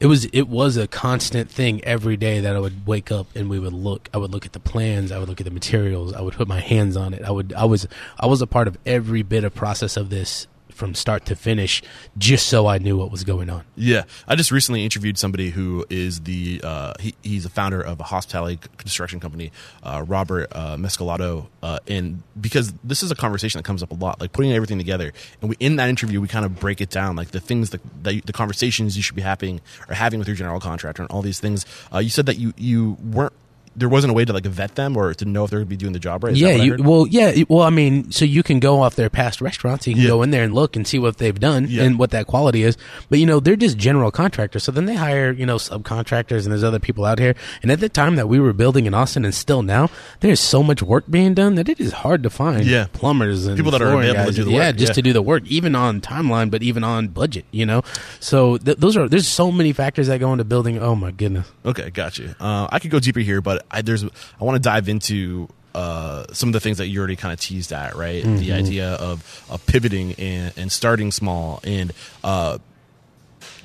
it 0.00 0.06
was 0.06 0.24
it 0.26 0.48
was 0.48 0.76
a 0.76 0.88
constant 0.88 1.48
thing 1.48 1.82
every 1.84 2.16
day 2.16 2.40
that 2.40 2.56
I 2.56 2.58
would 2.58 2.86
wake 2.86 3.12
up 3.12 3.28
and 3.36 3.48
we 3.48 3.60
would 3.60 3.72
look 3.72 4.08
I 4.12 4.18
would 4.18 4.32
look 4.32 4.44
at 4.44 4.52
the 4.52 4.58
plans 4.60 5.12
I 5.12 5.18
would 5.18 5.28
look 5.28 5.40
at 5.40 5.44
the 5.44 5.52
materials 5.52 6.12
I 6.12 6.20
would 6.20 6.34
put 6.34 6.48
my 6.48 6.58
hands 6.60 6.96
on 6.96 7.14
it 7.14 7.22
I 7.24 7.30
would 7.30 7.52
I 7.52 7.64
was 7.64 7.86
I 8.18 8.26
was 8.26 8.42
a 8.42 8.46
part 8.48 8.66
of 8.66 8.76
every 8.84 9.22
bit 9.22 9.44
of 9.44 9.54
process 9.54 9.96
of 9.96 10.10
this 10.10 10.48
from 10.82 10.96
start 10.96 11.24
to 11.26 11.36
finish, 11.36 11.80
just 12.18 12.48
so 12.48 12.66
I 12.66 12.78
knew 12.78 12.98
what 12.98 13.12
was 13.12 13.22
going 13.22 13.48
on. 13.48 13.62
Yeah, 13.76 14.02
I 14.26 14.34
just 14.34 14.50
recently 14.50 14.82
interviewed 14.82 15.16
somebody 15.16 15.50
who 15.50 15.86
is 15.88 16.22
the 16.22 16.60
uh, 16.64 16.94
he, 16.98 17.14
he's 17.22 17.44
a 17.44 17.48
founder 17.48 17.80
of 17.80 18.00
a 18.00 18.02
hospitality 18.02 18.58
construction 18.78 19.20
company, 19.20 19.52
uh, 19.84 20.04
Robert 20.04 20.48
uh, 20.50 20.76
Mescalado, 20.76 21.46
uh, 21.62 21.78
and 21.86 22.24
because 22.40 22.72
this 22.82 23.04
is 23.04 23.12
a 23.12 23.14
conversation 23.14 23.60
that 23.60 23.64
comes 23.64 23.80
up 23.84 23.92
a 23.92 23.94
lot, 23.94 24.20
like 24.20 24.32
putting 24.32 24.52
everything 24.52 24.76
together, 24.76 25.12
and 25.40 25.50
we 25.50 25.56
in 25.60 25.76
that 25.76 25.88
interview 25.88 26.20
we 26.20 26.26
kind 26.26 26.44
of 26.44 26.58
break 26.58 26.80
it 26.80 26.90
down, 26.90 27.14
like 27.14 27.30
the 27.30 27.38
things 27.38 27.70
that, 27.70 27.80
that 28.02 28.26
the 28.26 28.32
conversations 28.32 28.96
you 28.96 29.04
should 29.04 29.14
be 29.14 29.22
having 29.22 29.60
or 29.88 29.94
having 29.94 30.18
with 30.18 30.26
your 30.26 30.36
general 30.36 30.58
contractor 30.58 31.02
and 31.02 31.10
all 31.12 31.22
these 31.22 31.38
things. 31.38 31.64
Uh, 31.94 31.98
you 31.98 32.10
said 32.10 32.26
that 32.26 32.38
you 32.38 32.52
you 32.56 32.96
weren't 33.04 33.32
there 33.76 33.88
wasn't 33.88 34.10
a 34.10 34.14
way 34.14 34.24
to 34.24 34.32
like 34.32 34.44
vet 34.44 34.74
them 34.74 34.96
or 34.96 35.14
to 35.14 35.24
know 35.24 35.44
if 35.44 35.50
they're 35.50 35.60
going 35.60 35.66
to 35.66 35.70
be 35.70 35.76
doing 35.76 35.92
the 35.92 35.98
job 35.98 36.24
right. 36.24 36.32
Is 36.34 36.40
yeah, 36.40 36.52
you, 36.56 36.76
well, 36.78 37.06
yeah, 37.06 37.42
well, 37.48 37.62
I 37.62 37.70
mean, 37.70 38.10
so 38.12 38.24
you 38.24 38.42
can 38.42 38.60
go 38.60 38.82
off 38.82 38.96
their 38.96 39.08
past 39.10 39.40
restaurants, 39.40 39.86
you 39.86 39.94
can 39.94 40.02
Yeah. 40.02 40.08
go 40.08 40.22
in 40.22 40.30
there 40.30 40.44
and 40.44 40.54
look 40.54 40.76
and 40.76 40.86
see 40.86 40.98
what 40.98 41.18
they've 41.18 41.38
done 41.38 41.66
Yeah. 41.68 41.84
and 41.84 41.98
what 41.98 42.10
that 42.10 42.26
quality 42.26 42.62
is. 42.64 42.76
But 43.08 43.18
you 43.18 43.26
know, 43.26 43.40
they're 43.40 43.56
just 43.56 43.78
general 43.78 44.10
contractors, 44.10 44.64
so 44.64 44.72
then 44.72 44.84
they 44.84 44.94
hire 44.94 45.32
you 45.32 45.46
know 45.46 45.56
subcontractors 45.56 46.42
and 46.44 46.52
there's 46.52 46.64
other 46.64 46.78
people 46.78 47.04
out 47.04 47.18
here. 47.18 47.34
And 47.62 47.70
at 47.70 47.80
the 47.80 47.88
time 47.88 48.16
that 48.16 48.28
we 48.28 48.38
were 48.40 48.52
building 48.52 48.86
in 48.86 48.94
Austin, 48.94 49.24
and 49.24 49.34
still 49.34 49.62
now, 49.62 49.90
there's 50.20 50.40
so 50.40 50.62
much 50.62 50.82
work 50.82 51.04
being 51.10 51.34
done 51.34 51.54
that 51.56 51.68
it 51.68 51.80
is 51.80 51.92
hard 51.92 52.22
to 52.22 52.30
find 52.30 52.64
Yeah. 52.66 52.86
plumbers 52.92 53.46
and 53.46 53.56
People 53.56 53.72
that 53.72 53.82
are 53.82 53.92
available 53.94 54.26
to 54.26 54.32
do 54.32 54.44
the 54.44 54.50
work. 54.50 54.58
yeah, 54.58 54.68
work, 54.68 54.76
just 54.76 54.90
yeah. 54.90 54.94
to 54.94 55.02
do 55.02 55.12
the 55.12 55.22
work, 55.22 55.42
even 55.46 55.74
on 55.74 56.00
timeline, 56.00 56.50
but 56.50 56.62
even 56.62 56.84
on 56.84 57.08
budget. 57.08 57.44
You 57.50 57.66
know, 57.66 57.82
so 58.20 58.58
th- 58.58 58.76
those 58.78 58.96
are 58.96 59.08
there's 59.08 59.28
so 59.28 59.50
many 59.50 59.72
factors 59.72 60.06
that 60.08 60.20
go 60.20 60.32
into 60.32 60.44
building. 60.44 60.78
Oh 60.78 60.94
my 60.94 61.10
goodness. 61.10 61.46
Okay, 61.64 61.90
got 61.90 62.18
you. 62.18 62.34
Uh, 62.40 62.66
I 62.70 62.78
could 62.78 62.90
go 62.90 62.98
deeper 63.00 63.20
here, 63.20 63.40
but 63.40 63.61
I, 63.70 63.82
there's 63.82 64.04
I 64.04 64.44
want 64.44 64.56
to 64.56 64.62
dive 64.62 64.88
into 64.88 65.48
uh, 65.74 66.24
some 66.32 66.48
of 66.48 66.52
the 66.52 66.60
things 66.60 66.78
that 66.78 66.88
you 66.88 66.98
already 66.98 67.16
kind 67.16 67.32
of 67.32 67.40
teased 67.40 67.72
at, 67.72 67.96
right? 67.96 68.22
Mm-hmm. 68.22 68.36
The 68.36 68.52
idea 68.52 68.92
of, 68.94 69.46
of 69.50 69.64
pivoting 69.66 70.14
and, 70.14 70.52
and 70.56 70.70
starting 70.70 71.10
small 71.10 71.60
and 71.64 71.92
uh, 72.22 72.58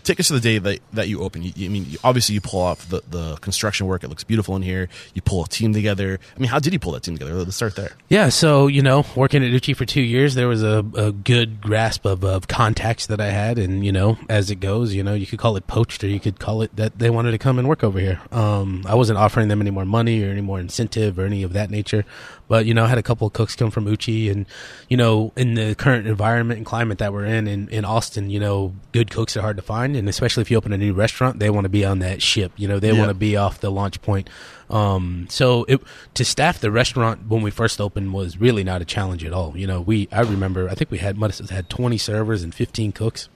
take 0.08 0.20
us 0.20 0.28
to 0.28 0.34
the 0.34 0.40
day 0.40 0.58
that, 0.58 0.80
that 0.94 1.08
you 1.10 1.22
open. 1.22 1.44
You, 1.44 1.52
you- 1.56 1.66
I 1.68 1.70
mean, 1.70 1.86
you, 1.90 1.98
obviously 2.04 2.34
you 2.34 2.42
pull 2.42 2.62
off 2.62 2.88
the, 2.90 3.02
the 3.10 3.36
construction 3.38 3.86
work. 3.88 4.04
It 4.04 4.08
looks 4.08 4.24
beautiful 4.24 4.56
in 4.56 4.62
here. 4.62 4.90
You 5.14 5.22
pull 5.22 5.44
a 5.44 5.48
team 5.48 5.74
together. 5.74 6.20
I 6.36 6.40
mean, 6.40 6.50
how 6.50 6.60
did 6.60 6.74
you 6.74 6.80
pull 6.80 6.94
that 6.94 7.04
team 7.04 7.16
together? 7.18 7.34
Let's 7.36 7.56
start 7.56 7.76
there. 7.76 7.92
Yeah, 8.10 8.30
so 8.30 8.68
you 8.68 8.82
know, 8.82 9.06
working 9.16 9.44
at 9.44 9.52
Uchi 9.52 9.74
for 9.74 9.86
two 9.86 10.02
years, 10.02 10.36
there 10.36 10.48
was 10.48 10.64
a, 10.64 10.86
a 10.96 11.12
good 11.12 11.62
grasp 11.62 12.06
of, 12.06 12.24
of 12.24 12.48
contacts 12.48 13.08
that 13.08 13.20
I 13.22 13.28
had, 13.28 13.60
and 13.60 13.86
you 13.86 13.92
know, 13.92 14.18
as 14.30 14.50
it 14.50 14.56
goes, 14.62 14.94
you 14.94 15.04
know, 15.04 15.14
you 15.14 15.28
could 15.28 15.40
call 15.40 15.56
it 15.58 15.68
poached, 15.68 16.04
or 16.04 16.08
you 16.08 16.20
could 16.20 16.40
call 16.40 16.62
it 16.62 16.76
that 16.76 16.98
they 17.00 17.10
wanted 17.10 17.32
to 17.32 17.38
come 17.38 17.60
and 17.60 17.68
work 17.68 17.84
over 17.84 18.00
here. 18.00 18.22
Um, 18.32 18.84
I 18.88 18.96
wasn't 18.96 19.20
offering 19.20 19.48
them 19.50 19.62
any 19.62 19.72
more 19.72 19.86
money 19.86 20.24
or 20.24 20.30
any 20.32 20.42
more 20.42 20.60
incentive 20.60 21.20
or 21.20 21.26
any 21.26 21.44
of 21.44 21.54
that 21.54 21.70
nature, 21.70 22.06
but 22.48 22.66
you 22.66 22.74
know, 22.74 22.86
I 22.86 22.88
had 22.88 22.98
a 22.98 23.04
couple 23.04 23.28
of 23.28 23.34
cooks 23.34 23.56
come 23.56 23.72
from 23.72 23.88
Uchi, 23.88 24.30
and 24.30 24.46
you 24.90 24.98
know, 24.98 25.32
in 25.36 25.54
the 25.56 25.76
current 25.76 26.08
environment 26.08 26.58
and 26.58 26.66
climate 26.66 26.98
that 27.00 27.12
we're 27.14 27.26
in 27.26 27.48
in, 27.48 27.68
in 27.70 27.86
Austin, 27.86 28.30
you 28.30 28.40
know, 28.40 28.74
good 28.92 29.12
cooks 29.12 29.36
are 29.38 29.42
hard 29.42 29.58
to 29.58 29.64
find, 29.64 29.96
and 29.96 30.08
especially 30.10 30.42
if 30.42 30.52
you 30.52 30.58
open 30.58 30.74
a 30.74 30.78
new 30.78 30.94
restaurant, 30.94 31.40
they 31.40 31.50
want 31.50 31.66
to 31.66 31.70
be 31.70 31.84
on 31.86 32.00
that 32.00 32.22
ship. 32.22 32.52
You 32.58 32.68
know, 32.68 32.80
they 32.80 32.92
Yeah. 32.92 33.00
want 33.00 33.10
to 33.10 33.14
be 33.16 33.36
off 33.36 33.60
the 33.60 33.70
launch 33.72 34.02
point. 34.02 34.30
Um, 34.70 35.28
so 35.30 35.64
it, 35.70 35.82
to 36.16 36.26
staff 36.26 36.60
the 36.60 36.72
restaurant 36.72 37.28
when 37.28 37.42
we 37.42 37.52
first 37.52 37.80
opened 37.80 38.14
was 38.14 38.38
really 38.38 38.64
not 38.66 38.82
a 38.82 38.86
challenge 38.86 39.24
at 39.24 39.32
all. 39.34 39.54
You 39.56 39.68
know, 39.68 39.82
we 39.82 40.08
I 40.12 40.22
remember 40.22 40.70
I 40.70 40.76
think 40.76 40.92
we 40.92 40.98
had 40.98 41.18
must 41.18 41.50
had 41.50 41.70
twenty 41.70 41.98
servers 41.98 42.44
and 42.44 42.54
fifteen 42.54 42.92
cooks. 42.92 43.30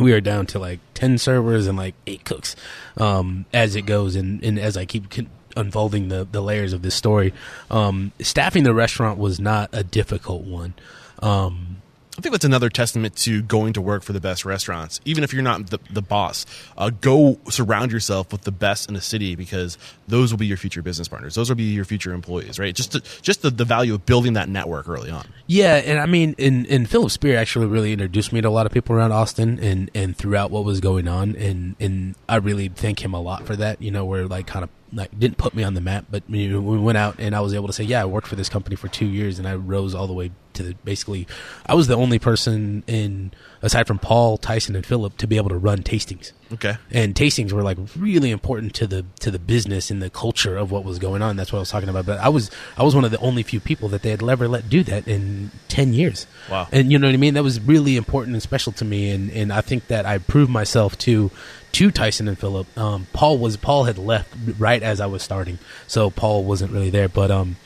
We 0.00 0.12
are 0.12 0.20
down 0.20 0.46
to 0.46 0.60
like 0.60 0.78
ten 0.94 1.18
servers 1.18 1.66
and 1.66 1.76
like 1.76 1.96
eight 2.06 2.24
cooks 2.24 2.54
um, 2.96 3.46
as 3.52 3.74
it 3.74 3.82
goes, 3.82 4.14
and, 4.14 4.40
and 4.44 4.56
as 4.58 4.76
I 4.76 4.84
keep 4.84 5.10
unfolding 5.56 6.08
the 6.08 6.26
the 6.30 6.40
layers 6.40 6.72
of 6.72 6.82
this 6.82 6.94
story, 6.94 7.32
um, 7.70 8.12
staffing 8.20 8.64
the 8.64 8.74
restaurant 8.74 9.18
was 9.18 9.40
not 9.40 9.70
a 9.72 9.82
difficult 9.84 10.42
one. 10.42 10.74
Um, 11.20 11.80
I 12.18 12.22
think 12.22 12.34
that's 12.34 12.44
another 12.44 12.68
testament 12.68 13.16
to 13.18 13.40
going 13.40 13.72
to 13.72 13.80
work 13.80 14.02
for 14.02 14.12
the 14.12 14.20
best 14.20 14.44
restaurants. 14.44 15.00
Even 15.06 15.24
if 15.24 15.32
you're 15.32 15.42
not 15.42 15.70
the, 15.70 15.78
the 15.90 16.02
boss, 16.02 16.44
uh, 16.76 16.90
go 16.90 17.38
surround 17.48 17.92
yourself 17.92 18.30
with 18.30 18.42
the 18.42 18.52
best 18.52 18.88
in 18.88 18.94
the 18.94 19.00
city 19.00 19.36
because 19.36 19.78
those 20.06 20.30
will 20.30 20.38
be 20.38 20.46
your 20.46 20.58
future 20.58 20.82
business 20.82 21.08
partners. 21.08 21.34
Those 21.34 21.48
will 21.48 21.56
be 21.56 21.62
your 21.62 21.86
future 21.86 22.12
employees, 22.12 22.58
right? 22.58 22.74
Just 22.74 22.92
to, 22.92 23.00
just 23.22 23.40
the, 23.40 23.48
the 23.48 23.64
value 23.64 23.94
of 23.94 24.04
building 24.04 24.34
that 24.34 24.50
network 24.50 24.86
early 24.86 25.10
on. 25.10 25.26
Yeah, 25.46 25.76
and 25.76 25.98
I 25.98 26.04
mean, 26.04 26.34
and, 26.38 26.66
and 26.66 26.90
Philip 26.90 27.10
Speer 27.10 27.38
actually 27.38 27.68
really 27.68 27.92
introduced 27.92 28.34
me 28.34 28.42
to 28.42 28.48
a 28.48 28.50
lot 28.50 28.66
of 28.66 28.72
people 28.72 28.96
around 28.96 29.12
Austin 29.12 29.58
and, 29.58 29.90
and 29.94 30.14
throughout 30.14 30.50
what 30.50 30.64
was 30.64 30.80
going 30.80 31.08
on, 31.08 31.36
and, 31.36 31.74
and 31.80 32.16
I 32.28 32.36
really 32.36 32.68
thank 32.68 33.02
him 33.02 33.14
a 33.14 33.20
lot 33.20 33.46
for 33.46 33.56
that. 33.56 33.80
You 33.80 33.92
know, 33.92 34.04
we're 34.04 34.26
like 34.26 34.46
kind 34.46 34.64
of 34.64 34.68
like 34.92 35.16
didn't 35.18 35.38
put 35.38 35.54
me 35.54 35.62
on 35.62 35.74
the 35.74 35.80
map, 35.80 36.06
but 36.10 36.22
we 36.28 36.56
went 36.56 36.98
out 36.98 37.16
and 37.18 37.34
I 37.34 37.40
was 37.40 37.54
able 37.54 37.66
to 37.66 37.72
say, 37.72 37.84
yeah, 37.84 38.02
I 38.02 38.04
worked 38.04 38.26
for 38.26 38.36
this 38.36 38.48
company 38.48 38.76
for 38.76 38.88
two 38.88 39.06
years, 39.06 39.38
and 39.38 39.46
I 39.46 39.54
rose 39.54 39.94
all 39.94 40.06
the 40.06 40.12
way 40.12 40.30
to 40.54 40.62
the, 40.64 40.74
basically, 40.84 41.28
I 41.66 41.74
was 41.74 41.86
the 41.86 41.94
only 41.96 42.18
person 42.18 42.82
in 42.88 43.32
aside 43.62 43.86
from 43.86 43.98
Paul, 43.98 44.36
Tyson, 44.36 44.74
and 44.74 44.84
Philip 44.84 45.16
to 45.18 45.26
be 45.26 45.36
able 45.36 45.50
to 45.50 45.58
run 45.58 45.78
tastings 45.82 46.32
Okay. 46.52 46.76
and 46.90 47.14
tastings 47.14 47.52
were 47.52 47.62
like 47.62 47.78
really 47.96 48.32
important 48.32 48.74
to 48.74 48.86
the 48.88 49.04
to 49.20 49.30
the 49.30 49.38
business 49.38 49.90
and 49.90 50.02
the 50.02 50.10
culture 50.10 50.56
of 50.56 50.72
what 50.72 50.82
was 50.84 50.98
going 50.98 51.22
on. 51.22 51.36
That's 51.36 51.52
what 51.52 51.58
I 51.58 51.60
was 51.60 51.70
talking 51.70 51.88
about. 51.88 52.06
But 52.06 52.18
I 52.18 52.28
was 52.28 52.50
I 52.76 52.82
was 52.82 52.94
one 52.96 53.04
of 53.04 53.12
the 53.12 53.18
only 53.20 53.44
few 53.44 53.60
people 53.60 53.88
that 53.90 54.02
they 54.02 54.10
had 54.10 54.28
ever 54.28 54.48
let 54.48 54.68
do 54.68 54.82
that 54.84 55.06
in 55.06 55.52
ten 55.68 55.92
years. 55.94 56.26
Wow. 56.50 56.66
And 56.72 56.90
you 56.90 56.98
know 56.98 57.06
what 57.06 57.14
I 57.14 57.18
mean? 57.18 57.34
That 57.34 57.44
was 57.44 57.60
really 57.60 57.96
important 57.96 58.34
and 58.34 58.42
special 58.42 58.72
to 58.72 58.84
me. 58.84 59.10
And 59.10 59.30
and 59.30 59.52
I 59.52 59.60
think 59.60 59.86
that 59.86 60.04
I 60.06 60.18
proved 60.18 60.50
myself 60.50 60.98
to 60.98 61.30
to 61.72 61.90
Tyson 61.90 62.28
and 62.28 62.38
Philip. 62.38 62.66
Um, 62.78 63.06
Paul 63.12 63.38
was 63.38 63.56
Paul 63.56 63.84
had 63.84 63.98
left 63.98 64.32
right 64.58 64.82
as 64.82 65.00
I 65.00 65.06
was 65.06 65.22
starting, 65.22 65.58
so 65.86 66.10
Paul 66.10 66.44
wasn't 66.44 66.72
really 66.72 66.90
there. 66.90 67.08
But 67.08 67.30
um, 67.30 67.56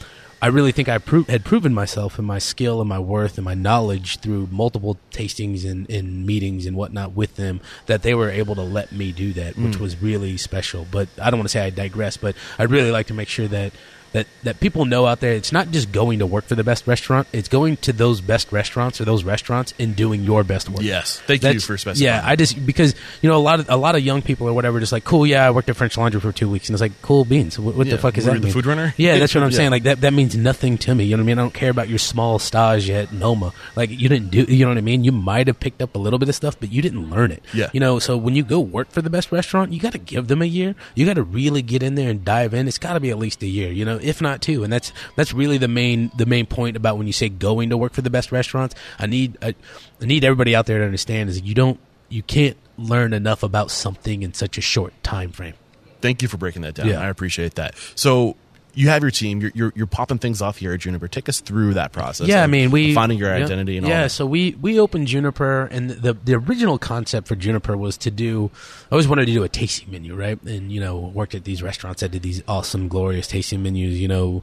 I 0.42 0.48
really 0.48 0.72
think 0.72 0.88
I 0.88 0.98
pro- 0.98 1.24
had 1.24 1.44
proven 1.44 1.72
myself 1.72 2.18
and 2.18 2.26
my 2.26 2.38
skill 2.38 2.80
and 2.80 2.88
my 2.88 2.98
worth 2.98 3.38
and 3.38 3.44
my 3.44 3.54
knowledge 3.54 4.18
through 4.18 4.48
multiple 4.50 4.98
tastings 5.10 5.64
and, 5.64 5.88
and 5.90 6.26
meetings 6.26 6.66
and 6.66 6.76
whatnot 6.76 7.12
with 7.12 7.36
them 7.36 7.60
that 7.86 8.02
they 8.02 8.14
were 8.14 8.30
able 8.30 8.54
to 8.56 8.62
let 8.62 8.92
me 8.92 9.10
do 9.10 9.32
that, 9.32 9.56
which 9.56 9.78
was 9.78 10.02
really 10.02 10.36
special. 10.36 10.86
But 10.90 11.08
I 11.20 11.30
don't 11.30 11.38
want 11.38 11.48
to 11.48 11.52
say 11.52 11.64
I 11.64 11.70
digress, 11.70 12.16
but 12.18 12.36
I'd 12.58 12.70
really 12.70 12.90
like 12.90 13.06
to 13.08 13.14
make 13.14 13.28
sure 13.28 13.48
that. 13.48 13.72
That, 14.14 14.26
that 14.44 14.60
people 14.60 14.84
know 14.84 15.06
out 15.06 15.18
there, 15.18 15.32
it's 15.32 15.50
not 15.50 15.72
just 15.72 15.90
going 15.90 16.20
to 16.20 16.26
work 16.26 16.44
for 16.44 16.54
the 16.54 16.62
best 16.62 16.86
restaurant. 16.86 17.26
It's 17.32 17.48
going 17.48 17.78
to 17.78 17.92
those 17.92 18.20
best 18.20 18.52
restaurants 18.52 19.00
or 19.00 19.04
those 19.04 19.24
restaurants 19.24 19.74
and 19.76 19.96
doing 19.96 20.22
your 20.22 20.44
best 20.44 20.70
work. 20.70 20.82
Yes. 20.82 21.18
Thank 21.26 21.42
you 21.42 21.48
That's- 21.48 21.64
for 21.64 21.76
specifying. 21.76 22.04
Yeah, 22.14 22.22
I 22.24 22.36
just 22.36 22.64
because 22.64 22.94
you 23.22 23.28
know 23.28 23.36
a 23.36 23.42
lot 23.42 23.58
of 23.58 23.68
a 23.68 23.76
lot 23.76 23.96
of 23.96 24.02
young 24.02 24.22
people 24.22 24.48
or 24.48 24.52
whatever 24.52 24.78
just 24.78 24.92
like 24.92 25.02
cool. 25.02 25.26
Yeah, 25.26 25.44
I 25.44 25.50
worked 25.50 25.68
at 25.68 25.74
French 25.74 25.98
Laundry 25.98 26.20
for 26.20 26.30
two 26.30 26.48
weeks, 26.48 26.68
and 26.68 26.74
it's 26.74 26.80
like 26.80 26.92
cool 27.02 27.24
beans. 27.24 27.58
What, 27.58 27.74
what 27.74 27.88
Yeah, 27.88 27.94
the 27.96 27.98
fuck 27.98 28.16
is 28.16 28.24
that? 28.26 28.34
the 28.34 28.40
mean? 28.40 28.52
food 28.52 28.66
runner? 28.66 28.94
Yeah, 28.96 29.18
that's 29.18 29.34
what 29.34 29.42
I'm 29.42 29.50
Yeah. 29.52 29.56
saying. 29.56 29.70
Like 29.72 29.82
that 29.82 30.00
that 30.02 30.12
means 30.12 30.36
nothing 30.36 30.78
to 30.78 30.94
me. 30.94 31.04
You 31.06 31.16
know 31.16 31.22
what 31.22 31.24
I 31.24 31.26
mean? 31.26 31.38
I 31.40 31.42
don't 31.42 31.54
care 31.54 31.70
about 31.70 31.88
your 31.88 31.98
small 31.98 32.38
stage 32.38 32.88
at 32.90 33.12
Noma. 33.12 33.52
Like 33.74 33.90
you 33.90 34.08
didn't 34.08 34.30
do. 34.30 34.44
You 34.44 34.64
know 34.64 34.70
what 34.70 34.78
I 34.78 34.82
mean? 34.82 35.02
You 35.02 35.10
might 35.10 35.48
have 35.48 35.58
picked 35.58 35.82
up 35.82 35.96
a 35.96 35.98
little 35.98 36.20
bit 36.20 36.28
of 36.28 36.36
stuff, 36.36 36.56
but 36.60 36.70
you 36.70 36.82
didn't 36.82 37.10
learn 37.10 37.32
it. 37.32 37.42
Yeah. 37.52 37.68
You 37.72 37.80
know, 37.80 37.98
so 37.98 38.16
when 38.16 38.36
you 38.36 38.44
go 38.44 38.60
work 38.60 38.92
for 38.92 39.02
the 39.02 39.10
best 39.10 39.32
restaurant, 39.32 39.72
you 39.72 39.80
got 39.80 39.90
to 39.92 39.98
give 39.98 40.28
them 40.28 40.40
a 40.40 40.44
year. 40.46 40.76
You 40.94 41.04
got 41.04 41.14
to 41.14 41.24
really 41.24 41.62
get 41.62 41.82
in 41.82 41.96
there 41.96 42.10
and 42.10 42.24
dive 42.24 42.54
in. 42.54 42.68
It's 42.68 42.78
got 42.78 42.92
to 42.92 43.00
be 43.00 43.10
at 43.10 43.18
least 43.18 43.42
a 43.42 43.48
year. 43.48 43.72
You 43.72 43.84
know, 43.84 43.98
if 44.04 44.20
not 44.20 44.42
two. 44.42 44.64
And 44.64 44.72
that's 44.72 44.92
that's 45.16 45.32
really 45.32 45.58
the 45.58 45.68
main 45.68 46.10
the 46.16 46.26
main 46.26 46.46
point 46.46 46.76
about 46.76 46.98
when 46.98 47.06
you 47.06 47.12
say 47.12 47.28
going 47.28 47.70
to 47.70 47.76
work 47.76 47.92
for 47.92 48.02
the 48.02 48.10
best 48.10 48.32
restaurants. 48.32 48.74
I 48.98 49.06
need 49.06 49.36
I, 49.42 49.54
I 50.00 50.04
need 50.04 50.24
everybody 50.24 50.54
out 50.54 50.66
there 50.66 50.78
to 50.78 50.84
understand 50.84 51.30
is 51.30 51.40
you 51.42 51.54
don't 51.54 51.80
you 52.08 52.22
can't 52.22 52.56
learn 52.78 53.12
enough 53.12 53.42
about 53.42 53.70
something 53.70 54.22
in 54.22 54.34
such 54.34 54.58
a 54.58 54.60
short 54.60 54.92
time 55.02 55.32
frame. 55.32 55.54
Thank 56.00 56.22
you 56.22 56.28
for 56.28 56.36
breaking 56.36 56.62
that 56.62 56.74
down. 56.74 56.88
Yeah. 56.88 57.00
I 57.00 57.08
appreciate 57.08 57.54
that. 57.54 57.74
So 57.94 58.36
you 58.74 58.88
have 58.88 59.02
your 59.02 59.10
team. 59.10 59.40
You're, 59.40 59.52
you're 59.54 59.72
you're 59.74 59.86
popping 59.86 60.18
things 60.18 60.42
off 60.42 60.58
here 60.58 60.72
at 60.72 60.80
Juniper. 60.80 61.08
Take 61.08 61.28
us 61.28 61.40
through 61.40 61.74
that 61.74 61.92
process. 61.92 62.26
Yeah, 62.26 62.42
I 62.42 62.46
mean, 62.46 62.70
we 62.70 62.94
finding 62.94 63.18
your 63.18 63.28
yeah, 63.28 63.44
identity 63.44 63.76
and 63.76 63.86
all. 63.86 63.90
yeah. 63.90 64.02
that. 64.02 64.10
So 64.10 64.26
we 64.26 64.56
we 64.60 64.78
opened 64.78 65.06
Juniper, 65.06 65.66
and 65.66 65.90
the 65.90 66.14
the 66.14 66.34
original 66.34 66.78
concept 66.78 67.28
for 67.28 67.36
Juniper 67.36 67.76
was 67.76 67.96
to 67.98 68.10
do. 68.10 68.50
I 68.90 68.94
always 68.94 69.08
wanted 69.08 69.26
to 69.26 69.32
do 69.32 69.42
a 69.42 69.48
tasting 69.48 69.90
menu, 69.90 70.14
right? 70.14 70.40
And 70.42 70.70
you 70.72 70.80
know, 70.80 70.98
worked 70.98 71.34
at 71.34 71.44
these 71.44 71.62
restaurants 71.62 72.00
that 72.00 72.10
did 72.10 72.22
these 72.22 72.42
awesome, 72.48 72.88
glorious 72.88 73.26
tasting 73.26 73.62
menus. 73.62 74.00
You 74.00 74.08
know, 74.08 74.42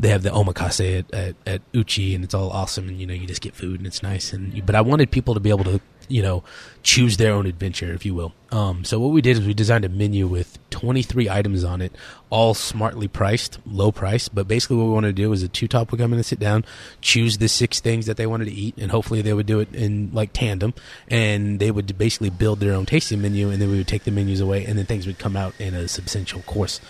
they 0.00 0.08
have 0.08 0.22
the 0.22 0.30
omakase 0.30 0.98
at, 0.98 1.14
at, 1.14 1.36
at 1.46 1.62
Uchi, 1.74 2.14
and 2.14 2.24
it's 2.24 2.34
all 2.34 2.50
awesome, 2.50 2.88
and 2.88 3.00
you 3.00 3.06
know, 3.06 3.14
you 3.14 3.26
just 3.26 3.42
get 3.42 3.54
food 3.54 3.80
and 3.80 3.86
it's 3.86 4.02
nice. 4.02 4.32
And 4.32 4.64
but 4.66 4.74
I 4.74 4.80
wanted 4.80 5.10
people 5.10 5.34
to 5.34 5.40
be 5.40 5.50
able 5.50 5.64
to, 5.64 5.80
you 6.08 6.22
know, 6.22 6.42
choose 6.82 7.16
their 7.16 7.32
own 7.32 7.46
adventure, 7.46 7.92
if 7.92 8.04
you 8.04 8.14
will. 8.14 8.32
Um, 8.50 8.84
so 8.84 9.00
what 9.00 9.08
we 9.08 9.20
did 9.20 9.38
is 9.38 9.46
we 9.46 9.54
designed 9.54 9.84
a 9.84 9.88
menu 9.88 10.26
with 10.26 10.58
23 10.70 11.28
items 11.28 11.64
on 11.64 11.80
it, 11.80 11.92
all 12.30 12.54
smartly 12.54 13.08
priced, 13.08 13.58
low 13.66 13.90
price. 13.90 14.28
But 14.28 14.46
basically, 14.46 14.76
what 14.76 14.84
we 14.84 14.92
wanted 14.92 15.16
to 15.16 15.22
do 15.22 15.32
is 15.32 15.42
a 15.42 15.48
two 15.48 15.66
top 15.66 15.90
would 15.90 16.00
come 16.00 16.12
in 16.12 16.18
and 16.18 16.26
sit 16.26 16.38
down, 16.38 16.64
choose 17.00 17.38
the 17.38 17.48
six 17.48 17.80
things 17.80 18.06
that 18.06 18.16
they 18.16 18.26
wanted 18.26 18.46
to 18.46 18.52
eat, 18.52 18.76
and 18.78 18.90
hopefully 18.90 19.22
they 19.22 19.32
would 19.32 19.46
do 19.46 19.60
it 19.60 19.74
in 19.74 20.10
like 20.12 20.32
tandem, 20.32 20.74
and 21.08 21.58
they 21.58 21.70
would 21.70 21.98
basically 21.98 22.30
build 22.30 22.60
their 22.60 22.74
own 22.74 22.86
tasting 22.86 23.20
menu, 23.20 23.50
and 23.50 23.60
then 23.60 23.70
we 23.70 23.78
would 23.78 23.88
take 23.88 24.04
the 24.04 24.10
menus 24.10 24.40
away, 24.40 24.64
and 24.64 24.78
then 24.78 24.86
things 24.86 25.06
would 25.06 25.18
come 25.18 25.36
out 25.36 25.54
in 25.58 25.74
a 25.74 25.88
substantial 25.88 26.42
course. 26.42 26.80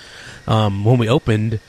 Um, 0.47 0.85
when 0.85 0.99
we 0.99 1.09
opened 1.09 1.61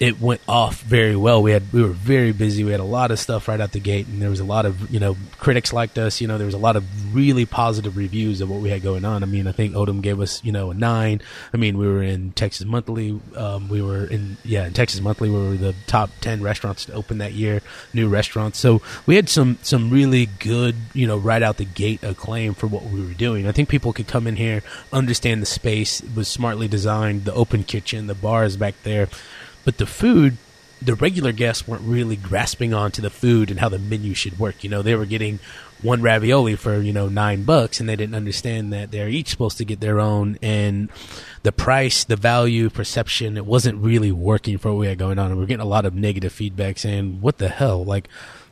it 0.00 0.20
went 0.20 0.40
off 0.46 0.80
very 0.82 1.16
well. 1.16 1.42
We 1.42 1.50
had 1.50 1.72
we 1.72 1.82
were 1.82 1.88
very 1.88 2.32
busy. 2.32 2.62
We 2.62 2.70
had 2.70 2.80
a 2.80 2.84
lot 2.84 3.10
of 3.10 3.18
stuff 3.18 3.48
right 3.48 3.60
out 3.60 3.72
the 3.72 3.80
gate, 3.80 4.06
and 4.06 4.22
there 4.22 4.30
was 4.30 4.38
a 4.38 4.44
lot 4.44 4.64
of 4.64 4.90
you 4.90 5.00
know 5.00 5.16
critics 5.38 5.72
liked 5.72 5.98
us. 5.98 6.20
You 6.20 6.28
know, 6.28 6.38
there 6.38 6.46
was 6.46 6.54
a 6.54 6.58
lot 6.58 6.76
of 6.76 7.14
really 7.14 7.46
positive 7.46 7.96
reviews 7.96 8.40
of 8.40 8.48
what 8.48 8.60
we 8.60 8.70
had 8.70 8.82
going 8.82 9.04
on. 9.04 9.22
I 9.22 9.26
mean, 9.26 9.48
I 9.48 9.52
think 9.52 9.74
Odam 9.74 10.00
gave 10.00 10.20
us 10.20 10.42
you 10.44 10.52
know 10.52 10.70
a 10.70 10.74
nine. 10.74 11.20
I 11.52 11.56
mean, 11.56 11.78
we 11.78 11.88
were 11.88 12.02
in 12.02 12.30
Texas 12.32 12.64
Monthly. 12.64 13.20
Um, 13.34 13.68
we 13.68 13.82
were 13.82 14.04
in 14.04 14.36
yeah 14.44 14.66
in 14.66 14.72
Texas 14.72 15.00
Monthly. 15.00 15.30
We 15.30 15.48
were 15.48 15.56
the 15.56 15.74
top 15.86 16.10
ten 16.20 16.42
restaurants 16.42 16.84
to 16.84 16.92
open 16.92 17.18
that 17.18 17.32
year, 17.32 17.60
new 17.92 18.08
restaurants. 18.08 18.58
So 18.58 18.80
we 19.06 19.16
had 19.16 19.28
some 19.28 19.58
some 19.62 19.90
really 19.90 20.26
good 20.26 20.76
you 20.94 21.08
know 21.08 21.18
right 21.18 21.42
out 21.42 21.56
the 21.56 21.64
gate 21.64 22.04
acclaim 22.04 22.54
for 22.54 22.68
what 22.68 22.84
we 22.84 23.04
were 23.04 23.14
doing. 23.14 23.48
I 23.48 23.52
think 23.52 23.68
people 23.68 23.92
could 23.92 24.06
come 24.06 24.28
in 24.28 24.36
here, 24.36 24.62
understand 24.92 25.42
the 25.42 25.46
space. 25.46 26.00
It 26.00 26.14
was 26.14 26.28
smartly 26.28 26.68
designed. 26.68 27.24
The 27.24 27.34
open 27.34 27.64
kitchen, 27.64 28.06
the 28.06 28.14
bars 28.14 28.56
back 28.56 28.74
there 28.84 29.08
but 29.68 29.76
the 29.76 29.84
food, 29.84 30.38
the 30.80 30.94
regular 30.94 31.30
guests 31.30 31.68
weren't 31.68 31.82
really 31.82 32.16
grasping 32.16 32.72
onto 32.72 33.02
the 33.02 33.10
food 33.10 33.50
and 33.50 33.60
how 33.60 33.68
the 33.68 33.78
menu 33.78 34.14
should 34.14 34.38
work. 34.38 34.64
You 34.64 34.70
know, 34.70 34.80
they 34.80 34.94
were 34.94 35.04
getting 35.04 35.40
one 35.82 36.00
ravioli 36.00 36.56
for, 36.56 36.80
you 36.80 36.90
know, 36.90 37.10
nine 37.10 37.44
bucks 37.44 37.78
and 37.78 37.86
they 37.86 37.94
didn't 37.94 38.14
understand 38.14 38.72
that 38.72 38.92
they're 38.92 39.10
each 39.10 39.28
supposed 39.28 39.58
to 39.58 39.66
get 39.66 39.80
their 39.80 40.00
own 40.00 40.38
and 40.40 40.88
the 41.42 41.52
price, 41.52 42.02
the 42.02 42.16
value, 42.16 42.70
perception, 42.70 43.36
it 43.36 43.44
wasn't 43.44 43.76
really 43.84 44.10
working 44.10 44.56
for 44.56 44.72
what 44.72 44.78
we 44.78 44.86
had 44.86 44.96
going 44.96 45.18
on. 45.18 45.26
And 45.26 45.36
we 45.36 45.44
are 45.44 45.46
getting 45.46 45.60
a 45.60 45.68
lot 45.68 45.84
of 45.84 45.94
negative 45.94 46.32
feedback 46.32 46.78
saying, 46.78 47.20
what 47.20 47.36
the 47.36 47.50
hell? 47.50 47.84
Like, 47.84 48.08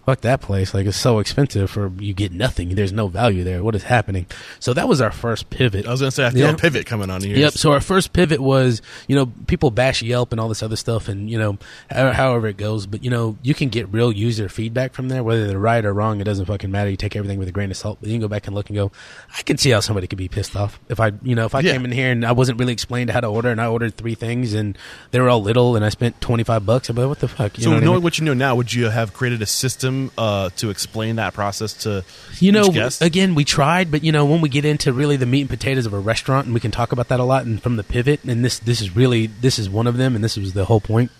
fuck 0.06 0.20
that 0.22 0.40
place. 0.40 0.72
Like 0.72 0.86
it's 0.86 0.96
so 0.96 1.18
expensive 1.18 1.68
for 1.68 1.90
you 1.98 2.14
get 2.14 2.32
nothing. 2.32 2.70
There's 2.76 2.92
no 2.92 3.08
value 3.08 3.42
there. 3.44 3.62
What 3.62 3.74
is 3.74 3.82
happening? 3.82 4.26
So 4.60 4.72
that 4.72 4.88
was 4.88 5.00
our 5.00 5.10
first 5.10 5.50
pivot. 5.50 5.84
I 5.86 5.90
was 5.90 6.00
gonna 6.00 6.12
say 6.12 6.24
I 6.26 6.30
feel 6.30 6.46
Yeah. 6.46 6.52
a 6.52 6.56
pivot 6.56 6.86
coming 6.86 7.10
on 7.10 7.20
here. 7.22 7.36
Yep. 7.36 7.52
So 7.54 7.72
our 7.72 7.80
first 7.80 8.12
pivot 8.12 8.40
was, 8.40 8.80
you 9.08 9.16
know, 9.16 9.26
people 9.48 9.70
bash 9.72 10.02
Yelp 10.02 10.30
and 10.32 10.40
all 10.40 10.48
this 10.48 10.62
other 10.62 10.76
stuff, 10.76 11.08
and 11.08 11.28
you 11.28 11.38
know, 11.38 11.58
however 11.90 12.46
it 12.46 12.56
goes. 12.56 12.86
But 12.86 13.02
you 13.04 13.10
know, 13.10 13.36
you 13.42 13.52
can 13.52 13.68
get 13.68 13.92
real 13.92 14.12
user 14.12 14.48
feedback 14.48 14.94
from 14.94 15.08
there, 15.08 15.22
whether 15.24 15.46
they're 15.48 15.58
right 15.58 15.84
or 15.84 15.92
wrong. 15.92 16.20
It 16.20 16.24
doesn't 16.24 16.46
fucking 16.46 16.70
matter. 16.70 16.88
You 16.88 16.96
take 16.96 17.16
everything 17.16 17.38
with 17.38 17.48
a 17.48 17.52
grain 17.52 17.70
of 17.70 17.76
salt. 17.76 17.98
But 18.00 18.08
you 18.08 18.14
can 18.14 18.20
go 18.20 18.28
back 18.28 18.46
and 18.46 18.54
look 18.54 18.68
and 18.70 18.76
go, 18.76 18.92
I 19.36 19.42
can 19.42 19.58
see 19.58 19.70
how 19.70 19.80
somebody 19.80 20.06
could 20.06 20.18
be 20.18 20.28
pissed 20.28 20.54
off 20.54 20.78
if 20.88 21.00
I, 21.00 21.12
you 21.22 21.34
know, 21.34 21.46
if 21.46 21.54
I 21.54 21.60
Yeah. 21.60 21.72
came 21.72 21.84
in 21.84 21.90
here 21.90 22.12
and 22.12 22.24
I 22.24 22.30
wasn't 22.32 22.60
really 22.60 22.72
explained 22.72 23.10
how 23.10 23.20
to 23.20 23.26
order, 23.26 23.50
and 23.50 23.60
I 23.60 23.66
ordered 23.66 23.96
three 23.96 24.14
things, 24.14 24.54
and 24.54 24.78
they 25.10 25.18
were 25.20 25.28
all 25.28 25.42
little, 25.42 25.74
and 25.74 25.84
I 25.84 25.88
spent 25.88 26.20
twenty 26.20 26.44
five 26.44 26.64
bucks. 26.64 26.88
I'd 26.88 26.94
be 26.94 27.02
like, 27.02 27.08
what 27.08 27.18
the 27.18 27.28
fuck? 27.28 27.58
You 27.58 27.64
So 27.64 27.70
know 27.70 27.76
what 27.76 27.82
I 27.82 27.86
knowing 27.86 27.96
mean? 27.96 28.02
what 28.04 28.18
you 28.18 28.24
know 28.24 28.34
now, 28.34 28.54
would 28.54 28.72
you 28.72 28.90
have 28.90 29.12
created 29.12 29.42
a 29.42 29.46
system 29.46 29.95
uh, 30.16 30.50
to 30.56 30.70
explain 30.70 31.16
that 31.16 31.34
process 31.34 31.72
to 31.84 32.04
You 32.38 32.52
know, 32.52 32.70
again, 33.00 33.34
we 33.34 33.44
tried, 33.44 33.90
but 33.90 34.04
you 34.04 34.12
know, 34.12 34.24
when 34.24 34.40
we 34.40 34.48
get 34.48 34.64
into 34.64 34.92
really 34.92 35.16
the 35.16 35.26
meat 35.26 35.42
and 35.42 35.50
potatoes 35.50 35.86
of 35.86 35.92
a 35.92 35.98
restaurant, 35.98 36.46
and 36.46 36.54
we 36.54 36.60
can 36.60 36.70
talk 36.70 36.92
about 36.92 37.08
that 37.08 37.20
a 37.20 37.24
lot, 37.24 37.44
and 37.44 37.62
from 37.62 37.76
the 37.76 37.84
pivot, 37.84 38.24
and 38.24 38.44
this 38.44 38.58
this 38.58 38.80
is 38.80 38.94
really 38.94 39.26
this 39.26 39.58
is 39.58 39.68
one 39.68 39.86
of 39.86 39.96
them, 39.96 40.14
and 40.14 40.22
this 40.22 40.36
was 40.36 40.52
the 40.52 40.64
whole 40.64 40.80
point, 40.80 41.10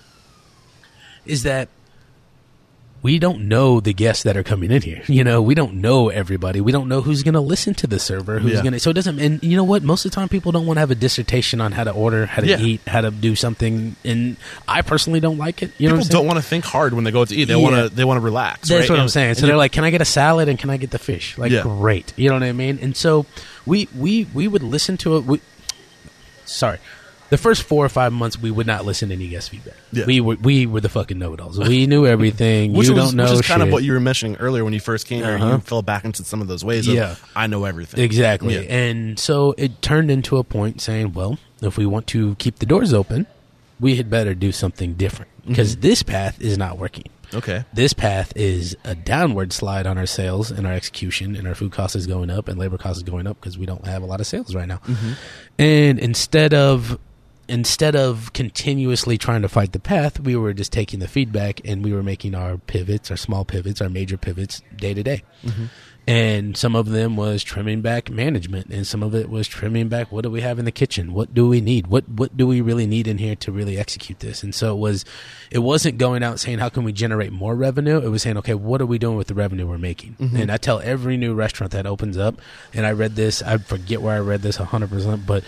is 1.24 1.42
that 1.42 1.68
we 3.06 3.20
don't 3.20 3.46
know 3.46 3.78
the 3.78 3.92
guests 3.94 4.24
that 4.24 4.36
are 4.36 4.42
coming 4.42 4.72
in 4.72 4.82
here. 4.82 5.02
You 5.16 5.22
know, 5.22 5.40
we 5.40 5.54
don't 5.54 5.74
know 5.74 6.08
everybody. 6.08 6.60
We 6.60 6.72
don't 6.72 6.88
know 6.88 7.00
who's 7.00 7.22
going 7.22 7.34
to 7.34 7.40
listen 7.40 7.72
to 7.74 7.86
the 7.86 8.00
server. 8.00 8.40
Who's 8.40 8.54
Yeah. 8.54 8.62
going 8.62 8.72
to? 8.72 8.80
So 8.80 8.90
it 8.90 8.94
doesn't. 8.94 9.20
And 9.20 9.40
you 9.42 9.56
know 9.56 9.62
what? 9.64 9.84
Most 9.84 10.04
of 10.04 10.10
the 10.10 10.14
time, 10.16 10.28
people 10.28 10.50
don't 10.50 10.66
want 10.66 10.76
to 10.78 10.80
have 10.80 10.90
a 10.90 10.96
dissertation 10.96 11.60
on 11.60 11.70
how 11.70 11.84
to 11.84 11.92
order, 11.92 12.26
how 12.26 12.42
to 12.42 12.48
Yeah. 12.48 12.58
eat, 12.60 12.80
how 12.88 13.02
to 13.02 13.12
do 13.12 13.36
something. 13.36 13.94
And 14.04 14.36
I 14.66 14.82
personally 14.82 15.20
don't 15.20 15.38
like 15.38 15.62
it. 15.62 15.70
You 15.78 15.88
know, 15.88 15.94
People 15.96 16.08
don't 16.18 16.26
want 16.26 16.38
to 16.38 16.42
think 16.44 16.64
hard 16.64 16.92
when 16.94 17.04
they 17.04 17.12
go 17.12 17.20
out 17.20 17.28
to 17.28 17.36
eat. 17.36 17.44
They 17.44 17.54
Yeah. 17.54 17.60
want 17.68 17.76
to. 17.76 17.94
They 17.94 18.04
want 18.04 18.16
to 18.18 18.22
relax. 18.24 18.68
That's 18.68 18.80
right? 18.90 18.90
what 18.90 19.00
I'm 19.00 19.08
saying. 19.08 19.34
So 19.36 19.46
they're 19.46 19.56
like, 19.56 19.72
"Can 19.72 19.84
I 19.84 19.90
get 19.90 20.02
a 20.02 20.04
salad 20.18 20.48
and 20.48 20.58
can 20.58 20.70
I 20.70 20.76
get 20.76 20.90
the 20.90 20.98
fish?" 20.98 21.38
Like, 21.38 21.52
great. 21.62 22.12
You 22.16 22.28
know 22.28 22.34
what 22.34 22.42
I 22.42 22.52
mean? 22.52 22.78
And 22.82 22.96
so 22.96 23.24
we 23.64 23.88
we 23.96 24.26
we 24.34 24.48
would 24.48 24.62
listen 24.64 24.96
to 24.98 25.16
it. 25.16 25.24
We, 25.24 25.40
sorry, 26.44 26.78
the 27.30 27.36
first 27.36 27.62
four 27.64 27.84
or 27.84 27.88
five 27.88 28.12
months 28.12 28.38
we 28.38 28.50
would 28.50 28.66
not 28.66 28.84
listen 28.84 29.08
to 29.08 29.14
any 29.14 29.28
guest 29.28 29.50
feedback. 29.50 29.74
Yeah. 29.92 30.04
We 30.06 30.20
were 30.20 30.36
we 30.36 30.66
were 30.66 30.80
the 30.80 30.88
fucking 30.88 31.18
know-it-alls. 31.18 31.58
We 31.58 31.86
knew 31.86 32.06
everything. 32.16 32.72
which 32.72 32.88
you 32.88 32.94
was, 32.94 33.04
don't 33.06 33.16
know 33.16 33.24
which 33.24 33.32
is 33.40 33.46
kind 33.46 33.62
of 33.62 33.70
what 33.70 33.82
you 33.84 33.92
were 33.92 34.00
mentioning 34.00 34.36
earlier 34.36 34.64
when 34.64 34.72
you 34.72 34.80
first 34.80 35.06
came 35.06 35.22
here. 35.24 35.34
Uh-huh. 35.34 35.54
You 35.54 35.58
fell 35.60 35.82
back 35.82 36.04
into 36.04 36.24
some 36.24 36.40
of 36.40 36.48
those 36.48 36.64
ways. 36.64 36.86
Of, 36.88 36.94
Yeah. 36.94 37.16
I 37.34 37.46
know 37.46 37.64
everything. 37.64 38.02
Exactly. 38.04 38.54
Yeah. 38.54 38.60
And 38.72 39.18
so 39.18 39.54
it 39.58 39.82
turned 39.82 40.10
into 40.10 40.36
a 40.36 40.44
point 40.44 40.80
saying, 40.80 41.12
well, 41.14 41.38
if 41.62 41.76
we 41.76 41.86
want 41.86 42.06
to 42.08 42.34
keep 42.36 42.58
the 42.58 42.66
doors 42.66 42.92
open, 42.92 43.26
we 43.80 43.96
had 43.96 44.08
better 44.08 44.34
do 44.34 44.52
something 44.52 44.94
different 44.94 45.30
because 45.46 45.72
Mm-hmm. 45.72 45.80
this 45.82 46.02
path 46.02 46.40
is 46.40 46.56
not 46.58 46.78
working. 46.78 47.04
Okay. 47.34 47.64
This 47.74 47.92
path 47.92 48.32
is 48.36 48.76
a 48.84 48.94
downward 48.94 49.52
slide 49.52 49.84
on 49.86 49.98
our 49.98 50.06
sales 50.06 50.52
and 50.52 50.64
our 50.64 50.72
execution, 50.72 51.34
and 51.34 51.48
our 51.48 51.56
food 51.56 51.72
cost 51.72 51.96
is 51.96 52.06
going 52.06 52.30
up 52.30 52.46
and 52.46 52.56
labor 52.56 52.78
cost 52.78 52.98
is 52.98 53.02
going 53.02 53.26
up 53.26 53.40
because 53.40 53.58
we 53.58 53.66
don't 53.66 53.84
have 53.84 54.02
a 54.02 54.06
lot 54.06 54.20
of 54.20 54.28
sales 54.28 54.54
right 54.54 54.68
now. 54.68 54.80
And 55.58 55.98
instead 55.98 56.54
of 56.54 56.98
instead 57.48 57.94
of 57.94 58.32
continuously 58.32 59.18
trying 59.18 59.42
to 59.42 59.48
fight 59.48 59.72
the 59.72 59.78
path, 59.78 60.20
we 60.20 60.36
were 60.36 60.52
just 60.52 60.72
taking 60.72 61.00
the 61.00 61.08
feedback 61.08 61.60
and 61.64 61.84
we 61.84 61.92
were 61.92 62.02
making 62.02 62.34
our 62.34 62.58
pivots, 62.58 63.10
our 63.10 63.16
small 63.16 63.44
pivots, 63.44 63.80
our 63.80 63.88
major 63.88 64.16
pivots 64.16 64.62
day 64.76 64.94
to 64.94 65.02
day. 65.02 65.22
Mm-hmm. 65.44 65.66
And 66.08 66.56
some 66.56 66.76
of 66.76 66.88
them 66.90 67.16
was 67.16 67.42
trimming 67.42 67.80
back 67.80 68.08
management, 68.08 68.68
and 68.68 68.86
some 68.86 69.02
of 69.02 69.12
it 69.12 69.28
was 69.28 69.48
trimming 69.48 69.88
back 69.88 70.12
what 70.12 70.22
do 70.22 70.30
we 70.30 70.40
have 70.40 70.60
in 70.60 70.64
the 70.64 70.70
kitchen? 70.70 71.12
What 71.12 71.34
do 71.34 71.48
we 71.48 71.60
need? 71.60 71.88
What 71.88 72.08
what 72.08 72.36
do 72.36 72.46
we 72.46 72.60
really 72.60 72.86
need 72.86 73.08
in 73.08 73.18
here 73.18 73.34
to 73.34 73.50
really 73.50 73.76
execute 73.76 74.20
this? 74.20 74.44
And 74.44 74.54
so 74.54 74.76
it 74.76 74.78
was, 74.78 75.04
it 75.50 75.58
wasn't 75.58 75.98
going 75.98 76.22
out 76.22 76.38
saying 76.38 76.60
how 76.60 76.68
can 76.68 76.84
we 76.84 76.92
generate 76.92 77.32
more 77.32 77.56
revenue. 77.56 77.98
It 77.98 78.08
was 78.08 78.22
saying 78.22 78.36
okay, 78.38 78.54
what 78.54 78.80
are 78.80 78.86
we 78.86 79.00
doing 79.00 79.16
with 79.16 79.26
the 79.26 79.34
revenue 79.34 79.66
we're 79.66 79.78
making? 79.78 80.14
Mm-hmm. 80.20 80.36
And 80.36 80.52
I 80.52 80.58
tell 80.58 80.78
every 80.78 81.16
new 81.16 81.34
restaurant 81.34 81.72
that 81.72 81.86
opens 81.86 82.16
up, 82.16 82.36
and 82.72 82.86
I 82.86 82.92
read 82.92 83.16
this, 83.16 83.42
I 83.42 83.58
forget 83.58 84.00
where 84.00 84.14
I 84.14 84.20
read 84.20 84.42
this 84.42 84.58
hundred 84.58 84.90
percent, 84.90 85.26
but 85.26 85.42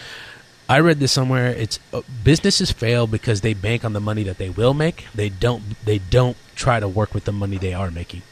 I 0.69 0.81
read 0.81 1.01
this 1.01 1.13
somewhere. 1.13 1.47
It's 1.49 1.79
uh, 1.93 2.03
businesses 2.23 2.71
fail 2.71 3.07
because 3.07 3.41
they 3.41 3.55
bank 3.55 3.85
on 3.85 3.95
the 3.95 4.01
money 4.01 4.23
that 4.25 4.37
they 4.39 4.51
will 4.51 4.75
make. 4.75 5.07
They 5.15 5.31
don't. 5.31 5.63
They 5.85 5.99
don't 5.99 6.37
try 6.55 6.79
to 6.81 6.89
work 6.89 7.15
with 7.15 7.25
the 7.25 7.33
money 7.33 7.57
they 7.57 7.73
are 7.73 7.91
making, 7.91 8.23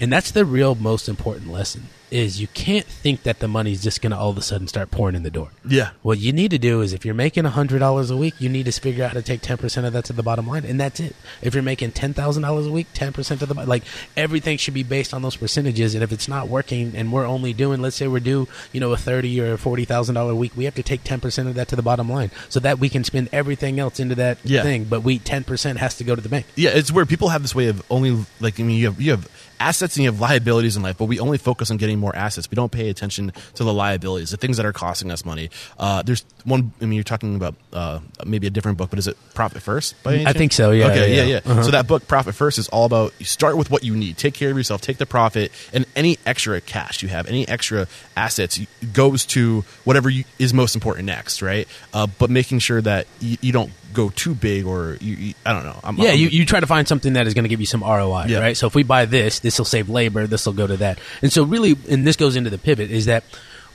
and 0.00 0.12
that's 0.12 0.30
the 0.30 0.44
real 0.44 0.74
most 0.74 1.08
important 1.08 1.50
lesson. 1.52 1.88
Is 2.12 2.40
you 2.42 2.46
can't 2.48 2.84
think 2.84 3.22
that 3.22 3.38
the 3.38 3.48
money's 3.48 3.82
just 3.82 4.02
going 4.02 4.10
to 4.10 4.18
all 4.18 4.28
of 4.28 4.36
a 4.36 4.42
sudden 4.42 4.68
start 4.68 4.90
pouring 4.90 5.16
in 5.16 5.22
the 5.22 5.30
door. 5.30 5.48
Yeah. 5.66 5.90
What 6.02 6.18
you 6.18 6.30
need 6.30 6.50
to 6.50 6.58
do 6.58 6.82
is 6.82 6.92
if 6.92 7.06
you're 7.06 7.14
making 7.14 7.44
hundred 7.44 7.78
dollars 7.78 8.10
a 8.10 8.16
week, 8.18 8.34
you 8.38 8.50
need 8.50 8.66
to 8.66 8.72
figure 8.72 9.02
out 9.04 9.12
how 9.12 9.14
to 9.14 9.22
take 9.22 9.40
ten 9.40 9.56
percent 9.56 9.86
of 9.86 9.94
that 9.94 10.04
to 10.04 10.12
the 10.12 10.22
bottom 10.22 10.46
line, 10.46 10.66
and 10.66 10.78
that's 10.78 11.00
it. 11.00 11.16
If 11.40 11.54
you're 11.54 11.62
making 11.62 11.92
ten 11.92 12.12
thousand 12.12 12.42
dollars 12.42 12.66
a 12.66 12.70
week, 12.70 12.88
ten 12.92 13.14
percent 13.14 13.40
to 13.40 13.46
the 13.46 13.54
like 13.54 13.84
everything 14.14 14.58
should 14.58 14.74
be 14.74 14.82
based 14.82 15.14
on 15.14 15.22
those 15.22 15.36
percentages. 15.36 15.94
And 15.94 16.04
if 16.04 16.12
it's 16.12 16.28
not 16.28 16.48
working, 16.48 16.92
and 16.94 17.10
we're 17.12 17.24
only 17.24 17.54
doing, 17.54 17.80
let's 17.80 17.96
say 17.96 18.06
we're 18.08 18.20
due, 18.20 18.46
you 18.72 18.80
know, 18.80 18.92
a 18.92 18.96
thirty 18.98 19.40
or 19.40 19.56
forty 19.56 19.86
thousand 19.86 20.14
dollar 20.16 20.32
a 20.32 20.36
week, 20.36 20.52
we 20.54 20.64
have 20.64 20.74
to 20.74 20.82
take 20.82 21.04
ten 21.04 21.18
percent 21.18 21.48
of 21.48 21.54
that 21.54 21.68
to 21.68 21.76
the 21.76 21.82
bottom 21.82 22.10
line, 22.10 22.30
so 22.50 22.60
that 22.60 22.78
we 22.78 22.90
can 22.90 23.04
spend 23.04 23.30
everything 23.32 23.80
else 23.80 23.98
into 23.98 24.14
that 24.16 24.36
Yeah. 24.44 24.62
thing. 24.62 24.84
But 24.84 25.02
we 25.02 25.18
ten 25.18 25.44
percent 25.44 25.78
has 25.78 25.96
to 25.96 26.04
go 26.04 26.14
to 26.14 26.20
the 26.20 26.28
bank. 26.28 26.44
Yeah, 26.56 26.70
it's 26.70 26.92
where 26.92 27.06
people 27.06 27.30
have 27.30 27.40
this 27.40 27.54
way 27.54 27.68
of 27.68 27.82
only 27.90 28.26
like 28.38 28.60
I 28.60 28.64
mean 28.64 28.76
you 28.78 28.86
have 28.86 29.00
you 29.00 29.12
have 29.12 29.28
assets 29.62 29.96
and 29.96 30.04
you 30.04 30.10
have 30.10 30.20
liabilities 30.20 30.76
in 30.76 30.82
life, 30.82 30.98
but 30.98 31.06
we 31.06 31.20
only 31.20 31.38
focus 31.38 31.70
on 31.70 31.76
getting 31.76 31.98
more 31.98 32.14
assets. 32.14 32.50
We 32.50 32.56
don't 32.56 32.72
pay 32.72 32.88
attention 32.90 33.32
to 33.54 33.64
the 33.64 33.72
liabilities, 33.72 34.30
the 34.30 34.36
things 34.36 34.56
that 34.56 34.66
are 34.66 34.72
costing 34.72 35.10
us 35.10 35.24
money. 35.24 35.50
Uh, 35.78 36.02
there's 36.02 36.24
one. 36.44 36.72
I 36.80 36.84
mean, 36.84 36.94
you're 36.94 37.04
talking 37.04 37.36
about 37.36 37.54
uh, 37.72 38.00
maybe 38.26 38.46
a 38.46 38.50
different 38.50 38.78
book, 38.78 38.90
but 38.90 38.98
is 38.98 39.06
it 39.06 39.16
Profit 39.34 39.62
First? 39.62 40.00
By 40.02 40.14
any 40.16 40.26
I 40.26 40.32
think 40.32 40.52
so, 40.52 40.72
yeah, 40.72 40.86
Okay. 40.86 41.14
yeah, 41.16 41.22
Yeah. 41.22 41.22
yeah. 41.22 41.40
Yeah. 41.44 41.50
Uh-huh. 41.52 41.62
So 41.62 41.70
that 41.70 41.86
book, 41.86 42.06
Profit 42.08 42.34
First, 42.34 42.58
is 42.58 42.68
all 42.68 42.84
about 42.86 43.14
you 43.18 43.24
start 43.24 43.56
with 43.56 43.70
what 43.70 43.84
you 43.84 43.94
need. 43.96 44.16
Take 44.18 44.34
care 44.34 44.50
of 44.50 44.56
yourself. 44.56 44.80
Take 44.80 44.98
the 44.98 45.06
profit, 45.06 45.52
and 45.72 45.86
any 45.94 46.18
extra 46.26 46.60
cash 46.60 47.02
you 47.02 47.08
have, 47.08 47.26
any 47.28 47.46
extra 47.48 47.86
assets 48.16 48.58
goes 48.92 49.24
to 49.26 49.64
whatever 49.84 50.10
you, 50.10 50.24
is 50.38 50.52
most 50.52 50.74
important 50.74 51.06
next, 51.06 51.40
right? 51.42 51.68
Uh, 51.94 52.06
but 52.18 52.28
making 52.30 52.58
sure 52.58 52.80
that 52.82 53.06
you, 53.20 53.36
you 53.40 53.52
don't 53.52 53.70
go 53.92 54.10
too 54.10 54.34
big 54.34 54.66
or 54.66 54.96
you, 55.00 55.14
you 55.14 55.34
I 55.46 55.52
don't 55.52 55.64
know. 55.64 55.78
I'm, 55.84 55.96
Yeah, 55.98 56.10
I'm- 56.10 56.18
you, 56.18 56.28
you 56.28 56.44
try 56.46 56.60
to 56.60 56.66
find 56.66 56.86
something 56.88 57.12
that 57.14 57.26
is 57.26 57.34
going 57.34 57.44
to 57.44 57.48
give 57.48 57.60
you 57.60 57.66
some 57.66 57.82
ROI, 57.82 58.26
Yeah. 58.28 58.38
right? 58.40 58.56
So 58.56 58.66
if 58.66 58.74
we 58.74 58.82
buy 58.82 59.04
this, 59.04 59.40
this 59.40 59.58
will 59.58 59.64
save 59.64 59.88
labor, 59.88 60.26
this 60.26 60.46
will 60.46 60.52
go 60.52 60.66
to 60.66 60.76
that. 60.78 60.98
And 61.22 61.32
so 61.32 61.44
really, 61.44 61.76
and 61.90 62.06
this 62.06 62.16
goes 62.16 62.36
into 62.36 62.50
the 62.50 62.58
pivot, 62.58 62.90
is 62.90 63.06
that 63.06 63.24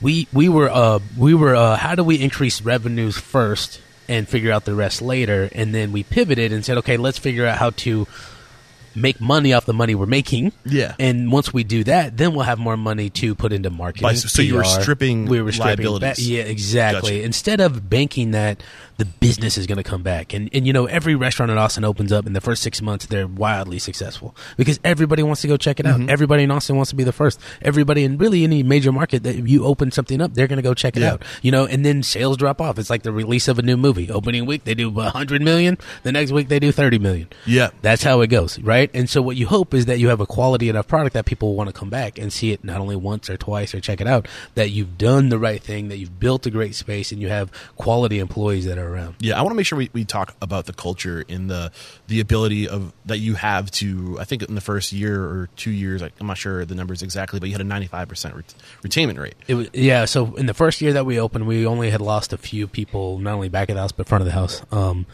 we 0.02 0.28
we 0.32 0.48
were 0.48 0.70
uh 0.70 1.00
we 1.18 1.34
were 1.34 1.56
uh 1.56 1.76
how 1.76 1.96
do 1.96 2.04
we 2.04 2.22
increase 2.22 2.62
revenues 2.62 3.18
first 3.18 3.82
and 4.08 4.28
figure 4.30 4.52
out 4.52 4.64
the 4.66 4.76
rest 4.76 5.02
later, 5.02 5.50
and 5.54 5.74
then 5.76 5.92
we 5.92 6.04
pivoted 6.04 6.54
and 6.54 6.64
said, 6.64 6.78
okay, 6.78 6.98
let's 6.98 7.18
figure 7.18 7.46
out 7.46 7.58
how 7.58 7.72
to 7.72 8.08
make 8.98 9.22
money 9.22 9.54
off 9.54 9.66
the 9.66 9.74
money 9.74 9.96
we're 9.96 10.06
making. 10.06 10.52
Yeah. 10.66 10.96
And 11.00 11.32
once 11.32 11.54
we 11.54 11.64
do 11.64 11.84
that, 11.86 12.18
then 12.18 12.34
we'll 12.34 12.44
have 12.44 12.60
more 12.60 12.76
money 12.78 13.10
to 13.12 13.36
put 13.36 13.54
into 13.54 13.70
marketing. 13.70 14.08
By- 14.08 14.14
so 14.16 14.42
you 14.42 14.56
were 14.56 14.64
stripping 14.64 15.26
we 15.28 15.42
were 15.42 15.52
stripping 15.52 15.86
liabilities. 15.86 16.18
ba- 16.28 16.32
yeah, 16.34 16.44
exactly. 16.44 17.18
Gotcha. 17.18 17.24
Instead 17.26 17.62
of 17.62 17.90
banking 17.90 18.32
that 18.32 18.62
the 18.98 19.06
business 19.06 19.58
is 19.60 19.68
going 19.68 19.78
to 19.78 19.84
come 19.84 20.02
back, 20.02 20.34
and 20.34 20.50
and 20.54 20.66
you 20.66 20.74
know 20.74 20.86
every 20.88 21.14
restaurant 21.14 21.52
in 21.52 21.58
Austin 21.60 21.84
opens 21.84 22.12
up 22.12 22.26
in 22.26 22.34
the 22.34 22.42
first 22.42 22.64
six 22.64 22.82
months, 22.82 23.06
they're 23.06 23.28
wildly 23.28 23.78
successful 23.78 24.36
because 24.58 24.80
everybody 24.84 25.22
wants 25.22 25.42
to 25.42 25.48
go 25.48 25.56
check 25.56 25.80
it 25.80 25.86
out. 25.86 26.00
Mm-hmm. 26.00 26.10
Everybody 26.10 26.44
in 26.44 26.50
Austin 26.52 26.76
wants 26.76 26.90
to 26.90 26.96
be 26.96 27.04
the 27.04 27.12
first. 27.12 27.40
Everybody 27.62 28.04
in 28.04 28.18
really 28.18 28.44
any 28.44 28.64
major 28.64 28.92
market 28.92 29.22
that 29.24 29.36
you 29.48 29.66
open 29.66 29.92
something 29.92 30.20
up, 30.20 30.34
they're 30.34 30.48
going 30.48 30.58
to 30.58 30.64
go 30.64 30.74
check 30.74 30.98
it 30.98 31.02
Yeah. 31.02 31.14
out. 31.14 31.24
You 31.44 31.52
know, 31.52 31.66
and 31.68 31.86
then 31.86 32.02
sales 32.02 32.38
drop 32.38 32.60
off. 32.60 32.80
It's 32.80 32.90
like 32.90 33.04
the 33.04 33.12
release 33.12 33.48
of 33.48 33.60
a 33.60 33.62
new 33.62 33.78
movie. 33.78 34.10
Opening 34.10 34.48
week 34.48 34.64
they 34.64 34.74
do 34.74 35.00
a 35.00 35.10
hundred 35.12 35.44
million, 35.44 35.78
the 36.02 36.12
next 36.12 36.32
week 36.32 36.48
they 36.48 36.60
do 36.60 36.72
thirty 36.72 36.98
million. 36.98 37.28
Yeah. 37.46 37.70
That's 37.84 38.02
how 38.02 38.22
it 38.22 38.28
goes, 38.28 38.58
right? 38.60 38.87
And 38.94 39.10
so 39.10 39.22
what 39.22 39.36
you 39.36 39.48
hope 39.48 39.74
is 39.74 39.86
that 39.86 40.00
you 40.00 40.10
have 40.10 40.20
a 40.20 40.26
quality 40.26 40.70
enough 40.70 40.88
product 40.88 41.14
that 41.14 41.26
people 41.26 41.56
want 41.56 41.70
to 41.70 41.74
come 41.74 41.90
back 41.90 42.18
and 42.18 42.32
see 42.32 42.52
it 42.52 42.64
not 42.64 42.80
only 42.80 42.96
once 42.96 43.30
or 43.30 43.38
twice 43.38 43.74
or 43.74 43.80
check 43.80 44.02
it 44.02 44.08
out, 44.08 44.28
that 44.56 44.70
you've 44.70 44.98
done 44.98 45.30
the 45.30 45.40
right 45.40 45.62
thing, 45.62 45.90
that 45.90 45.98
you've 45.98 46.20
built 46.20 46.46
a 46.46 46.50
great 46.50 46.76
space 46.76 47.12
and 47.12 47.22
you 47.22 47.30
have 47.30 47.52
quality 47.76 48.20
employees 48.20 48.66
that 48.66 48.78
are 48.78 48.88
around. 48.88 49.16
Yeah, 49.20 49.38
I 49.38 49.42
want 49.42 49.52
to 49.52 49.56
make 49.56 49.66
sure 49.66 49.78
we, 49.78 49.90
we 49.94 50.06
talk 50.06 50.36
about 50.42 50.66
the 50.66 50.74
culture 50.74 51.24
in 51.28 51.48
the 51.48 51.72
the 52.08 52.20
ability 52.20 52.68
of 52.68 52.94
that 53.06 53.20
you 53.20 53.36
have 53.36 53.72
to. 53.72 54.18
I 54.20 54.24
think 54.24 54.44
in 54.44 54.56
the 54.56 54.62
first 54.62 54.92
year 54.92 55.22
or 55.24 55.50
two 55.56 55.72
years, 55.72 56.02
I'm 56.02 56.28
not 56.28 56.38
sure 56.38 56.66
the 56.66 56.76
numbers 56.76 57.02
exactly, 57.02 57.40
but 57.40 57.50
you 57.50 57.54
had 57.54 57.62
a 57.62 57.66
95 57.66 58.08
percent 58.08 58.36
ret- 58.36 58.56
retainment 58.84 59.20
rate. 59.20 59.36
It 59.48 59.56
was 59.56 59.70
yeah. 59.74 60.06
So 60.06 60.36
in 60.36 60.46
the 60.46 60.54
first 60.54 60.82
year 60.82 60.94
that 60.94 61.06
we 61.06 61.20
opened, 61.20 61.48
we 61.48 61.66
only 61.66 61.90
had 61.90 62.02
lost 62.02 62.34
a 62.34 62.38
few 62.38 62.68
people, 62.68 63.20
not 63.20 63.34
only 63.34 63.50
back 63.50 63.70
of 63.70 63.76
the 63.76 63.82
house 63.82 63.92
but 63.92 64.08
front 64.08 64.22
of 64.22 64.26
the 64.26 64.34
house. 64.34 64.62
Um, 64.72 65.06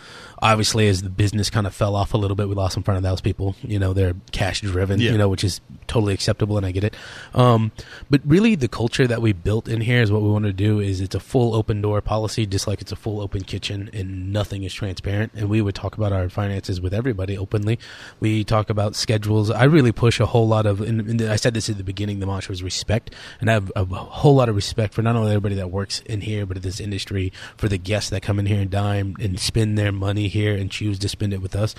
obviously, 0.43 0.87
as 0.89 1.01
the 1.01 1.09
business 1.09 1.49
kind 1.49 1.65
of 1.65 1.73
fell 1.73 1.95
off 1.95 2.13
a 2.13 2.17
little 2.17 2.35
bit, 2.35 2.49
we 2.49 2.55
lost 2.55 2.73
some 2.73 2.83
front 2.83 2.97
of 2.97 3.03
the 3.03 3.09
house 3.09 3.21
people. 3.21 3.55
You 3.61 3.79
know, 3.79 3.93
they're 3.93 4.13
cash 4.31 4.61
driven. 4.61 4.99
Yeah. 4.99 5.11
You 5.11 5.17
know, 5.17 5.29
which 5.29 5.43
is 5.43 5.61
totally 5.87 6.13
acceptable, 6.13 6.57
and 6.57 6.65
I 6.65 6.71
get 6.71 6.83
it. 6.83 6.95
Um, 7.33 7.71
but 8.09 8.21
really, 8.25 8.55
the 8.55 8.67
culture 8.67 9.07
that 9.07 9.21
we 9.21 9.33
built 9.33 9.67
in 9.67 9.81
here 9.81 10.01
is 10.01 10.11
what 10.11 10.21
we 10.21 10.29
want 10.29 10.45
to 10.45 10.53
do. 10.53 10.79
Is 10.79 11.01
it's 11.01 11.15
a 11.15 11.19
full 11.19 11.55
open 11.55 11.81
door 11.81 12.01
policy, 12.01 12.45
just 12.45 12.67
like 12.67 12.81
it's 12.81 12.91
a 12.91 12.97
full 12.97 13.21
open 13.21 13.43
kitchen, 13.43 13.89
and 13.93 14.33
nothing 14.33 14.63
is 14.63 14.73
transparent. 14.73 15.31
And 15.33 15.49
we 15.49 15.61
would 15.61 15.75
talk 15.75 15.95
about 15.95 16.11
our 16.11 16.29
finances 16.29 16.81
with 16.81 16.93
everybody 16.93 17.37
openly. 17.37 17.79
We 18.19 18.43
talk 18.43 18.69
about 18.69 18.95
schedules. 18.95 19.49
I 19.49 19.63
really 19.63 19.93
push 19.93 20.19
a 20.19 20.25
whole 20.25 20.47
lot 20.47 20.65
of, 20.65 20.81
and, 20.81 21.21
I 21.21 21.37
said 21.37 21.53
this 21.53 21.69
at 21.69 21.77
the 21.77 21.83
beginning. 21.83 22.19
The 22.19 22.27
mantra 22.27 22.51
is 22.51 22.61
respect, 22.61 23.15
and 23.39 23.49
I 23.49 23.53
have 23.53 23.71
a 23.75 23.85
whole 23.85 24.35
lot 24.35 24.49
of 24.49 24.55
respect 24.55 24.93
for 24.93 25.01
not 25.01 25.15
only 25.15 25.31
everybody 25.31 25.55
that 25.55 25.71
works 25.71 26.01
in 26.01 26.21
here, 26.21 26.45
but 26.45 26.57
in 26.57 26.63
this 26.63 26.81
industry, 26.81 27.31
for 27.55 27.69
the 27.69 27.77
guests 27.77 28.09
that 28.09 28.21
come 28.21 28.39
in 28.39 28.45
here 28.45 28.59
and 28.59 28.69
dine 28.69 29.15
and 29.19 29.39
spend 29.39 29.77
their 29.77 29.91
money 29.91 30.27
here 30.33 30.55
and 30.55 30.69
choose 30.69 30.99
to 30.99 31.09
spend 31.09 31.33
it 31.33 31.41
with 31.41 31.55
us. 31.55 31.73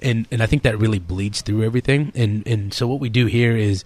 And 0.00 0.28
and 0.30 0.42
I 0.42 0.46
think 0.46 0.62
that 0.62 0.78
really 0.78 0.98
bleeds 0.98 1.40
through 1.40 1.64
everything. 1.64 2.12
And 2.14 2.46
and 2.46 2.74
so 2.74 2.86
what 2.86 3.00
we 3.00 3.08
do 3.08 3.26
here 3.26 3.56
is 3.56 3.84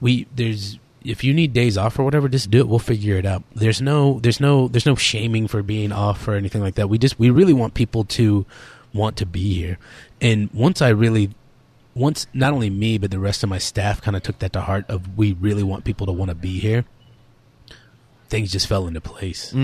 we 0.00 0.26
there's 0.34 0.78
if 1.02 1.24
you 1.24 1.32
need 1.32 1.52
days 1.52 1.78
off 1.78 1.98
or 1.98 2.04
whatever, 2.04 2.28
just 2.28 2.50
do 2.50 2.58
it. 2.58 2.68
We'll 2.68 2.78
figure 2.78 3.16
it 3.16 3.24
out. 3.24 3.42
There's 3.54 3.80
no 3.80 4.20
there's 4.20 4.40
no 4.40 4.68
there's 4.68 4.86
no 4.86 4.94
shaming 4.94 5.48
for 5.48 5.62
being 5.62 5.92
off 5.92 6.28
or 6.28 6.34
anything 6.34 6.60
like 6.60 6.74
that. 6.74 6.88
We 6.88 6.98
just 6.98 7.18
we 7.18 7.30
really 7.30 7.54
want 7.54 7.74
people 7.74 8.04
to 8.04 8.44
want 8.92 9.16
to 9.18 9.26
be 9.26 9.54
here. 9.54 9.78
And 10.20 10.50
once 10.52 10.82
I 10.82 10.90
really 10.90 11.30
once 11.94 12.26
not 12.32 12.52
only 12.52 12.70
me 12.70 12.98
but 12.98 13.10
the 13.10 13.18
rest 13.18 13.42
of 13.42 13.48
my 13.48 13.58
staff 13.58 14.00
kind 14.00 14.16
of 14.16 14.22
took 14.22 14.38
that 14.40 14.52
to 14.52 14.60
heart 14.60 14.84
of 14.88 15.16
we 15.16 15.32
really 15.32 15.62
want 15.62 15.84
people 15.84 16.06
to 16.06 16.12
want 16.12 16.28
to 16.28 16.34
be 16.34 16.60
here 16.60 16.84
things 18.30 18.50
just 18.50 18.66
fell 18.68 18.86
into 18.86 19.00
place. 19.00 19.54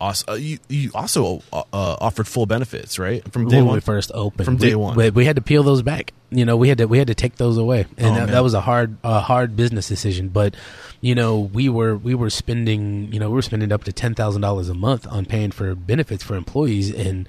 Also, 0.00 0.32
uh, 0.32 0.34
you 0.36 0.58
you 0.68 0.90
also 0.94 1.42
uh, 1.52 1.62
uh, 1.72 1.96
offered 2.00 2.26
full 2.26 2.46
benefits, 2.46 2.98
right? 2.98 3.22
From 3.32 3.48
day 3.48 3.56
when 3.58 3.66
one. 3.66 3.74
we 3.76 3.80
first 3.80 4.10
opened. 4.14 4.44
From 4.46 4.56
We- 4.56 4.68
day 4.70 4.74
one. 4.74 4.96
we, 4.96 5.10
we 5.10 5.24
had 5.26 5.36
to 5.36 5.42
peel 5.42 5.62
those 5.62 5.82
back. 5.82 6.12
You 6.30 6.44
know 6.44 6.56
we 6.56 6.68
had 6.68 6.78
to 6.78 6.86
we 6.86 6.98
had 6.98 7.08
to 7.08 7.14
take 7.14 7.36
those 7.36 7.58
away. 7.58 7.86
And 7.98 8.06
Oh, 8.06 8.14
that, 8.14 8.28
that 8.32 8.42
was 8.42 8.54
a 8.54 8.60
hard 8.60 8.96
a 9.04 9.20
hard 9.20 9.54
business 9.56 9.86
decision. 9.88 10.28
But 10.30 10.56
you 11.00 11.14
know 11.14 11.38
we 11.38 11.68
were 11.68 11.96
we 11.96 12.14
were 12.14 12.30
spending 12.30 13.12
you 13.12 13.20
know 13.20 13.28
we 13.28 13.34
were 13.34 13.42
spending 13.42 13.70
up 13.70 13.84
to 13.84 13.92
$10,000 13.92 14.70
a 14.70 14.74
month 14.74 15.06
on 15.06 15.26
paying 15.26 15.50
for 15.52 15.74
benefits 15.74 16.24
for 16.24 16.34
employees. 16.34 16.90
And 16.92 17.28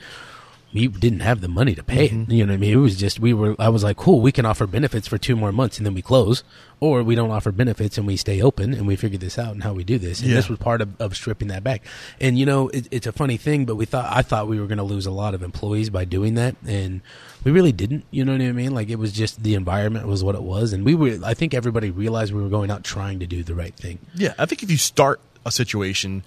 we 0.75 0.87
didn't 0.87 1.21
have 1.21 1.41
the 1.41 1.47
money 1.47 1.73
to 1.73 1.81
pay 1.83 2.09
Mm-hmm. 2.09 2.29
it. 2.31 2.35
You 2.35 2.45
know 2.45 2.51
what 2.53 2.57
I 2.57 2.59
mean? 2.59 2.73
It 2.73 2.75
was 2.75 2.95
just 2.97 3.19
we 3.19 3.33
were. 3.33 3.55
I 3.57 3.69
was 3.69 3.83
like, 3.83 3.97
cool, 3.97 4.19
we 4.21 4.31
can 4.31 4.45
offer 4.45 4.67
benefits 4.67 5.07
for 5.07 5.17
two 5.17 5.35
more 5.35 5.51
months 5.51 5.77
and 5.79 5.85
then 5.87 5.93
we 5.95 6.01
close, 6.03 6.43
or 6.79 7.01
we 7.01 7.15
don't 7.15 7.31
offer 7.31 7.51
benefits 7.51 7.97
and 7.97 8.05
we 8.05 8.17
stay 8.17 8.41
open 8.41 8.73
and 8.73 8.85
we 8.85 8.95
figure 8.95 9.17
this 9.17 9.39
out 9.39 9.53
and 9.53 9.63
how 9.63 9.73
we 9.73 9.83
do 9.83 9.97
this. 9.97 10.19
And 10.19 10.29
Yeah. 10.29 10.35
this 10.35 10.49
was 10.49 10.59
part 10.59 10.81
of, 10.81 10.89
of 11.01 11.15
stripping 11.15 11.47
that 11.47 11.63
back. 11.63 11.81
And 12.21 12.37
you 12.37 12.45
know, 12.45 12.67
it, 12.69 12.87
it's 12.91 13.07
a 13.07 13.11
funny 13.11 13.37
thing, 13.37 13.65
but 13.65 13.75
we 13.75 13.85
thought 13.85 14.07
I 14.11 14.21
thought 14.21 14.47
we 14.47 14.59
were 14.59 14.67
going 14.67 14.77
to 14.77 14.83
lose 14.83 15.05
a 15.07 15.11
lot 15.11 15.33
of 15.33 15.41
employees 15.41 15.89
by 15.89 16.05
doing 16.05 16.35
that, 16.35 16.55
and 16.67 17.01
we 17.43 17.51
really 17.51 17.71
didn't. 17.71 18.03
You 18.11 18.25
know 18.25 18.33
what 18.33 18.41
I 18.41 18.51
mean? 18.51 18.73
Like 18.75 18.89
it 18.89 18.99
was 18.99 19.11
just 19.13 19.41
the 19.41 19.55
environment 19.55 20.07
was 20.07 20.23
what 20.23 20.35
it 20.35 20.43
was, 20.43 20.73
and 20.73 20.83
we 20.85 20.93
were. 20.93 21.17
I 21.23 21.33
think 21.33 21.53
everybody 21.53 21.89
realized 21.89 22.33
we 22.33 22.43
were 22.43 22.49
going 22.49 22.69
out 22.69 22.83
trying 22.83 23.19
to 23.19 23.25
do 23.27 23.41
the 23.43 23.55
right 23.55 23.73
thing. 23.75 23.99
Yeah, 24.13 24.33
I 24.37 24.45
think 24.45 24.61
if 24.61 24.69
you 24.69 24.77
start 24.77 25.21
a 25.47 25.51
situation 25.51 26.23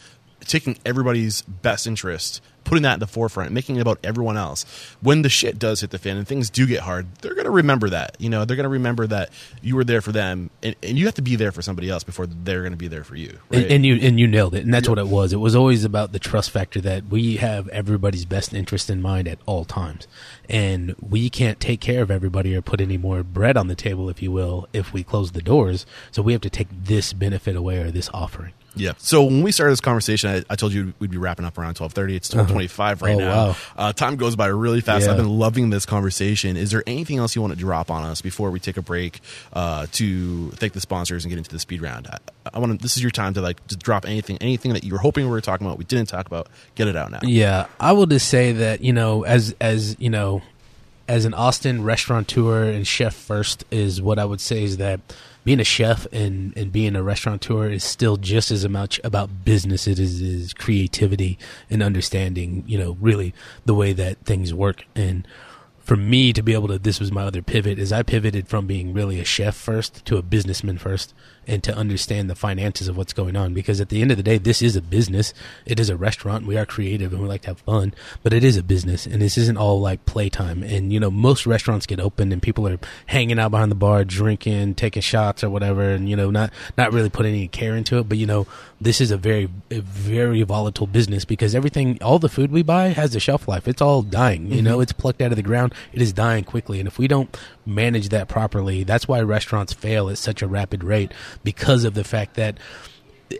taking 0.49 0.79
everybody's 0.85 1.43
best 1.43 1.87
interest, 1.87 2.43
putting 2.65 2.83
that 2.83 2.95
at 2.95 3.01
the 3.01 3.07
forefront, 3.07 3.51
making 3.51 3.77
it 3.77 3.81
about 3.81 3.99
everyone 4.05 4.37
else, 4.37 4.65
when 5.01 5.23
the 5.23 5.29
shit 5.29 5.59
does 5.59 5.81
hit 5.81 5.91
the 5.91 5.99
fan 5.99 6.17
and 6.17 6.29
things 6.29 6.51
do 6.51 6.67
get 6.67 6.81
hard, 6.81 7.07
they're 7.21 7.35
going 7.35 7.45
to 7.45 7.51
remember 7.51 7.89
that. 7.89 8.17
You 8.19 8.29
know, 8.29 8.45
they're 8.45 8.57
going 8.57 8.65
to 8.65 8.71
remember 8.71 9.07
that 9.07 9.31
you 9.63 9.77
were 9.77 9.85
there 9.85 10.01
for 10.01 10.13
them, 10.13 10.51
and, 10.63 10.77
and 10.83 10.99
you 10.99 11.07
have 11.07 11.15
to 11.15 11.23
be 11.23 11.37
there 11.37 11.53
for 11.53 11.63
somebody 11.63 11.89
else 11.89 12.05
before 12.05 12.27
they're 12.27 12.61
going 12.61 12.73
to 12.73 12.79
be 12.79 12.89
there 12.89 13.05
for 13.05 13.17
you. 13.17 13.39
Right? 13.51 13.63
And, 13.63 13.73
and 13.73 13.87
you 13.87 13.95
and 13.97 14.21
you 14.21 14.27
nailed 14.27 14.55
it, 14.55 14.65
and 14.65 14.75
that's 14.75 14.89
what 14.89 14.99
it 14.99 15.09
was. 15.09 15.33
It 15.33 15.39
was 15.39 15.55
always 15.55 15.85
about 15.85 16.13
the 16.13 16.19
trust 16.19 16.51
factor 16.51 16.81
that 16.83 17.07
we 17.07 17.37
have 17.37 17.69
everybody's 17.69 18.25
best 18.25 18.53
interest 18.53 18.91
in 18.91 19.01
mind 19.01 19.29
at 19.29 19.39
all 19.47 19.65
times, 19.65 20.07
and 20.49 20.95
we 21.01 21.31
can't 21.31 21.61
take 21.61 21.81
care 21.81 22.03
of 22.03 22.11
everybody 22.11 22.55
or 22.55 22.63
put 22.63 22.81
any 22.81 22.99
more 22.99 23.23
bread 23.23 23.57
on 23.57 23.69
the 23.69 23.75
table, 23.75 24.09
if 24.09 24.23
you 24.23 24.33
will, 24.33 24.69
if 24.73 24.93
we 24.93 25.03
close 25.03 25.33
the 25.33 25.43
doors. 25.43 25.87
So 26.11 26.23
we 26.23 26.33
have 26.33 26.43
to 26.43 26.51
take 26.51 26.69
this 26.71 27.13
benefit 27.13 27.57
away 27.57 27.79
or 27.79 27.91
this 27.91 28.11
offering. 28.13 28.53
Yeah. 28.75 28.93
So 28.99 29.25
when 29.25 29.43
we 29.43 29.51
started 29.51 29.73
this 29.73 29.81
conversation, 29.81 30.31
I, 30.31 30.45
I 30.53 30.55
told 30.57 30.73
you 30.73 30.95
we'd 31.01 31.11
be 31.11 31.17
wrapping 31.17 31.45
up 31.45 31.59
around 31.59 31.75
twelve 31.75 31.93
thirty. 31.95 32.15
It's 32.15 32.29
twelve 32.29 32.49
twenty 32.49 32.69
five 32.69 33.03
right 33.03 33.17
Oh, 33.17 33.19
now. 33.19 33.47
wow. 33.49 33.57
Uh, 33.77 33.93
time 33.93 34.17
goes 34.17 34.37
by 34.37 34.47
really 34.47 34.81
fast. 34.81 35.07
Yeah. 35.07 35.13
I've 35.13 35.17
been 35.17 35.29
loving 35.39 35.71
this 35.71 35.85
conversation. 35.85 36.57
Is 36.57 36.71
there 36.71 36.85
anything 36.87 37.19
else 37.19 37.35
you 37.35 37.43
want 37.43 37.55
to 37.55 37.59
drop 37.59 37.91
on 37.91 38.05
us 38.05 38.23
before 38.23 38.51
we 38.53 38.61
take 38.61 38.77
a 38.77 38.83
break 38.83 39.21
uh, 39.53 39.87
to 39.93 40.51
thank 40.53 40.75
the 40.75 40.81
sponsors 40.81 41.25
and 41.25 41.31
get 41.31 41.39
into 41.39 41.51
the 41.51 41.59
speed 41.59 41.83
round? 41.83 42.07
I, 42.07 42.19
I 42.55 42.59
want 42.61 42.73
to. 42.73 42.83
This 42.83 42.97
is 42.97 43.03
your 43.03 43.11
time 43.11 43.35
to 43.35 43.41
like 43.41 43.67
just 43.67 43.81
drop 43.81 44.07
anything, 44.07 44.39
anything 44.41 44.73
that 44.75 44.85
you 44.85 44.93
were 44.93 44.99
hoping 45.01 45.25
we 45.25 45.31
were 45.33 45.41
talking 45.41 45.67
about, 45.67 45.79
we 45.79 45.85
didn't 45.85 46.09
talk 46.09 46.27
about. 46.27 46.49
Get 46.77 46.87
it 46.87 46.95
out 46.95 47.11
now. 47.11 47.19
Yeah, 47.23 47.67
I 47.81 47.93
will 47.93 48.07
just 48.07 48.29
say 48.29 48.53
that 48.53 48.81
you 48.83 48.93
know, 48.93 49.25
as 49.25 49.57
as 49.61 49.97
you 49.99 50.11
know, 50.11 50.43
as 51.09 51.25
an 51.25 51.35
Austin 51.35 51.83
restaurateur 51.83 52.65
and 52.65 52.87
chef 52.87 53.15
first 53.15 53.65
is 53.73 54.01
what 54.01 54.19
I 54.21 54.25
would 54.25 54.41
say 54.41 54.63
is 54.63 54.77
that 54.77 55.01
being 55.49 55.61
a 55.61 55.65
chef 55.65 56.07
and 56.13 56.55
and 56.59 56.71
being 56.71 56.95
a 56.95 57.03
restaurateur 57.03 57.71
is 57.71 57.83
still 57.83 58.19
just 58.19 58.51
as 58.51 58.69
much 58.69 59.01
about 59.03 59.47
business 59.47 59.89
as 59.89 59.99
it 59.99 60.03
is, 60.03 60.21
is 60.21 60.53
creativity 60.53 61.39
and 61.71 61.83
understanding. 61.83 62.63
You 62.67 62.77
know, 62.77 62.99
really 63.01 63.33
the 63.65 63.75
way 63.75 63.95
that 63.95 64.27
things 64.27 64.53
work 64.53 64.85
and. 64.95 65.27
For 65.79 65.97
me 65.97 66.35
to 66.35 66.43
be 66.43 66.53
able 66.53 66.69
to, 66.69 66.79
this 66.79 67.01
was 67.01 67.11
my 67.11 67.23
other 67.23 67.41
pivot, 67.41 67.79
is 67.79 67.95
I 67.95 68.03
pivoted 68.03 68.47
from 68.47 68.67
being 68.67 68.93
really 68.93 69.21
a 69.21 69.25
chef 69.25 69.57
first 69.57 70.05
to 70.05 70.19
a 70.19 70.23
businessman 70.23 70.77
first, 70.77 71.15
and 71.49 71.65
to 71.65 71.75
understand 71.75 72.29
the 72.29 72.35
finances 72.35 72.87
of 72.87 72.97
what's 72.97 73.15
going 73.15 73.35
on. 73.35 73.55
Because 73.55 73.81
at 73.81 73.89
the 73.89 74.03
end 74.03 74.11
of 74.11 74.17
the 74.19 74.23
day, 74.23 74.39
this 74.39 74.63
is 74.63 74.77
a 74.77 74.83
business. 74.83 75.33
It 75.65 75.81
is 75.81 75.89
a 75.89 75.97
restaurant. 75.97 76.47
We 76.47 76.59
are 76.59 76.67
creative 76.67 77.13
and 77.13 77.23
we 77.23 77.27
like 77.27 77.43
to 77.43 77.49
have 77.49 77.61
fun, 77.61 77.95
but 78.23 78.33
it 78.33 78.45
is 78.45 78.57
a 78.57 78.63
business, 78.63 79.07
and 79.07 79.23
this 79.23 79.39
isn't 79.39 79.57
all 79.57 79.81
like 79.81 80.05
playtime. 80.07 80.63
And 80.63 80.93
you 80.93 81.01
know, 81.01 81.11
most 81.11 81.47
restaurants 81.47 81.87
get 81.87 81.99
opened 81.99 82.33
and 82.33 82.43
people 82.43 82.69
are 82.69 82.79
hanging 83.07 83.39
out 83.39 83.51
behind 83.51 83.71
the 83.71 83.77
bar, 83.77 84.05
drinking, 84.05 84.75
taking 84.75 85.03
shots 85.03 85.43
or 85.43 85.51
whatever, 85.51 85.91
and 85.91 86.09
you 86.09 86.17
know, 86.17 86.31
not 86.31 86.53
not 86.77 86.93
really 86.93 87.11
putting 87.11 87.35
any 87.35 87.49
care 87.49 87.75
into 87.75 87.99
it. 87.99 88.09
But 88.09 88.19
you 88.19 88.27
know, 88.27 88.47
this 88.81 89.01
is 89.01 89.11
a 89.11 89.17
very 89.17 89.49
a 89.71 89.81
very 89.81 90.43
volatile 90.43 90.87
business 90.87 91.25
because 91.25 91.55
everything, 91.55 91.99
all 92.03 92.19
the 92.19 92.29
food 92.29 92.53
we 92.53 92.63
buy 92.63 92.89
has 92.89 93.15
a 93.15 93.21
shelf 93.21 93.49
life. 93.49 93.67
It's 93.67 93.83
all 93.83 94.03
dying. 94.03 94.47
You 94.49 94.57
mm-hmm. 94.57 94.65
know, 94.65 94.81
it's 94.81 94.93
plucked 94.93 95.23
out 95.23 95.33
of 95.33 95.37
the 95.37 95.43
ground. 95.43 95.75
It 95.93 96.03
is 96.03 96.13
dying 96.13 96.45
quickly, 96.45 96.79
and 96.79 96.87
if 96.87 96.99
we 96.99 97.09
don't 97.09 97.37
manage 97.69 98.09
that 98.09 98.29
properly, 98.29 98.83
that's 98.83 99.07
why 99.07 99.21
restaurants 99.21 99.73
fail 99.73 100.09
at 100.09 100.19
such 100.19 100.43
a 100.43 100.49
rapid 100.49 100.83
rate 100.83 101.13
because 101.45 101.85
of 101.85 101.95
the 101.95 102.05
fact 102.05 102.35
that 102.35 102.59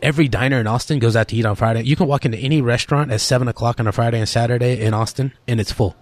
every 0.03 0.29
diner 0.29 0.61
in 0.61 0.67
Austin 0.67 0.99
goes 0.99 1.17
out 1.17 1.29
to 1.29 1.37
eat 1.37 1.47
on 1.47 1.57
Friday. 1.57 1.83
You 1.83 1.97
can 1.97 2.07
walk 2.07 2.25
into 2.25 2.39
any 2.39 2.61
restaurant 2.61 3.11
at 3.11 3.21
seven 3.21 3.49
o'clock 3.49 3.81
on 3.81 3.87
a 3.87 3.93
Friday 3.93 4.19
and 4.19 4.29
Saturday 4.29 4.81
in 4.81 4.95
Austin, 4.95 5.33
and 5.47 5.61
it's 5.61 5.73
full. 5.73 5.97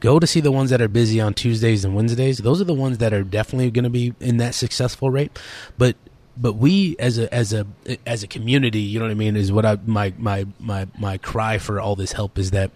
Go 0.00 0.18
to 0.18 0.26
see 0.26 0.40
the 0.40 0.52
ones 0.52 0.70
that 0.70 0.80
are 0.80 0.88
busy 0.88 1.20
on 1.20 1.34
Tuesdays 1.34 1.84
and 1.84 1.94
Wednesdays. 1.94 2.38
Those 2.38 2.60
are 2.60 2.64
the 2.64 2.74
ones 2.74 2.98
that 2.98 3.12
are 3.12 3.24
definitely 3.24 3.70
going 3.70 3.84
to 3.84 3.90
be 3.90 4.14
in 4.20 4.36
that 4.36 4.54
successful 4.54 5.10
rate. 5.10 5.36
But 5.76 5.96
but 6.36 6.52
we 6.52 6.96
as 6.98 7.18
a 7.18 7.32
as 7.34 7.52
a 7.52 7.66
as 8.06 8.22
a 8.22 8.28
community, 8.28 8.80
you 8.80 9.00
know 9.00 9.06
what 9.06 9.10
I 9.10 9.14
mean, 9.14 9.36
is 9.36 9.50
what 9.50 9.66
I 9.66 9.76
my 9.86 10.14
my 10.16 10.46
my 10.60 10.86
my 10.98 11.18
cry 11.18 11.58
for 11.58 11.80
all 11.80 11.96
this 11.96 12.12
help 12.12 12.38
is 12.38 12.52
that 12.52 12.70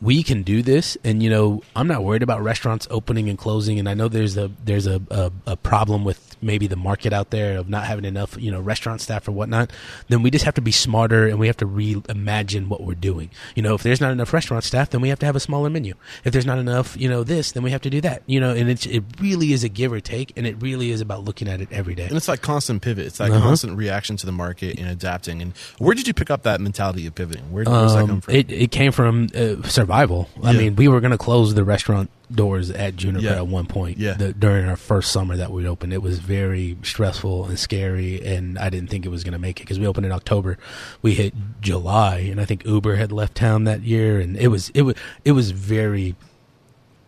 we 0.00 0.22
can 0.22 0.42
do 0.42 0.60
this 0.62 0.96
and 1.04 1.22
you 1.22 1.30
know 1.30 1.62
i'm 1.74 1.86
not 1.88 2.04
worried 2.04 2.22
about 2.22 2.42
restaurants 2.42 2.86
opening 2.90 3.28
and 3.28 3.38
closing 3.38 3.78
and 3.78 3.88
i 3.88 3.94
know 3.94 4.08
there's 4.08 4.36
a 4.36 4.50
there's 4.64 4.86
a, 4.86 5.00
a, 5.10 5.32
a 5.46 5.56
problem 5.56 6.04
with 6.04 6.36
maybe 6.42 6.66
the 6.66 6.76
market 6.76 7.12
out 7.14 7.30
there 7.30 7.56
of 7.56 7.68
not 7.68 7.84
having 7.84 8.04
enough 8.04 8.36
you 8.38 8.50
know 8.50 8.60
restaurant 8.60 9.00
staff 9.00 9.26
or 9.26 9.32
whatnot 9.32 9.70
then 10.08 10.22
we 10.22 10.30
just 10.30 10.44
have 10.44 10.52
to 10.54 10.60
be 10.60 10.70
smarter 10.70 11.26
and 11.26 11.38
we 11.38 11.46
have 11.46 11.56
to 11.56 11.66
reimagine 11.66 12.68
what 12.68 12.82
we're 12.82 12.94
doing 12.94 13.30
you 13.54 13.62
know 13.62 13.74
if 13.74 13.82
there's 13.82 14.00
not 14.00 14.10
enough 14.12 14.32
restaurant 14.32 14.64
staff 14.64 14.90
then 14.90 15.00
we 15.00 15.08
have 15.08 15.18
to 15.18 15.26
have 15.26 15.36
a 15.36 15.40
smaller 15.40 15.70
menu 15.70 15.94
if 16.24 16.32
there's 16.32 16.46
not 16.46 16.58
enough 16.58 16.96
you 16.96 17.08
know 17.08 17.24
this 17.24 17.52
then 17.52 17.62
we 17.62 17.70
have 17.70 17.80
to 17.80 17.90
do 17.90 18.00
that 18.00 18.22
you 18.26 18.38
know 18.40 18.54
and 18.54 18.68
it's 18.68 18.86
it 18.86 19.02
really 19.20 19.52
is 19.52 19.64
a 19.64 19.68
give 19.68 19.92
or 19.92 20.00
take 20.00 20.32
and 20.36 20.46
it 20.46 20.60
really 20.60 20.90
is 20.90 21.00
about 21.00 21.24
looking 21.24 21.48
at 21.48 21.60
it 21.60 21.68
every 21.72 21.94
day 21.94 22.04
And 22.06 22.16
it's 22.16 22.28
like 22.28 22.42
constant 22.42 22.82
pivot. 22.82 23.06
It's 23.06 23.18
like 23.20 23.30
Uh-huh. 23.32 23.40
constant 23.40 23.76
reaction 23.76 24.16
to 24.18 24.26
the 24.26 24.32
market 24.32 24.78
and 24.78 24.88
adapting. 24.88 25.42
And 25.42 25.52
where 25.78 25.94
did 25.94 26.06
you 26.06 26.14
pick 26.14 26.30
up 26.30 26.42
that 26.44 26.60
mentality 26.60 27.06
of 27.06 27.14
pivoting? 27.14 27.50
Where, 27.50 27.64
does 27.64 27.94
that 27.94 28.00
come 28.02 28.10
Um, 28.10 28.20
from? 28.20 28.34
It 28.34 28.50
it 28.52 28.70
came 28.70 28.92
from 28.92 29.28
uh, 29.34 29.56
survival. 29.86 30.28
I 30.42 30.50
Yeah. 30.50 30.58
mean, 30.58 30.76
we 30.76 30.88
were 30.88 31.00
going 31.00 31.12
to 31.12 31.18
close 31.18 31.54
the 31.54 31.62
restaurant 31.64 32.10
doors 32.34 32.70
at 32.72 32.96
Juniper 32.96 33.24
Yeah. 33.24 33.36
at 33.36 33.46
one 33.46 33.66
point. 33.66 33.98
Yeah. 33.98 34.14
the, 34.14 34.32
during 34.32 34.68
our 34.68 34.74
first 34.76 35.12
summer 35.12 35.36
that 35.36 35.52
we 35.52 35.64
opened, 35.66 35.92
it 35.92 36.02
was 36.02 36.18
very 36.18 36.76
stressful 36.82 37.44
and 37.46 37.56
scary, 37.58 38.20
and 38.24 38.58
I 38.58 38.68
didn't 38.68 38.90
think 38.90 39.06
it 39.06 39.10
was 39.10 39.22
going 39.22 39.32
to 39.34 39.38
make 39.38 39.60
it 39.60 39.62
because 39.62 39.78
we 39.78 39.86
opened 39.86 40.06
in 40.06 40.12
October. 40.12 40.58
We 41.02 41.14
hit 41.14 41.34
July, 41.60 42.16
and 42.18 42.40
I 42.40 42.44
think 42.44 42.64
Uber 42.66 42.96
had 42.96 43.12
left 43.12 43.36
town 43.36 43.62
that 43.64 43.82
year, 43.82 44.18
and 44.18 44.36
it 44.36 44.48
was 44.48 44.70
it 44.70 44.82
was 44.82 44.96
it 45.24 45.32
was 45.32 45.52
very 45.52 46.16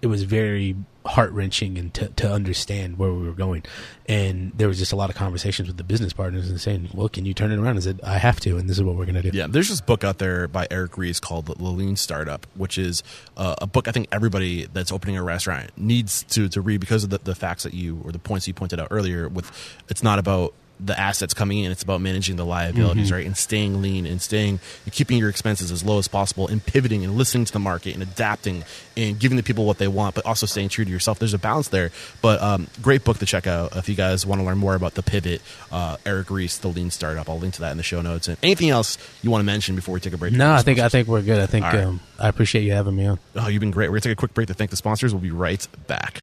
it 0.02 0.06
was 0.06 0.22
very 0.22 0.76
heart 1.08 1.32
wrenching 1.32 1.78
and 1.78 1.92
to, 1.94 2.08
to 2.08 2.30
understand 2.30 2.98
where 2.98 3.12
we 3.12 3.26
were 3.26 3.32
going. 3.32 3.64
And 4.06 4.52
there 4.56 4.68
was 4.68 4.78
just 4.78 4.92
a 4.92 4.96
lot 4.96 5.10
of 5.10 5.16
conversations 5.16 5.68
with 5.68 5.76
the 5.76 5.84
business 5.84 6.12
partners 6.12 6.48
and 6.48 6.60
saying, 6.60 6.90
"Well, 6.94 7.08
can 7.08 7.24
you 7.24 7.34
turn 7.34 7.50
it 7.50 7.58
around?" 7.58 7.76
I 7.76 7.80
said, 7.80 8.00
"I 8.04 8.18
have 8.18 8.40
to, 8.40 8.56
and 8.56 8.68
this 8.68 8.78
is 8.78 8.82
what 8.82 8.96
we're 8.96 9.06
going 9.06 9.20
to 9.20 9.30
do." 9.30 9.36
Yeah, 9.36 9.46
there's 9.48 9.68
this 9.68 9.80
book 9.80 10.04
out 10.04 10.18
there 10.18 10.48
by 10.48 10.66
Eric 10.70 10.96
Ries 10.96 11.20
called 11.20 11.46
The 11.46 11.54
Lean 11.54 11.96
Startup, 11.96 12.46
which 12.54 12.78
is 12.78 13.02
uh, 13.36 13.56
a 13.60 13.66
book 13.66 13.88
I 13.88 13.92
think 13.92 14.08
everybody 14.12 14.66
that's 14.72 14.92
opening 14.92 15.16
a 15.16 15.22
restaurant 15.22 15.70
needs 15.76 16.22
to 16.24 16.48
to 16.48 16.60
read 16.60 16.80
because 16.80 17.04
of 17.04 17.10
the, 17.10 17.18
the 17.18 17.34
facts 17.34 17.64
that 17.64 17.74
you 17.74 18.00
or 18.04 18.12
the 18.12 18.18
points 18.18 18.46
you 18.46 18.54
pointed 18.54 18.80
out 18.80 18.88
earlier. 18.90 19.28
With 19.28 19.50
it's 19.88 20.02
not 20.02 20.18
about 20.18 20.54
the 20.80 20.98
assets 20.98 21.34
coming 21.34 21.58
in. 21.58 21.70
It's 21.70 21.82
about 21.82 22.00
managing 22.00 22.36
the 22.36 22.44
liabilities, 22.44 23.06
mm-hmm. 23.06 23.14
right? 23.14 23.26
And 23.26 23.36
staying 23.36 23.82
lean 23.82 24.06
and 24.06 24.20
staying 24.20 24.60
and 24.84 24.92
keeping 24.92 25.18
your 25.18 25.28
expenses 25.28 25.70
as 25.70 25.84
low 25.84 25.98
as 25.98 26.08
possible 26.08 26.48
and 26.48 26.64
pivoting 26.64 27.04
and 27.04 27.16
listening 27.16 27.44
to 27.44 27.52
the 27.52 27.58
market 27.58 27.94
and 27.94 28.02
adapting 28.02 28.64
and 28.96 29.18
giving 29.18 29.36
the 29.36 29.42
people 29.42 29.64
what 29.64 29.78
they 29.78 29.88
want, 29.88 30.14
but 30.14 30.26
also 30.26 30.46
staying 30.46 30.68
true 30.68 30.84
to 30.84 30.90
yourself. 30.90 31.18
There's 31.18 31.34
a 31.34 31.38
balance 31.38 31.68
there. 31.68 31.90
But 32.22 32.40
um, 32.42 32.68
great 32.82 33.04
book 33.04 33.18
to 33.18 33.26
check 33.26 33.46
out 33.46 33.76
if 33.76 33.88
you 33.88 33.94
guys 33.94 34.26
want 34.26 34.40
to 34.40 34.44
learn 34.44 34.58
more 34.58 34.74
about 34.74 34.94
the 34.94 35.02
pivot. 35.02 35.42
Uh, 35.70 35.96
Eric 36.04 36.30
Ries, 36.30 36.58
the 36.58 36.68
lean 36.68 36.90
startup. 36.90 37.28
I'll 37.28 37.38
link 37.38 37.54
to 37.54 37.60
that 37.60 37.70
in 37.72 37.76
the 37.76 37.82
show 37.82 38.02
notes. 38.02 38.28
And 38.28 38.36
anything 38.42 38.70
else 38.70 38.98
you 39.22 39.30
want 39.30 39.40
to 39.40 39.46
mention 39.46 39.74
before 39.74 39.94
we 39.94 40.00
take 40.00 40.12
a 40.12 40.18
break? 40.18 40.32
No, 40.32 40.52
I 40.52 40.62
think 40.62 40.78
I 40.78 40.88
think 40.88 41.08
we're 41.08 41.22
good. 41.22 41.40
I 41.40 41.46
think 41.46 41.64
right. 41.64 41.84
um, 41.84 42.00
I 42.18 42.28
appreciate 42.28 42.62
you 42.62 42.72
having 42.72 42.96
me 42.96 43.06
on. 43.06 43.18
Oh, 43.36 43.48
you've 43.48 43.60
been 43.60 43.70
great. 43.70 43.88
We're 43.88 43.96
gonna 43.96 44.02
take 44.02 44.12
a 44.12 44.16
quick 44.16 44.34
break 44.34 44.48
to 44.48 44.54
thank 44.54 44.70
the 44.70 44.76
sponsors. 44.76 45.12
We'll 45.12 45.22
be 45.22 45.30
right 45.30 45.66
back. 45.86 46.20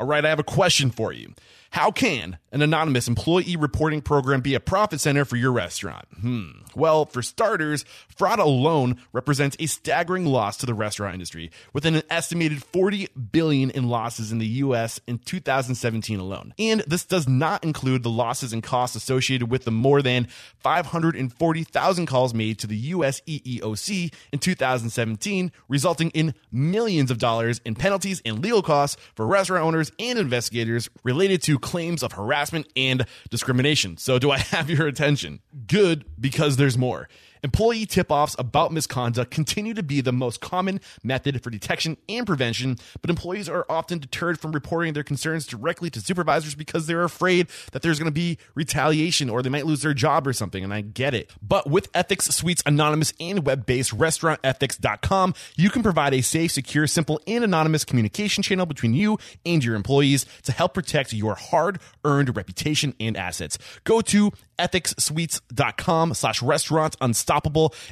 All 0.00 0.06
right, 0.06 0.24
I 0.24 0.28
have 0.28 0.38
a 0.38 0.44
question 0.44 0.90
for 0.90 1.12
you. 1.12 1.32
How 1.72 1.90
can 1.90 2.36
an 2.52 2.60
anonymous 2.60 3.08
employee 3.08 3.56
reporting 3.56 4.02
program 4.02 4.42
be 4.42 4.54
a 4.54 4.60
profit 4.60 5.00
center 5.00 5.24
for 5.24 5.36
your 5.36 5.52
restaurant? 5.52 6.04
Hmm. 6.20 6.50
Well, 6.74 7.06
for 7.06 7.22
starters, 7.22 7.86
fraud 8.14 8.38
alone 8.38 8.98
represents 9.14 9.56
a 9.58 9.64
staggering 9.64 10.26
loss 10.26 10.58
to 10.58 10.66
the 10.66 10.74
restaurant 10.74 11.14
industry, 11.14 11.50
with 11.72 11.86
an 11.86 12.02
estimated 12.10 12.62
40 12.62 13.08
billion 13.32 13.70
in 13.70 13.88
losses 13.88 14.32
in 14.32 14.38
the 14.38 14.46
US 14.46 15.00
in 15.06 15.16
2017 15.16 16.20
alone. 16.20 16.52
And 16.58 16.80
this 16.86 17.06
does 17.06 17.26
not 17.26 17.64
include 17.64 18.02
the 18.02 18.10
losses 18.10 18.52
and 18.52 18.62
costs 18.62 18.94
associated 18.94 19.50
with 19.50 19.64
the 19.64 19.70
more 19.70 20.02
than 20.02 20.28
540,000 20.58 22.06
calls 22.06 22.34
made 22.34 22.58
to 22.58 22.66
the 22.66 22.76
US 22.76 23.22
EEOC 23.22 24.12
in 24.30 24.38
2017, 24.38 25.50
resulting 25.68 26.10
in 26.10 26.34
millions 26.50 27.10
of 27.10 27.16
dollars 27.16 27.62
in 27.64 27.74
penalties 27.74 28.20
and 28.26 28.42
legal 28.42 28.60
costs 28.60 29.00
for 29.14 29.26
restaurant 29.26 29.64
owners 29.64 29.90
and 29.98 30.18
investigators 30.18 30.90
related 31.02 31.40
to 31.44 31.58
claims 31.62 32.02
of 32.02 32.12
harassment 32.12 32.66
and 32.76 33.06
discrimination. 33.30 33.96
So, 33.96 34.18
do 34.18 34.30
I 34.30 34.38
have 34.52 34.68
your 34.68 34.86
attention? 34.86 35.40
Good, 35.66 36.04
because 36.20 36.56
there's 36.56 36.76
more. 36.76 37.08
Employee 37.44 37.86
tip 37.86 38.10
offs 38.10 38.36
about 38.38 38.72
misconduct 38.72 39.32
continue 39.32 39.74
to 39.74 39.82
be 39.82 40.00
the 40.00 40.12
most 40.12 40.40
common 40.40 40.80
method 41.02 41.42
for 41.42 41.50
detection 41.50 41.96
and 42.08 42.24
prevention, 42.24 42.76
but 43.00 43.10
employees 43.10 43.48
are 43.48 43.66
often 43.68 43.98
deterred 43.98 44.38
from 44.38 44.52
reporting 44.52 44.92
their 44.92 45.02
concerns 45.02 45.44
directly 45.44 45.90
to 45.90 46.00
supervisors 46.00 46.54
because 46.54 46.86
they're 46.86 47.02
afraid 47.02 47.48
that 47.72 47.82
there's 47.82 47.98
going 47.98 48.06
to 48.06 48.12
be 48.12 48.38
retaliation 48.54 49.28
or 49.28 49.42
they 49.42 49.48
might 49.48 49.66
lose 49.66 49.82
their 49.82 49.92
job 49.92 50.26
or 50.26 50.32
something, 50.32 50.62
and 50.62 50.72
I 50.72 50.82
get 50.82 51.14
it. 51.14 51.32
But 51.42 51.68
with 51.68 51.88
Ethics 51.94 52.26
Suite's 52.26 52.62
anonymous 52.64 53.12
and 53.18 53.44
web 53.44 53.66
based 53.66 53.96
restaurantethics.com, 53.96 55.34
you 55.56 55.70
can 55.70 55.82
provide 55.82 56.14
a 56.14 56.20
safe, 56.20 56.52
secure, 56.52 56.86
simple, 56.86 57.20
and 57.26 57.42
anonymous 57.42 57.84
communication 57.84 58.42
channel 58.42 58.66
between 58.66 58.94
you 58.94 59.18
and 59.44 59.64
your 59.64 59.74
employees 59.74 60.26
to 60.44 60.52
help 60.52 60.74
protect 60.74 61.12
your 61.12 61.34
hard 61.34 61.80
earned 62.04 62.36
reputation 62.36 62.94
and 63.00 63.16
assets. 63.16 63.58
Go 63.82 64.00
to 64.02 64.30
ethicssuites.com 64.58 66.14
slash 66.14 66.40
restaurant 66.40 66.96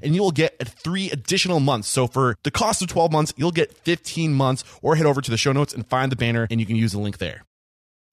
and 0.02 0.14
you'll 0.14 0.30
get 0.30 0.56
three 0.66 1.10
additional 1.10 1.60
months. 1.60 1.88
So 1.88 2.06
for 2.06 2.36
the 2.42 2.50
cost 2.50 2.82
of 2.82 2.88
12 2.88 3.12
months, 3.12 3.34
you'll 3.36 3.50
get 3.50 3.76
15 3.78 4.32
months 4.34 4.64
or 4.82 4.96
head 4.96 5.06
over 5.06 5.20
to 5.20 5.30
the 5.30 5.36
show 5.36 5.52
notes 5.52 5.72
and 5.72 5.86
find 5.86 6.12
the 6.12 6.16
banner 6.16 6.46
and 6.50 6.60
you 6.60 6.66
can 6.66 6.76
use 6.76 6.92
the 6.92 6.98
link 6.98 7.18
there. 7.18 7.44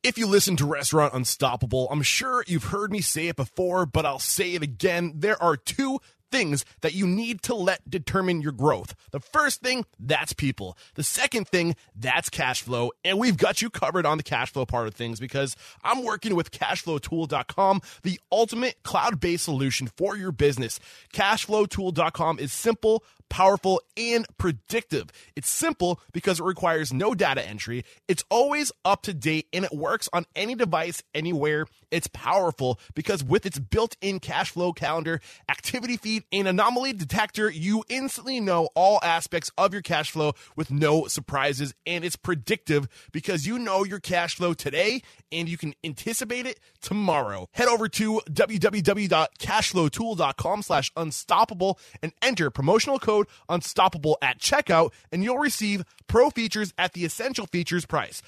If 0.03 0.17
you 0.17 0.27
listen 0.27 0.55
to 0.57 0.65
Restaurant 0.65 1.13
Unstoppable, 1.13 1.89
I'm 1.91 2.03
sure 2.03 2.43
you've 2.47 2.65
heard 2.65 2.91
me 2.91 3.01
say 3.01 3.27
it 3.27 3.35
before, 3.35 3.85
but 3.85 4.05
I'll 4.05 4.19
say 4.19 4.53
it 4.53 4.61
again. 4.61 5.13
There 5.15 5.41
are 5.41 5.57
two 5.57 5.99
things 6.31 6.65
that 6.81 6.93
you 6.93 7.07
need 7.07 7.41
to 7.43 7.55
let 7.55 7.89
determine 7.89 8.41
your 8.41 8.51
growth. 8.51 8.95
The 9.11 9.19
first 9.19 9.61
thing, 9.61 9.85
that's 9.99 10.33
people. 10.33 10.77
The 10.95 11.03
second 11.03 11.47
thing, 11.47 11.75
that's 11.95 12.29
cash 12.29 12.61
flow. 12.61 12.91
And 13.03 13.19
we've 13.19 13.37
got 13.37 13.61
you 13.61 13.69
covered 13.69 14.05
on 14.05 14.17
the 14.17 14.23
cash 14.23 14.51
flow 14.51 14.65
part 14.65 14.87
of 14.87 14.95
things 14.95 15.19
because 15.19 15.55
I'm 15.83 16.03
working 16.03 16.35
with 16.35 16.51
cashflowtool.com, 16.51 17.81
the 18.03 18.19
ultimate 18.31 18.83
cloud 18.83 19.19
based 19.19 19.45
solution 19.45 19.87
for 19.87 20.17
your 20.17 20.31
business. 20.31 20.79
Cashflowtool.com 21.13 22.39
is 22.39 22.53
simple 22.53 23.03
powerful, 23.29 23.81
and 23.95 24.25
predictive. 24.37 25.11
It's 25.35 25.49
simple 25.49 25.99
because 26.11 26.39
it 26.39 26.43
requires 26.43 26.93
no 26.93 27.13
data 27.13 27.45
entry. 27.45 27.83
It's 28.07 28.23
always 28.29 28.71
up 28.85 29.03
to 29.03 29.13
date 29.13 29.47
and 29.53 29.65
it 29.65 29.73
works 29.73 30.09
on 30.13 30.25
any 30.35 30.55
device 30.55 31.03
anywhere. 31.13 31.65
It's 31.89 32.07
powerful 32.07 32.79
because 32.95 33.23
with 33.23 33.45
its 33.45 33.59
built 33.59 33.95
in 34.01 34.19
cash 34.19 34.51
flow 34.51 34.73
calendar, 34.73 35.21
activity 35.49 35.95
feed, 35.97 36.23
and 36.31 36.47
anomaly 36.47 36.93
detector, 36.93 37.49
you 37.49 37.83
instantly 37.89 38.39
know 38.39 38.69
all 38.75 38.99
aspects 39.03 39.51
of 39.57 39.73
your 39.73 39.81
cash 39.81 40.11
flow 40.11 40.33
with 40.55 40.69
no 40.69 41.07
surprises. 41.07 41.73
And 41.85 42.03
it's 42.03 42.15
predictive 42.15 42.87
because 43.11 43.47
you 43.47 43.59
know 43.59 43.85
your 43.85 43.99
cash 43.99 44.35
flow 44.35 44.53
today 44.53 45.01
and 45.31 45.47
you 45.47 45.57
can 45.57 45.73
anticipate 45.83 46.45
it 46.45 46.59
tomorrow. 46.81 47.47
Head 47.53 47.67
over 47.67 47.87
to 47.89 48.21
www.cashflowtool.com 48.29 50.61
slash 50.61 50.91
unstoppable 50.95 51.79
and 52.01 52.13
enter 52.21 52.49
promotional 52.49 52.99
code 52.99 53.27
unstoppable 53.49 54.17
at 54.21 54.39
checkout 54.39 54.91
and 55.11 55.21
you'll 55.23 55.37
receive 55.37 55.83
pro 56.07 56.29
features 56.29 56.73
at 56.77 56.93
the 56.93 57.03
essential 57.05 57.45
features 57.45 57.85
price. 57.85 58.21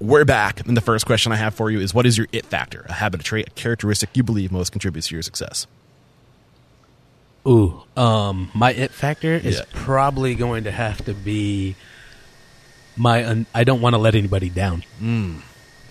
We're 0.00 0.24
back. 0.24 0.66
And 0.66 0.76
the 0.76 0.80
first 0.80 1.06
question 1.06 1.32
I 1.32 1.36
have 1.36 1.54
for 1.54 1.70
you 1.70 1.80
is 1.80 1.92
what 1.92 2.06
is 2.06 2.16
your 2.16 2.28
it 2.32 2.46
factor? 2.46 2.86
A 2.88 2.92
habit, 2.92 3.20
a 3.20 3.24
trait, 3.24 3.48
a 3.48 3.50
characteristic 3.50 4.10
you 4.14 4.22
believe 4.22 4.52
most 4.52 4.70
contributes 4.70 5.08
to 5.08 5.16
your 5.16 5.22
success? 5.22 5.66
Ooh, 7.46 7.82
um, 7.96 8.50
my 8.54 8.72
it 8.72 8.90
factor 8.90 9.32
is 9.32 9.56
yeah. 9.56 9.64
probably 9.72 10.34
going 10.34 10.64
to 10.64 10.70
have 10.70 11.04
to 11.06 11.14
be 11.14 11.76
my. 12.96 13.24
Un- 13.24 13.46
I 13.54 13.64
don't 13.64 13.80
want 13.80 13.94
to 13.94 13.98
let 13.98 14.14
anybody 14.14 14.50
down. 14.50 14.84
Mm, 15.00 15.40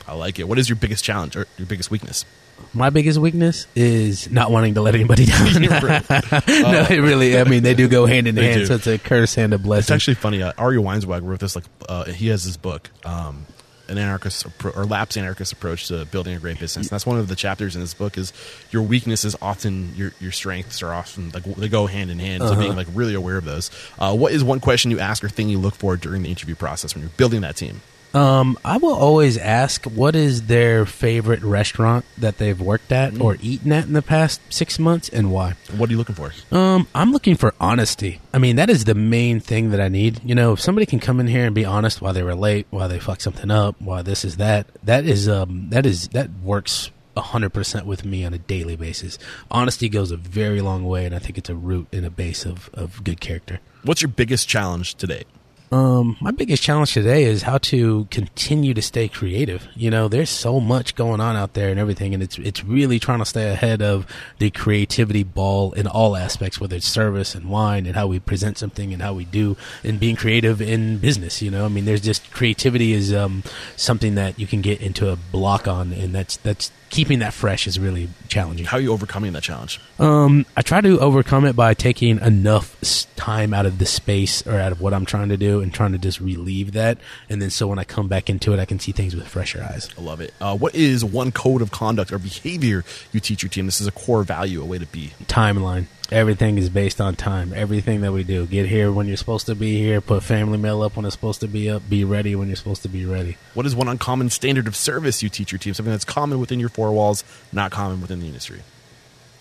I 0.08 0.14
like 0.14 0.40
it. 0.40 0.48
What 0.48 0.60
is 0.60 0.70
your 0.70 0.76
biggest 0.76 1.04
challenge 1.04 1.36
or 1.36 1.48
your 1.58 1.66
biggest 1.66 1.90
weakness? 1.90 2.26
my 2.74 2.90
biggest 2.90 3.20
weakness 3.20 3.68
is 3.76 4.30
not 4.30 4.52
wanting 4.52 4.76
to 4.76 4.82
let 4.82 4.96
anybody 4.96 5.26
down. 5.28 5.54
no, 5.62 6.88
it 6.90 7.02
really. 7.02 7.40
I 7.40 7.44
mean, 7.44 7.64
they 7.64 7.74
do 7.74 7.88
go 7.88 8.06
hand 8.06 8.28
in 8.28 8.36
hand. 8.36 8.62
Do. 8.62 8.66
So 8.68 8.76
it's 8.76 8.88
a 8.88 8.98
curse 8.98 9.38
and 9.38 9.54
a 9.54 9.58
blessing. 9.58 9.82
It's 9.82 9.92
actually 9.92 10.16
funny. 10.16 10.42
Uh, 10.42 10.54
Ari 10.58 10.78
Weinzweig 10.78 11.24
wrote 11.24 11.40
this. 11.40 11.56
Like 11.56 11.66
uh, 11.88 12.06
he 12.06 12.28
has 12.28 12.46
this 12.46 12.58
book, 12.58 12.90
um, 13.06 13.46
an 13.90 13.98
anarchist 13.98 14.46
or 14.64 14.86
lapse 14.86 15.18
anarchist 15.18 15.54
approach 15.54 15.88
to 15.88 16.06
building 16.06 16.36
a 16.36 16.40
great 16.40 16.60
business. 16.60 16.88
And 16.88 16.90
that's 16.90 17.06
one 17.06 17.18
of 17.18 17.28
the 17.28 17.36
chapters 17.36 17.76
in 17.76 17.82
this 17.82 17.94
book. 17.94 18.18
Is 18.18 18.34
your 18.72 18.84
weaknesses 18.84 19.36
often 19.42 19.94
your 19.96 20.14
your 20.20 20.32
strengths 20.32 20.82
are 20.82 20.94
often 20.94 21.30
like 21.32 21.44
they 21.44 21.70
go 21.70 21.88
hand 21.88 22.12
in 22.12 22.20
hand. 22.20 22.44
Uh-huh. 22.44 22.54
So 22.54 22.60
being 22.60 22.76
like 22.76 22.88
really 22.94 23.14
aware 23.14 23.38
of 23.38 23.46
those. 23.46 23.72
Uh, 23.98 24.16
what 24.16 24.32
is 24.32 24.44
one 24.44 24.60
question 24.60 24.92
you 24.92 25.00
ask 25.00 25.24
or 25.24 25.30
thing 25.30 25.50
you 25.50 25.60
look 25.60 25.76
for 25.76 25.98
during 25.98 26.24
the 26.24 26.30
interview 26.30 26.56
process 26.56 26.94
when 26.96 27.02
you're 27.02 27.12
building 27.18 27.42
that 27.42 27.56
team? 27.56 27.82
Um, 28.14 28.58
I 28.64 28.78
will 28.78 28.96
always 28.96 29.38
ask 29.38 29.86
what 29.86 30.16
is 30.16 30.44
their 30.44 30.86
favorite 30.86 31.42
restaurant 31.44 32.06
that 32.18 32.38
they've 32.38 32.60
worked 32.60 32.92
at 32.92 33.14
mm. 33.14 33.22
or 33.22 33.38
eaten 33.42 33.72
at 33.72 33.86
in 33.86 33.94
the 33.94 34.02
past 34.02 34.42
six 34.50 34.80
months 34.80 35.10
and 35.10 35.32
why. 35.32 35.56
What 35.76 35.90
are 35.90 35.92
you 35.92 35.98
looking 35.98 36.16
for? 36.16 36.32
Um, 36.52 36.88
I'm 36.96 37.12
looking 37.12 37.36
for 37.36 37.54
honesty. 37.60 38.20
I 38.34 38.40
mean, 38.40 38.56
that 38.56 38.70
is 38.70 38.86
the 38.86 38.96
main 38.96 39.40
thing 39.40 39.72
that 39.72 39.82
I 39.82 39.88
need. 39.88 40.22
You 40.24 40.36
know, 40.36 40.54
if 40.54 40.62
somebody 40.62 40.86
can 40.86 41.00
come 41.00 41.20
in 41.20 41.28
here 41.28 41.46
and 41.46 41.54
be 41.54 41.66
honest 41.66 42.02
why 42.02 42.12
they 42.12 42.24
were 42.24 42.36
late, 42.36 42.68
why 42.70 42.88
they 42.88 43.00
fucked 43.00 43.22
something 43.22 43.52
up, 43.52 43.80
why 43.82 44.02
this 44.02 44.24
is 44.26 44.38
that, 44.38 44.68
that 44.84 45.06
is 45.06 45.28
um 45.28 45.70
that 45.70 45.86
is 45.86 46.08
that 46.10 46.30
works 46.42 46.92
100% 47.18 47.86
with 47.86 48.06
me 48.06 48.24
on 48.24 48.34
a 48.34 48.38
daily 48.38 48.76
basis. 48.76 49.18
Honesty 49.50 49.90
goes 49.90 50.12
a 50.12 50.18
very 50.18 50.62
long 50.62 50.86
way, 50.86 51.06
and 51.06 51.16
I 51.16 51.20
think 51.20 51.38
it's 51.38 51.50
a 51.50 51.56
root 51.56 51.88
and 51.92 52.06
a 52.06 52.10
base 52.10 52.46
of, 52.46 52.70
of 52.74 53.04
good 53.04 53.20
character. 53.20 53.60
What's 53.84 54.02
your 54.02 54.10
biggest 54.10 54.48
challenge 54.48 54.96
today? 54.96 55.24
Um, 55.70 56.16
my 56.22 56.32
biggest 56.32 56.64
challenge 56.64 56.94
today 56.94 57.26
is 57.26 57.42
how 57.42 57.58
to 57.58 58.06
continue 58.10 58.74
to 58.74 58.82
stay 58.82 59.10
creative. 59.10 59.68
You 59.76 59.92
know, 59.92 60.08
there's 60.08 60.30
so 60.30 60.62
much 60.62 60.96
going 60.96 61.20
on 61.20 61.36
out 61.36 61.56
there 61.56 61.70
and 61.70 61.80
everything, 61.80 62.14
and 62.14 62.24
it's 62.24 62.38
it's 62.38 62.64
really 62.64 63.00
trying 63.00 63.20
to 63.20 63.26
stay 63.26 63.52
ahead 63.52 63.82
of 63.82 64.08
the 64.40 64.50
creativity 64.50 65.24
ball 65.24 65.74
in 65.74 65.86
all 65.86 66.16
aspects, 66.16 66.62
whether 66.62 66.78
it's 66.78 66.88
service 66.88 67.36
and 67.36 67.50
wine 67.50 67.86
and 67.86 67.96
how 67.96 68.08
we 68.08 68.20
present 68.20 68.58
something 68.58 68.94
and 68.94 69.02
how 69.02 69.14
we 69.14 69.26
do, 69.26 69.58
and 69.84 70.00
being 70.00 70.16
creative 70.16 70.62
in 70.62 71.00
business. 71.00 71.42
You 71.42 71.52
know, 71.52 71.66
I 71.66 71.68
mean, 71.68 71.84
there's 71.84 72.02
just 72.02 72.32
creativity 72.32 72.94
is 72.94 73.14
um, 73.14 73.44
something 73.76 74.16
that 74.16 74.40
you 74.40 74.48
can 74.48 74.62
get 74.62 74.82
into 74.82 75.10
a 75.10 75.18
block 75.18 75.68
on, 75.68 75.92
and 75.92 76.16
that's 76.16 76.38
that's 76.38 76.72
keeping 76.90 77.20
that 77.20 77.34
fresh 77.34 77.68
is 77.68 77.80
really 77.80 78.10
challenging. 78.28 78.66
How 78.66 78.78
are 78.78 78.82
you 78.82 78.94
overcoming 78.94 79.34
that 79.34 79.44
challenge? 79.44 79.80
Um, 80.00 80.46
I 80.56 80.62
try 80.62 80.82
to 80.82 81.00
overcome 81.00 81.46
it 81.46 81.56
by 81.56 81.74
taking 81.74 82.20
enough 82.20 82.76
time 83.16 83.54
out 83.54 83.66
of 83.66 83.78
the 83.78 83.86
space 83.86 84.46
or 84.48 84.60
out 84.60 84.72
of 84.72 84.82
what 84.82 84.94
I'm 84.94 85.06
trying 85.06 85.30
to 85.30 85.38
do 85.38 85.62
and 85.62 85.74
trying 85.74 85.92
to 85.92 85.98
just 85.98 86.20
relieve 86.20 86.74
that. 86.74 86.98
And 87.30 87.42
then 87.42 87.50
so 87.50 87.68
when 87.68 87.80
I 87.80 87.84
come 87.84 88.08
back 88.08 88.30
into 88.30 88.54
it, 88.54 88.60
I 88.60 88.66
can 88.66 88.80
see 88.80 88.92
things 88.92 89.16
with 89.16 89.28
fresher 89.28 89.62
eyes. 89.64 89.90
I 89.98 90.02
love 90.02 90.22
it. 90.22 90.34
Uh, 90.40 90.58
what 90.58 90.76
is 90.76 91.04
one 91.04 91.32
code 91.32 91.62
of 91.62 91.72
conduct 91.72 92.12
or 92.12 92.20
behavior 92.20 92.84
you 93.12 93.20
teach 93.20 93.44
your 93.44 93.50
team? 93.50 93.66
This 93.66 93.82
is 93.82 93.88
a 93.88 93.92
core 93.92 94.24
value, 94.24 94.62
a 94.62 94.66
way 94.66 94.78
to 94.78 94.86
be. 94.86 95.12
Timeline. 95.26 95.86
Everything 96.10 96.58
is 96.58 96.70
based 96.70 97.02
on 97.02 97.16
time. 97.16 97.52
Everything 97.54 98.00
that 98.02 98.14
we 98.14 98.24
do. 98.24 98.46
Get 98.46 98.68
here 98.68 98.92
when 98.92 99.08
you're 99.08 99.18
supposed 99.18 99.46
to 99.48 99.56
be 99.56 99.78
here. 99.78 100.00
Put 100.00 100.24
family 100.24 100.58
meal 100.58 100.82
up 100.82 100.96
when 100.96 101.06
it's 101.06 101.14
supposed 101.14 101.42
to 101.42 101.48
be 101.48 101.70
up. 101.70 101.90
Be 101.90 102.06
ready 102.06 102.34
when 102.34 102.48
you're 102.48 102.56
supposed 102.56 102.82
to 102.84 102.88
be 102.90 103.06
ready. 103.06 103.38
What 103.54 103.66
is 103.66 103.76
one 103.76 103.90
uncommon 103.90 104.30
standard 104.30 104.68
of 104.68 104.76
service 104.76 105.22
you 105.22 105.28
teach 105.28 105.52
your 105.52 105.60
team? 105.60 105.74
Something 105.74 105.92
that's 105.92 106.06
common 106.06 106.40
within 106.40 106.62
your 106.62 106.70
four 106.70 106.92
walls, 106.94 107.26
not 107.52 107.72
common 107.72 108.00
within 108.00 108.22
the 108.22 108.28
industry. 108.28 108.62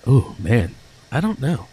Oh, 0.06 0.34
man. 0.40 0.74
I 1.12 1.20
don't 1.20 1.40
know. 1.40 1.68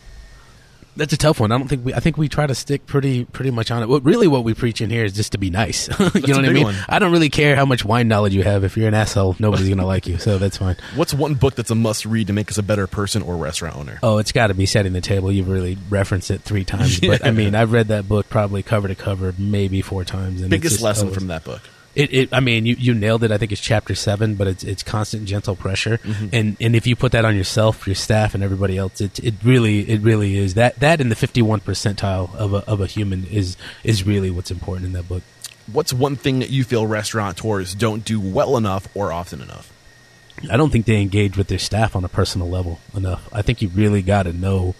That's 0.96 1.14
a 1.14 1.18
tough 1.18 1.40
one. 1.40 1.52
I 1.52 1.58
don't 1.58 1.68
think 1.68 1.86
we. 1.86 1.94
I 1.94 2.00
think 2.00 2.18
we 2.18 2.30
try 2.30 2.46
to 2.46 2.54
stick 2.54 2.86
pretty, 2.86 3.26
pretty 3.26 3.50
much 3.52 3.72
on 3.72 3.82
it. 3.82 3.90
What 3.90 4.04
really, 4.04 4.28
what 4.28 4.44
we 4.44 4.54
preach 4.54 4.80
in 4.82 4.90
here 4.90 5.04
is 5.04 5.14
just 5.14 5.32
to 5.32 5.38
be 5.38 5.50
nice. 5.50 5.88
you 6.00 6.04
know 6.28 6.36
what 6.36 6.46
I 6.46 6.50
mean? 6.54 6.64
one. 6.66 6.76
I 6.88 7.00
don't 7.00 7.12
really 7.12 7.30
care 7.30 7.56
how 7.56 7.66
much 7.66 7.84
wine 7.84 8.08
knowledge 8.08 8.36
you 8.36 8.44
have. 8.44 8.64
If 8.64 8.78
you're 8.78 8.88
an 8.88 8.94
asshole, 8.94 9.36
nobody's 9.40 9.70
gonna 9.70 9.86
like 9.88 10.06
you. 10.08 10.20
So 10.20 10.38
that's 10.38 10.58
fine. 10.58 10.76
What's 10.96 11.14
one 11.14 11.34
book 11.34 11.56
that's 11.56 11.72
a 11.72 11.76
must 11.76 12.06
read 12.06 12.28
to 12.28 12.34
make 12.34 12.52
us 12.52 12.58
a 12.58 12.64
better 12.64 12.86
person 12.88 13.22
or 13.24 13.36
restaurant 13.38 13.76
owner? 13.76 14.00
Oh, 14.04 14.20
it's 14.20 14.32
got 14.32 14.48
to 14.48 14.54
be 14.54 14.66
setting 14.68 14.94
the 14.94 15.02
table. 15.02 15.32
You've 15.32 15.50
really 15.50 15.78
referenced 15.90 16.30
it 16.30 16.42
three 16.42 16.64
times, 16.64 17.00
but 17.00 17.26
I 17.26 17.32
mean, 17.32 17.56
I've 17.56 17.72
read 17.72 17.88
that 17.88 18.08
book 18.08 18.30
probably 18.30 18.62
cover 18.62 18.88
to 18.88 18.96
cover, 18.96 19.34
maybe 19.38 19.82
four 19.82 20.04
times. 20.04 20.42
And 20.42 20.54
it's 20.54 20.62
Biggest 20.62 20.82
lesson 20.82 21.08
always- 21.08 21.18
from 21.18 21.28
that 21.28 21.44
book. 21.44 21.62
It, 21.96 22.14
it, 22.14 22.30
I 22.34 22.40
mean, 22.40 22.66
you, 22.66 22.76
you 22.78 22.94
nailed 22.96 23.24
it. 23.24 23.32
I 23.32 23.38
think 23.38 23.52
it's 23.52 23.62
chapter 23.62 23.94
seven, 23.94 24.34
but 24.34 24.48
it's 24.48 24.64
it's 24.64 24.82
constant 24.82 25.26
gentle 25.26 25.56
pressure, 25.56 26.00
mm-hmm. 26.00 26.30
and 26.34 26.58
and 26.60 26.76
if 26.76 26.88
you 26.88 26.96
put 26.96 27.12
that 27.12 27.24
on 27.24 27.36
yourself, 27.36 27.86
your 27.86 27.96
staff, 27.96 28.34
and 28.34 28.44
everybody 28.44 28.78
else, 28.78 29.00
it 29.00 29.20
it 29.20 29.36
really 29.44 29.88
it 29.88 30.02
really 30.02 30.38
is 30.38 30.56
that 30.56 30.80
that 30.80 31.00
in 31.00 31.10
the 31.10 31.16
fifty 31.16 31.44
one 31.44 31.60
percentile 31.60 32.34
of 32.36 32.54
a 32.54 32.68
of 32.68 32.82
a 32.82 32.88
human 32.88 33.26
is 33.26 33.58
is 33.84 34.06
really 34.06 34.32
what's 34.32 34.50
important 34.50 34.88
in 34.88 34.94
that 34.94 35.08
book. 35.08 35.22
What's 35.72 35.94
one 35.94 36.16
thing 36.16 36.40
that 36.40 36.50
you 36.50 36.64
feel 36.64 36.88
restaurateurs 36.88 37.76
don't 37.76 38.04
do 38.04 38.20
well 38.20 38.58
enough 38.58 38.88
or 38.96 39.14
often 39.14 39.40
enough? 39.42 39.72
I 40.52 40.58
don't 40.58 40.72
think 40.72 40.86
they 40.86 41.00
engage 41.00 41.38
with 41.38 41.48
their 41.48 41.60
staff 41.60 41.96
on 41.96 42.04
a 42.04 42.10
personal 42.10 42.50
level 42.50 42.80
enough. 42.96 43.30
I 43.32 43.44
think 43.44 43.62
you 43.62 43.70
really 43.70 44.02
got 44.02 44.24
to 44.24 44.34
know 44.34 44.76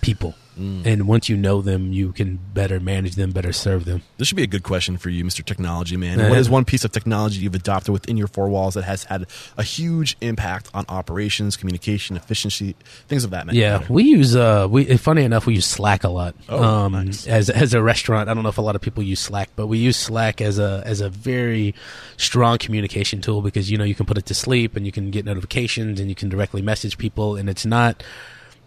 people, 0.00 0.34
and 0.58 1.06
once 1.06 1.28
you 1.28 1.36
know 1.36 1.62
them, 1.62 1.92
you 1.92 2.12
can 2.12 2.38
better 2.52 2.80
manage 2.80 3.14
them, 3.14 3.30
better 3.30 3.52
serve 3.52 3.84
them. 3.84 4.02
This 4.16 4.28
should 4.28 4.36
be 4.36 4.42
a 4.42 4.48
good 4.48 4.62
question 4.62 4.96
for 4.98 5.08
you, 5.08 5.24
Mr. 5.24 5.44
Technology 5.44 5.96
Man. 5.96 6.18
What 6.18 6.38
is 6.38 6.50
one 6.50 6.64
piece 6.64 6.84
of 6.84 6.92
technology 6.92 7.40
you've 7.40 7.54
adopted 7.54 7.92
within 7.92 8.16
your 8.16 8.26
four 8.26 8.48
walls 8.48 8.74
that 8.74 8.82
has 8.82 9.04
had 9.04 9.26
a 9.56 9.62
huge 9.62 10.16
impact 10.20 10.70
on 10.74 10.84
operations, 10.88 11.56
communication, 11.56 12.16
efficiency, 12.16 12.74
things 13.06 13.24
of 13.24 13.30
that 13.30 13.46
matter? 13.46 13.58
Yeah, 13.58 13.84
we 13.88 14.04
use 14.04 14.34
uh 14.34 14.66
we 14.68 14.96
funny 14.96 15.22
enough 15.22 15.46
we 15.46 15.54
use 15.54 15.66
Slack 15.66 16.04
a 16.04 16.08
lot. 16.08 16.34
Oh, 16.48 16.62
um 16.62 16.92
nice. 16.92 17.26
as 17.26 17.50
as 17.50 17.74
a 17.74 17.82
restaurant. 17.82 18.28
I 18.28 18.34
don't 18.34 18.42
know 18.42 18.48
if 18.48 18.58
a 18.58 18.62
lot 18.62 18.74
of 18.76 18.82
people 18.82 19.02
use 19.02 19.20
Slack, 19.20 19.50
but 19.56 19.66
we 19.66 19.78
use 19.78 19.96
Slack 19.96 20.40
as 20.40 20.58
a 20.58 20.82
as 20.84 21.00
a 21.00 21.08
very 21.08 21.74
strong 22.16 22.58
communication 22.58 23.20
tool 23.20 23.42
because 23.42 23.70
you 23.70 23.78
know 23.78 23.84
you 23.84 23.94
can 23.94 24.06
put 24.06 24.18
it 24.18 24.26
to 24.26 24.34
sleep 24.34 24.76
and 24.76 24.84
you 24.86 24.92
can 24.92 25.10
get 25.10 25.24
notifications 25.24 26.00
and 26.00 26.08
you 26.08 26.14
can 26.14 26.28
directly 26.28 26.62
message 26.62 26.98
people 26.98 27.36
and 27.36 27.48
it's 27.48 27.66
not 27.66 28.02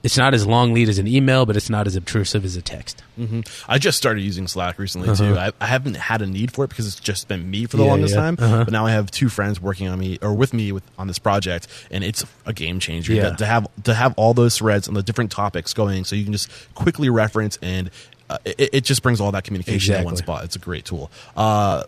it's 0.03 0.17
not 0.17 0.33
as 0.33 0.47
long 0.47 0.73
lead 0.73 0.89
as 0.89 0.97
an 0.97 1.07
email, 1.07 1.45
but 1.45 1.55
it's 1.55 1.69
not 1.69 1.85
as 1.87 1.95
obtrusive 1.95 2.43
as 2.45 2.55
a 2.55 2.61
text. 2.61 3.03
I 3.69 3.77
just 3.77 3.99
started 3.99 4.21
using 4.21 4.47
Slack 4.47 4.79
recently 4.79 5.15
too. 5.15 5.37
I, 5.37 5.51
I 5.61 5.67
haven't 5.67 5.95
had 5.95 6.23
a 6.23 6.25
need 6.25 6.51
for 6.51 6.65
it 6.65 6.69
because 6.69 6.87
it's 6.87 6.99
just 6.99 7.27
been 7.27 7.49
me 7.51 7.67
for 7.67 7.77
the 7.77 7.83
Uh-huh. 7.83 7.85
Yeah, 7.87 7.91
longest 7.91 8.15
yeah. 8.15 8.21
time. 8.21 8.37
Uh-huh. 8.39 8.63
But 8.63 8.71
now 8.73 8.85
I 8.87 8.91
have 8.91 9.11
two 9.11 9.29
friends 9.29 9.61
working 9.61 9.87
on 9.87 9.99
me 9.99 10.17
or 10.23 10.33
with 10.33 10.53
me 10.55 10.71
with, 10.71 10.83
on 10.97 11.05
this 11.07 11.19
project, 11.19 11.67
and 11.91 12.03
it's 12.03 12.25
a 12.47 12.53
game 12.53 12.79
changer 12.79 13.13
Yeah. 13.13 13.29
to, 13.31 13.35
to 13.37 13.45
have 13.45 13.67
to 13.83 13.93
have 13.93 14.13
all 14.17 14.33
those 14.33 14.57
threads 14.57 14.87
on 14.87 14.95
the 14.95 15.03
different 15.03 15.29
topics 15.31 15.73
going, 15.73 16.03
so 16.03 16.15
you 16.15 16.23
can 16.23 16.33
just 16.33 16.49
quickly 16.73 17.09
reference 17.09 17.57
and. 17.61 17.91
Uh, 18.29 18.37
it, 18.45 18.69
it 18.75 18.83
just 18.85 19.03
brings 19.03 19.19
all 19.19 19.33
that 19.33 19.43
communication 19.43 19.93
in 19.93 20.05
one 20.05 20.15
spot. 20.15 20.45
It's 20.45 20.55
a 20.55 20.59
great 20.59 20.85
tool. 20.85 21.11
Uh, 21.35 21.83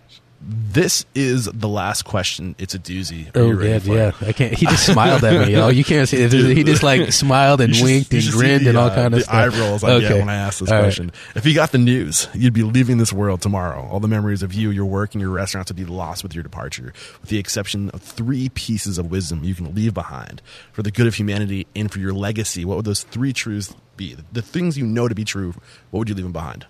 this 0.45 1.05
is 1.15 1.45
the 1.45 1.69
last 1.69 2.03
question. 2.03 2.55
It's 2.59 2.75
a 2.75 2.79
doozy. 2.79 3.27
Are 3.35 3.39
Oh 3.39 3.47
you 3.47 3.53
ready 3.55 3.89
yeah, 3.89 3.95
yeah. 3.95 4.07
it? 4.09 4.15
I 4.27 4.31
can't. 4.33 4.53
He 4.53 4.65
just 4.65 4.85
smiled 4.87 5.23
at 5.23 5.47
me. 5.47 5.55
Oh, 5.55 5.69
you 5.69 5.85
can't 5.85 6.09
see. 6.09 6.17
it. 6.21 6.33
He 6.33 6.63
just 6.65 6.83
like 6.83 7.13
smiled 7.13 7.61
and 7.61 7.73
should- 7.73 7.83
winked 7.85 8.13
and 8.13 8.23
grinned 8.29 8.65
the, 8.65 8.69
and 8.69 8.77
all 8.77 8.89
uh, 8.89 8.95
kind 8.95 9.13
of 9.13 9.21
stuff. 9.23 9.33
eye 9.33 9.47
rolls 9.47 9.83
I 9.85 9.99
get 10.01 10.17
when 10.17 10.27
I 10.27 10.35
ask 10.35 10.59
this 10.59 10.69
All 10.69 10.75
right. 10.77 10.83
question. 10.83 11.13
If 11.35 11.45
you 11.45 11.53
got 11.55 11.71
the 11.71 11.77
news, 11.77 12.27
you'd 12.33 12.53
be 12.53 12.63
leaving 12.63 12.97
this 12.97 13.13
world 13.13 13.41
tomorrow. 13.41 13.87
All 13.89 14.01
the 14.01 14.09
memories 14.09 14.43
of 14.43 14.53
you, 14.53 14.69
your 14.69 14.85
work, 14.85 15.13
and 15.13 15.21
your 15.21 15.29
restaurants 15.31 15.69
would 15.71 15.77
be 15.77 15.85
lost 15.85 16.23
with 16.23 16.33
your 16.35 16.43
departure, 16.43 16.91
with 17.21 17.29
the 17.29 17.37
exception 17.37 17.89
of 17.91 18.01
three 18.01 18.49
pieces 18.49 18.97
of 18.97 19.09
wisdom 19.09 19.45
you 19.45 19.55
can 19.55 19.73
leave 19.73 19.93
behind 19.93 20.41
for 20.73 20.83
the 20.83 20.91
good 20.91 21.07
of 21.07 21.15
humanity 21.15 21.67
and 21.75 21.89
for 21.89 21.99
your 21.99 22.11
legacy. 22.13 22.65
What 22.65 22.75
would 22.75 22.85
those 22.85 23.03
three 23.03 23.31
truths 23.31 23.73
be? 23.95 24.17
The 24.33 24.41
things 24.41 24.77
you 24.77 24.85
know 24.85 25.07
to 25.07 25.15
be 25.15 25.23
true. 25.23 25.53
What 25.91 25.99
would 25.99 26.09
you 26.09 26.15
leave 26.15 26.25
them 26.25 26.33
behind? 26.33 26.65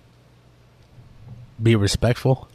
Be 1.60 1.74
respectful. 1.76 2.48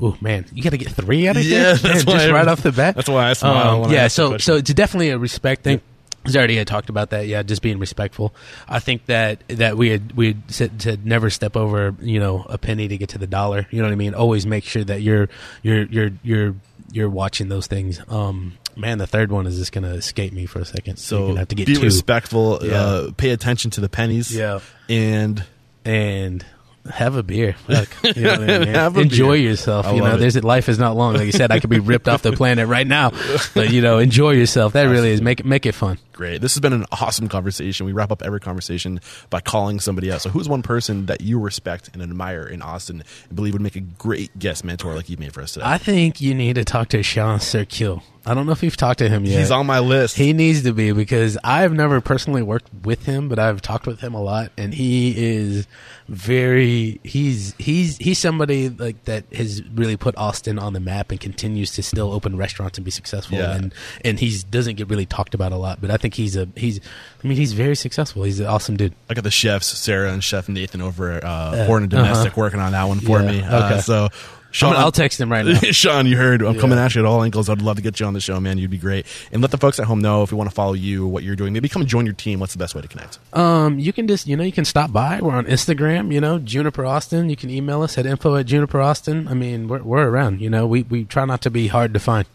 Oh 0.00 0.16
man, 0.20 0.44
you 0.52 0.62
got 0.62 0.70
to 0.70 0.78
get 0.78 0.90
three 0.90 1.26
out 1.28 1.36
of 1.36 1.44
Yeah, 1.44 1.74
here. 1.76 1.88
Man, 1.90 2.04
just 2.04 2.08
I- 2.08 2.30
right 2.30 2.46
off 2.48 2.62
the 2.62 2.72
bat. 2.72 2.94
that's 2.96 3.08
why 3.08 3.30
I 3.30 3.32
smile 3.32 3.84
Um, 3.86 3.92
yeah, 3.92 4.08
so 4.08 4.36
so 4.38 4.56
it's 4.56 4.72
definitely 4.74 5.10
a 5.10 5.18
respect 5.18 5.62
thing. 5.64 5.80
He's 6.24 6.36
already 6.36 6.56
had 6.56 6.66
talked 6.66 6.88
about 6.90 7.10
that. 7.10 7.28
Yeah, 7.28 7.42
just 7.44 7.62
being 7.62 7.78
respectful. 7.78 8.34
I 8.68 8.80
think 8.80 9.06
that 9.06 9.46
that 9.48 9.76
we 9.76 9.90
had 9.90 10.12
we 10.16 10.26
had 10.28 10.42
said 10.48 10.80
to 10.80 10.96
never 11.04 11.30
step 11.30 11.56
over 11.56 11.94
you 12.00 12.18
know 12.18 12.44
a 12.48 12.58
penny 12.58 12.88
to 12.88 12.96
get 12.98 13.10
to 13.10 13.18
the 13.18 13.28
dollar. 13.28 13.66
You 13.70 13.78
know 13.80 13.86
what 13.86 13.92
I 13.92 13.96
mean? 13.96 14.12
Always 14.12 14.44
make 14.44 14.64
sure 14.64 14.82
that 14.84 15.02
you're 15.02 15.28
you're 15.62 15.84
you're 15.84 16.10
you're 16.24 16.54
you're 16.92 17.08
watching 17.10 17.48
those 17.48 17.68
things. 17.68 18.00
Um, 18.08 18.58
man, 18.76 18.98
the 18.98 19.06
third 19.06 19.30
one 19.30 19.46
is 19.46 19.56
just 19.56 19.70
gonna 19.72 19.94
escape 19.94 20.32
me 20.32 20.46
for 20.46 20.58
a 20.58 20.64
second. 20.64 20.96
So 20.98 21.28
you're 21.28 21.38
have 21.38 21.48
to 21.48 21.54
get 21.54 21.68
be 21.68 21.76
two. 21.76 21.82
respectful. 21.82 22.58
Yeah. 22.60 22.72
Uh, 22.74 23.10
pay 23.16 23.30
attention 23.30 23.70
to 23.72 23.80
the 23.80 23.88
pennies. 23.88 24.34
Yeah. 24.34 24.58
and 24.88 25.44
and 25.84 26.44
have 26.90 27.16
a 27.16 27.22
beer. 27.22 27.54
Fuck. 27.66 27.88
You 28.16 28.22
know 28.22 28.30
what 28.38 28.50
I 28.50 28.58
mean. 28.60 28.68
Have 28.68 28.96
a 28.96 29.00
enjoy 29.00 29.36
beer. 29.36 29.50
yourself. 29.50 29.86
I 29.86 29.92
you 29.94 30.00
know, 30.00 30.14
it. 30.14 30.18
there's 30.18 30.42
life 30.42 30.68
is 30.68 30.78
not 30.78 30.96
long. 30.96 31.14
Like 31.14 31.26
you 31.26 31.32
said, 31.32 31.50
I 31.50 31.60
could 31.60 31.70
be 31.70 31.80
ripped 31.80 32.08
off 32.08 32.22
the 32.22 32.32
planet 32.32 32.68
right 32.68 32.86
now, 32.86 33.10
but 33.54 33.70
you 33.70 33.82
know, 33.82 33.98
enjoy 33.98 34.30
yourself. 34.32 34.72
That 34.74 34.84
really 34.84 35.10
is 35.10 35.20
make 35.20 35.40
it 35.40 35.46
make 35.46 35.66
it 35.66 35.72
fun. 35.72 35.98
Great. 36.16 36.40
This 36.40 36.54
has 36.54 36.60
been 36.60 36.72
an 36.72 36.86
awesome 36.92 37.28
conversation. 37.28 37.84
We 37.84 37.92
wrap 37.92 38.10
up 38.10 38.22
every 38.22 38.40
conversation 38.40 39.00
by 39.28 39.42
calling 39.42 39.80
somebody 39.80 40.10
out. 40.10 40.22
So, 40.22 40.30
who's 40.30 40.48
one 40.48 40.62
person 40.62 41.06
that 41.06 41.20
you 41.20 41.38
respect 41.38 41.90
and 41.92 42.02
admire 42.02 42.44
in 42.46 42.62
Austin 42.62 43.04
and 43.28 43.36
believe 43.36 43.52
would 43.52 43.60
make 43.60 43.76
a 43.76 43.80
great 43.80 44.36
guest 44.38 44.64
mentor 44.64 44.94
like 44.94 45.10
you 45.10 45.18
made 45.18 45.34
for 45.34 45.42
us 45.42 45.52
today? 45.52 45.66
I 45.66 45.76
think 45.76 46.22
you 46.22 46.34
need 46.34 46.54
to 46.54 46.64
talk 46.64 46.88
to 46.88 47.02
Shawn 47.02 47.38
Cirkiel. 47.38 48.02
I 48.26 48.34
don't 48.34 48.46
know 48.46 48.52
if 48.52 48.62
you've 48.64 48.76
talked 48.76 48.98
to 48.98 49.08
him 49.08 49.24
yet. 49.24 49.38
He's 49.38 49.52
on 49.52 49.66
my 49.66 49.78
list. 49.78 50.16
He 50.16 50.32
needs 50.32 50.64
to 50.64 50.72
be 50.72 50.90
because 50.90 51.38
I've 51.44 51.72
never 51.72 52.00
personally 52.00 52.42
worked 52.42 52.68
with 52.82 53.06
him, 53.06 53.28
but 53.28 53.38
I've 53.38 53.62
talked 53.62 53.86
with 53.86 54.00
him 54.00 54.14
a 54.14 54.20
lot, 54.20 54.50
and 54.58 54.74
he 54.74 55.14
is 55.16 55.68
very 56.08 57.00
he's 57.04 57.54
he's 57.58 57.96
he's 57.98 58.18
somebody 58.18 58.68
like 58.68 59.04
that 59.04 59.32
has 59.32 59.62
really 59.74 59.96
put 59.96 60.16
Austin 60.16 60.58
on 60.58 60.72
the 60.72 60.80
map 60.80 61.12
and 61.12 61.20
continues 61.20 61.70
to 61.72 61.84
still 61.84 62.12
open 62.12 62.36
restaurants 62.36 62.78
and 62.78 62.84
be 62.84 62.90
successful. 62.90 63.38
Yeah. 63.38 63.54
And 63.54 63.72
and 64.04 64.18
he's 64.18 64.42
doesn't 64.42 64.74
get 64.74 64.88
really 64.88 65.06
talked 65.06 65.34
about 65.34 65.52
a 65.52 65.56
lot, 65.56 65.80
but 65.80 65.92
I 65.92 65.96
think 65.96 66.05
he's 66.14 66.36
a 66.36 66.48
he's 66.56 66.80
I 67.22 67.26
mean 67.26 67.36
he's 67.36 67.52
very 67.52 67.76
successful. 67.76 68.22
He's 68.24 68.40
an 68.40 68.46
awesome 68.46 68.76
dude. 68.76 68.94
I 69.10 69.14
got 69.14 69.24
the 69.24 69.30
chefs, 69.30 69.66
Sarah 69.66 70.12
and 70.12 70.22
Chef 70.22 70.48
Nathan 70.48 70.80
over 70.80 71.12
at 71.12 71.24
uh, 71.24 71.66
Foreign 71.66 71.84
and 71.84 71.94
uh-huh. 71.94 72.04
Domestic, 72.04 72.36
working 72.36 72.60
on 72.60 72.72
that 72.72 72.84
one 72.84 73.00
for 73.00 73.20
Yeah, 73.20 73.30
me. 73.30 73.42
Uh, 73.42 73.66
okay. 73.72 73.80
so, 73.80 74.08
Shawn, 74.52 74.72
Shawn, 74.72 74.76
I'll 74.82 74.92
text 74.92 75.20
him 75.20 75.30
right 75.30 75.44
now. 75.44 75.58
Shawn, 75.72 76.06
you 76.06 76.16
heard. 76.16 76.40
I'm 76.40 76.54
Yeah. 76.54 76.60
coming 76.62 76.78
at 76.78 76.94
you 76.94 77.02
at 77.02 77.04
all 77.06 77.22
angles. 77.22 77.50
I'd 77.50 77.60
love 77.60 77.76
to 77.76 77.82
get 77.82 78.00
you 78.00 78.06
on 78.06 78.14
the 78.14 78.20
show, 78.20 78.40
man. 78.40 78.56
You'd 78.56 78.70
be 78.70 78.78
great. 78.78 79.04
And 79.30 79.42
let 79.42 79.50
the 79.50 79.58
folks 79.58 79.78
at 79.78 79.84
home 79.86 80.00
know 80.00 80.22
if 80.22 80.30
you 80.30 80.38
want 80.38 80.48
to 80.48 80.54
follow 80.54 80.72
you, 80.72 81.06
what 81.06 81.22
you're 81.24 81.36
doing. 81.36 81.52
Maybe 81.52 81.68
come 81.68 81.84
join 81.84 82.06
your 82.06 82.14
team. 82.14 82.40
What's 82.40 82.52
the 82.54 82.58
best 82.58 82.74
way 82.74 82.80
to 82.80 82.88
connect? 82.88 83.18
Um, 83.34 83.78
you 83.78 83.92
can 83.92 84.06
just 84.08 84.26
you 84.26 84.34
know 84.36 84.44
you 84.44 84.52
can 84.52 84.64
stop 84.64 84.92
by. 84.92 85.20
We're 85.20 85.34
on 85.34 85.44
Instagram. 85.46 86.10
You 86.12 86.20
know 86.22 86.38
Juniper 86.38 86.86
Austin. 86.86 87.28
You 87.28 87.36
can 87.36 87.50
email 87.50 87.82
us 87.82 87.98
at 87.98 88.06
info 88.06 88.34
at 88.36 88.46
Juniper 88.46 88.80
Austin. 88.80 89.28
I 89.28 89.34
mean 89.34 89.68
we're 89.68 89.82
we're 89.82 90.08
around. 90.08 90.40
You 90.40 90.48
know 90.48 90.66
we 90.66 90.84
we 90.84 91.04
try 91.04 91.26
not 91.26 91.42
to 91.42 91.50
be 91.50 91.66
hard 91.66 91.92
to 91.92 92.00
find. 92.00 92.26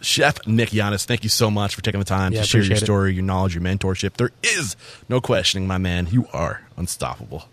Chef 0.00 0.46
Nick 0.46 0.70
Yanes, 0.70 1.04
thank 1.04 1.22
you 1.24 1.28
so 1.30 1.50
much 1.50 1.74
for 1.74 1.82
taking 1.82 1.98
the 2.00 2.04
time 2.04 2.32
Yeah, 2.32 2.42
to 2.42 2.46
share 2.46 2.60
your 2.60 2.66
appreciate 2.66 2.82
it. 2.82 2.86
story, 2.86 3.14
your 3.14 3.24
knowledge, 3.24 3.54
your 3.54 3.62
mentorship. 3.62 4.14
There 4.14 4.30
is 4.42 4.76
no 5.08 5.20
questioning, 5.20 5.66
my 5.66 5.78
man. 5.78 6.08
You 6.10 6.26
are 6.32 6.62
unstoppable. 6.76 7.44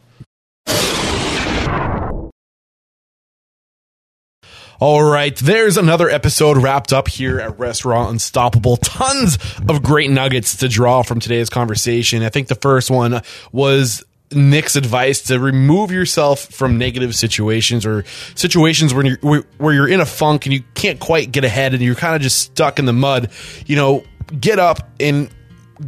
All 4.79 5.01
right, 5.03 5.33
there's 5.37 5.77
another 5.77 6.09
episode 6.09 6.57
wrapped 6.57 6.91
up 6.91 7.07
here 7.07 7.39
at 7.39 7.57
Restaurant 7.57 8.11
Unstoppable. 8.11 8.75
Tons 8.77 9.37
of 9.69 9.81
great 9.81 10.09
nuggets 10.09 10.57
to 10.57 10.67
draw 10.67 11.01
from 11.01 11.21
today's 11.21 11.49
conversation. 11.49 12.23
I 12.23 12.29
think 12.29 12.49
the 12.49 12.55
first 12.55 12.91
one 12.91 13.21
was 13.53 14.03
Nick's 14.35 14.75
advice 14.75 15.21
to 15.23 15.39
remove 15.39 15.91
yourself 15.91 16.41
from 16.45 16.77
negative 16.77 17.15
situations 17.15 17.85
or 17.85 18.03
situations 18.35 18.93
where 18.93 19.05
you're 19.05 19.43
where- 19.57 19.73
you're 19.73 19.87
in 19.87 20.01
a 20.01 20.05
funk 20.05 20.45
and 20.45 20.53
you 20.53 20.63
can't 20.73 20.99
quite 20.99 21.31
get 21.31 21.43
ahead 21.43 21.73
and 21.73 21.81
you're 21.81 21.95
kind 21.95 22.15
of 22.15 22.21
just 22.21 22.39
stuck 22.39 22.77
in 22.79 22.85
the 22.85 22.93
mud. 22.93 23.29
You 23.65 23.75
know, 23.75 24.03
get 24.39 24.59
up 24.59 24.89
and 24.99 25.29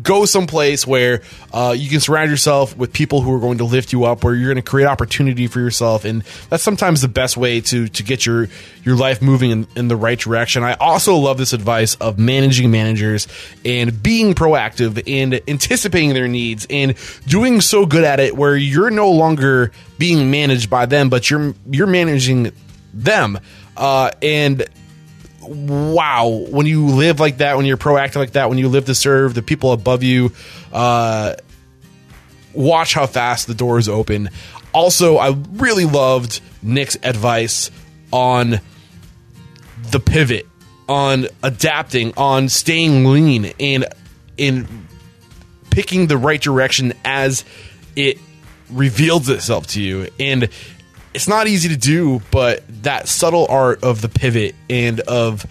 go 0.04 0.26
someplace 0.26 0.86
where 0.86 1.22
uh, 1.54 1.74
you 1.78 1.90
can 1.90 2.00
surround 2.00 2.30
yourself 2.30 2.76
with 2.76 2.92
people 2.92 3.22
who 3.22 3.34
are 3.34 3.40
going 3.40 3.60
to 3.60 3.64
lift 3.64 3.94
you 3.94 4.04
up 4.06 4.24
where 4.24 4.36
you're 4.36 4.54
going 4.54 4.64
to 4.64 4.70
create 4.70 4.86
opportunity 4.86 5.48
for 5.48 5.60
yourself 5.60 6.04
and 6.04 6.24
that's 6.50 6.64
sometimes 6.64 7.02
the 7.02 7.08
best 7.08 7.38
way 7.38 7.62
to 7.62 7.88
to 7.88 8.04
get 8.04 8.26
your 8.26 8.48
your 8.84 8.96
life 8.96 9.22
moving 9.22 9.52
in, 9.52 9.68
in 9.76 9.88
the 9.88 9.96
right 9.96 10.20
direction. 10.20 10.64
I 10.64 10.74
also 10.76 11.16
love 11.16 11.38
this 11.38 11.54
advice 11.54 11.96
of 11.96 12.18
managing 12.18 12.72
managers 12.72 13.28
and 13.66 14.02
being 14.02 14.34
proactive 14.34 15.04
and 15.08 15.42
anticipating 15.48 16.14
their 16.14 16.28
needs 16.28 16.68
and 16.70 16.96
doing 17.28 17.62
so 17.62 17.86
good 17.86 18.04
at 18.04 18.20
it 18.20 18.36
where 18.36 18.56
you're 18.56 18.92
no 18.92 19.12
longer 19.12 19.72
being 19.98 20.30
managed 20.32 20.70
by 20.70 20.86
them 20.86 21.10
but 21.10 21.30
you're 21.30 21.54
you're 21.70 21.88
managing 21.88 22.52
them. 22.94 23.40
Uh, 23.76 24.12
and 24.22 24.66
wow 25.48 26.28
when 26.50 26.66
you 26.66 26.86
live 26.88 27.20
like 27.20 27.38
that 27.38 27.58
when 27.58 27.66
you're 27.66 27.78
proactive 27.78 28.18
like 28.18 28.32
that 28.32 28.50
when 28.50 28.58
you 28.58 28.68
live 28.68 28.86
to 28.86 28.96
serve 28.96 29.34
the 29.34 29.42
people 29.42 29.72
above 29.72 30.04
you 30.04 30.32
uh 30.74 31.34
watch 32.58 32.94
how 32.94 33.06
fast 33.06 33.48
the 33.48 33.54
doors 33.54 33.88
open. 33.88 34.30
Also, 34.74 35.18
I 35.18 35.38
really 35.54 35.86
loved 35.86 36.42
Nick's 36.62 36.98
advice 37.04 37.72
on 38.12 38.60
the 39.92 40.00
pivot, 40.00 40.48
on 40.90 41.28
adapting, 41.44 42.14
on 42.18 42.50
staying 42.50 43.06
lean, 43.06 43.54
and 43.60 43.86
in 44.38 44.88
picking 45.70 46.08
the 46.08 46.18
right 46.18 46.42
direction 46.42 46.94
as 47.06 47.46
it 47.96 48.18
reveals 48.70 49.30
itself 49.30 49.68
to 49.68 49.82
you. 49.82 50.10
And 50.20 50.50
it's 51.18 51.28
not 51.28 51.48
easy 51.48 51.70
to 51.70 51.78
do, 51.78 52.22
but 52.30 52.64
that 52.84 53.08
subtle 53.08 53.48
art 53.50 53.84
of 53.84 54.04
the 54.04 54.08
pivot 54.08 54.54
and 54.70 55.00
of 55.00 55.48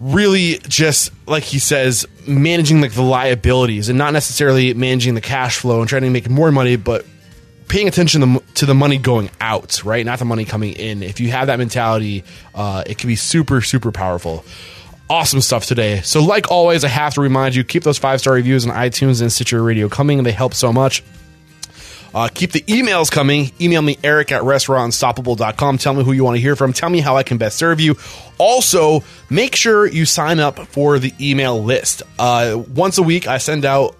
really 0.00 0.56
just 0.66 1.12
like 1.28 1.42
he 1.42 1.58
says 1.58 2.06
managing 2.26 2.80
like 2.80 2.92
the 2.92 3.02
liabilities 3.02 3.90
and 3.90 3.98
not 3.98 4.14
necessarily 4.14 4.72
managing 4.72 5.14
the 5.14 5.20
cash 5.20 5.58
flow 5.58 5.80
and 5.80 5.88
trying 5.88 6.00
to 6.00 6.08
make 6.08 6.30
more 6.30 6.50
money 6.50 6.76
but 6.76 7.04
paying 7.68 7.88
attention 7.88 8.40
to 8.54 8.66
the, 8.66 8.74
money 8.74 8.96
going 8.96 9.30
out 9.38 9.84
right? 9.84 10.04
Not 10.04 10.18
the 10.18 10.24
money 10.24 10.46
coming 10.46 10.72
in. 10.72 11.02
If 11.02 11.20
you 11.20 11.30
have 11.30 11.48
that 11.48 11.58
mentality 11.58 12.24
uh, 12.54 12.84
it 12.86 12.96
can 12.96 13.08
be 13.08 13.16
super 13.16 13.60
super 13.60 13.92
powerful. 13.92 14.46
Awesome 15.10 15.42
stuff 15.42 15.66
today. 15.66 16.00
So 16.00 16.24
like 16.24 16.50
always 16.50 16.84
i 16.84 16.88
have 16.88 17.12
to 17.14 17.20
remind 17.20 17.54
you 17.54 17.64
keep 17.64 17.82
those 17.82 17.98
five 17.98 18.18
star 18.18 18.32
reviews 18.32 18.66
on 18.66 18.74
itunes 18.74 19.20
and 19.20 19.30
stitcher 19.30 19.62
radio 19.62 19.90
coming. 19.90 20.22
They 20.22 20.32
help 20.32 20.54
so 20.54 20.72
much 20.72 21.04
uh, 22.14 22.28
keep 22.32 22.52
the 22.52 22.60
emails 22.62 23.10
coming. 23.10 23.50
Email 23.60 23.82
me, 23.82 23.98
eric 24.04 24.32
at 24.32 24.42
restaurantunstoppable.com. 24.42 25.78
Tell 25.78 25.94
me 25.94 26.04
who 26.04 26.12
you 26.12 26.24
want 26.24 26.36
to 26.36 26.40
hear 26.40 26.56
from. 26.56 26.72
Tell 26.72 26.90
me 26.90 27.00
how 27.00 27.16
I 27.16 27.22
can 27.22 27.38
best 27.38 27.56
serve 27.56 27.80
you. 27.80 27.96
Also, 28.38 29.02
make 29.30 29.56
sure 29.56 29.86
you 29.86 30.04
sign 30.04 30.40
up 30.40 30.58
for 30.68 30.98
the 30.98 31.12
email 31.20 31.62
list. 31.62 32.02
Uh, 32.18 32.62
once 32.74 32.98
a 32.98 33.02
week, 33.02 33.26
I 33.26 33.38
send 33.38 33.64
out 33.64 33.96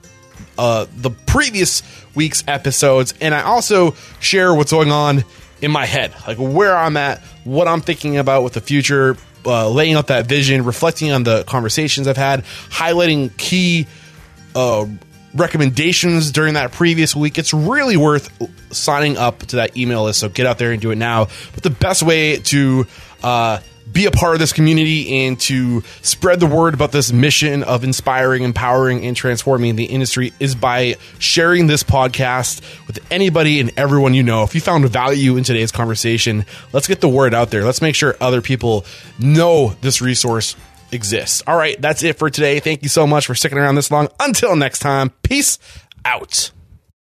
uh, 0.59 0.87
the 0.97 1.11
previous 1.11 1.83
week's 2.15 2.45
episodes, 2.47 3.15
and 3.21 3.35
I 3.35 3.43
also 3.43 3.95
share 4.21 4.55
what's 4.55 4.73
going 4.73 4.93
on 4.93 5.25
in 5.63 5.71
my 5.71 5.87
head, 5.87 6.13
like 6.27 6.37
where 6.39 6.77
I'm 6.77 6.97
at, 6.97 7.21
what 7.45 7.69
I'm 7.69 7.81
thinking 7.81 8.19
about 8.19 8.43
with 8.43 8.53
the 8.55 8.61
future, 8.61 9.17
uh, 9.47 9.69
laying 9.71 9.95
out 9.95 10.09
that 10.09 10.27
vision, 10.27 10.65
reflecting 10.65 11.13
on 11.13 11.23
the 11.23 11.45
conversations 11.45 12.09
I've 12.09 12.17
had, 12.17 12.45
highlighting 12.45 13.35
key 13.37 13.87
uh, 14.55 14.87
recommendations 15.35 16.31
during 16.31 16.55
that 16.55 16.73
previous 16.73 17.17
week. 17.17 17.39
It's 17.39 17.55
really 17.55 17.97
worth 17.97 18.31
signing 18.73 19.17
up 19.17 19.41
to 19.41 19.57
that 19.57 19.77
email 19.77 20.05
list. 20.05 20.21
So 20.21 20.29
get 20.29 20.47
out 20.47 20.59
there 20.59 20.73
and 20.73 20.81
do 20.81 20.91
it 20.91 20.97
now. 20.97 21.29
But 21.55 21.63
the 21.63 21.71
best 21.71 22.03
way 22.03 22.39
to 22.39 22.87
uh, 23.23 23.61
be 23.93 24.07
a 24.07 24.11
part 24.11 24.35
of 24.35 24.41
this 24.41 24.53
community 24.53 25.27
and 25.27 25.39
to 25.41 25.83
spread 26.03 26.41
the 26.41 26.47
word 26.47 26.75
about 26.75 26.93
this 26.93 27.13
mission 27.13 27.63
of 27.63 27.85
inspiring, 27.85 28.43
empowering, 28.43 29.05
and 29.05 29.17
transforming 29.17 29.77
the 29.77 29.85
industry 29.85 30.33
is 30.41 30.55
by 30.55 30.97
sharing 31.19 31.67
this 31.67 31.83
podcast 31.83 32.63
with 32.87 32.99
anybody 33.11 33.61
and 33.61 33.73
everyone 33.77 34.15
you 34.15 34.23
know. 34.23 34.45
If 34.45 34.55
you 34.55 34.61
found 34.61 34.89
value 34.89 35.37
in 35.37 35.45
today's 35.45 35.73
conversation, 35.73 36.47
let's 36.73 36.87
get 36.87 37.01
the 37.01 37.09
word 37.09 37.35
out 37.35 37.51
there. 37.51 37.65
Let's 37.65 37.83
make 37.83 37.95
sure 37.95 38.17
other 38.21 38.41
people 38.41 38.85
know 39.19 39.75
this 39.81 40.01
resource 40.01 40.57
exists. 40.93 41.43
All 41.47 41.57
right, 41.57 41.81
that's 41.81 42.03
it 42.03 42.19
for 42.19 42.31
today. 42.31 42.61
Thank 42.61 42.83
you 42.83 42.89
so 42.89 43.07
much 43.07 43.27
for 43.27 43.35
sticking 43.35 43.59
around 43.59 43.75
this 43.75 43.91
long. 43.91 44.09
Until 44.21 44.57
next 44.57 44.79
time, 44.81 45.11
peace 45.23 45.59
out. 46.05 46.51